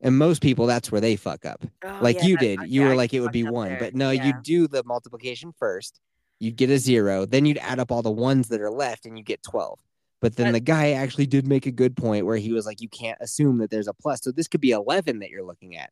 And 0.01 0.17
most 0.17 0.43
people, 0.43 0.67
that's 0.67 0.93
where 0.93 1.01
they 1.01 1.17
fuck 1.17 1.45
up. 1.45 1.65
Oh, 1.85 1.99
like 2.01 2.17
yeah, 2.17 2.25
you 2.27 2.37
did. 2.37 2.61
uh, 2.61 2.65
You 2.65 2.81
yeah, 2.83 2.87
were 2.87 2.93
I 2.93 2.97
like, 2.97 3.15
it 3.15 3.21
would 3.21 3.33
be 3.33 3.43
one. 3.45 3.69
there. 3.69 3.79
But 3.79 3.95
no, 3.95 4.11
Yeah. 4.11 4.27
you 4.27 4.33
do 4.45 4.69
the 4.69 4.85
multiplication 4.85 5.53
first. 5.59 6.01
You'd 6.41 6.57
get 6.57 6.71
a 6.71 6.79
zero. 6.79 7.27
Then 7.27 7.47
you'd 7.47 7.59
add 7.59 7.79
up 7.79 7.91
all 7.91 8.03
the 8.03 8.11
ones 8.11 8.49
that 8.49 8.61
are 8.61 8.71
left 8.71 9.07
and 9.07 9.19
you 9.19 9.25
get 9.25 9.43
12. 9.43 9.79
But 10.21 10.37
then 10.37 10.53
the 10.53 10.61
guy 10.61 10.93
actually 10.93 11.27
did 11.27 11.47
make 11.47 11.67
a 11.67 11.71
good 11.71 11.97
point 11.97 12.27
where 12.27 12.37
he 12.37 12.53
was 12.53 12.67
like, 12.67 12.81
you 12.81 12.89
can't 12.89 13.19
assume 13.21 13.59
that 13.59 13.71
there's 13.71 13.87
a 13.87 13.93
plus. 13.93 14.21
So 14.23 14.33
this 14.33 14.49
could 14.49 14.61
be 14.61 14.73
11 14.73 15.21
that 15.21 15.31
you're 15.31 15.45
looking 15.45 15.77
at. 15.77 15.91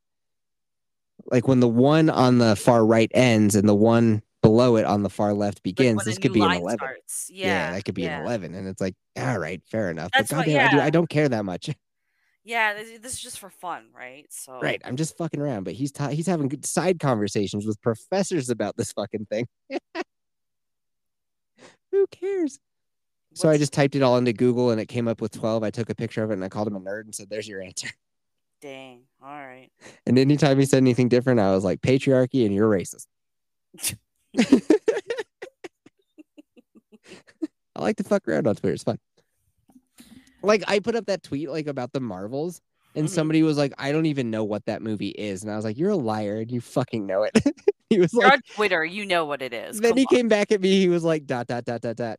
Like 1.30 1.46
when 1.46 1.60
the 1.60 1.68
one 1.68 2.10
on 2.10 2.38
the 2.38 2.56
far 2.56 2.84
right 2.84 3.10
ends 3.14 3.54
and 3.54 3.68
the 3.68 3.74
one 3.74 4.22
below 4.42 4.76
it 4.76 4.84
on 4.84 5.02
the 5.02 5.10
far 5.10 5.32
left 5.32 5.62
begins, 5.62 6.02
a 6.02 6.04
this 6.04 6.18
could 6.18 6.32
be 6.32 6.40
an 6.40 6.52
11. 6.52 6.88
Yeah, 7.28 7.46
Yeah, 7.46 7.72
that 7.72 7.84
could 7.84 7.94
be 7.94 8.02
yeah. 8.02 8.18
an 8.18 8.26
11. 8.26 8.54
And 8.54 8.68
it's 8.68 8.80
like, 8.80 8.94
all 9.16 9.38
right, 9.38 9.62
fair 9.70 9.90
enough. 9.90 10.10
That's 10.12 10.30
but 10.30 10.38
goddamn, 10.38 10.68
I, 10.68 10.70
do, 10.70 10.80
I 10.80 10.90
don't 10.90 11.08
care 11.08 11.28
that 11.28 11.44
much. 11.44 11.70
Yeah, 12.48 12.74
this, 12.74 13.00
this 13.00 13.12
is 13.14 13.18
just 13.18 13.40
for 13.40 13.50
fun, 13.50 13.86
right? 13.92 14.24
So 14.30 14.60
right. 14.60 14.80
I'm 14.84 14.94
just 14.94 15.16
fucking 15.16 15.40
around. 15.40 15.64
But 15.64 15.72
he's 15.72 15.90
ta- 15.90 16.10
he's 16.10 16.28
having 16.28 16.46
good 16.46 16.64
side 16.64 17.00
conversations 17.00 17.66
with 17.66 17.82
professors 17.82 18.50
about 18.50 18.76
this 18.76 18.92
fucking 18.92 19.26
thing. 19.26 19.48
Who 21.96 22.06
cares? 22.08 22.60
So 23.32 23.48
I 23.48 23.56
just 23.56 23.72
typed 23.72 23.94
it 23.94 24.02
all 24.02 24.18
into 24.18 24.34
Google 24.34 24.70
and 24.70 24.78
it 24.80 24.86
came 24.86 25.08
up 25.08 25.22
with 25.22 25.32
12. 25.32 25.62
I 25.62 25.70
took 25.70 25.88
a 25.88 25.94
picture 25.94 26.22
of 26.22 26.30
it 26.30 26.34
and 26.34 26.44
I 26.44 26.50
called 26.50 26.68
him 26.68 26.76
a 26.76 26.80
nerd 26.80 27.04
and 27.04 27.14
said, 27.14 27.30
there's 27.30 27.48
your 27.48 27.62
answer. 27.62 27.88
dang. 28.60 29.02
All 29.22 29.28
right. 29.28 29.70
And 30.06 30.18
anytime 30.18 30.58
he 30.58 30.66
said 30.66 30.78
anything 30.78 31.08
different, 31.08 31.40
I 31.40 31.52
was 31.52 31.64
like, 31.64 31.80
patriarchy 31.80 32.44
and 32.44 32.54
you're 32.54 32.68
racist. 32.68 33.06
I 37.74 37.80
like 37.80 37.96
to 37.96 38.04
fuck 38.04 38.28
around 38.28 38.46
on 38.46 38.56
Twitter. 38.56 38.74
It's 38.74 38.82
fun. 38.82 38.98
Like 40.42 40.64
I 40.66 40.80
put 40.80 40.96
up 40.96 41.06
that 41.06 41.22
tweet 41.22 41.48
like 41.50 41.66
about 41.66 41.92
the 41.92 42.00
Marvels, 42.00 42.60
and 42.96 43.06
Mhm. 43.06 43.10
somebody 43.10 43.42
was 43.42 43.56
like, 43.58 43.72
I 43.78 43.92
don't 43.92 44.06
even 44.06 44.30
know 44.30 44.42
what 44.44 44.64
that 44.66 44.82
movie 44.82 45.10
is. 45.10 45.42
And 45.42 45.52
I 45.52 45.56
was 45.56 45.64
like, 45.64 45.78
You're 45.78 45.90
a 45.90 45.96
liar 45.96 46.40
and 46.40 46.50
you 46.50 46.60
fucking 46.60 47.06
know 47.06 47.22
it. 47.22 47.32
he 47.90 47.98
was 48.00 48.12
You're 48.12 48.24
like 48.24 48.32
on 48.34 48.40
Twitter. 48.54 48.84
You 48.84 49.06
know 49.06 49.24
what 49.24 49.42
it 49.42 49.52
is. 49.52 49.80
then 49.80 49.92
Come 49.92 49.98
he 49.98 50.06
on. 50.10 50.16
came 50.16 50.28
back 50.28 50.50
at 50.52 50.60
me, 50.60 50.80
he 50.80 50.88
was 50.88 51.04
like, 51.04 51.26
dot 51.26 51.46
dot 51.46 51.64
dot 51.64 51.80
dot 51.82 51.96
dot. 51.96 52.18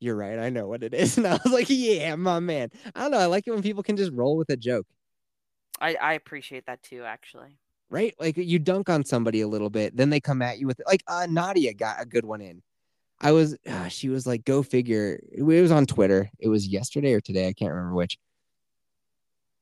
You're 0.00 0.16
right, 0.16 0.38
I 0.38 0.48
know 0.50 0.66
what 0.66 0.82
it 0.82 0.92
is. 0.94 1.16
And 1.18 1.26
I 1.26 1.38
was 1.44 1.52
like, 1.52 1.66
Yeah, 1.68 2.14
my 2.16 2.40
man. 2.40 2.70
I 2.94 3.02
don't 3.02 3.10
know. 3.12 3.18
I 3.18 3.26
like 3.26 3.46
it 3.46 3.50
when 3.52 3.62
people 3.62 3.82
can 3.82 3.96
just 3.96 4.12
roll 4.12 4.36
with 4.36 4.50
a 4.50 4.56
joke. 4.56 4.86
I, 5.80 5.94
I 5.94 6.12
appreciate 6.14 6.66
that 6.66 6.82
too, 6.82 7.04
actually. 7.04 7.56
right? 7.88 8.14
Like 8.20 8.36
you 8.36 8.58
dunk 8.58 8.88
on 8.90 9.04
somebody 9.04 9.40
a 9.40 9.48
little 9.48 9.70
bit, 9.70 9.96
then 9.96 10.10
they 10.10 10.20
come 10.20 10.42
at 10.42 10.58
you 10.58 10.66
with 10.66 10.80
like 10.86 11.02
uh, 11.06 11.26
Nadia 11.30 11.72
got 11.74 12.00
a 12.00 12.04
good 12.06 12.24
one 12.24 12.40
in. 12.40 12.62
I 13.22 13.32
was, 13.32 13.56
uh, 13.68 13.88
she 13.88 14.08
was 14.08 14.26
like, 14.26 14.44
go 14.46 14.62
figure. 14.62 15.20
It 15.32 15.42
was 15.42 15.70
on 15.70 15.84
Twitter. 15.86 16.30
It 16.38 16.48
was 16.48 16.66
yesterday 16.66 17.12
or 17.12 17.20
today. 17.20 17.48
I 17.48 17.52
can't 17.52 17.70
remember 17.72 17.94
which. 17.94 18.16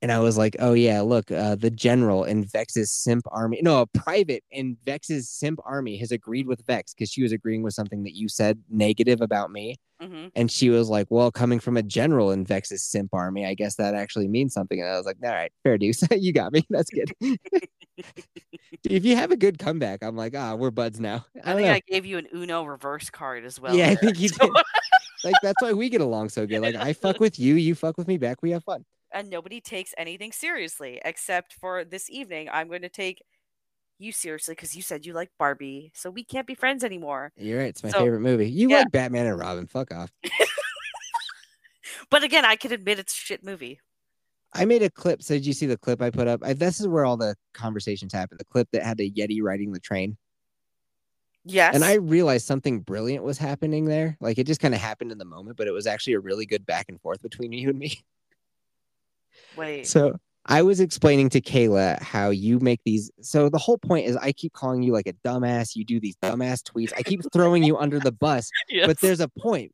And 0.00 0.12
I 0.12 0.20
was 0.20 0.38
like, 0.38 0.54
oh 0.60 0.74
yeah, 0.74 1.00
look, 1.00 1.30
uh, 1.32 1.56
the 1.56 1.70
general 1.70 2.22
in 2.24 2.44
Vex's 2.44 2.90
simp 2.90 3.24
army, 3.32 3.60
no, 3.62 3.80
a 3.82 3.86
private 3.86 4.44
in 4.50 4.76
Vex's 4.84 5.28
simp 5.28 5.58
army 5.64 5.96
has 5.98 6.12
agreed 6.12 6.46
with 6.46 6.64
Vex 6.66 6.94
because 6.94 7.10
she 7.10 7.22
was 7.22 7.32
agreeing 7.32 7.62
with 7.62 7.74
something 7.74 8.04
that 8.04 8.14
you 8.14 8.28
said 8.28 8.60
negative 8.70 9.20
about 9.20 9.50
me. 9.50 9.76
hmm 10.00 10.28
And 10.36 10.50
she 10.52 10.70
was 10.70 10.88
like, 10.88 11.08
well, 11.10 11.32
coming 11.32 11.58
from 11.58 11.76
a 11.76 11.82
general 11.82 12.30
in 12.30 12.44
Vex's 12.44 12.84
simp 12.84 13.12
army, 13.12 13.44
I 13.44 13.54
guess 13.54 13.74
that 13.76 13.94
actually 13.94 14.28
means 14.28 14.54
something. 14.54 14.80
And 14.80 14.88
I 14.88 14.96
was 14.96 15.06
like, 15.06 15.16
all 15.24 15.30
right, 15.30 15.50
fair 15.64 15.76
dues. 15.78 16.02
you 16.12 16.32
got 16.32 16.52
me. 16.52 16.64
That's 16.70 16.90
good. 16.90 17.12
if 18.84 19.04
you 19.04 19.16
have 19.16 19.30
a 19.32 19.36
good 19.36 19.58
comeback, 19.58 20.02
I'm 20.02 20.16
like, 20.16 20.36
ah, 20.36 20.54
we're 20.54 20.70
buds 20.70 21.00
now. 21.00 21.26
I 21.44 21.52
I 21.52 21.54
think 21.54 21.66
know. 21.66 21.72
I 21.72 21.80
gave 21.88 22.06
you 22.06 22.18
an 22.18 22.28
Uno 22.34 22.64
reverse 22.64 23.10
card 23.10 23.44
as 23.44 23.60
well. 23.60 23.74
yeah, 23.74 23.88
I 23.90 23.94
think 23.96 24.18
you 24.20 24.28
did. 24.28 24.50
like 25.24 25.34
that's 25.42 25.60
why 25.62 25.72
we 25.72 25.88
get 25.88 26.00
along 26.00 26.28
so 26.28 26.46
good. 26.46 26.60
Like 26.60 26.76
I 26.76 26.92
fuck 26.92 27.20
with 27.20 27.38
you, 27.38 27.54
you 27.56 27.74
fuck 27.74 27.98
with 27.98 28.06
me 28.08 28.18
back. 28.18 28.42
We 28.42 28.50
have 28.52 28.64
fun. 28.64 28.84
And 29.12 29.30
nobody 29.30 29.60
takes 29.60 29.94
anything 29.96 30.32
seriously 30.32 31.00
except 31.04 31.54
for 31.54 31.84
this 31.84 32.10
evening. 32.10 32.48
I'm 32.52 32.68
going 32.68 32.82
to 32.82 32.88
take 32.88 33.22
you 33.98 34.12
seriously 34.12 34.54
because 34.54 34.76
you 34.76 34.82
said 34.82 35.04
you 35.06 35.12
like 35.12 35.30
Barbie, 35.38 35.90
so 35.94 36.10
we 36.10 36.24
can't 36.24 36.46
be 36.46 36.54
friends 36.54 36.84
anymore. 36.84 37.32
You're 37.36 37.58
right. 37.58 37.68
It's 37.68 37.82
my 37.82 37.90
So, 37.90 38.00
favorite 38.00 38.20
movie. 38.20 38.50
You 38.50 38.70
yeah. 38.70 38.78
like 38.78 38.92
Batman 38.92 39.26
and 39.26 39.38
Robin. 39.38 39.66
Fuck 39.66 39.92
off. 39.92 40.10
But 42.10 42.22
again, 42.22 42.44
I 42.44 42.56
can 42.56 42.72
admit 42.72 42.98
it's 42.98 43.12
a 43.12 43.16
shit 43.16 43.44
movie. 43.44 43.80
I 44.54 44.64
made 44.64 44.82
a 44.82 44.90
clip. 44.90 45.22
So 45.22 45.34
did 45.34 45.44
you 45.44 45.52
see 45.52 45.66
the 45.66 45.76
clip 45.76 46.00
I 46.00 46.10
put 46.10 46.26
up? 46.26 46.40
I, 46.42 46.54
this 46.54 46.80
is 46.80 46.88
where 46.88 47.04
all 47.04 47.16
the 47.16 47.36
conversations 47.52 48.12
happen. 48.12 48.38
The 48.38 48.44
clip 48.46 48.68
that 48.72 48.82
had 48.82 48.96
the 48.96 49.10
Yeti 49.10 49.42
riding 49.42 49.72
the 49.72 49.80
train. 49.80 50.16
Yes. 51.44 51.74
And 51.74 51.84
I 51.84 51.94
realized 51.94 52.46
something 52.46 52.80
brilliant 52.80 53.24
was 53.24 53.38
happening 53.38 53.84
there. 53.84 54.16
Like 54.20 54.38
it 54.38 54.46
just 54.46 54.60
kind 54.60 54.74
of 54.74 54.80
happened 54.80 55.12
in 55.12 55.18
the 55.18 55.24
moment, 55.24 55.56
but 55.56 55.66
it 55.66 55.72
was 55.72 55.86
actually 55.86 56.14
a 56.14 56.20
really 56.20 56.46
good 56.46 56.64
back 56.64 56.86
and 56.88 57.00
forth 57.00 57.22
between 57.22 57.52
you 57.52 57.70
and 57.70 57.78
me. 57.78 58.00
wait. 59.56 59.86
So 59.86 60.16
I 60.50 60.62
was 60.62 60.80
explaining 60.80 61.28
to 61.30 61.42
Kayla 61.42 62.00
how 62.00 62.30
you 62.30 62.58
make 62.60 62.80
these. 62.84 63.10
So 63.20 63.50
the 63.50 63.58
whole 63.58 63.76
point 63.76 64.06
is 64.06 64.16
I 64.16 64.32
keep 64.32 64.54
calling 64.54 64.82
you 64.82 64.92
like 64.92 65.06
a 65.06 65.12
dumbass. 65.12 65.76
You 65.76 65.84
do 65.84 66.00
these 66.00 66.16
dumbass 66.16 66.62
tweets. 66.62 66.92
I 66.96 67.02
keep 67.02 67.20
throwing 67.34 67.62
you 67.62 67.76
under 67.76 68.00
the 68.00 68.12
bus, 68.12 68.50
but 68.86 68.98
there's 69.00 69.20
a 69.20 69.28
point. 69.28 69.72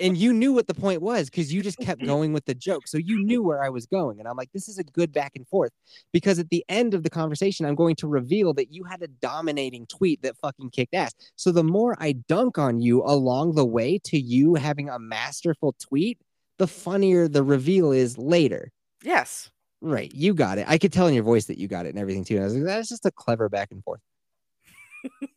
And 0.00 0.16
you 0.16 0.32
knew 0.32 0.52
what 0.52 0.68
the 0.68 0.74
point 0.74 1.02
was 1.02 1.28
because 1.28 1.52
you 1.52 1.60
just 1.60 1.76
kept 1.78 2.00
mm-hmm. 2.00 2.08
going 2.08 2.32
with 2.32 2.44
the 2.44 2.54
joke. 2.54 2.86
So 2.86 2.98
you 2.98 3.24
knew 3.24 3.42
where 3.42 3.64
I 3.64 3.68
was 3.68 3.84
going. 3.84 4.20
And 4.20 4.28
I'm 4.28 4.36
like, 4.36 4.50
this 4.52 4.68
is 4.68 4.78
a 4.78 4.84
good 4.84 5.12
back 5.12 5.32
and 5.34 5.46
forth. 5.48 5.72
Because 6.12 6.38
at 6.38 6.50
the 6.50 6.64
end 6.68 6.94
of 6.94 7.02
the 7.02 7.10
conversation, 7.10 7.66
I'm 7.66 7.74
going 7.74 7.96
to 7.96 8.06
reveal 8.06 8.54
that 8.54 8.72
you 8.72 8.84
had 8.84 9.02
a 9.02 9.08
dominating 9.08 9.86
tweet 9.86 10.22
that 10.22 10.38
fucking 10.38 10.70
kicked 10.70 10.94
ass. 10.94 11.12
So 11.34 11.50
the 11.50 11.64
more 11.64 11.96
I 11.98 12.12
dunk 12.12 12.58
on 12.58 12.80
you 12.80 13.02
along 13.02 13.56
the 13.56 13.66
way 13.66 13.98
to 14.04 14.18
you 14.18 14.54
having 14.54 14.88
a 14.88 15.00
masterful 15.00 15.74
tweet, 15.80 16.18
the 16.58 16.68
funnier 16.68 17.26
the 17.26 17.42
reveal 17.42 17.90
is 17.90 18.16
later. 18.16 18.70
Yes. 19.02 19.50
Right. 19.80 20.12
You 20.14 20.34
got 20.34 20.58
it. 20.58 20.66
I 20.68 20.78
could 20.78 20.92
tell 20.92 21.08
in 21.08 21.14
your 21.14 21.24
voice 21.24 21.46
that 21.46 21.58
you 21.58 21.66
got 21.68 21.86
it 21.86 21.90
and 21.90 21.98
everything 21.98 22.24
too. 22.24 22.36
And 22.36 22.44
I 22.44 22.46
was 22.46 22.54
like, 22.54 22.64
that's 22.64 22.88
just 22.88 23.06
a 23.06 23.10
clever 23.10 23.48
back 23.48 23.72
and 23.72 23.82
forth. 23.82 24.00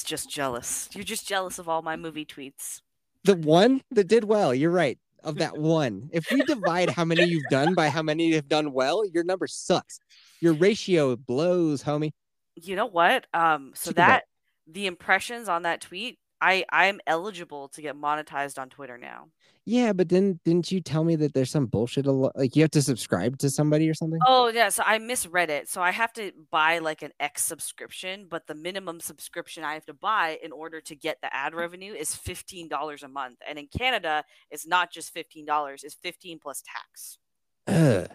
It's 0.00 0.04
just 0.04 0.30
jealous. 0.30 0.88
You're 0.94 1.04
just 1.04 1.28
jealous 1.28 1.58
of 1.58 1.68
all 1.68 1.82
my 1.82 1.96
movie 1.96 2.24
tweets. 2.24 2.80
The 3.24 3.34
one 3.34 3.82
that 3.90 4.08
did 4.08 4.24
well, 4.24 4.54
you're 4.54 4.70
right. 4.70 4.98
Of 5.22 5.36
that 5.36 5.58
one. 5.58 6.08
If 6.10 6.30
we 6.30 6.40
divide 6.40 6.88
how 6.88 7.04
many 7.04 7.24
you've 7.24 7.50
done 7.50 7.74
by 7.74 7.90
how 7.90 8.02
many 8.02 8.28
you 8.28 8.36
have 8.36 8.48
done 8.48 8.72
well, 8.72 9.04
your 9.04 9.24
number 9.24 9.46
sucks. 9.46 10.00
Your 10.40 10.54
ratio 10.54 11.16
blows, 11.16 11.82
homie. 11.82 12.12
You 12.54 12.76
know 12.76 12.86
what? 12.86 13.26
Um, 13.34 13.72
so 13.74 13.90
that 13.92 14.24
the 14.66 14.86
impressions 14.86 15.50
on 15.50 15.64
that 15.64 15.82
tweet, 15.82 16.18
I 16.40 16.64
I'm 16.70 17.00
eligible 17.06 17.68
to 17.68 17.82
get 17.82 17.96
monetized 17.96 18.58
on 18.58 18.68
Twitter 18.68 18.96
now. 18.98 19.28
Yeah, 19.66 19.92
but 19.92 20.08
then 20.08 20.40
didn't 20.44 20.72
you 20.72 20.80
tell 20.80 21.04
me 21.04 21.16
that 21.16 21.34
there's 21.34 21.50
some 21.50 21.66
bullshit 21.66 22.06
alo- 22.06 22.32
like 22.34 22.56
you 22.56 22.62
have 22.62 22.70
to 22.72 22.82
subscribe 22.82 23.38
to 23.38 23.50
somebody 23.50 23.88
or 23.88 23.94
something? 23.94 24.18
Oh 24.26 24.48
yeah, 24.48 24.70
so 24.70 24.82
I 24.84 24.98
misread 24.98 25.50
it. 25.50 25.68
So 25.68 25.82
I 25.82 25.90
have 25.90 26.12
to 26.14 26.32
buy 26.50 26.78
like 26.78 27.02
an 27.02 27.12
X 27.20 27.44
subscription, 27.44 28.26
but 28.28 28.46
the 28.46 28.54
minimum 28.54 29.00
subscription 29.00 29.62
I 29.64 29.74
have 29.74 29.86
to 29.86 29.94
buy 29.94 30.38
in 30.42 30.50
order 30.50 30.80
to 30.80 30.96
get 30.96 31.20
the 31.20 31.34
ad 31.34 31.54
revenue 31.54 31.92
is 31.92 32.14
fifteen 32.14 32.68
dollars 32.68 33.02
a 33.02 33.08
month. 33.08 33.38
And 33.46 33.58
in 33.58 33.66
Canada, 33.66 34.24
it's 34.50 34.66
not 34.66 34.90
just 34.90 35.12
fifteen 35.12 35.44
dollars; 35.44 35.84
it's 35.84 35.94
fifteen 35.94 36.38
plus 36.38 36.62
tax. 36.62 37.18
Ugh. 37.66 38.08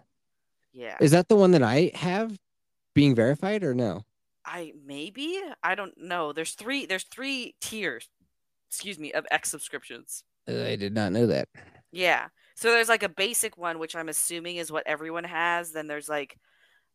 Yeah, 0.73 0.97
Is 0.99 1.11
that 1.11 1.29
the 1.29 1.37
one 1.37 1.51
that 1.51 1.63
I 1.63 1.91
have 1.95 2.37
being 2.93 3.15
verified 3.15 3.63
or 3.63 3.73
no? 3.73 4.03
I 4.45 4.73
maybe 4.85 5.41
I 5.63 5.73
don't 5.75 5.97
know. 5.97 6.33
There's 6.33 6.51
three. 6.51 6.85
There's 6.85 7.05
three 7.05 7.55
tiers. 7.61 8.09
Excuse 8.75 8.99
me, 8.99 9.13
of 9.13 9.25
X 9.31 9.49
subscriptions. 9.49 10.23
I 10.47 10.75
did 10.75 10.93
not 10.93 11.13
know 11.13 11.27
that. 11.27 11.47
Yeah. 11.93 12.27
So 12.55 12.71
there's 12.71 12.89
like 12.89 13.03
a 13.03 13.09
basic 13.09 13.57
one, 13.57 13.79
which 13.79 13.95
I'm 13.95 14.09
assuming 14.09 14.57
is 14.57 14.69
what 14.71 14.85
everyone 14.85 15.23
has. 15.23 15.71
Then 15.71 15.87
there's 15.87 16.09
like, 16.09 16.37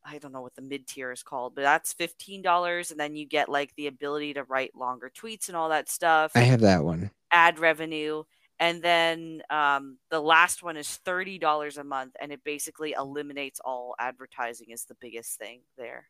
I 0.04 0.18
don't 0.18 0.32
know 0.32 0.42
what 0.42 0.54
the 0.54 0.62
mid 0.62 0.86
tier 0.86 1.10
is 1.10 1.22
called, 1.22 1.54
but 1.54 1.62
that's 1.62 1.94
fifteen 1.94 2.42
dollars, 2.42 2.90
and 2.90 3.00
then 3.00 3.16
you 3.16 3.26
get 3.26 3.48
like 3.48 3.74
the 3.76 3.86
ability 3.86 4.34
to 4.34 4.44
write 4.44 4.74
longer 4.76 5.10
tweets 5.10 5.48
and 5.48 5.56
all 5.56 5.70
that 5.70 5.88
stuff, 5.88 6.32
I 6.34 6.40
have 6.40 6.60
that 6.60 6.84
one. 6.84 7.10
ad 7.30 7.58
revenue, 7.58 8.22
and 8.58 8.82
then 8.82 9.42
um, 9.50 9.98
the 10.10 10.20
last 10.20 10.62
one 10.62 10.76
is 10.76 10.88
thirty 11.04 11.38
dollars 11.38 11.76
a 11.76 11.84
month, 11.84 12.14
and 12.20 12.30
it 12.32 12.40
basically 12.44 12.92
eliminates 12.92 13.60
all 13.64 13.94
advertising. 13.98 14.68
Is 14.70 14.84
the 14.84 14.96
biggest 15.00 15.38
thing 15.38 15.60
there. 15.76 16.06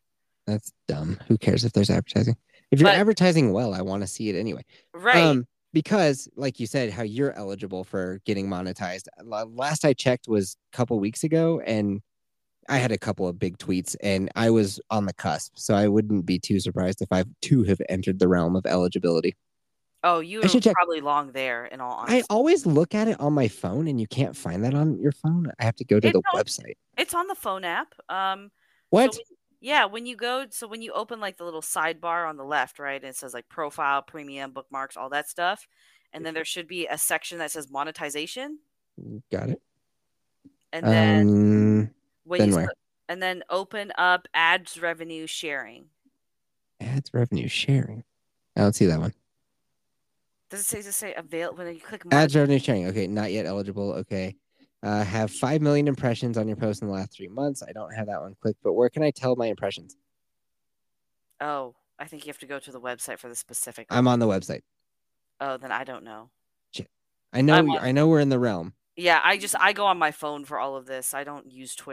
That's 0.47 0.73
dumb. 0.89 1.19
Who 1.29 1.39
cares 1.39 1.65
if 1.65 1.73
there's 1.73 1.91
advertising? 1.91 2.37
If 2.71 2.81
you're 2.81 2.89
But- 2.91 2.99
advertising 2.99 3.53
well, 3.53 3.73
I 3.75 3.83
want 3.83 4.03
to 4.03 4.07
see 4.07 4.29
it 4.31 4.37
anyway. 4.39 4.65
Right. 4.95 5.17
Um, 5.17 5.47
because, 5.73 6.29
like 6.37 6.59
you 6.61 6.67
said, 6.67 6.91
how 6.91 7.03
you're 7.03 7.33
eligible 7.33 7.85
for 7.85 8.21
getting 8.25 8.49
monetized. 8.49 9.05
Last 9.25 9.85
I 9.85 9.93
checked 9.93 10.29
was 10.29 10.57
a 10.73 10.77
couple 10.77 10.99
weeks 11.01 11.25
ago, 11.25 11.61
and 11.67 12.01
I 12.69 12.79
had 12.79 12.93
a 12.93 12.99
couple 12.99 13.27
of 13.29 13.39
big 13.39 13.59
tweets, 13.59 13.97
and 14.03 14.31
I 14.37 14.51
was 14.51 14.81
on 14.91 15.07
the 15.07 15.13
cusp. 15.15 15.53
So 15.57 15.75
I 15.75 15.89
wouldn't 15.89 16.27
be 16.27 16.39
too 16.39 16.61
surprised 16.61 17.03
if 17.03 17.09
I 17.11 17.25
too 17.43 17.65
have 17.65 17.81
entered 17.89 18.19
the 18.19 18.29
realm 18.29 18.57
of 18.57 18.67
eligibility. 18.67 19.37
oh, 20.03 20.21
you 20.21 20.43
I 20.43 20.47
should 20.47 20.63
check. 20.63 20.75
probably 20.75 21.01
long 21.01 21.33
there. 21.33 21.67
In 21.67 21.81
all 21.81 21.93
honesty. 21.93 22.21
I 22.21 22.23
always 22.31 22.65
look 22.67 22.95
at 22.95 23.07
it 23.09 23.21
on 23.21 23.33
my 23.33 23.49
phone, 23.49 23.87
and 23.89 24.01
you 24.01 24.07
can't 24.07 24.37
find 24.37 24.65
that 24.65 24.75
on 24.75 24.99
your 25.01 25.13
phone. 25.13 25.51
I 25.61 25.65
have 25.65 25.77
to 25.77 25.85
go 25.85 26.01
to 26.01 26.09
It 26.09 26.13
the 26.15 26.23
don't- 26.33 26.47
website. 26.47 26.75
it's 26.97 27.15
on 27.15 27.27
the 27.27 27.35
phone 27.35 27.65
app. 27.65 27.95
Um, 28.09 28.51
What? 28.91 29.15
So 29.15 29.21
yeah, 29.61 29.85
when 29.85 30.07
you 30.07 30.17
go, 30.17 30.47
so 30.51 30.67
when 30.67 30.83
you 30.83 30.93
open 30.93 31.21
like 31.21 31.37
the 31.37 31.45
little 31.45 31.61
sidebar 31.63 32.29
on 32.29 32.37
the 32.37 32.45
left, 32.45 32.79
right, 32.79 33.01
and 33.01 33.11
it 33.11 33.17
says 33.17 33.35
like 33.35 33.49
profile, 33.49 34.03
premium, 34.03 34.53
bookmarks, 34.53 34.97
all 34.97 35.11
that 35.11 35.29
stuff, 35.29 35.67
and 36.13 36.25
then 36.25 36.35
there 36.35 36.45
should 36.45 36.67
be 36.67 36.87
a 36.87 36.99
section 36.99 37.39
that 37.39 37.51
says 37.51 37.71
monetization, 37.71 38.59
Got 39.31 39.51
it. 39.51 39.63
and 40.73 40.87
then 40.87 41.21
Um, 41.29 41.91
when 42.25 42.41
then 42.41 42.49
you 42.51 42.69
and 43.09 43.23
then 43.23 43.43
open 43.51 43.93
up 43.99 44.27
ads 44.35 44.81
revenue 44.81 45.27
sharing. 45.27 45.87
ads 46.81 47.13
revenue 47.13 47.49
sharing. 47.49 48.05
I 48.57 48.61
don't 48.61 48.75
see 48.75 48.87
that 48.87 49.01
one. 49.01 49.15
Does 50.49 50.61
it 50.61 50.65
say 50.65 50.79
it 50.81 50.85
say 50.93 51.15
avail 51.15 51.55
when 51.55 51.73
you 51.73 51.81
click 51.81 52.03
Ads 52.11 52.35
revenue 52.35 52.59
sharing. 52.59 52.87
Okay, 52.87 53.07
not 53.07 53.31
yet 53.31 53.47
eligible. 53.47 53.93
Okay. 53.93 54.37
Uh, 54.83 55.05
have 55.05 55.31
5 55.31 55.61
million 55.61 55.87
impressions 55.89 56.39
on 56.39 56.49
your 56.49 56.57
post 56.57 56.81
in 56.81 56.89
the 56.89 56.95
last 56.95 57.13
three 57.13 57.29
months. 57.29 57.63
I 57.63 57.73
don't 57.73 57.93
have 57.95 58.07
that 58.07 58.21
one 58.23 58.35
clicked, 58.41 58.61
but 58.63 58.73
where 58.73 58.89
can 58.89 59.03
I 59.03 59.11
tell 59.11 59.37
my 59.37 59.47
impressions? 59.47 59.95
Oh, 61.41 61.75
I 61.99 62.07
think 62.07 62.25
you 62.25 62.31
have 62.31 62.39
to 62.39 62.47
go 62.47 62.59
to 62.59 62.73
the 62.73 62.81
website 62.81 63.19
for 63.19 63.29
the 63.29 63.35
specific. 63.35 63.87
I'm 63.91 64.09
on 64.09 64.19
the 64.21 64.27
website. 64.27 64.63
Oh, 65.41 65.59
then 65.59 65.71
I 65.73 65.85
don't 65.85 66.05
know. 66.05 66.31
I 67.33 67.43
know 67.43 67.59
on- 67.59 67.79
I 67.79 67.93
know 67.93 68.09
we're 68.09 68.19
in 68.21 68.29
the 68.31 68.41
realm. 68.41 68.75
Yeah, 68.97 69.21
I 69.23 69.39
just 69.39 69.55
I 69.61 69.73
go 69.73 69.87
on 69.87 69.99
my 69.99 70.11
phone 70.11 70.45
for 70.45 70.59
all 70.59 70.77
of 70.77 70.87
this. 70.87 71.15
I 71.15 71.23
don't 71.25 71.51
use 71.51 71.75
Twitter. 71.77 71.87